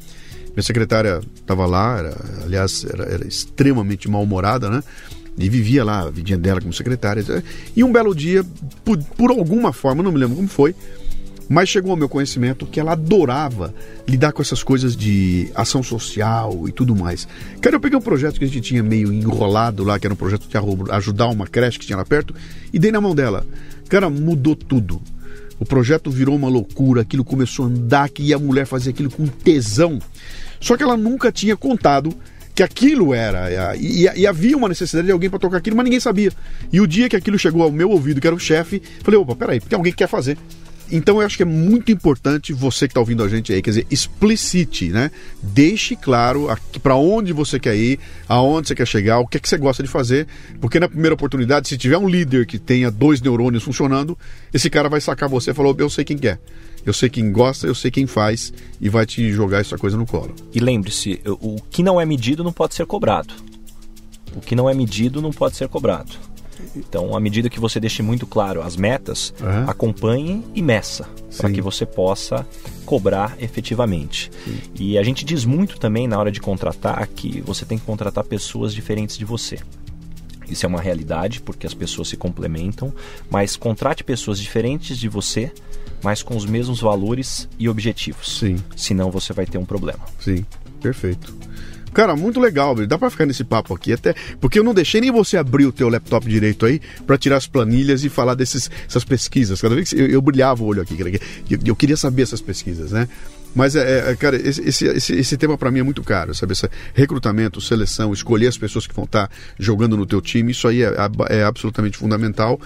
minha 0.56 0.64
secretária 0.64 1.20
estava 1.36 1.66
lá, 1.66 1.98
era, 1.98 2.18
aliás, 2.44 2.86
era, 2.86 3.04
era 3.04 3.28
extremamente 3.28 4.10
mal-humorada, 4.10 4.70
né? 4.70 4.84
E 5.38 5.50
vivia 5.50 5.84
lá 5.84 6.02
a 6.02 6.10
vidinha 6.10 6.38
dela 6.38 6.62
como 6.62 6.72
secretária. 6.72 7.24
E 7.76 7.84
um 7.84 7.92
belo 7.92 8.16
dia, 8.16 8.44
por, 8.86 8.98
por 8.98 9.32
alguma 9.32 9.74
forma, 9.74 10.02
não 10.02 10.12
me 10.12 10.18
lembro 10.18 10.36
como 10.36 10.48
foi, 10.48 10.74
mas 11.50 11.70
chegou 11.70 11.92
ao 11.92 11.98
meu 11.98 12.10
conhecimento 12.10 12.66
que 12.66 12.80
ela 12.80 12.92
adorava 12.94 13.74
lidar 14.08 14.32
com 14.32 14.42
essas 14.42 14.64
coisas 14.64 14.96
de 14.96 15.50
ação 15.56 15.82
social 15.82 16.68
e 16.68 16.72
tudo 16.72 16.96
mais. 16.96 17.28
Cara, 17.62 17.76
eu 17.76 17.80
peguei 17.80 17.98
um 17.98 18.02
projeto 18.02 18.38
que 18.38 18.46
a 18.46 18.48
gente 18.48 18.62
tinha 18.62 18.84
meio 18.84 19.12
enrolado 19.12 19.84
lá, 19.84 19.98
que 20.00 20.06
era 20.06 20.14
um 20.14 20.18
projeto 20.18 20.48
de 20.48 20.92
ajudar 20.92 21.28
uma 21.28 21.48
creche 21.48 21.80
que 21.80 21.86
tinha 21.86 21.98
lá 21.98 22.06
perto, 22.06 22.34
e 22.74 22.80
dei 22.80 22.92
na 22.92 23.02
mão 23.02 23.16
dela. 23.16 23.46
Cara, 23.90 24.10
mudou 24.10 24.56
tudo. 24.56 25.02
O 25.60 25.66
projeto 25.66 26.12
virou 26.12 26.36
uma 26.36 26.50
loucura, 26.50 27.02
aquilo 27.02 27.24
começou 27.24 27.66
a 27.66 27.68
andar, 27.70 28.10
que 28.10 28.34
a 28.34 28.38
mulher 28.38 28.66
fazia 28.66 28.92
aquilo 28.92 29.10
com 29.10 29.26
tesão. 29.26 30.00
Só 30.60 30.78
que 30.78 30.84
ela 30.84 30.98
nunca 30.98 31.32
tinha 31.32 31.56
contado 31.56 32.16
que 32.54 32.62
aquilo 32.62 33.14
era. 33.14 33.76
E, 33.76 34.06
e, 34.06 34.20
e 34.20 34.28
havia 34.28 34.58
uma 34.58 34.68
necessidade 34.68 35.06
de 35.06 35.12
alguém 35.12 35.30
para 35.30 35.40
tocar 35.40 35.58
aquilo, 35.58 35.76
mas 35.76 35.84
ninguém 35.86 36.00
sabia. 36.00 36.32
E 36.72 36.82
o 36.82 36.88
dia 36.88 37.10
que 37.10 37.16
aquilo 37.16 37.40
chegou 37.40 37.64
ao 37.64 37.72
meu 37.72 37.90
ouvido, 37.90 38.20
que 38.20 38.28
era 38.28 38.36
o 38.36 38.40
chefe, 38.40 38.82
falei: 39.04 39.20
opa, 39.20 39.36
peraí, 39.36 39.60
porque 39.60 39.76
alguém 39.76 39.94
quer 39.94 40.08
fazer. 40.08 40.38
Então 40.92 41.20
eu 41.20 41.26
acho 41.26 41.38
que 41.38 41.44
é 41.44 41.46
muito 41.46 41.92
importante 41.92 42.54
você 42.54 42.88
que 42.88 42.92
está 42.92 43.00
ouvindo 43.00 43.24
a 43.24 43.28
gente 43.28 43.52
aí, 43.52 43.62
quer 43.62 43.72
dizer, 43.72 43.88
explicite, 43.90 44.90
né? 44.90 45.12
Deixe 45.42 45.96
claro 45.96 46.48
para 46.82 46.96
onde 46.96 47.34
você 47.34 47.60
quer 47.60 47.76
ir, 47.76 48.00
aonde 48.28 48.68
você 48.68 48.76
quer 48.76 48.88
chegar, 48.88 49.20
o 49.20 49.28
que 49.28 49.38
é 49.38 49.40
que 49.40 49.50
você 49.50 49.58
gosta 49.58 49.84
de 49.84 49.90
fazer, 49.90 50.28
porque 50.62 50.80
na 50.80 50.88
primeira 50.88 51.14
oportunidade, 51.14 51.68
se 51.68 51.78
tiver 51.78 51.98
um 51.98 52.08
líder 52.08 52.46
que 52.46 52.58
tenha 52.58 52.90
dois 52.90 53.22
neurônios 53.22 53.64
funcionando, 53.64 54.18
esse 54.54 54.70
cara 54.70 54.90
vai 54.90 55.02
sacar 55.02 55.28
você 55.28 55.52
e 55.52 55.54
falou, 55.54 55.76
eu 55.78 55.90
sei 55.90 56.04
quem 56.04 56.18
quer. 56.18 56.40
Eu 56.86 56.94
sei 56.94 57.10
quem 57.10 57.34
gosta, 57.34 57.68
eu 57.68 57.76
sei 57.76 57.92
quem 57.92 58.08
faz 58.08 58.54
e 58.80 58.88
vai 58.88 59.06
te 59.06 59.30
jogar 59.34 59.60
essa 59.60 59.78
coisa 59.78 59.98
no 59.98 60.06
colo. 60.06 60.34
E 60.54 60.60
lembre-se, 60.60 61.20
o 61.26 61.58
que 61.70 61.84
não 61.84 62.00
é 62.00 62.06
medido 62.06 62.46
não 62.46 62.54
pode 62.54 62.76
ser 62.76 62.86
cobrado. 62.86 63.34
O 64.34 64.40
que 64.40 64.56
não 64.56 64.70
é 64.70 64.74
medido 64.74 65.22
não 65.22 65.32
pode 65.32 65.58
ser 65.58 65.68
cobrado. 65.68 66.14
Então, 66.76 67.16
à 67.16 67.20
medida 67.20 67.50
que 67.50 67.60
você 67.60 67.80
deixe 67.80 68.02
muito 68.02 68.26
claro 68.26 68.62
as 68.62 68.76
metas, 68.76 69.34
uhum. 69.40 69.70
acompanhe 69.70 70.44
e 70.54 70.62
meça 70.62 71.08
para 71.38 71.52
que 71.52 71.62
você 71.62 71.86
possa 71.86 72.46
cobrar 72.86 73.36
efetivamente. 73.40 74.32
Sim. 74.46 74.60
E 74.76 74.98
a 74.98 75.04
gente 75.04 75.26
diz 75.26 75.46
muito 75.46 75.80
também 75.80 76.08
na 76.08 76.18
hora 76.18 76.32
de 76.32 76.40
contratar 76.40 77.06
que 77.08 77.42
você 77.42 77.66
tem 77.66 77.78
que 77.78 77.86
contratar 77.86 78.24
pessoas 78.24 78.74
diferentes 78.74 79.18
de 79.18 79.26
você. 79.26 79.60
Isso 80.50 80.66
é 80.66 80.70
uma 80.70 80.82
realidade 80.82 81.42
porque 81.42 81.68
as 81.68 81.74
pessoas 81.74 82.08
se 82.08 82.18
complementam, 82.18 82.94
mas 83.30 83.56
contrate 83.56 84.04
pessoas 84.04 84.40
diferentes 84.40 84.98
de 84.98 85.10
você, 85.10 85.52
mas 86.02 86.24
com 86.24 86.36
os 86.36 86.46
mesmos 86.46 86.80
valores 86.80 87.50
e 87.60 87.68
objetivos. 87.68 88.40
Sim. 88.40 88.56
Senão 88.76 89.12
você 89.12 89.34
vai 89.34 89.46
ter 89.46 89.58
um 89.58 89.66
problema. 89.66 90.06
Sim, 90.20 90.46
perfeito. 90.82 91.36
Cara, 91.98 92.16
muito 92.16 92.40
legal, 92.40 92.76
dá 92.86 92.96
para 92.96 93.10
ficar 93.10 93.26
nesse 93.26 93.44
papo 93.44 93.74
aqui 93.74 93.92
até, 93.92 94.14
porque 94.40 94.60
eu 94.60 94.64
não 94.64 94.72
deixei 94.72 95.02
nem 95.02 95.10
você 95.10 95.36
abrir 95.36 95.66
o 95.66 95.72
teu 95.72 95.90
laptop 95.90 96.30
direito 96.30 96.64
aí 96.64 96.80
para 97.08 97.18
tirar 97.18 97.38
as 97.38 97.48
planilhas 97.48 98.04
e 98.04 98.10
falar 98.10 98.36
dessas 98.36 98.70
pesquisas. 99.04 99.60
Cada 99.60 99.74
vez 99.74 99.90
que 99.90 100.00
eu, 100.00 100.06
eu 100.06 100.22
brilhava 100.22 100.62
o 100.62 100.68
olho 100.68 100.80
aqui, 100.80 100.96
eu, 101.50 101.60
eu 101.66 101.76
queria 101.76 101.98
saber 101.98 102.22
essas 102.22 102.40
pesquisas, 102.40 102.92
né? 102.92 103.10
Mas, 103.56 103.76
é, 103.76 104.12
é, 104.12 104.16
cara, 104.16 104.36
esse, 104.36 104.62
esse, 104.62 105.14
esse 105.14 105.38
tema 105.38 105.58
para 105.58 105.72
mim 105.72 105.80
é 105.80 105.84
muito 105.84 106.04
caro, 106.04 106.34
sabe? 106.36 106.54
Esse 106.54 106.70
recrutamento, 106.94 107.60
seleção, 107.60 108.14
escolher 108.14 108.48
as 108.48 108.58
pessoas 108.58 108.86
que 108.86 108.94
vão 108.94 109.06
estar 109.06 109.28
tá 109.28 109.34
jogando 109.58 109.98
no 109.98 110.06
teu 110.06 110.22
time, 110.22 110.52
isso 110.52 110.68
aí 110.68 110.84
é, 110.84 110.94
é, 111.30 111.44
absolutamente 111.44 111.98
fundamental. 111.98 112.60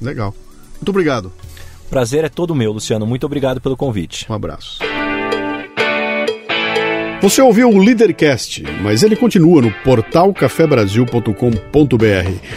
Legal. 0.00 0.34
Muito 0.76 0.88
obrigado. 0.88 1.32
Prazer 1.88 2.24
é 2.24 2.28
todo 2.28 2.54
meu, 2.54 2.72
Luciano. 2.72 3.06
Muito 3.06 3.26
obrigado 3.26 3.60
pelo 3.60 3.76
convite. 3.76 4.26
Um 4.30 4.34
abraço. 4.34 4.78
Você 7.20 7.42
ouviu 7.42 7.68
o 7.68 7.78
Leadercast, 7.78 8.62
mas 8.82 9.02
ele 9.02 9.14
continua 9.14 9.60
no 9.60 9.70
portal 9.70 10.32
cafebrasil.com.br, 10.32 11.34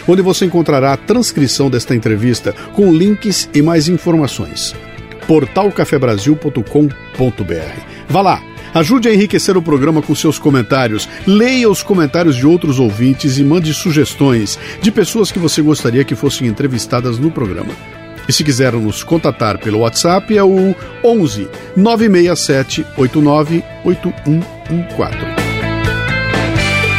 onde 0.07 0.21
você 0.21 0.45
encontrará 0.45 0.93
a 0.93 0.97
transcrição 0.97 1.69
desta 1.69 1.93
entrevista 1.93 2.53
com 2.73 2.93
links 2.93 3.49
e 3.53 3.61
mais 3.61 3.89
informações. 3.89 4.73
portalcafebrasil.com.br. 5.27 7.93
Vá 8.07 8.21
lá, 8.21 8.41
ajude 8.73 9.07
a 9.07 9.13
enriquecer 9.13 9.57
o 9.57 9.61
programa 9.61 10.01
com 10.01 10.15
seus 10.15 10.39
comentários, 10.39 11.07
leia 11.25 11.69
os 11.69 11.83
comentários 11.83 12.35
de 12.35 12.45
outros 12.45 12.79
ouvintes 12.79 13.37
e 13.37 13.43
mande 13.43 13.73
sugestões 13.73 14.59
de 14.81 14.91
pessoas 14.91 15.31
que 15.31 15.39
você 15.39 15.61
gostaria 15.61 16.03
que 16.03 16.15
fossem 16.15 16.47
entrevistadas 16.47 17.17
no 17.17 17.31
programa. 17.31 17.71
E 18.27 18.31
se 18.31 18.43
quiser 18.43 18.73
nos 18.73 19.03
contatar 19.03 19.57
pelo 19.57 19.79
WhatsApp 19.79 20.37
é 20.37 20.43
o 20.43 20.75
11 21.03 21.49
967 21.75 22.85
89 22.97 23.63
8114. 23.83 25.42